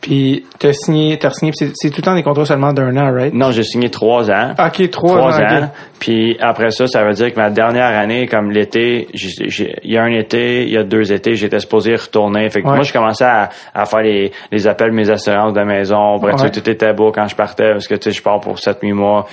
Puis 0.00 0.44
t'as 0.58 0.74
signé, 0.74 1.18
t'as 1.18 1.30
signé, 1.30 1.50
c'est 1.54 1.88
tout 1.88 1.96
le 1.96 2.02
temps 2.02 2.14
des 2.14 2.22
contrats 2.22 2.44
seulement 2.44 2.74
d'un 2.74 2.94
an, 2.98 3.10
right? 3.10 3.32
Non, 3.32 3.50
j'ai 3.52 3.62
signé 3.62 3.88
trois 3.90 4.30
ans. 4.30 4.50
OK, 4.58 4.90
trois, 4.90 5.16
trois 5.16 5.40
ans. 5.40 5.70
Puis 5.98 6.36
après 6.40 6.70
ça, 6.72 6.86
ça 6.86 7.02
veut 7.04 7.14
dire 7.14 7.32
que 7.32 7.40
ma 7.40 7.48
dernière 7.48 7.98
année, 7.98 8.26
comme 8.26 8.50
l'été, 8.50 9.08
il 9.14 9.70
y 9.90 9.96
a 9.96 10.02
un 10.02 10.12
été, 10.12 10.64
il 10.64 10.68
y 10.72 10.76
a 10.76 10.84
deux 10.84 11.10
étés, 11.10 11.36
j'étais 11.36 11.58
supposé 11.58 11.96
retourner. 11.96 12.50
Fait 12.50 12.60
que 12.60 12.66
Ouais. 12.68 12.74
moi, 12.74 12.82
je 12.82 12.92
commençais 12.92 13.24
à, 13.24 13.48
à 13.74 13.86
faire 13.86 14.02
les, 14.02 14.30
les 14.52 14.66
appels 14.66 14.90
de 14.90 14.94
mes 14.94 15.08
assurances 15.08 15.54
de 15.54 15.62
maison. 15.62 16.18
Bref, 16.18 16.38
Ouais. 16.38 16.50
tout 16.50 16.68
était 16.68 16.92
beau 16.92 17.10
quand 17.10 17.26
je 17.26 17.34
partais 17.34 17.72
parce 17.72 17.88
que 17.88 17.94
tu 17.94 18.10
sais, 18.10 18.12
je 18.12 18.22
pars 18.22 18.40
pour 18.40 18.58
7 18.58 18.76
huit 18.82 18.92
mois. 18.92 19.26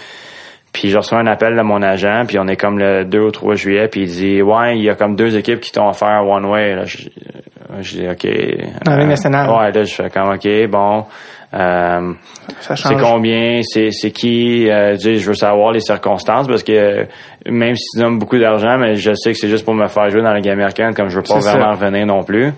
Puis 0.74 0.90
je 0.90 0.98
reçois 0.98 1.20
un 1.20 1.28
appel 1.28 1.56
de 1.56 1.62
mon 1.62 1.82
agent, 1.82 2.24
puis 2.28 2.40
on 2.40 2.48
est 2.48 2.56
comme 2.56 2.80
le 2.80 3.04
2 3.04 3.20
ou 3.20 3.32
3 3.32 3.56
juillet, 3.56 3.88
puis 3.90 4.02
il 4.04 4.08
dit 4.08 4.42
Ouais, 4.42 4.78
il 4.78 4.84
y 4.84 4.90
a 4.90 4.96
comme 4.96 5.16
deux 5.16 5.36
équipes 5.38 5.60
qui 5.60 5.72
t'ont 5.72 5.90
offert 5.90 6.08
un 6.08 6.22
one-way. 6.22 6.76
Là, 6.76 6.86
je, 6.86 6.98
je 7.82 7.92
dis 7.98 8.08
OK. 8.08 8.26
Dans 8.86 8.96
Ligue 8.96 9.06
Euh, 9.06 9.08
nationale. 9.08 9.50
Ouais, 9.50 9.72
là, 9.72 9.84
je 9.84 9.94
fais 9.94 10.10
comme 10.10 10.30
OK, 10.30 10.48
bon. 10.70 11.06
Euh, 11.54 12.14
c'est 12.62 12.96
combien, 12.98 13.60
c'est 13.64 13.92
c'est 13.92 14.12
qui, 14.12 14.70
euh, 14.70 14.94
tu 14.96 15.02
sais, 15.02 15.16
je 15.18 15.28
veux 15.28 15.34
savoir 15.34 15.74
les 15.74 15.82
circonstances 15.82 16.48
parce 16.48 16.64
que 16.64 17.06
même 17.46 17.76
si 17.76 17.84
tu 17.94 18.00
donnes 18.02 18.20
beaucoup 18.20 18.40
d'argent, 18.40 18.78
mais 18.78 18.96
je 18.96 19.14
sais 19.14 19.34
que 19.34 19.38
c'est 19.38 19.50
juste 19.50 19.66
pour 19.66 19.74
me 19.74 19.88
faire 19.88 20.10
jouer 20.10 20.22
dans 20.22 20.32
la 20.32 20.40
game 20.40 20.54
américaine 20.54 20.94
comme 20.94 21.10
je 21.10 21.18
veux 21.18 21.24
pas 21.24 21.40
vraiment 21.40 21.76
ça. 21.76 21.86
revenir 21.86 22.06
non 22.06 22.24
plus. 22.24 22.54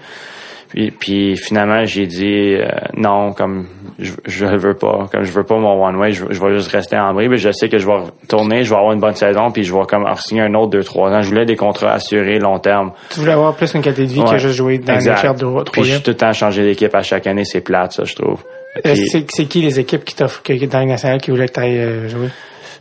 Puis, 0.73 0.89
puis 0.91 1.37
finalement 1.37 1.85
j'ai 1.85 2.07
dit 2.07 2.55
euh, 2.55 2.67
non, 2.97 3.31
comme 3.33 3.67
je, 3.99 4.11
je 4.25 4.45
le 4.45 4.57
veux 4.57 4.73
pas, 4.73 5.07
comme 5.11 5.23
je 5.23 5.31
veux 5.31 5.43
pas 5.43 5.57
mon 5.57 5.85
one 5.85 5.95
way, 5.97 6.13
je, 6.13 6.25
je 6.31 6.41
vais 6.43 6.53
juste 6.55 6.71
rester 6.71 6.97
en 6.97 7.13
bris, 7.13 7.29
mais 7.29 7.37
je 7.37 7.51
sais 7.51 7.69
que 7.69 7.77
je 7.77 7.85
vais 7.85 7.93
retourner, 7.93 8.63
je 8.63 8.71
vais 8.71 8.75
avoir 8.77 8.91
une 8.93 8.99
bonne 8.99 9.13
saison, 9.15 9.51
puis 9.51 9.63
je 9.63 9.71
vais 9.73 9.85
comme 9.87 10.05
en 10.05 10.15
signer 10.15 10.41
un 10.41 10.53
autre 10.55 10.71
deux 10.71 10.83
trois 10.83 11.11
ans. 11.11 11.21
Je 11.21 11.29
voulais 11.29 11.45
des 11.45 11.55
contrats 11.55 11.91
assurés 11.93 12.39
long 12.39 12.57
terme. 12.57 12.91
Tu 13.11 13.19
voulais 13.19 13.33
avoir 13.33 13.55
plus 13.55 13.71
une 13.75 13.81
qualité 13.83 14.07
de 14.07 14.11
vie 14.13 14.23
que 14.23 14.37
juste 14.37 14.55
jouer 14.55 14.79
dans 14.79 14.95
Exact. 14.95 15.15
les 15.15 15.21
chairs 15.21 15.35
de 15.35 15.45
Puis 15.45 15.53
je 15.59 15.63
troisième. 15.63 15.95
suis 15.97 16.03
tout 16.03 16.11
le 16.11 16.17
temps 16.17 16.33
changé 16.33 16.63
d'équipe 16.63 16.95
à 16.95 17.03
chaque 17.03 17.27
année, 17.27 17.45
c'est 17.45 17.61
plate 17.61 17.91
ça, 17.93 18.03
je 18.05 18.15
trouve. 18.15 18.41
Euh, 18.77 18.93
Puis- 18.95 19.07
C'est 19.09 19.25
c'est 19.29 19.45
qui 19.45 19.61
les 19.61 19.79
équipes 19.79 20.03
qui 20.03 20.15
t'offrent 20.15 20.41
dans 20.47 20.55
la 20.55 20.79
Ligue 20.79 20.89
nationale 20.89 21.21
qui 21.21 21.29
voulaient 21.29 21.47
que 21.47 21.53
tu 21.53 21.59
ailles 21.59 22.09
jouer? 22.09 22.29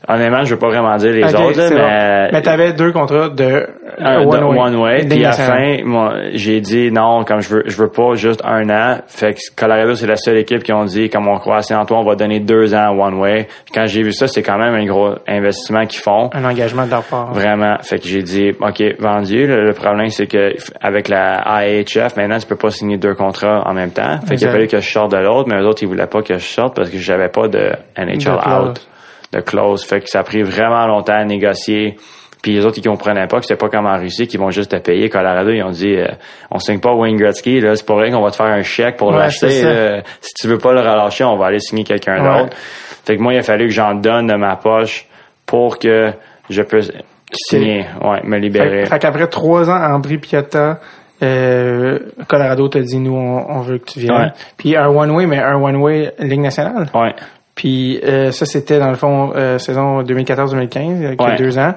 Honnêtement, 0.09 0.45
je 0.45 0.55
veux 0.55 0.59
pas 0.59 0.69
vraiment 0.69 0.97
dire 0.97 1.13
les 1.13 1.25
autres, 1.25 1.59
là, 1.59 1.69
mais 1.71 2.27
bon. 2.27 2.31
Mais 2.33 2.43
t'avais 2.43 2.73
deux 2.73 2.93
contrats 2.93 3.29
de 3.29 3.67
un, 3.99 4.23
de 4.23 4.27
one 4.27 4.45
way. 4.45 4.59
one 4.59 4.77
way. 4.77 5.07
Puis 5.09 5.25
à 5.25 5.29
la 5.29 5.33
fin, 5.33 5.77
moi, 5.85 6.15
j'ai 6.33 6.61
dit 6.61 6.91
non, 6.91 7.25
comme 7.25 7.41
je 7.41 7.49
veux, 7.49 7.63
je 7.67 7.77
veux 7.77 7.89
pas 7.89 8.15
juste 8.15 8.43
un 8.45 8.69
an. 8.71 8.99
Fait 9.07 9.35
que 9.35 9.41
Colorado, 9.57 9.95
c'est 9.95 10.07
la 10.07 10.17
seule 10.17 10.39
équipe 10.39 10.63
qui 10.63 10.73
ont 10.73 10.85
dit, 10.85 11.09
comme 11.09 11.29
on 11.29 11.39
croit 11.39 11.59
assez 11.59 11.75
en 11.75 11.85
toi, 11.85 11.99
on 11.99 12.05
va 12.05 12.17
donner 12.17 12.41
deux 12.41 12.75
ans 12.75 12.91
one 12.99 13.15
way. 13.15 13.47
Puis 13.65 13.75
quand 13.75 13.87
j'ai 13.87 14.03
vu 14.03 14.13
ça, 14.13 14.27
c'est 14.27 14.43
quand 14.43 14.59
même 14.59 14.75
un 14.75 14.85
gros 14.87 15.15
investissement 15.29 15.87
qu'ils 15.87 16.01
font. 16.01 16.31
Un 16.33 16.45
engagement 16.45 16.85
de 16.87 16.91
leur 16.91 17.05
part. 17.05 17.33
Vraiment. 17.33 17.77
Fait 17.83 17.99
que 17.99 18.09
j'ai 18.09 18.23
dit, 18.23 18.53
OK, 18.61 18.83
vendu. 18.99 19.47
Le, 19.47 19.65
le 19.67 19.73
problème, 19.73 20.09
c'est 20.09 20.27
que 20.27 20.55
avec 20.81 21.09
la 21.09 21.41
AHF, 21.43 22.17
maintenant, 22.17 22.39
tu 22.39 22.47
peux 22.47 22.57
pas 22.57 22.71
signer 22.71 22.97
deux 22.97 23.15
contrats 23.15 23.63
en 23.67 23.73
même 23.75 23.91
temps. 23.91 24.19
Fait 24.27 24.37
qu'il 24.37 24.49
a 24.49 24.51
fallu 24.53 24.67
que 24.67 24.81
je 24.81 24.89
sorte 24.91 25.13
de 25.13 25.19
l'autre, 25.19 25.49
mais 25.49 25.61
eux 25.61 25.67
autres, 25.67 25.83
ils 25.83 25.89
voulaient 25.89 26.07
pas 26.07 26.23
que 26.23 26.35
je 26.35 26.45
sorte 26.45 26.75
parce 26.75 26.91
que 26.91 26.99
j'avais 26.99 27.29
pas 27.29 27.49
de 27.49 27.71
NHL 27.97 28.19
De 28.19 28.69
out, 28.69 28.89
de 29.33 29.41
clause. 29.41 29.85
Fait 29.85 30.01
que 30.01 30.09
ça 30.09 30.21
a 30.21 30.23
pris 30.23 30.43
vraiment 30.43 30.87
longtemps 30.87 31.15
à 31.15 31.25
négocier. 31.25 31.97
Puis 32.43 32.53
les 32.55 32.67
autres, 32.67 32.79
ils 32.79 32.85
comprenaient 32.85 33.29
pas 33.29 33.37
que 33.39 33.43
c'était 33.47 33.57
pas 33.59 33.69
comme 33.69 33.87
en 33.87 33.97
Russie 33.99 34.27
qu'ils 34.27 34.41
vont 34.41 34.51
juste 34.51 34.73
te 34.73 34.77
payer. 34.77 35.09
Colorado, 35.09 35.51
ils 35.51 35.63
ont 35.63 35.71
dit, 35.71 35.95
euh, 35.95 36.09
on 36.51 36.59
signe 36.59 36.81
pas 36.81 36.93
Wayne 36.93 37.17
Gretzky, 37.17 37.61
là. 37.61 37.77
C'est 37.77 37.87
pas 37.87 37.95
vrai 37.95 38.11
qu'on 38.11 38.21
va 38.21 38.31
te 38.33 38.37
faire 38.37 38.47
un 38.47 38.63
chèque 38.63 38.97
pour 38.97 39.11
Ouais, 39.11 39.19
l'acheter. 39.19 40.03
Si 40.21 40.35
tu 40.35 40.49
veux 40.49 40.59
pas 40.59 40.73
le 40.73 40.81
relâcher, 40.81 41.23
on 41.23 41.37
va 41.37 41.47
aller 41.47 41.61
signer 41.61 41.85
quelqu'un 41.85 42.21
Ouais. 42.21 42.43
d'autre. 42.43 42.57
Fait 43.05 43.17
que 43.17 43.23
moi, 43.23 43.33
il 43.33 43.39
a 43.39 43.43
fallu 43.45 43.67
que 43.67 43.73
j'en 43.73 43.95
donne 43.95 44.27
de 44.27 44.35
ma 44.35 44.57
poche 44.57 45.07
pour 45.47 45.79
que 45.79 46.11
je 46.51 46.63
puisse 46.63 46.91
signer, 47.33 47.87
ouais, 48.03 48.21
me 48.25 48.39
libérer. 48.39 48.85
Fait, 48.85 48.91
fait 48.91 48.99
qu'après 48.99 49.27
trois 49.29 49.71
ans 49.71 49.99
Brie 50.01 50.19
Piata, 50.19 50.81
euh, 51.23 51.99
Colorado 52.29 52.69
t'a 52.69 52.81
dit 52.81 52.99
nous 52.99 53.15
on, 53.15 53.47
on 53.51 53.61
veut 53.61 53.79
que 53.79 53.85
tu 53.93 54.01
viennes. 54.01 54.17
Ouais. 54.17 54.29
Puis 54.57 54.77
un 54.77 54.89
one 54.89 55.11
way 55.13 55.27
mais 55.27 55.39
un 55.39 55.55
one 55.63 55.77
way 55.77 56.13
Ligue 56.19 56.41
nationale. 56.41 56.89
Ouais. 56.95 57.15
Puis 57.55 58.01
euh, 58.05 58.31
ça 58.33 58.47
c'était 58.47 58.79
dans 58.79 58.91
le 58.91 58.97
fond 58.97 59.33
euh, 59.37 59.59
saison 59.59 60.03
2014-2015 60.03 61.05
avec 61.07 61.21
Ouais. 61.21 61.37
deux 61.37 61.59
ans. 61.59 61.75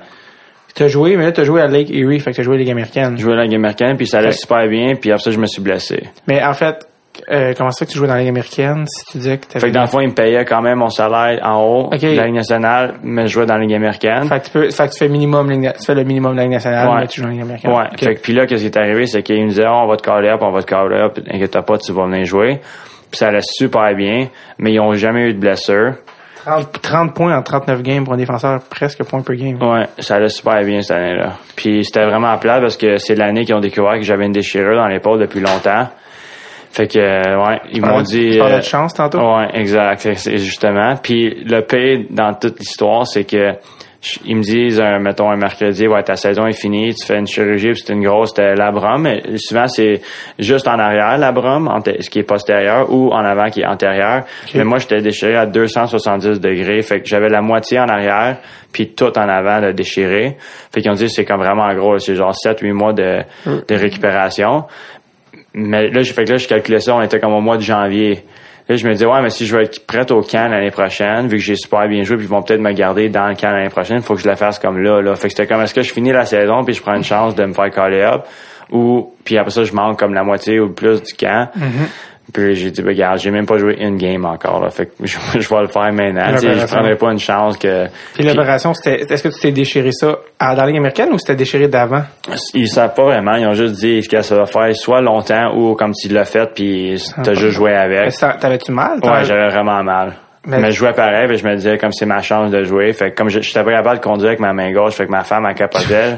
T'as 0.74 0.88
joué 0.88 1.16
mais 1.16 1.24
là 1.26 1.32
t'as 1.32 1.44
joué 1.44 1.62
à 1.62 1.68
Lake 1.68 1.90
Erie 1.92 2.20
fait 2.20 2.32
que 2.32 2.38
t'as 2.38 2.44
joué 2.44 2.56
à 2.56 2.60
Ligue 2.60 2.72
américaine. 2.72 3.18
Jouais 3.18 3.34
à 3.34 3.38
la 3.38 3.44
Ligue 3.44 3.56
américaine, 3.56 3.96
puis 3.98 4.08
ça 4.08 4.20
allait 4.20 4.32
Fait- 4.32 4.38
super 4.40 4.68
bien, 4.68 4.96
puis 4.96 5.12
après 5.12 5.24
ça, 5.24 5.32
je 5.32 5.40
me 5.40 5.46
suis 5.48 5.62
blessé. 5.62 6.04
Mais 6.28 6.44
en 6.44 6.54
fait 6.54 6.86
euh, 7.32 7.54
comment 7.58 7.72
ça 7.72 7.86
que 7.86 7.92
tu 7.92 7.98
jouais 7.98 8.08
dans 8.10 8.14
la 8.16 8.20
Ligue 8.20 8.30
américaine 8.30 8.86
si 8.88 9.06
tu 9.06 9.18
disais 9.20 9.38
que 9.38 9.46
t'avais 9.48 9.60
Fait 9.62 9.68
que 9.70 9.74
dans 9.74 9.82
le 9.84 9.88
fond, 9.88 10.02
ils 10.02 10.10
me 10.10 10.14
payaient 10.14 10.44
quand 10.44 10.62
même 10.62 10.80
mon 10.80 10.90
salaire 10.90 11.40
en 11.46 11.62
haut 11.64 11.84
Ok. 11.94 12.02
de 12.02 12.14
la 12.16 12.26
Ligue 12.26 12.36
nationale, 12.36 12.96
mais 13.04 13.28
je 13.28 13.34
jouais 13.34 13.46
dans 13.46 13.56
la 13.56 13.62
Ligue 13.62 13.74
américaine. 13.74 14.28
fait 14.28 14.40
que 14.42 14.46
tu 14.46 14.52
peux 14.52 14.70
fait 14.70 14.88
que 14.88 14.92
tu 14.94 15.00
fais 15.00 15.08
minimum 15.08 15.50
Ligue- 15.50 15.74
tu 15.80 15.86
fais 15.86 15.96
le 15.96 16.04
minimum 16.04 16.34
de 16.34 16.38
la 16.38 16.44
Ligue 16.44 16.54
nationale 16.54 16.90
Ouais. 16.90 16.96
mais 17.02 17.08
tu 17.08 17.22
joues 17.22 17.24
dans 17.24 17.28
la 17.30 17.34
Ligue 17.36 17.44
américaine. 17.44 17.72
Ouais. 17.72 17.86
Fait 17.98 18.16
que 18.16 18.22
puis 18.22 18.34
là, 18.34 18.46
qu'est-ce 18.46 18.62
qui 18.62 18.68
est 18.68 18.78
arrivé, 18.78 19.08
c'est 19.08 19.24
qu'ils 19.24 19.44
me 19.44 19.48
disaient, 19.50 19.64
Oh, 19.68 19.82
on 19.86 19.88
va 19.88 19.96
te 19.96 20.04
caller 20.04 20.28
up, 20.28 20.40
on 20.42 20.52
va 20.52 20.62
te 20.62 20.68
caller 20.68 20.98
up, 20.98 21.18
inquiète 21.32 21.58
pas, 21.62 21.78
tu 21.78 21.94
vas 21.94 22.06
venir 22.06 22.26
jouer. 22.26 22.60
Puis 23.12 23.18
ça 23.18 23.28
allait 23.28 23.40
super 23.42 23.94
bien, 23.96 24.28
mais 24.58 24.74
ils 24.74 24.80
ont 24.80 24.94
jamais 24.96 25.30
eu 25.30 25.34
de 25.34 25.40
blessure. 25.40 25.96
30, 26.46 26.82
30 26.82 27.14
points 27.16 27.36
en 27.36 27.42
39 27.42 27.82
games 27.82 28.04
pour 28.04 28.14
un 28.14 28.18
défenseur 28.18 28.62
presque 28.70 29.04
point 29.04 29.22
per 29.22 29.36
game. 29.36 29.62
Ouais, 29.62 29.88
ça 29.98 30.16
allait 30.16 30.30
super 30.30 30.64
bien 30.64 30.82
cette 30.82 30.98
année-là. 30.98 31.34
Puis 31.56 31.84
c'était 31.84 32.06
vraiment 32.06 32.38
plat 32.38 32.60
parce 32.60 32.78
que 32.78 32.98
c'est 32.98 33.16
l'année 33.16 33.46
qu'ils 33.46 33.56
ont 33.56 33.62
découvert 33.62 33.96
que 33.96 34.04
j'avais 34.04 34.26
une 34.26 34.32
déchirure 34.32 34.76
dans 34.76 34.88
l'épaule 34.88 35.20
depuis 35.20 35.40
longtemps. 35.40 35.88
Fait 36.72 36.88
que, 36.88 37.00
euh, 37.00 37.42
ouais, 37.42 37.62
ils 37.72 37.82
m'ont 37.82 38.02
dit... 38.02 38.32
Tu 38.34 38.38
parlais 38.38 38.56
euh, 38.56 38.60
de 38.60 38.64
chance 38.64 38.94
tantôt? 38.94 39.20
Ouais, 39.20 39.48
exact, 39.54 40.08
justement. 40.36 40.98
Puis 41.02 41.44
le 41.46 41.62
pire 41.62 42.06
dans 42.10 42.34
toute 42.34 42.60
l'histoire, 42.60 43.08
c'est 43.08 43.24
que 43.24 43.54
ils 44.26 44.36
me 44.36 44.42
disent, 44.42 44.80
euh, 44.80 45.00
mettons, 45.00 45.30
un 45.30 45.36
mercredi, 45.36 45.88
ouais, 45.88 46.04
ta 46.04 46.16
saison 46.16 46.46
est 46.48 46.60
finie, 46.60 46.94
tu 46.94 47.06
fais 47.06 47.18
une 47.18 47.28
chirurgie, 47.28 47.72
puis 47.72 47.84
c'est 47.86 47.94
une 47.94 48.04
grosse, 48.04 48.30
c'était 48.30 48.56
labrum. 48.56 49.02
Mais 49.02 49.22
souvent, 49.38 49.68
c'est 49.68 50.02
juste 50.40 50.68
en 50.68 50.80
arrière, 50.80 51.18
labrum, 51.18 51.70
ce 52.00 52.10
qui 52.10 52.20
est 52.20 52.24
postérieur, 52.24 52.92
ou 52.92 53.12
en 53.12 53.24
avant, 53.24 53.50
qui 53.50 53.62
est 53.62 53.66
antérieur. 53.66 54.24
Mais 54.54 54.64
moi, 54.64 54.80
j'étais 54.80 55.02
déchiré 55.02 55.36
à 55.36 55.46
270 55.46 56.40
degrés. 56.40 56.82
Fait 56.82 57.02
que 57.02 57.08
j'avais 57.08 57.30
la 57.30 57.42
moitié 57.42 57.80
en 57.80 57.88
arrière, 57.88 58.38
puis 58.72 58.90
tout 58.90 59.18
en 59.18 59.30
avant 59.30 59.62
de 59.62 59.72
déchiré. 59.72 60.38
Fait 60.74 60.82
qu'ils 60.82 60.92
ont 60.92 60.96
dit, 60.96 61.10
c'est 61.10 61.26
comme 61.26 61.40
vraiment 61.40 61.74
gros, 61.74 61.94
là, 61.94 62.00
c'est 62.00 62.16
genre 62.16 62.34
7-8 62.34 62.72
mois 62.74 62.94
de, 62.94 63.22
de 63.46 63.76
récupération. 63.76 64.66
Mais 65.54 65.90
là, 65.90 66.02
j'ai 66.02 66.14
fait 66.14 66.26
que 66.26 66.32
là, 66.32 66.38
je 66.38 66.48
calculais 66.48 66.82
ça, 66.82 66.96
on 66.96 67.02
était 67.02 67.20
comme 67.20 67.34
au 67.34 67.42
mois 67.42 67.56
de 67.56 67.62
janvier. 67.62 68.24
Là, 68.68 68.76
je 68.76 68.88
me 68.88 68.94
dis, 68.96 69.06
ouais, 69.06 69.22
mais 69.22 69.30
si 69.30 69.46
je 69.46 69.56
veux 69.56 69.62
être 69.62 69.86
prête 69.86 70.10
au 70.12 70.22
camp 70.22 70.50
l'année 70.50 70.72
prochaine, 70.72 71.28
vu 71.28 71.38
que 71.38 71.44
j'ai 71.44 71.56
super 71.56 71.88
bien 71.88 72.04
joué, 72.04 72.18
puis 72.18 72.26
ils 72.26 72.30
vont 72.30 72.42
peut-être 72.42 72.62
me 72.62 72.72
garder 72.72 73.10
dans 73.10 73.28
le 73.28 73.36
camp 73.36 73.52
l'année 73.52 73.70
prochaine, 73.70 74.02
faut 74.02 74.16
que 74.16 74.22
je 74.22 74.28
le 74.28 74.36
fasse 74.36 74.58
comme 74.58 74.82
là, 74.82 75.02
là. 75.02 75.16
Fait 75.16 75.28
que 75.28 75.36
c'était 75.36 75.46
comme, 75.48 75.62
est-ce 75.62 75.74
que 75.74 75.84
je 75.84 75.94
finis 75.94 76.12
la 76.12 76.26
saison, 76.26 76.64
puis 76.64 76.74
je 76.74 76.82
prends 76.82 76.96
une 76.96 77.04
chance 77.04 77.36
de 77.36 77.46
me 77.46 77.54
faire 77.54 77.70
caller 77.70 78.02
up, 78.02 78.26
ou, 78.72 79.14
puis 79.24 79.38
après 79.38 79.52
ça, 79.52 79.64
je 79.64 79.74
manque 79.74 80.00
comme 80.00 80.16
la 80.16 80.24
moitié 80.24 80.60
ou 80.60 80.70
plus 80.72 81.04
du 81.04 81.14
camp. 81.14 81.50
Puis 82.34 82.56
j'ai 82.56 82.72
dit, 82.72 82.82
ben, 82.82 82.90
regarde, 82.90 83.20
j'ai 83.20 83.32
même 83.32 83.46
pas 83.46 83.58
joué 83.58 83.76
une 83.80 83.98
game 83.98 84.26
encore, 84.26 84.60
là. 84.62 84.70
Fait 84.70 84.88
que 84.88 84.92
je, 85.04 85.18
je 85.40 85.50
vais 85.50 85.62
le 85.62 85.68
faire 85.68 85.92
maintenant. 85.94 86.36
Je 86.38 86.66
prendrais 86.66 86.96
pas 86.96 87.12
une 87.12 87.20
chance 87.20 87.58
que... 87.58 87.88
Puis 88.14 88.24
l'opération, 88.24 88.74
c'était, 88.74 89.02
est-ce 89.02 89.24
que 89.24 89.30
tu 89.30 89.40
t'es 89.40 89.52
déchiré 89.52 89.92
ça 89.92 90.18
à, 90.40 90.56
dans 90.56 90.62
la 90.64 90.68
Ligue 90.68 90.78
américaine 90.78 91.10
ou 91.14 91.18
c'était 91.20 91.36
déchiré 91.36 91.68
d'avant? 91.68 92.04
Ils 92.54 92.68
savent 92.68 92.94
pas 92.94 93.04
vraiment. 93.04 93.36
Ils 93.36 93.46
ont 93.48 93.54
juste 93.54 93.76
dit 93.76 94.06
que 94.08 94.22
ça 94.22 94.36
va 94.36 94.46
faire 94.46 94.76
soit 94.76 95.02
longtemps 95.02 95.56
ou 95.56 95.76
comme 95.76 95.94
tu 95.94 96.08
l'as 96.10 96.26
fait, 96.26 96.50
puis 96.54 97.02
t'as 97.24 97.34
juste 97.34 97.54
joué 97.56 97.74
avec. 97.76 98.14
T'avais-tu 98.40 98.72
mal? 98.72 99.00
Ouais, 99.04 99.24
j'avais 99.24 99.50
vraiment 99.50 99.84
mal. 99.84 100.14
Mais- 100.48 100.60
Mais, 100.60 100.72
je 100.72 100.78
jouais 100.78 100.94
pareil, 100.94 101.28
puis 101.28 101.38
je 101.38 101.46
me 101.48 101.56
disais 101.56 101.78
comme 101.78 101.92
c'est 101.92 102.06
ma 102.06 102.22
chance 102.22 102.52
de 102.52 102.64
jouer. 102.64 102.94
Fait 102.94 103.12
que 103.12 103.16
comme 103.16 103.30
je 103.30 103.40
j'étais 103.42 103.64
pas 103.64 103.72
capable 103.72 104.00
de 104.00 104.04
conduire 104.04 104.28
avec 104.30 104.40
ma 104.40 104.54
main 104.54 104.72
gauche, 104.72 104.94
fait 104.94 105.06
que 105.06 105.12
ma 105.12 105.24
femme 105.24 105.46
a 105.46 105.54
capotait. 105.54 106.18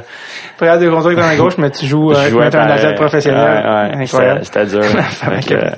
Tu 0.58 0.64
regardes 0.64 0.82
de 0.82 0.90
conduire 0.90 1.18
dans 1.18 1.26
la 1.28 1.36
gauche, 1.36 1.58
mais 1.58 1.70
tu 1.70 1.86
joues, 1.86 2.12
euh, 2.12 2.16
es 2.28 2.56
un 2.56 2.70
athlète 2.70 2.96
professionnel. 2.96 3.64
Ouais, 3.66 3.96
ouais, 3.98 4.04
Incroyable. 4.04 4.40
c'était- 4.44 4.66
dur. 4.66 4.84
fait, 4.86 5.46
que, 5.48 5.54
ouais, 5.54 5.72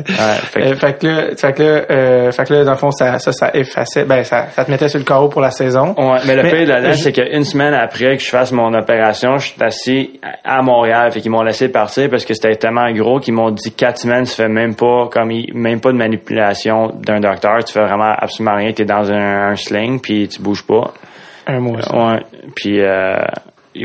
fait 0.44 0.60
que- 0.62 0.66
Euh, 0.66 0.76
fait 0.76 0.94
que 1.00 1.08
là, 1.08 1.22
fait 1.38 1.54
que 1.54 1.64
là, 1.64 1.82
euh, 1.92 2.32
fait 2.32 2.46
que 2.48 2.54
là, 2.54 2.64
dans 2.64 2.72
le 2.72 2.78
fond, 2.78 2.92
ça, 2.92 3.20
ça, 3.20 3.32
ça 3.34 3.52
effaçait, 3.54 4.06
ben, 4.06 4.24
ça, 4.24 4.48
ça 4.52 4.64
te 4.66 4.72
mettait 4.72 4.88
sur 4.90 5.00
le 5.00 5.06
carreau 5.06 5.28
pour 5.28 5.42
la 5.42 5.52
saison. 5.52 5.94
Ouais, 5.98 6.20
mais 6.26 6.36
le 6.36 6.44
pire 6.44 6.82
de 6.82 6.88
je- 6.92 6.94
c'est 6.94 7.12
qu'une 7.12 7.44
semaine 7.44 7.74
après 7.74 8.18
que 8.18 8.24
je 8.24 8.30
fasse 8.30 8.52
mon 8.52 8.74
opération, 8.74 9.38
je 9.38 9.48
suis 9.50 9.64
assis 9.64 10.20
à 10.44 10.62
Montréal. 10.62 11.12
Fait 11.12 11.20
qu'ils 11.22 11.32
m'ont 11.32 11.44
laissé 11.44 11.70
partir 11.70 12.10
parce 12.10 12.24
que 12.26 12.34
c'était 12.34 12.56
tellement 12.56 12.90
gros 12.94 13.20
qu'ils 13.20 13.34
m'ont 13.34 13.52
dit 13.52 13.72
quatre 13.74 13.98
semaines, 14.00 14.24
tu 14.24 14.34
fais 14.34 14.48
même 14.48 14.76
pas 14.76 15.08
comme 15.12 15.30
ils- 15.32 15.52
même 15.54 15.82
pas 15.82 15.92
de 15.92 15.98
manipulation 15.98 16.94
d'un 17.00 17.20
docteur, 17.20 17.64
tu 17.64 17.74
fais 17.74 17.84
vraiment 17.84 18.14
absolument 18.18 18.39
rien, 18.48 18.72
t'es 18.74 18.86
dans 18.86 19.12
un, 19.12 19.52
un 19.52 19.56
sling 19.56 20.00
puis 20.00 20.28
tu 20.28 20.42
bouges 20.42 20.64
pas. 20.66 20.94
Un 21.48 21.60
mois. 21.60 21.80
Ouais. 21.94 22.24
Puis 22.56 22.80
euh, 22.80 23.18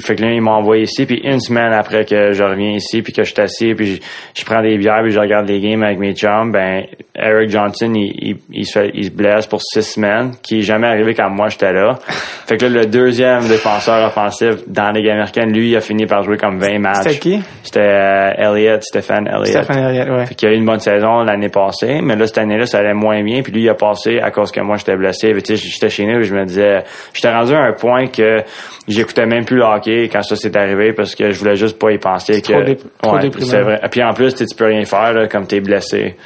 fait 0.01 0.17
que 0.17 0.23
là, 0.23 0.33
ils 0.33 0.41
m'ont 0.41 0.53
envoyé 0.53 0.85
ici, 0.85 1.07
puis 1.07 1.21
une 1.25 1.41
semaine 1.41 1.73
après 1.73 2.05
que 2.05 2.33
je 2.33 2.43
reviens 2.43 2.73
ici, 2.73 3.03
puis 3.03 3.13
que 3.13 3.23
je 3.23 3.33
suis 3.33 3.41
assis, 3.41 3.75
puis 3.75 3.97
je, 3.97 4.01
je 4.35 4.45
prends 4.45 4.63
des 4.63 4.77
bières, 4.79 5.03
puis 5.03 5.13
je 5.13 5.19
regarde 5.19 5.49
les 5.49 5.61
games 5.61 5.83
avec 5.83 5.99
mes 5.99 6.15
chums, 6.15 6.53
ben 6.53 6.85
Eric 7.15 7.51
Johnson, 7.51 7.93
il, 7.95 8.13
il, 8.21 8.37
il 8.53 8.67
se, 8.67 8.79
fait, 8.79 8.91
il 8.95 9.05
se 9.05 9.11
blesse 9.11 9.47
pour 9.47 9.63
six 9.63 9.83
semaines, 9.83 10.33
qui 10.43 10.59
est 10.59 10.63
jamais 10.63 10.89
arrivé 10.89 11.15
quand 11.15 11.31
moi 11.31 11.49
j'étais 11.49 11.73
là. 11.73 11.99
fait 12.47 12.57
que 12.57 12.67
là, 12.67 12.81
le 12.81 12.87
deuxième 12.87 13.47
défenseur 13.47 14.07
offensif 14.07 14.67
dans 14.67 14.87
la 14.87 14.93
Ligue 14.93 15.09
américaine, 15.09 15.53
lui, 15.53 15.71
il 15.71 15.77
a 15.77 15.81
fini 15.81 16.07
par 16.07 16.23
jouer 16.23 16.37
comme 16.37 16.59
20 16.59 16.79
matchs. 16.79 16.97
C'était 17.05 17.19
qui? 17.19 17.43
C'était 17.63 17.81
euh, 17.81 18.33
Elliott, 18.37 18.83
Stéphane 18.83 19.29
Elliott. 19.29 19.47
Stéphane 19.47 19.85
Henriette, 19.85 20.09
ouais. 20.09 20.27
Fait 20.27 20.35
qu'il 20.35 20.49
a 20.49 20.53
eu 20.53 20.57
une 20.57 20.67
bonne 20.67 20.81
saison 20.81 21.23
l'année 21.23 21.49
passée, 21.49 22.01
mais 22.03 22.17
là, 22.17 22.27
cette 22.27 22.39
année-là, 22.39 22.67
ça 22.67 22.79
allait 22.79 22.95
moins 22.95 23.23
bien. 23.23 23.43
Puis 23.43 23.53
lui, 23.53 23.63
il 23.63 23.69
a 23.69 23.75
passé 23.75 24.19
à 24.21 24.31
cause 24.31 24.51
que 24.51 24.61
moi, 24.61 24.77
j'étais 24.77 24.97
blessé. 24.97 25.33
Puis, 25.33 25.43
tu 25.43 25.57
sais, 25.57 25.69
j'étais 25.69 25.91
chez 25.91 26.07
nous 26.07 26.21
et 26.21 26.25
je 26.25 26.35
me 26.35 26.45
disais... 26.45 26.83
J'étais 27.13 27.33
rendu 27.33 27.55
à 27.55 27.61
un 27.61 27.73
point 27.73 28.09
que 28.09 28.43
j'écoutais 28.89 29.27
même 29.27 29.45
plus 29.45 29.57
le 29.57 29.65
hockey 29.65 29.84
quand 30.13 30.23
ça 30.23 30.37
s'est 30.37 30.57
arrivé 30.57 30.93
parce 30.93 31.15
que 31.15 31.31
je 31.31 31.39
voulais 31.39 31.57
juste 31.57 31.79
pas 31.79 31.93
y 31.93 31.99
penser. 31.99 32.41
Que, 32.43 32.75
trop 33.01 33.17
ouais, 33.17 33.31
c'est 33.41 33.63
vrai. 33.63 33.81
Puis 33.91 34.03
en 34.03 34.13
plus, 34.13 34.35
tu 34.35 34.45
peux 34.57 34.67
rien 34.67 34.85
faire 34.85 35.13
là, 35.13 35.29
comme 35.29 35.47
t'es 35.47 35.61
blessé. 35.61 36.17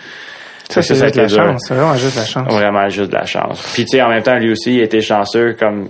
Ça, 0.69 0.83
c'est 0.83 0.95
juste 0.97 1.17
la 1.17 1.27
dur. 1.27 1.37
chance. 1.37 1.65
C'est 1.67 1.75
vraiment 1.75 1.97
juste 1.97 2.17
la 2.17 2.25
chance. 2.25 2.53
Vraiment 2.53 2.89
juste 2.89 3.11
de 3.11 3.15
la 3.17 3.25
chance. 3.25 3.71
Puis 3.73 3.85
tu 3.85 3.97
sais, 3.97 4.03
en 4.03 4.09
même 4.09 4.23
temps, 4.23 4.39
lui 4.39 4.53
aussi, 4.53 4.75
il 4.75 4.81
était 4.81 5.01
chanceux 5.01 5.57
comme... 5.59 5.89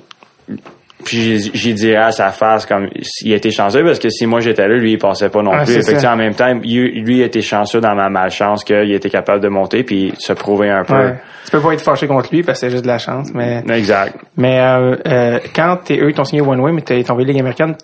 Puis 1.05 1.39
j'y- 1.39 1.51
j'y 1.55 1.75
dirais 1.75 2.03
à 2.03 2.11
sa 2.12 2.31
face 2.31 2.66
comme 2.66 2.89
il 3.23 3.33
était 3.33 3.53
chanceux 3.53 3.85
parce 3.85 4.01
que 4.01 4.11
si 4.11 4.27
moi 4.27 4.41
j'étais 4.41 4.66
là, 4.66 4.75
lui 4.77 4.93
il 4.93 4.99
passait 4.99 5.29
pas 5.29 5.43
non 5.43 5.53
Ah, 5.55 5.65
plus. 5.65 5.75
Fait 5.87 5.95
que, 5.95 6.07
en 6.07 6.16
même 6.16 6.35
temps, 6.35 6.53
lui, 6.55 6.93
il 7.19 7.23
était 7.23 7.41
chanceux 7.41 7.81
dans 7.81 7.95
ma 7.95 8.09
malchance 8.09 8.65
qu'il 8.65 8.93
était 8.93 9.09
capable 9.09 9.41
de 9.41 9.49
monter 9.49 9.85
puis 9.85 10.12
se 10.19 10.33
prouver 10.33 10.70
un 10.70 10.83
peu. 10.85 10.95
Ouais. 10.95 11.15
Tu 11.45 11.53
peux 11.53 11.61
pas 11.61 11.73
être 11.73 11.83
fâché 11.83 12.07
contre 12.09 12.35
lui 12.35 12.43
parce 12.43 12.59
que 12.61 12.66
c'est 12.66 12.70
juste 12.70 12.83
de 12.83 12.89
la 12.89 12.99
chance, 12.99 13.29
mais, 13.33 13.62
Exact. 13.70 14.16
mais, 14.37 14.59
euh, 14.61 14.97
euh, 15.07 15.39
quand 15.55 15.79
t'es, 15.85 15.99
eux, 16.01 16.11
ils 16.11 16.15
t'ont 16.15 16.25
signé 16.25 16.43
One 16.43 16.61
Way, 16.61 16.73
mais 16.73 16.83
t'es 16.83 17.03
tombé 17.05 17.25
Ligue 17.25 17.39
américaine, 17.39 17.77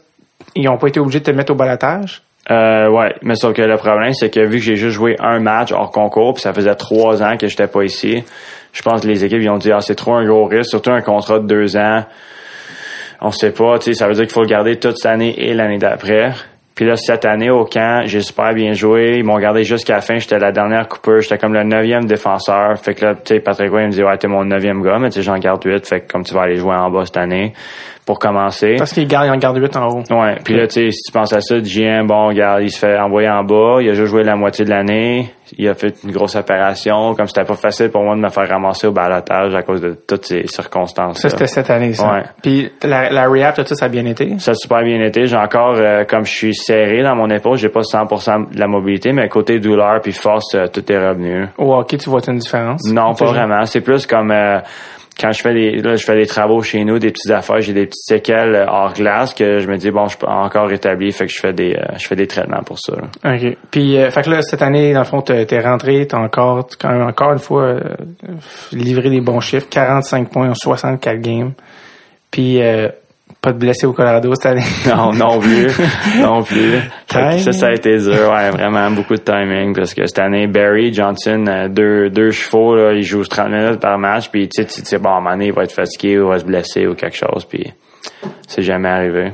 ils 0.56 0.68
ont 0.68 0.76
pas 0.76 0.88
été 0.88 0.98
obligés 1.00 1.20
de 1.20 1.24
te 1.24 1.30
mettre 1.30 1.52
au 1.52 1.54
balotage? 1.54 2.20
Euh, 2.50 2.90
ouais, 2.90 3.14
mais 3.22 3.36
sauf 3.36 3.54
que 3.54 3.62
le 3.62 3.76
problème, 3.76 4.12
c'est 4.12 4.28
que 4.28 4.40
vu 4.40 4.58
que 4.58 4.64
j'ai 4.64 4.76
juste 4.76 4.96
joué 4.96 5.16
un 5.20 5.38
match 5.40 5.72
hors 5.72 5.90
concours, 5.92 6.34
puis 6.34 6.42
ça 6.42 6.52
faisait 6.52 6.74
trois 6.74 7.22
ans 7.22 7.36
que 7.38 7.46
j'étais 7.46 7.68
pas 7.68 7.84
ici, 7.84 8.22
je 8.72 8.82
pense 8.82 9.00
que 9.02 9.06
les 9.06 9.24
équipes 9.24 9.40
ils 9.40 9.48
ont 9.48 9.56
dit 9.56 9.72
ah 9.72 9.80
c'est 9.80 9.94
trop 9.94 10.14
un 10.14 10.26
gros 10.26 10.44
risque, 10.46 10.68
surtout 10.70 10.90
un 10.90 11.00
contrat 11.00 11.38
de 11.38 11.46
deux 11.46 11.76
ans. 11.76 12.04
On 13.26 13.30
sait 13.30 13.52
pas, 13.52 13.78
tu 13.78 13.84
sais, 13.86 13.94
ça 13.94 14.06
veut 14.06 14.12
dire 14.12 14.24
qu'il 14.24 14.34
faut 14.34 14.42
le 14.42 14.48
garder 14.48 14.76
toute 14.76 14.98
cette 14.98 15.10
année 15.10 15.34
et 15.38 15.54
l'année 15.54 15.78
d'après. 15.78 16.32
Puis 16.74 16.84
là, 16.84 16.98
cette 16.98 17.24
année 17.24 17.48
au 17.48 17.64
camp, 17.64 18.02
j'ai 18.04 18.20
super 18.20 18.52
bien 18.52 18.74
joué. 18.74 19.14
Ils 19.16 19.24
m'ont 19.24 19.38
gardé 19.38 19.64
jusqu'à 19.64 19.94
la 19.94 20.00
fin. 20.02 20.18
J'étais 20.18 20.38
la 20.38 20.52
dernière 20.52 20.86
coupeur. 20.88 21.22
J'étais 21.22 21.38
comme 21.38 21.54
le 21.54 21.64
neuvième 21.64 22.04
défenseur. 22.04 22.78
Fait 22.78 22.94
que 22.94 23.02
là, 23.02 23.14
tu 23.14 23.34
sais, 23.34 23.40
Patrick 23.40 23.70
Roy, 23.70 23.80
il 23.80 23.86
me 23.86 23.92
dit, 23.92 24.02
ouais, 24.02 24.18
t'es 24.18 24.28
mon 24.28 24.44
neuvième 24.44 24.82
gars, 24.82 24.98
mais 24.98 25.08
tu 25.08 25.14
sais, 25.14 25.22
j'en 25.22 25.38
garde 25.38 25.64
huit. 25.64 25.86
Fait 25.88 26.00
que 26.00 26.12
comme 26.12 26.22
tu 26.22 26.34
vas 26.34 26.42
aller 26.42 26.56
jouer 26.56 26.74
en 26.74 26.90
bas 26.90 27.06
cette 27.06 27.16
année 27.16 27.54
pour 28.06 28.18
commencer. 28.18 28.76
Parce 28.78 28.92
qu'ils 28.92 29.08
gardent, 29.08 29.26
ils 29.26 29.30
en 29.30 29.36
gardent 29.36 29.56
8 29.56 29.76
en 29.76 29.88
haut. 29.88 30.02
Ouais, 30.10 30.36
puis 30.44 30.54
là, 30.54 30.66
tu 30.66 30.74
sais, 30.74 30.90
si 30.90 31.02
tu 31.06 31.12
penses 31.12 31.32
à 31.32 31.40
ça, 31.40 31.58
GM, 31.60 32.06
bon, 32.06 32.28
regarde, 32.28 32.62
il 32.62 32.70
se 32.70 32.78
fait 32.78 32.98
envoyer 32.98 33.28
en 33.28 33.44
bas, 33.44 33.78
il 33.80 33.88
a 33.88 33.94
juste 33.94 34.10
joué 34.10 34.22
la 34.22 34.36
moitié 34.36 34.64
de 34.64 34.70
l'année, 34.70 35.32
il 35.56 35.68
a 35.68 35.74
fait 35.74 35.94
une 36.04 36.12
grosse 36.12 36.36
opération, 36.36 37.14
comme 37.14 37.26
c'était 37.26 37.44
pas 37.44 37.54
facile 37.54 37.90
pour 37.90 38.02
moi 38.02 38.14
de 38.14 38.20
me 38.20 38.28
faire 38.28 38.48
ramasser 38.48 38.86
au 38.86 38.92
balotage 38.92 39.54
à 39.54 39.62
cause 39.62 39.80
de 39.80 39.96
toutes 40.06 40.26
ces 40.26 40.46
circonstances. 40.46 41.18
Ça, 41.18 41.30
c'était 41.30 41.46
cette 41.46 41.70
année, 41.70 41.94
ça. 41.94 42.12
Ouais. 42.12 42.22
Puis 42.42 42.70
la, 42.82 43.10
la 43.10 43.28
rehab, 43.28 43.54
tout 43.54 43.64
ça, 43.66 43.74
ça 43.74 43.86
a 43.86 43.88
bien 43.88 44.04
été? 44.06 44.38
Ça 44.38 44.52
a 44.52 44.54
super 44.54 44.82
bien 44.82 45.00
été. 45.00 45.26
J'ai 45.26 45.36
encore, 45.36 45.76
euh, 45.76 46.04
comme 46.04 46.24
je 46.24 46.32
suis 46.32 46.54
serré 46.54 47.02
dans 47.02 47.14
mon 47.14 47.30
épaule, 47.30 47.56
j'ai 47.56 47.68
pas 47.68 47.80
100% 47.80 48.54
de 48.54 48.58
la 48.58 48.66
mobilité, 48.66 49.12
mais 49.12 49.28
côté 49.28 49.60
douleur 49.60 50.00
puis 50.02 50.12
force, 50.12 50.54
euh, 50.54 50.66
tout 50.66 50.90
est 50.90 50.98
revenu. 50.98 51.46
Au 51.58 51.74
hockey, 51.74 51.96
tu 51.98 52.10
vois 52.10 52.20
une 52.28 52.38
différence? 52.38 52.82
Non, 52.90 53.14
pas 53.14 53.26
vraiment. 53.26 53.64
C'est 53.66 53.80
plus 53.80 54.06
comme 54.06 54.30
euh, 54.30 54.60
quand 55.18 55.32
je 55.32 55.40
fais 55.40 55.54
des 55.54 55.80
là, 55.80 55.96
je 55.96 56.04
fais 56.04 56.16
des 56.16 56.26
travaux 56.26 56.62
chez 56.62 56.84
nous, 56.84 56.98
des 56.98 57.10
petites 57.10 57.30
affaires, 57.30 57.60
j'ai 57.60 57.72
des 57.72 57.86
petites 57.86 58.04
séquelles 58.04 58.54
euh, 58.54 58.66
hors 58.66 58.92
glace 58.92 59.32
que 59.34 59.60
je 59.60 59.68
me 59.68 59.76
dis 59.76 59.90
bon, 59.90 60.08
je 60.08 60.18
peux 60.18 60.26
encore 60.26 60.68
rétablir, 60.68 61.12
fait 61.14 61.26
que 61.26 61.32
je 61.32 61.38
fais 61.40 61.52
des 61.52 61.74
euh, 61.74 61.96
je 61.98 62.06
fais 62.06 62.16
des 62.16 62.26
traitements 62.26 62.62
pour 62.64 62.78
ça. 62.78 62.94
là. 62.96 63.34
OK. 63.34 63.56
Puis, 63.70 63.96
euh, 63.96 64.10
fait 64.10 64.22
que 64.22 64.30
là, 64.30 64.42
cette 64.42 64.62
année, 64.62 64.92
dans 64.92 65.00
le 65.00 65.04
fond, 65.04 65.22
t'es 65.22 65.46
t'es 65.46 65.60
rentré, 65.60 66.06
t'as 66.06 66.18
encore, 66.18 66.68
quand 66.78 66.90
même 66.90 67.06
encore 67.06 67.32
une 67.32 67.38
fois 67.38 67.62
euh, 67.62 67.80
livré 68.72 69.10
des 69.10 69.20
bons 69.20 69.40
chiffres. 69.40 69.66
45 69.70 70.30
points 70.30 70.50
en 70.50 70.54
64 70.54 71.20
games. 71.20 71.52
Puis, 72.30 72.60
euh, 72.60 72.88
pas 73.44 73.52
de 73.52 73.58
blessés 73.58 73.86
au 73.86 73.92
Colorado 73.92 74.32
cette 74.34 74.46
année. 74.46 74.62
Non, 74.88 75.12
non 75.12 75.38
plus, 75.38 75.68
non 76.20 76.42
plus. 76.42 76.78
Ça, 77.38 77.52
ça 77.52 77.66
a 77.68 77.72
été 77.72 77.96
dur, 77.98 78.32
ouais, 78.32 78.50
vraiment 78.50 78.90
beaucoup 78.90 79.14
de 79.14 79.20
timing 79.20 79.72
parce 79.74 79.94
que 79.94 80.04
cette 80.06 80.18
année, 80.18 80.48
Barry 80.48 80.92
Johnson, 80.92 81.44
euh, 81.46 81.68
deux 81.68 82.10
deux 82.10 82.30
chevaux, 82.32 82.74
là, 82.74 82.92
il 82.92 83.04
joue 83.04 83.22
30 83.24 83.48
minutes 83.50 83.80
par 83.80 83.98
match, 83.98 84.30
puis 84.30 84.48
tu 84.48 84.62
sais, 84.62 84.66
tu 84.68 84.84
sais, 84.84 84.98
bon, 84.98 85.10
à 85.10 85.12
un 85.12 85.20
moment 85.20 85.30
donné, 85.30 85.46
il 85.46 85.52
va 85.52 85.62
être 85.62 85.72
fatigué 85.72 86.18
ou 86.18 86.24
il 86.24 86.28
va 86.30 86.38
se 86.40 86.44
blesser 86.44 86.86
ou 86.88 86.94
quelque 86.94 87.16
chose, 87.16 87.44
puis 87.44 87.72
c'est 88.48 88.62
jamais 88.62 88.88
arrivé. 88.88 89.32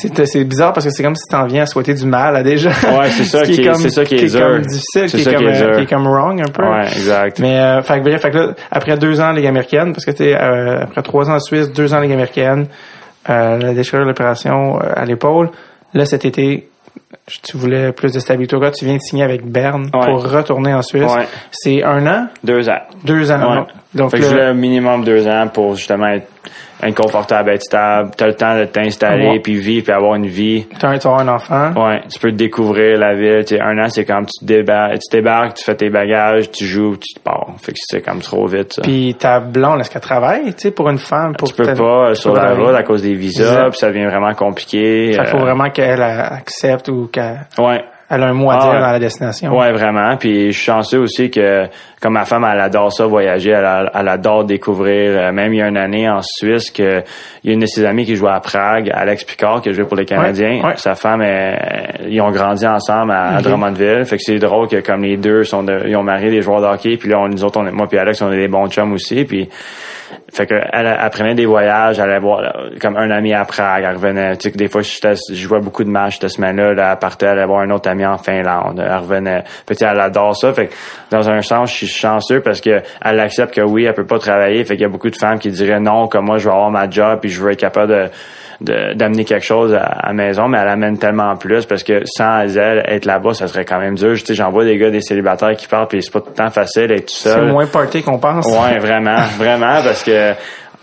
C'est 0.00 0.24
c'est 0.26 0.44
bizarre 0.44 0.72
parce 0.72 0.86
que 0.86 0.92
c'est 0.92 1.02
comme 1.02 1.14
si 1.16 1.24
t'en 1.30 1.44
viens 1.46 1.62
à 1.64 1.66
souhaiter 1.66 1.92
du 1.94 2.06
mal 2.06 2.34
à 2.36 2.42
des 2.42 2.56
gens. 2.56 2.70
Ouais, 2.70 3.08
c'est 3.10 3.24
ça 3.24 3.38
Ce 3.44 3.50
qui 3.50 3.60
est- 3.60 3.64
comme- 3.66 3.74
c'est 3.74 3.90
ça 3.90 4.04
qui 4.04 4.14
est 4.16 4.30
dur. 4.34 4.40
comme 4.40 4.60
difficile, 4.62 5.08
C'est 5.10 5.16
qui 5.18 5.22
ça 5.24 5.30
est 5.30 5.34
qui 5.34 5.44
comme, 5.44 5.52
est 5.52 5.60
euh, 5.62 5.66
dur. 5.66 5.76
qui 5.76 5.82
est 5.82 5.86
comme 5.94 6.06
wrong 6.08 6.40
un 6.40 6.50
peu. 6.50 6.62
Ouais, 6.64 6.86
exact. 6.86 7.38
Mais 7.38 7.58
euh, 7.58 7.82
fait 7.82 8.00
bref, 8.00 8.20
fait 8.22 8.30
là, 8.32 8.54
après 8.70 8.96
deux 8.96 9.20
ans 9.20 9.28
en 9.28 9.32
Ligue 9.32 9.46
américaine, 9.46 9.92
parce 9.92 10.06
que 10.06 10.10
t'es 10.12 10.34
euh, 10.34 10.82
après 10.84 11.02
trois 11.02 11.28
ans 11.30 11.34
en 11.34 11.40
Suisse, 11.40 11.70
deux 11.70 11.92
ans 11.92 11.98
en 11.98 12.00
Ligue 12.00 12.12
américaine, 12.12 12.66
euh, 13.28 13.58
la 13.58 13.74
déchirure 13.74 14.04
de 14.04 14.08
l'opération 14.10 14.80
euh, 14.80 14.92
à 14.94 15.04
l'épaule. 15.04 15.50
Là, 15.94 16.04
cet 16.06 16.24
été, 16.24 16.68
tu 17.42 17.56
voulais 17.56 17.92
plus 17.92 18.12
de 18.12 18.18
stabilité. 18.18 18.56
Tu 18.76 18.84
viens 18.84 18.96
de 18.96 19.00
signer 19.00 19.24
avec 19.24 19.44
Berne 19.46 19.90
Ouais. 19.94 20.06
pour 20.06 20.28
retourner 20.30 20.74
en 20.74 20.82
Suisse. 20.82 21.04
Ouais. 21.14 21.26
C'est 21.52 21.82
un 21.82 22.06
an, 22.06 22.26
Deux 22.42 22.68
ans. 22.68 22.80
deux 23.04 23.30
ans. 23.30 23.56
Ouais. 23.60 23.66
Donc 23.94 24.10
fait 24.10 24.18
que 24.18 24.24
je 24.24 24.28
voulais 24.30 24.42
un 24.44 24.54
minimum 24.54 25.04
deux 25.04 25.26
ans 25.28 25.48
pour 25.52 25.76
justement 25.76 26.08
être 26.08 26.26
inconfortable, 26.84 27.50
être 27.50 27.62
stable. 27.62 28.10
T'as 28.16 28.26
le 28.26 28.34
temps 28.34 28.56
de 28.58 28.64
t'installer, 28.64 29.28
Ouais. 29.28 29.40
puis 29.40 29.56
vivre, 29.56 29.84
puis 29.84 29.92
avoir 29.92 30.14
une 30.14 30.26
vie. 30.26 30.66
t'as 30.78 30.88
un, 30.88 30.98
un 31.18 31.28
enfant. 31.28 31.72
Ouais, 31.76 32.02
tu 32.10 32.18
peux 32.18 32.32
découvrir 32.32 32.98
la 32.98 33.14
ville. 33.14 33.44
Tu 33.44 33.56
sais, 33.56 33.60
un 33.60 33.76
an, 33.78 33.88
c'est 33.88 34.04
comme 34.04 34.26
tu 34.26 34.44
débarques, 34.44 34.98
tu 34.98 35.16
débarques, 35.16 35.54
tu 35.54 35.64
fais 35.64 35.74
tes 35.74 35.90
bagages, 35.90 36.50
tu 36.50 36.64
joues, 36.64 36.96
tu 36.96 37.14
te 37.14 37.20
pars. 37.20 37.48
Fait 37.62 37.72
que 37.72 37.78
c'est 37.80 38.00
comme 38.02 38.20
trop 38.20 38.46
vite, 38.46 38.74
ça. 38.74 38.82
Puis 38.82 39.14
ta 39.18 39.40
blonde, 39.40 39.80
est-ce 39.80 39.90
qu'elle 39.90 40.02
travaille, 40.02 40.44
tu 40.54 40.62
sais, 40.62 40.70
pour 40.70 40.88
une 40.90 40.98
femme? 40.98 41.34
Pour 41.36 41.48
tu 41.48 41.54
peux 41.54 41.74
pas 41.74 42.10
euh, 42.10 42.14
sur 42.14 42.32
peux 42.32 42.38
la 42.40 42.54
route 42.54 42.74
à 42.74 42.82
cause 42.82 43.02
des 43.02 43.14
visas, 43.14 43.70
puis 43.70 43.78
ça 43.78 43.88
devient 43.88 44.06
vraiment 44.06 44.34
compliqué. 44.34 45.12
Fait 45.12 45.18
qu'il 45.22 45.26
faut 45.30 45.36
euh, 45.38 45.40
vraiment 45.40 45.70
qu'elle 45.70 46.00
euh, 46.02 46.22
accepte 46.30 46.88
ou 46.88 47.08
qu'elle 47.12 47.46
Ouais. 47.58 47.82
elle 48.10 48.22
a 48.22 48.26
un 48.26 48.32
mot 48.34 48.50
à 48.50 48.56
Ah, 48.56 48.58
dire 48.70 48.80
dans 48.80 48.92
la 48.92 48.98
destination. 48.98 49.56
Ouais, 49.56 49.72
vraiment. 49.72 50.16
Puis 50.16 50.52
je 50.52 50.56
suis 50.56 50.66
chanceux 50.66 50.98
aussi 50.98 51.30
que 51.30 51.64
comme 52.04 52.12
ma 52.12 52.26
femme, 52.26 52.46
elle 52.52 52.60
adore 52.60 52.92
ça, 52.92 53.06
voyager, 53.06 53.52
elle, 53.52 53.90
elle 53.94 54.08
adore 54.08 54.44
découvrir. 54.44 55.12
Euh, 55.18 55.32
même 55.32 55.54
il 55.54 55.56
y 55.56 55.62
a 55.62 55.68
une 55.68 55.78
année 55.78 56.06
en 56.06 56.20
Suisse 56.22 56.70
que 56.70 57.02
il 57.42 57.48
y 57.48 57.50
a 57.50 57.54
une 57.54 57.60
de 57.60 57.66
ses 57.66 57.82
amies 57.86 58.04
qui 58.04 58.14
jouait 58.14 58.30
à 58.30 58.40
Prague, 58.40 58.90
Alex 58.92 59.24
Picard, 59.24 59.62
qui 59.62 59.70
a 59.70 59.72
joué 59.72 59.84
pour 59.86 59.96
les 59.96 60.04
Canadiens. 60.04 60.60
Ouais, 60.60 60.66
ouais. 60.66 60.76
Sa 60.76 60.96
femme, 60.96 61.22
elle- 61.22 62.02
ils 62.10 62.20
ont 62.20 62.30
grandi 62.30 62.66
ensemble 62.66 63.12
à. 63.12 63.40
Drummondville. 63.40 64.04
Fait 64.04 64.18
que 64.18 64.22
c'est 64.22 64.38
drôle 64.38 64.68
que 64.68 64.80
comme 64.80 65.02
les 65.02 65.16
deux 65.16 65.44
sont 65.44 65.62
de- 65.62 65.84
ils 65.86 65.96
ont 65.96 66.02
marié 66.02 66.30
des 66.30 66.42
joueurs 66.42 66.60
de 66.60 66.66
hockey, 66.66 66.98
puis 66.98 67.08
là, 67.08 67.20
on, 67.20 67.28
nous 67.28 67.42
autres, 67.42 67.58
on, 67.58 67.66
est- 67.66 67.72
moi 67.72 67.86
puis 67.88 67.96
Alex, 67.98 68.20
on 68.20 68.30
est 68.30 68.36
des 68.36 68.48
bons 68.48 68.68
chums 68.68 68.92
aussi. 68.92 69.24
Puis 69.24 69.48
fait 70.32 70.46
que 70.46 70.54
elle, 70.72 70.86
elle 71.02 71.10
prenait 71.10 71.34
des 71.34 71.46
voyages, 71.46 71.98
elle 71.98 72.10
allait 72.10 72.18
voir 72.20 72.40
euh, 72.40 72.70
comme 72.80 72.96
un 72.96 73.10
ami 73.10 73.32
à 73.32 73.44
Prague, 73.44 73.84
elle 73.88 73.94
revenait. 73.96 74.36
Tu 74.36 74.42
sais 74.44 74.52
que 74.52 74.56
des 74.58 74.68
fois 74.68 74.82
je 74.82 75.34
jouais 75.34 75.60
beaucoup 75.60 75.84
de 75.84 75.88
matchs 75.90 76.18
cette 76.20 76.30
semaine-là, 76.30 76.74
là, 76.74 76.90
elle 76.92 76.98
partait, 76.98 77.26
elle 77.26 77.38
allait 77.38 77.46
voir 77.46 77.60
un 77.60 77.70
autre 77.70 77.88
ami 77.88 78.04
en 78.04 78.18
Finlande, 78.18 78.82
elle 78.84 78.96
revenait. 78.98 79.42
Fait 79.66 79.74
que, 79.74 79.78
tu 79.80 79.84
sais, 79.84 79.90
elle 79.90 80.00
adore 80.00 80.36
ça. 80.36 80.52
Fait 80.52 80.66
que 80.68 80.72
dans 81.10 81.28
un 81.30 81.40
sens, 81.40 81.70
je 81.72 81.76
suis 81.76 81.86
chanceux 81.94 82.40
parce 82.40 82.60
que 82.60 82.82
elle 83.02 83.20
accepte 83.20 83.54
que 83.54 83.60
oui, 83.60 83.84
elle 83.84 83.94
peut 83.94 84.06
pas 84.06 84.18
travailler. 84.18 84.64
Fait 84.64 84.74
qu'il 84.74 84.82
y 84.82 84.86
a 84.86 84.88
beaucoup 84.88 85.10
de 85.10 85.16
femmes 85.16 85.38
qui 85.38 85.50
diraient 85.50 85.80
non, 85.80 86.08
comme 86.08 86.26
moi 86.26 86.38
je 86.38 86.44
veux 86.44 86.54
avoir 86.54 86.70
ma 86.70 86.88
job 86.88 87.18
puis 87.20 87.30
je 87.30 87.42
veux 87.42 87.52
être 87.52 87.60
capable 87.60 87.92
de 87.92 88.10
d'amener 88.60 89.24
quelque 89.24 89.44
chose 89.44 89.74
à, 89.74 90.06
la 90.06 90.12
maison, 90.12 90.48
mais 90.48 90.58
elle 90.58 90.68
amène 90.68 90.98
tellement 90.98 91.36
plus 91.36 91.66
parce 91.66 91.82
que 91.82 92.02
sans 92.04 92.56
elle 92.56 92.84
être 92.86 93.04
là-bas, 93.04 93.34
ça 93.34 93.48
serait 93.48 93.64
quand 93.64 93.78
même 93.78 93.96
dur. 93.96 94.14
Tu 94.14 94.26
sais, 94.26 94.34
j'en 94.34 94.50
vois 94.50 94.64
des 94.64 94.78
gars, 94.78 94.90
des 94.90 95.00
célibataires 95.00 95.56
qui 95.56 95.66
partent, 95.66 95.90
puis 95.90 96.02
c'est 96.02 96.12
pas 96.12 96.20
tout 96.20 96.30
le 96.30 96.34
temps 96.34 96.50
facile 96.50 96.88
d'être 96.88 97.06
tout 97.06 97.14
C'est 97.14 97.30
seul. 97.30 97.46
moins 97.46 97.66
party 97.66 98.02
qu'on 98.02 98.18
pense. 98.18 98.46
Ouais, 98.46 98.78
vraiment, 98.80 99.20
vraiment, 99.38 99.82
parce 99.82 100.02
que 100.02 100.32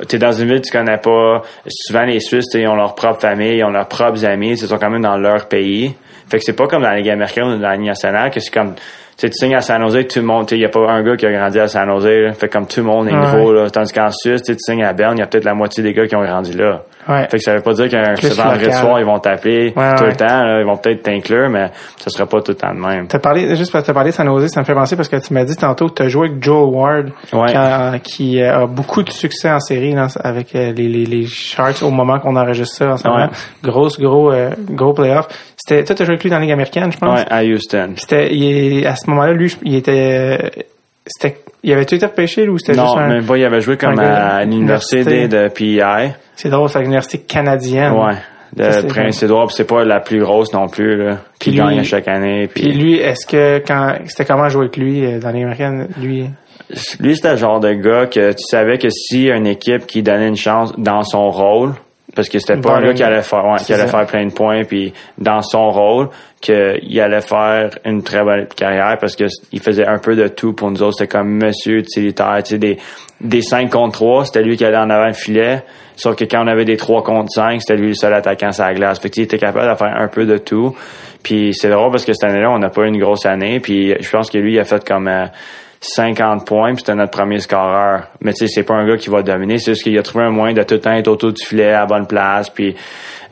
t'es 0.07 0.17
dans 0.17 0.31
une 0.31 0.47
ville 0.47 0.61
que 0.61 0.67
tu 0.67 0.71
connais 0.71 0.97
pas. 0.97 1.41
Souvent, 1.67 2.03
les 2.03 2.19
Suisses, 2.19 2.53
ils 2.53 2.67
ont 2.67 2.75
leur 2.75 2.95
propre 2.95 3.21
famille, 3.21 3.57
ils 3.57 3.63
ont 3.63 3.69
leurs 3.71 3.87
propres 3.87 4.25
amis, 4.25 4.51
ils 4.51 4.67
sont 4.67 4.77
quand 4.77 4.89
même 4.89 5.01
dans 5.01 5.17
leur 5.17 5.47
pays. 5.47 5.95
Fait 6.29 6.37
que 6.37 6.43
c'est 6.43 6.53
pas 6.53 6.67
comme 6.67 6.83
dans 6.83 6.89
la 6.89 6.97
Ligue 6.97 7.09
américaine 7.09 7.43
ou 7.45 7.57
dans 7.57 7.69
la 7.69 7.75
Ligue 7.75 7.87
nationale, 7.87 8.31
que 8.31 8.39
c'est 8.39 8.53
comme, 8.53 8.75
tu 9.29 9.37
signes 9.37 9.55
à 9.55 9.61
San 9.61 9.81
Jose, 9.81 10.07
tout 10.07 10.19
le 10.19 10.25
monde, 10.25 10.47
tu 10.47 10.55
sais, 10.55 10.61
y 10.61 10.65
a 10.65 10.69
pas 10.69 10.79
un 10.91 11.03
gars 11.03 11.15
qui 11.15 11.25
a 11.25 11.31
grandi 11.31 11.59
à 11.59 11.67
San 11.67 11.87
Jose, 11.89 12.05
là. 12.07 12.33
Fait 12.33 12.49
comme 12.49 12.65
tout 12.67 12.79
le 12.79 12.85
monde 12.85 13.07
est 13.07 13.13
Ouais. 13.13 13.17
nouveau, 13.19 13.53
là. 13.53 13.69
Tandis 13.69 13.91
qu'en 13.93 14.09
Suisse, 14.11 14.41
tu 14.43 14.55
signes 14.57 14.83
à 14.83 14.93
Berne, 14.93 15.17
il 15.17 15.19
y 15.19 15.23
a 15.23 15.27
peut-être 15.27 15.45
la 15.45 15.53
moitié 15.53 15.83
des 15.83 15.93
gars 15.93 16.07
qui 16.07 16.15
ont 16.15 16.23
grandi 16.23 16.53
là. 16.53 16.81
Ouais. 17.07 17.27
Fait 17.29 17.37
que 17.37 17.43
ça 17.43 17.55
veut 17.55 17.61
pas 17.61 17.73
dire 17.73 17.89
qu'un 17.89 18.15
ce 18.15 18.27
vendredi 18.33 18.71
soir, 18.73 18.99
ils 18.99 19.05
vont 19.05 19.13
Ouais, 19.13 19.19
tout 19.95 20.03
ouais. 20.03 20.09
le 20.09 20.15
temps, 20.15 20.43
là. 20.43 20.59
Ils 20.59 20.65
vont 20.65 20.77
peut-être 20.77 21.03
t'inclure, 21.03 21.49
mais 21.49 21.69
ça 21.97 22.09
sera 22.09 22.25
pas 22.25 22.41
tout 22.41 22.51
le 22.51 22.57
temps 22.57 22.73
de 22.73 22.79
même. 22.79 23.07
T'as 23.07 23.19
parlé, 23.19 23.55
juste 23.55 23.71
parce 23.71 23.83
que 23.83 23.87
t'as 23.87 23.93
parlé 23.93 24.11
de 24.11 24.15
San 24.15 24.27
Jose, 24.27 24.47
ça 24.49 24.59
me 24.61 24.65
fait 24.65 24.73
penser 24.73 24.95
parce 24.95 25.09
que 25.09 25.15
tu 25.17 25.33
m'as 25.33 25.43
dit 25.43 25.55
tantôt 25.55 25.87
que 25.87 25.93
t'as 25.93 26.07
joué 26.07 26.27
avec 26.29 26.43
Joe 26.43 26.69
Ward, 26.73 27.09
Ouais. 27.33 27.47
qui, 27.51 27.55
a, 27.57 27.99
qui 27.99 28.41
a 28.41 28.65
beaucoup 28.65 29.03
de 29.03 29.09
succès 29.09 29.49
en 29.51 29.59
série 29.59 29.93
là, 29.93 30.07
avec 30.23 30.55
euh, 30.55 30.71
les, 30.73 30.87
les, 30.87 31.05
les 31.05 31.25
Sharks 31.25 31.81
au 31.83 31.89
moment 31.91 32.19
qu'on 32.19 32.35
enregistre 32.35 32.75
ça 32.75 32.87
en 32.93 32.97
ce 32.97 33.07
moment. 33.07 33.29
Grosse, 33.63 33.99
gros, 33.99 34.31
euh, 34.31 34.51
gros 34.69 34.93
playoff. 34.93 35.27
C'était, 35.57 35.83
toi, 35.83 35.95
t'as 35.95 36.05
joué 36.05 36.13
avec 36.13 36.23
lui 36.23 36.29
dans 36.29 36.37
la 36.37 36.41
Ligue 36.41 36.51
américaine, 36.53 36.91
je 36.91 36.97
pense? 36.97 37.19
Ouais, 37.19 37.25
à 37.29 37.43
Houston. 37.43 37.93
C'était, 37.97 38.83
à 38.85 38.95
ce 38.95 39.09
moment-là, 39.11 39.33
lui, 39.33 39.55
il 39.63 39.75
était, 39.75 40.65
c'était, 41.07 41.37
il 41.63 41.73
avait-tu 41.73 41.95
été 41.95 42.05
repêché, 42.05 42.47
ou 42.47 42.57
c'était 42.57 42.77
Non, 42.77 42.85
juste 42.85 42.97
un, 42.97 43.07
même 43.07 43.25
pas, 43.25 43.37
il 43.37 43.43
avait 43.45 43.61
joué 43.61 43.77
comme 43.77 43.99
à 43.99 44.43
l'université 44.45 45.27
de 45.27 45.47
PEI. 45.47 46.13
c'est 46.35 46.49
drôle, 46.49 46.69
c'est 46.69 46.77
à 46.77 46.81
l'université 46.81 47.19
canadienne. 47.19 47.93
Ouais. 47.93 48.15
De 48.53 48.85
Prince-Édouard, 48.87 49.47
puis 49.47 49.55
c'est 49.55 49.63
pas 49.67 49.85
la 49.85 50.01
plus 50.01 50.19
grosse 50.19 50.51
non 50.51 50.67
plus, 50.67 50.97
là. 50.97 51.19
Lui- 51.45 51.55
gagne 51.55 51.79
à 51.79 51.83
chaque 51.83 52.09
année. 52.09 52.49
Puis, 52.53 52.63
Puis 52.63 52.73
lui, 52.73 52.95
est-ce 52.99 53.25
que 53.25 53.59
quand, 53.65 53.95
c'était 54.07 54.25
comment 54.25 54.49
jouer 54.49 54.63
avec 54.63 54.75
lui 54.75 55.05
euh, 55.05 55.19
dans 55.19 55.27
la 55.27 55.33
Ligue 55.33 55.43
américaine, 55.43 55.87
lui? 55.97 56.25
lui, 56.99 57.15
c'était 57.15 57.31
le 57.31 57.37
genre 57.37 57.61
de 57.61 57.71
gars 57.73 58.07
que 58.07 58.31
tu 58.33 58.43
savais 58.49 58.77
que 58.77 58.89
si 58.89 59.29
une 59.29 59.47
équipe 59.47 59.87
qui 59.87 60.03
donnait 60.03 60.27
une 60.27 60.35
chance 60.35 60.73
dans 60.77 61.03
son 61.03 61.29
rôle, 61.31 61.73
parce 62.15 62.29
que 62.29 62.39
c'était 62.39 62.59
pas 62.59 62.75
un 62.75 62.81
gars 62.81 62.93
qui 62.93 63.03
allait 63.03 63.21
faire, 63.21 63.45
ouais, 63.45 63.57
qui 63.59 63.73
allait 63.73 63.87
ça. 63.87 63.99
faire 63.99 64.05
plein 64.05 64.25
de 64.25 64.33
points, 64.33 64.63
puis 64.63 64.93
dans 65.17 65.41
son 65.41 65.69
rôle, 65.69 66.09
qu'il 66.41 66.99
allait 66.99 67.21
faire 67.21 67.69
une 67.85 68.03
très 68.03 68.23
bonne 68.23 68.47
carrière 68.47 68.97
parce 68.99 69.15
que 69.15 69.25
il 69.51 69.59
faisait 69.61 69.85
un 69.85 69.99
peu 69.99 70.15
de 70.15 70.27
tout 70.27 70.53
pour 70.53 70.71
nous 70.71 70.81
autres. 70.81 70.97
C'était 70.97 71.17
comme 71.17 71.29
monsieur 71.29 71.77
utilitaire, 71.77 72.39
tu 72.43 72.51
sais, 72.51 72.57
des, 72.57 72.77
des 73.21 73.41
5 73.41 73.69
contre 73.69 73.93
3, 73.93 74.25
c'était 74.25 74.41
lui 74.41 74.57
qui 74.57 74.65
allait 74.65 74.77
en 74.77 74.89
avant 74.89 75.07
le 75.07 75.13
filet. 75.13 75.63
Sauf 75.95 76.15
que 76.15 76.25
quand 76.25 76.43
on 76.43 76.47
avait 76.47 76.65
des 76.65 76.77
3 76.77 77.03
contre 77.03 77.29
5, 77.29 77.61
c'était 77.61 77.79
lui 77.79 77.89
le 77.89 77.93
seul 77.93 78.13
attaquant 78.13 78.51
sur 78.51 78.65
la 78.65 78.73
glace. 78.73 78.99
Fait 78.99 79.09
qu'il 79.09 79.23
était 79.23 79.37
capable 79.37 79.69
de 79.69 79.75
faire 79.75 79.95
un 79.95 80.07
peu 80.07 80.25
de 80.25 80.37
tout. 80.37 80.75
Puis 81.21 81.53
c'est 81.53 81.69
drôle 81.69 81.91
parce 81.91 82.05
que 82.05 82.13
cette 82.13 82.27
année-là, 82.29 82.49
on 82.49 82.59
n'a 82.59 82.69
pas 82.69 82.83
eu 82.83 82.87
une 82.87 82.99
grosse 82.99 83.25
année. 83.25 83.59
Puis 83.59 83.93
je 83.99 84.09
pense 84.09 84.31
que 84.31 84.37
lui, 84.39 84.53
il 84.53 84.59
a 84.59 84.63
fait 84.63 84.83
comme 84.83 85.07
euh, 85.07 85.25
50 85.83 86.45
points, 86.45 86.73
puis 86.73 86.81
c'était 86.81 86.93
notre 86.93 87.11
premier 87.11 87.39
scoreur. 87.39 88.03
Mais 88.21 88.33
tu 88.33 88.45
sais, 88.45 88.53
c'est 88.53 88.63
pas 88.63 88.75
un 88.75 88.87
gars 88.87 88.97
qui 88.97 89.09
va 89.09 89.23
dominer. 89.23 89.57
C'est 89.57 89.71
juste 89.71 89.83
qu'il 89.83 89.97
a 89.97 90.03
trouvé 90.03 90.25
un 90.25 90.29
moyen 90.29 90.53
de 90.53 90.61
tout 90.61 90.75
le 90.75 90.79
temps 90.79 90.93
être 90.93 91.07
autour 91.07 91.33
du 91.33 91.43
filet, 91.43 91.69
à 91.73 91.79
la 91.81 91.85
bonne 91.87 92.05
place. 92.05 92.51
Puis 92.51 92.75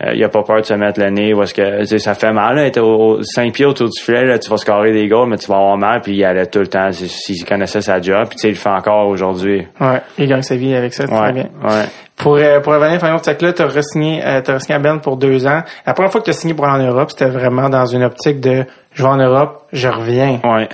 euh, 0.04 0.14
il 0.16 0.24
a 0.24 0.30
pas 0.30 0.42
peur 0.42 0.58
de 0.62 0.66
se 0.66 0.74
mettre 0.74 1.00
le 1.00 1.12
nez. 1.12 1.34
Parce 1.36 1.54
que 1.54 1.82
tu 1.82 1.86
sais, 1.86 2.00
ça 2.00 2.16
fait 2.16 2.34
mal, 2.34 2.58
être 2.58 2.82
au, 2.82 3.22
5 3.22 3.54
pieds 3.54 3.66
autour 3.66 3.88
du 3.90 4.02
filet. 4.02 4.26
Là, 4.26 4.40
tu 4.40 4.50
vas 4.50 4.58
scorer 4.58 4.92
des 4.92 5.08
goals, 5.08 5.30
mais 5.30 5.38
tu 5.38 5.46
vas 5.48 5.58
avoir 5.58 5.78
mal. 5.78 6.02
Puis 6.02 6.14
il 6.16 6.24
allait 6.26 6.48
tout 6.48 6.60
le 6.60 6.68
temps 6.68 6.92
s'il 6.92 7.46
connaissait 7.46 7.82
sa 7.82 8.02
job. 8.02 8.28
Puis 8.30 8.38
tu 8.38 8.42
sais, 8.42 8.48
il 8.48 8.54
le 8.54 8.58
fait 8.58 8.70
encore 8.70 9.08
aujourd'hui. 9.08 9.68
Ouais, 9.80 10.02
il 10.18 10.28
gagne 10.28 10.42
sa 10.42 10.56
vie 10.56 10.74
avec 10.74 10.96
ça, 10.96 11.06
très 11.06 11.20
Ouais, 11.20 11.32
bien. 11.32 11.50
ouais. 11.64 11.86
Pour, 12.16 12.36
euh, 12.36 12.60
pour 12.60 12.74
revenir 12.74 13.00
Final 13.00 13.14
là, 13.14 13.20
tu 13.22 13.30
as 13.62 13.66
euh, 13.66 14.42
t'as 14.42 14.60
signé 14.60 14.76
à 14.76 14.80
Berne 14.80 15.00
pour 15.02 15.18
deux 15.18 15.46
ans. 15.46 15.62
La 15.86 15.94
première 15.94 16.12
fois 16.12 16.20
que 16.20 16.26
tu 16.26 16.32
as 16.32 16.34
signé 16.34 16.54
pour 16.56 16.66
aller 16.66 16.84
en 16.84 16.88
Europe, 16.88 17.12
c'était 17.12 17.30
vraiment 17.30 17.70
dans 17.70 17.86
une 17.86 18.04
optique 18.04 18.42
de 18.42 18.66
je 18.92 19.04
vais 19.04 19.10
en 19.10 19.18
Europe, 19.18 19.66
je 19.72 19.88
reviens. 19.88 20.40
Ouais. 20.44 20.68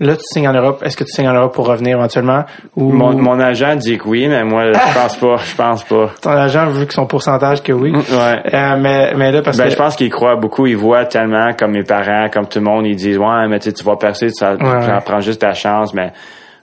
Là, 0.00 0.14
tu 0.14 0.22
signes 0.22 0.48
en 0.48 0.52
Europe. 0.52 0.82
Est-ce 0.84 0.96
que 0.96 1.02
tu 1.02 1.10
signes 1.10 1.28
en 1.28 1.34
Europe 1.34 1.54
pour 1.54 1.66
revenir 1.66 1.96
éventuellement? 1.96 2.44
Ou 2.76 2.92
Mon, 2.92 3.12
mon 3.20 3.40
agent 3.40 3.74
dit 3.76 3.98
que 3.98 4.06
oui, 4.06 4.28
mais 4.28 4.44
moi, 4.44 4.72
je 4.72 4.94
pense 4.94 5.16
pas. 5.16 5.36
Je 5.38 5.54
pense 5.56 5.82
pas. 5.84 6.10
ton 6.22 6.30
agent, 6.30 6.70
vu 6.70 6.86
que 6.86 6.94
son 6.94 7.06
pourcentage 7.06 7.62
que 7.62 7.72
oui. 7.72 7.90
Ouais. 7.92 8.42
Euh, 8.54 8.76
mais, 8.78 9.14
mais 9.14 9.32
là, 9.32 9.42
parce 9.42 9.56
Ben, 9.56 9.64
que. 9.64 9.70
je 9.70 9.76
pense 9.76 9.96
qu'il 9.96 10.10
croit 10.10 10.36
beaucoup. 10.36 10.66
Il 10.66 10.76
voit 10.76 11.04
tellement, 11.06 11.52
comme 11.52 11.72
mes 11.72 11.82
parents, 11.82 12.28
comme 12.32 12.46
tout 12.46 12.60
le 12.60 12.64
monde, 12.64 12.86
ils 12.86 12.94
disent, 12.96 13.18
ouais, 13.18 13.48
mais 13.48 13.58
tu 13.58 13.70
vas 13.84 13.96
percer, 13.96 14.30
tu, 14.30 14.44
Ouais, 14.44 14.98
prends 15.04 15.20
juste 15.20 15.40
ta 15.40 15.52
chance, 15.54 15.92
mais, 15.92 16.12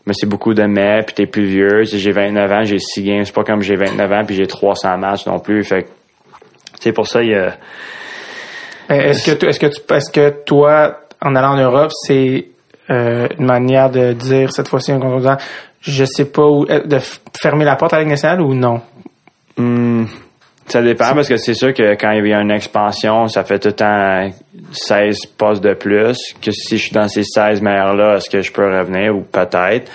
mais 0.06 0.14
c'est 0.16 0.28
beaucoup 0.30 0.54
de 0.54 0.64
mais, 0.64 1.04
puis 1.06 1.16
t'es 1.16 1.26
plus 1.26 1.46
vieux. 1.46 1.84
J'ai 1.84 2.12
29 2.12 2.52
ans, 2.52 2.64
j'ai 2.64 2.80
6 2.80 3.04
games. 3.04 3.26
C'est 3.26 3.36
pas 3.36 3.44
comme 3.44 3.62
j'ai 3.62 3.76
29 3.76 4.12
ans, 4.14 4.24
puis 4.26 4.36
j'ai 4.36 4.48
300 4.48 4.98
matchs 4.98 5.26
non 5.26 5.40
plus. 5.40 5.64
Fait 5.66 5.88
sais, 6.80 6.94
pour 6.94 7.08
ça, 7.08 7.22
il 7.22 7.32
y 7.32 7.36
a, 7.36 7.54
Est-ce 8.90 9.26
que, 9.36 9.46
est-ce 9.46 9.60
que 9.60 9.66
tu, 9.68 9.82
est-ce 9.94 10.12
que 10.12 10.30
toi, 10.46 11.00
en 11.22 11.36
allant 11.36 11.54
en 11.54 11.58
Europe, 11.58 11.92
c'est 11.94 12.46
euh, 12.90 13.28
une 13.40 13.46
manière 13.46 13.90
de 13.90 14.14
dire 14.14 14.52
cette 14.52 14.68
fois-ci 14.68 14.92
un 14.92 15.00
contre 15.00 15.38
je 15.82 16.06
sais 16.06 16.26
pas 16.26 16.46
où, 16.46 16.66
euh, 16.70 16.82
de 16.84 17.00
fermer 17.40 17.66
la 17.66 17.76
porte 17.76 17.94
à 17.94 17.98
la 17.98 18.04
Ligue 18.04 18.12
nationale 18.12 18.42
ou 18.42 18.54
non? 18.54 18.82
Hmm, 19.58 20.06
ça 20.68 20.82
dépend 20.82 21.14
parce 21.14 21.28
que 21.28 21.38
c'est 21.38 21.54
sûr 21.54 21.74
que 21.74 21.94
quand 21.94 22.12
il 22.12 22.28
y 22.28 22.34
a 22.34 22.42
une 22.42 22.52
expansion, 22.52 23.28
ça 23.28 23.44
fait 23.44 23.60
tout 23.60 23.68
le 23.70 23.74
temps 23.74 24.32
16 24.72 25.18
postes 25.38 25.64
de 25.64 25.74
plus. 25.74 26.18
Que 26.42 26.52
si 26.52 26.78
je 26.78 26.84
suis 26.84 26.92
dans 26.92 27.08
ces 27.08 27.24
16 27.24 27.62
meilleurs-là, 27.62 28.18
est-ce 28.18 28.30
que 28.30 28.42
je 28.42 28.52
peux 28.52 28.66
revenir 28.66 29.16
ou 29.16 29.22
peut-être? 29.22 29.92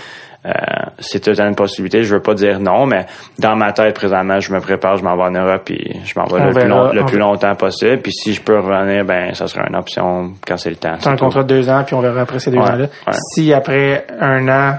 Euh, 0.47 0.51
c'est 0.99 1.21
tout 1.21 1.31
le 1.31 1.37
temps 1.37 1.47
une 1.47 1.55
possibilité. 1.55 2.03
Je 2.03 2.15
veux 2.15 2.23
pas 2.23 2.33
dire 2.33 2.61
non, 2.61 2.87
mais 2.87 3.05
dans 3.39 3.57
ma 3.57 3.73
tête, 3.73 3.95
présentement, 3.95 4.41
je 4.41 4.53
me 4.55 4.61
prépare, 4.61 4.97
je 4.97 5.05
m'en 5.05 5.15
vais 5.15 5.25
en 5.25 5.31
Europe 5.33 5.69
et 5.71 5.99
je 6.05 6.19
m'en 6.19 6.25
vais 6.27 6.43
le, 6.47 6.53
plus, 6.55 6.67
long- 6.67 6.93
le 6.93 7.05
plus 7.05 7.19
longtemps 7.19 7.55
possible. 7.57 7.99
Puis 8.01 8.13
si 8.13 8.33
je 8.33 8.41
peux 8.41 8.59
revenir, 8.59 9.05
ben 9.05 9.35
ça 9.35 9.47
sera 9.49 9.67
une 9.69 9.77
option 9.77 10.33
quand 10.47 10.57
c'est 10.57 10.71
le 10.71 10.77
temps. 10.77 10.97
Tu 10.99 11.09
as 11.09 11.11
un 11.11 11.17
contrat 11.17 11.43
de 11.43 11.49
deux 11.49 11.69
ans, 11.69 11.83
puis 11.85 11.95
on 11.95 12.01
verra 12.01 12.23
après 12.23 12.39
ces 12.39 12.51
deux 12.51 12.57
Ouais, 12.57 12.71
ans-là. 12.71 12.85
ouais. 13.07 13.13
Si 13.35 13.53
après 13.53 14.07
un 14.19 14.49
an, 14.49 14.79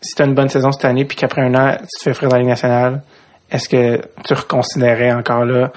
si 0.00 0.14
tu 0.14 0.22
as 0.22 0.24
une 0.24 0.34
bonne 0.34 0.48
saison 0.48 0.70
cette 0.70 0.84
année, 0.84 1.04
puis 1.04 1.16
qu'après 1.16 1.42
un 1.42 1.54
an, 1.56 1.72
tu 1.80 1.98
te 1.98 2.02
fais 2.04 2.10
offrir 2.10 2.28
dans 2.28 2.36
la 2.36 2.42
Ligue 2.42 2.50
nationale, 2.50 3.02
est-ce 3.50 3.68
que 3.68 4.00
tu 4.24 4.34
reconsidérais 4.34 5.12
encore 5.12 5.44
là? 5.44 5.72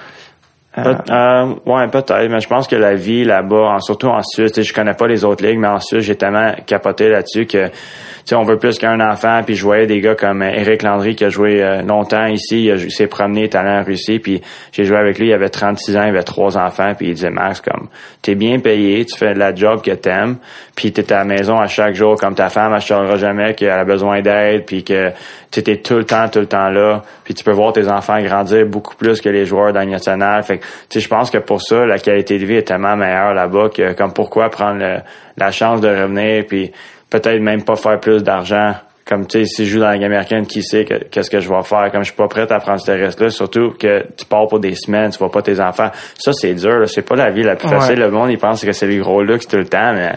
euh, 0.77 0.93
euh, 1.09 1.53
ouais, 1.65 1.87
peut-être, 1.87 2.29
mais 2.29 2.41
je 2.41 2.47
pense 2.49 2.67
que 2.67 2.75
la 2.75 2.95
vie 2.95 3.23
là-bas, 3.23 3.77
surtout 3.79 4.07
en 4.07 4.21
Suisse, 4.23 4.61
je 4.61 4.73
connais 4.73 4.93
pas 4.93 5.07
les 5.07 5.23
autres 5.23 5.43
ligues, 5.45 5.57
mais 5.57 5.67
en 5.69 5.79
Suisse, 5.79 6.03
j'ai 6.03 6.15
tellement 6.15 6.51
capoté 6.65 7.07
là-dessus 7.09 7.45
que, 7.47 7.69
sais, 8.29 8.35
on 8.35 8.43
veut 8.43 8.57
plus 8.57 8.77
qu'un 8.77 8.99
enfant, 8.99 9.41
puis 9.45 9.55
je 9.55 9.63
voyais 9.63 9.85
des 9.85 10.01
gars 10.01 10.15
comme 10.15 10.41
euh, 10.41 10.51
Eric 10.51 10.83
Landry 10.83 11.15
qui 11.15 11.25
a 11.25 11.29
joué 11.29 11.63
euh, 11.63 11.81
longtemps 11.81 12.25
ici, 12.25 12.65
il, 12.65 12.91
s'est 12.91 13.07
promené, 13.07 13.41
il 13.41 13.43
est 13.45 13.55
allé 13.55 13.69
en 13.69 13.83
Russie, 13.83 14.19
puis 14.19 14.41
j'ai 14.71 14.83
joué 14.83 14.97
avec 14.97 15.19
lui, 15.19 15.27
il 15.27 15.33
avait 15.33 15.49
36 15.49 15.95
ans, 15.95 16.03
il 16.03 16.09
avait 16.09 16.23
trois 16.23 16.57
enfants, 16.57 16.93
puis 16.97 17.09
il 17.09 17.13
disait, 17.13 17.29
Max, 17.29 17.61
comme, 17.61 17.87
t'es 18.21 18.35
bien 18.35 18.59
payé, 18.59 19.05
tu 19.05 19.17
fais 19.17 19.33
la 19.33 19.53
job 19.53 19.81
que 19.81 19.91
t'aimes, 19.91 20.37
puis 20.75 20.91
t'es 20.91 21.13
à 21.13 21.19
la 21.19 21.25
maison 21.25 21.59
à 21.59 21.67
chaque 21.67 21.93
jour, 21.93 22.15
comme 22.19 22.35
ta 22.35 22.49
femme, 22.49 22.73
elle 22.73 23.17
jamais 23.17 23.53
qu'elle 23.53 23.69
a 23.69 23.85
besoin 23.85 24.21
d'aide, 24.21 24.65
puis 24.65 24.83
que 24.83 25.11
tu 25.51 25.59
es 25.59 25.77
tout 25.77 25.97
le 25.97 26.05
temps, 26.05 26.27
tout 26.27 26.39
le 26.39 26.47
temps 26.47 26.69
là, 26.69 27.03
puis 27.23 27.33
tu 27.33 27.43
peux 27.43 27.51
voir 27.51 27.73
tes 27.73 27.87
enfants 27.87 28.21
grandir 28.21 28.65
beaucoup 28.65 28.95
plus 28.95 29.21
que 29.21 29.29
les 29.29 29.45
joueurs 29.45 29.71
dans 29.73 29.81
le 29.81 29.91
national. 29.91 30.43
Fait 30.43 30.57
que, 30.57 30.63
tu 30.63 30.69
sais, 30.89 30.99
je 30.99 31.07
pense 31.07 31.29
que 31.29 31.37
pour 31.37 31.61
ça, 31.61 31.85
la 31.85 31.99
qualité 31.99 32.37
de 32.37 32.45
vie 32.45 32.55
est 32.55 32.67
tellement 32.67 32.95
meilleure 32.95 33.33
là-bas 33.33 33.69
que, 33.69 33.93
comme 33.93 34.13
pourquoi 34.13 34.49
prendre 34.49 34.79
le- 34.79 34.99
la 35.37 35.51
chance 35.51 35.81
de 35.81 35.89
revenir, 35.89 36.45
puis 36.47 36.71
peut-être 37.09 37.41
même 37.41 37.63
pas 37.63 37.75
faire 37.75 37.99
plus 37.99 38.23
d'argent. 38.23 38.73
Comme, 39.07 39.27
tu 39.27 39.39
sais, 39.39 39.45
si 39.45 39.65
je 39.67 39.73
joue 39.73 39.79
dans 39.81 39.85
la 39.85 39.93
Ligue 39.93 40.05
américaine, 40.05 40.47
qui 40.47 40.63
sait 40.63 40.83
que- 40.83 41.03
qu'est-ce 41.11 41.29
que 41.29 41.39
je 41.39 41.47
vais 41.47 41.61
faire? 41.61 41.91
Comme 41.91 42.01
je 42.01 42.05
suis 42.07 42.15
pas 42.15 42.27
prêt 42.27 42.51
à 42.51 42.59
prendre 42.59 42.79
ce 42.81 42.89
reste-là, 42.89 43.29
surtout 43.29 43.73
que 43.79 44.03
tu 44.17 44.25
pars 44.25 44.47
pour 44.47 44.59
des 44.59 44.73
semaines, 44.73 45.11
tu 45.11 45.19
vois 45.19 45.29
pas 45.31 45.43
tes 45.43 45.59
enfants. 45.59 45.91
Ça, 46.17 46.31
c'est 46.33 46.55
dur. 46.55 46.89
C'est 46.89 47.03
pas 47.03 47.15
la 47.15 47.29
vie 47.29 47.43
la 47.43 47.55
plus 47.55 47.67
Ouais. 47.69 47.79
facile. 47.79 47.99
Le 47.99 48.09
monde, 48.09 48.31
il 48.31 48.39
pense 48.39 48.65
que 48.65 48.71
c'est 48.71 48.87
les 48.87 48.97
gros 48.97 49.21
luxe 49.21 49.47
tout 49.47 49.57
le 49.57 49.65
temps, 49.67 49.93
mais, 49.93 50.13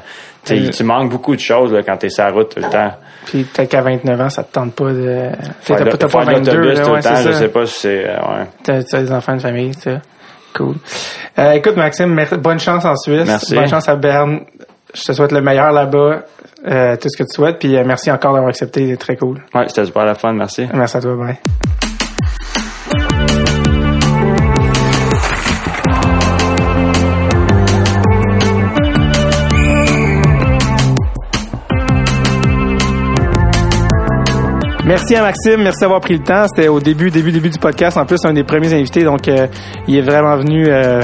tu 0.71 0.85
manques 0.85 1.11
beaucoup 1.11 1.35
de 1.37 1.41
choses, 1.41 1.71
là, 1.71 1.83
quand 1.83 1.99
t'es 1.99 2.09
sur 2.09 2.25
la 2.25 2.31
route 2.31 2.55
tout 2.55 2.63
le 2.63 2.71
temps. 2.71 2.93
Puis 3.27 3.45
peut-être 3.45 3.69
qu'à 3.69 3.83
29 3.83 4.19
ans, 4.23 4.31
ça 4.31 4.43
te 4.43 4.55
tente 4.55 4.73
pas 4.75 4.91
de... 4.91 5.27
T'as 5.67 5.85
pas, 5.85 5.97
t'as 5.99 6.09
pas 6.09 6.25
faire 6.25 6.41
de 6.41 6.47
22, 6.51 6.53
l'autobus 6.57 6.79
là, 6.79 6.85
tout 6.85 6.91
ouais, 6.93 6.97
le 6.97 7.03
temps, 7.03 7.17
je 7.31 7.33
sais 7.33 7.49
pas 7.49 7.67
si 7.67 7.79
c'est, 7.81 8.05
euh, 8.09 8.15
ouais. 8.17 8.47
T'as, 8.65 9.03
des 9.03 9.13
enfants 9.13 9.37
de 9.37 9.43
famille, 9.43 9.75
ça. 9.75 10.01
Cool. 10.55 10.77
Euh, 11.39 11.53
écoute, 11.53 11.77
Maxime, 11.77 12.19
bonne 12.41 12.59
chance 12.59 12.87
en 12.87 12.97
Suisse. 12.97 13.27
Merci. 13.27 13.55
Bonne 13.55 13.69
chance 13.69 13.87
à 13.87 13.97
Berne. 13.97 14.41
Je 14.95 15.03
te 15.03 15.13
souhaite 15.13 15.33
le 15.33 15.43
meilleur 15.43 15.71
là-bas, 15.73 16.23
euh, 16.67 16.97
tout 16.97 17.09
ce 17.09 17.17
que 17.17 17.25
tu 17.25 17.35
souhaites, 17.35 17.59
puis 17.59 17.77
euh, 17.77 17.85
merci 17.85 18.11
encore 18.11 18.33
d'avoir 18.33 18.49
accepté, 18.49 18.89
c'est 18.89 18.97
très 18.97 19.17
cool. 19.17 19.43
Ouais, 19.55 19.69
c'était 19.69 19.85
super 19.85 20.05
la 20.05 20.15
fun, 20.15 20.33
merci. 20.33 20.67
Merci 20.73 20.97
à 20.97 21.01
toi, 21.01 21.15
bye. 21.15 21.39
Merci 34.89 35.17
à 35.17 35.21
Maxime, 35.21 35.63
merci 35.63 35.81
d'avoir 35.83 36.01
pris 36.01 36.15
le 36.15 36.25
temps. 36.25 36.47
C'était 36.49 36.69
au 36.69 36.81
début, 36.81 37.11
début, 37.11 37.31
début 37.31 37.51
du 37.51 37.59
podcast. 37.59 37.99
En 37.99 38.07
plus, 38.07 38.25
un 38.25 38.33
des 38.33 38.43
premiers 38.43 38.73
invités, 38.73 39.05
donc 39.05 39.29
euh, 39.29 39.47
il 39.87 39.99
est 39.99 40.01
vraiment 40.01 40.35
venu 40.39 40.67
euh, 40.67 41.03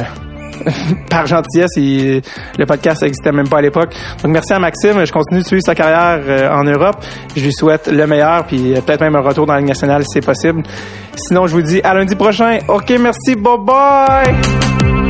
par 1.10 1.26
gentillesse. 1.26 1.70
Il- 1.76 2.22
le 2.58 2.66
podcast 2.66 3.02
n'existait 3.02 3.32
même 3.32 3.48
pas 3.48 3.58
à 3.58 3.62
l'époque. 3.62 3.94
Donc 4.22 4.32
merci 4.32 4.52
à 4.52 4.58
Maxime. 4.58 5.04
Je 5.04 5.12
continue 5.12 5.40
de 5.40 5.46
suivre 5.46 5.62
sa 5.64 5.74
carrière 5.74 6.20
euh, 6.26 6.50
en 6.50 6.64
Europe. 6.64 6.96
Je 7.36 7.44
lui 7.44 7.52
souhaite 7.52 7.88
le 7.88 8.06
meilleur, 8.06 8.44
puis 8.46 8.74
euh, 8.74 8.80
peut-être 8.80 9.00
même 9.00 9.16
un 9.16 9.20
retour 9.20 9.46
dans 9.46 9.54
la 9.54 9.60
Ligue 9.60 9.68
nationale 9.68 10.02
si 10.02 10.08
c'est 10.14 10.24
possible. 10.26 10.62
Sinon, 11.16 11.46
je 11.46 11.54
vous 11.54 11.62
dis 11.62 11.80
à 11.82 11.94
lundi 11.94 12.14
prochain. 12.16 12.58
OK, 12.68 12.92
merci, 13.00 13.36
bye 13.36 13.58
bye! 13.58 15.03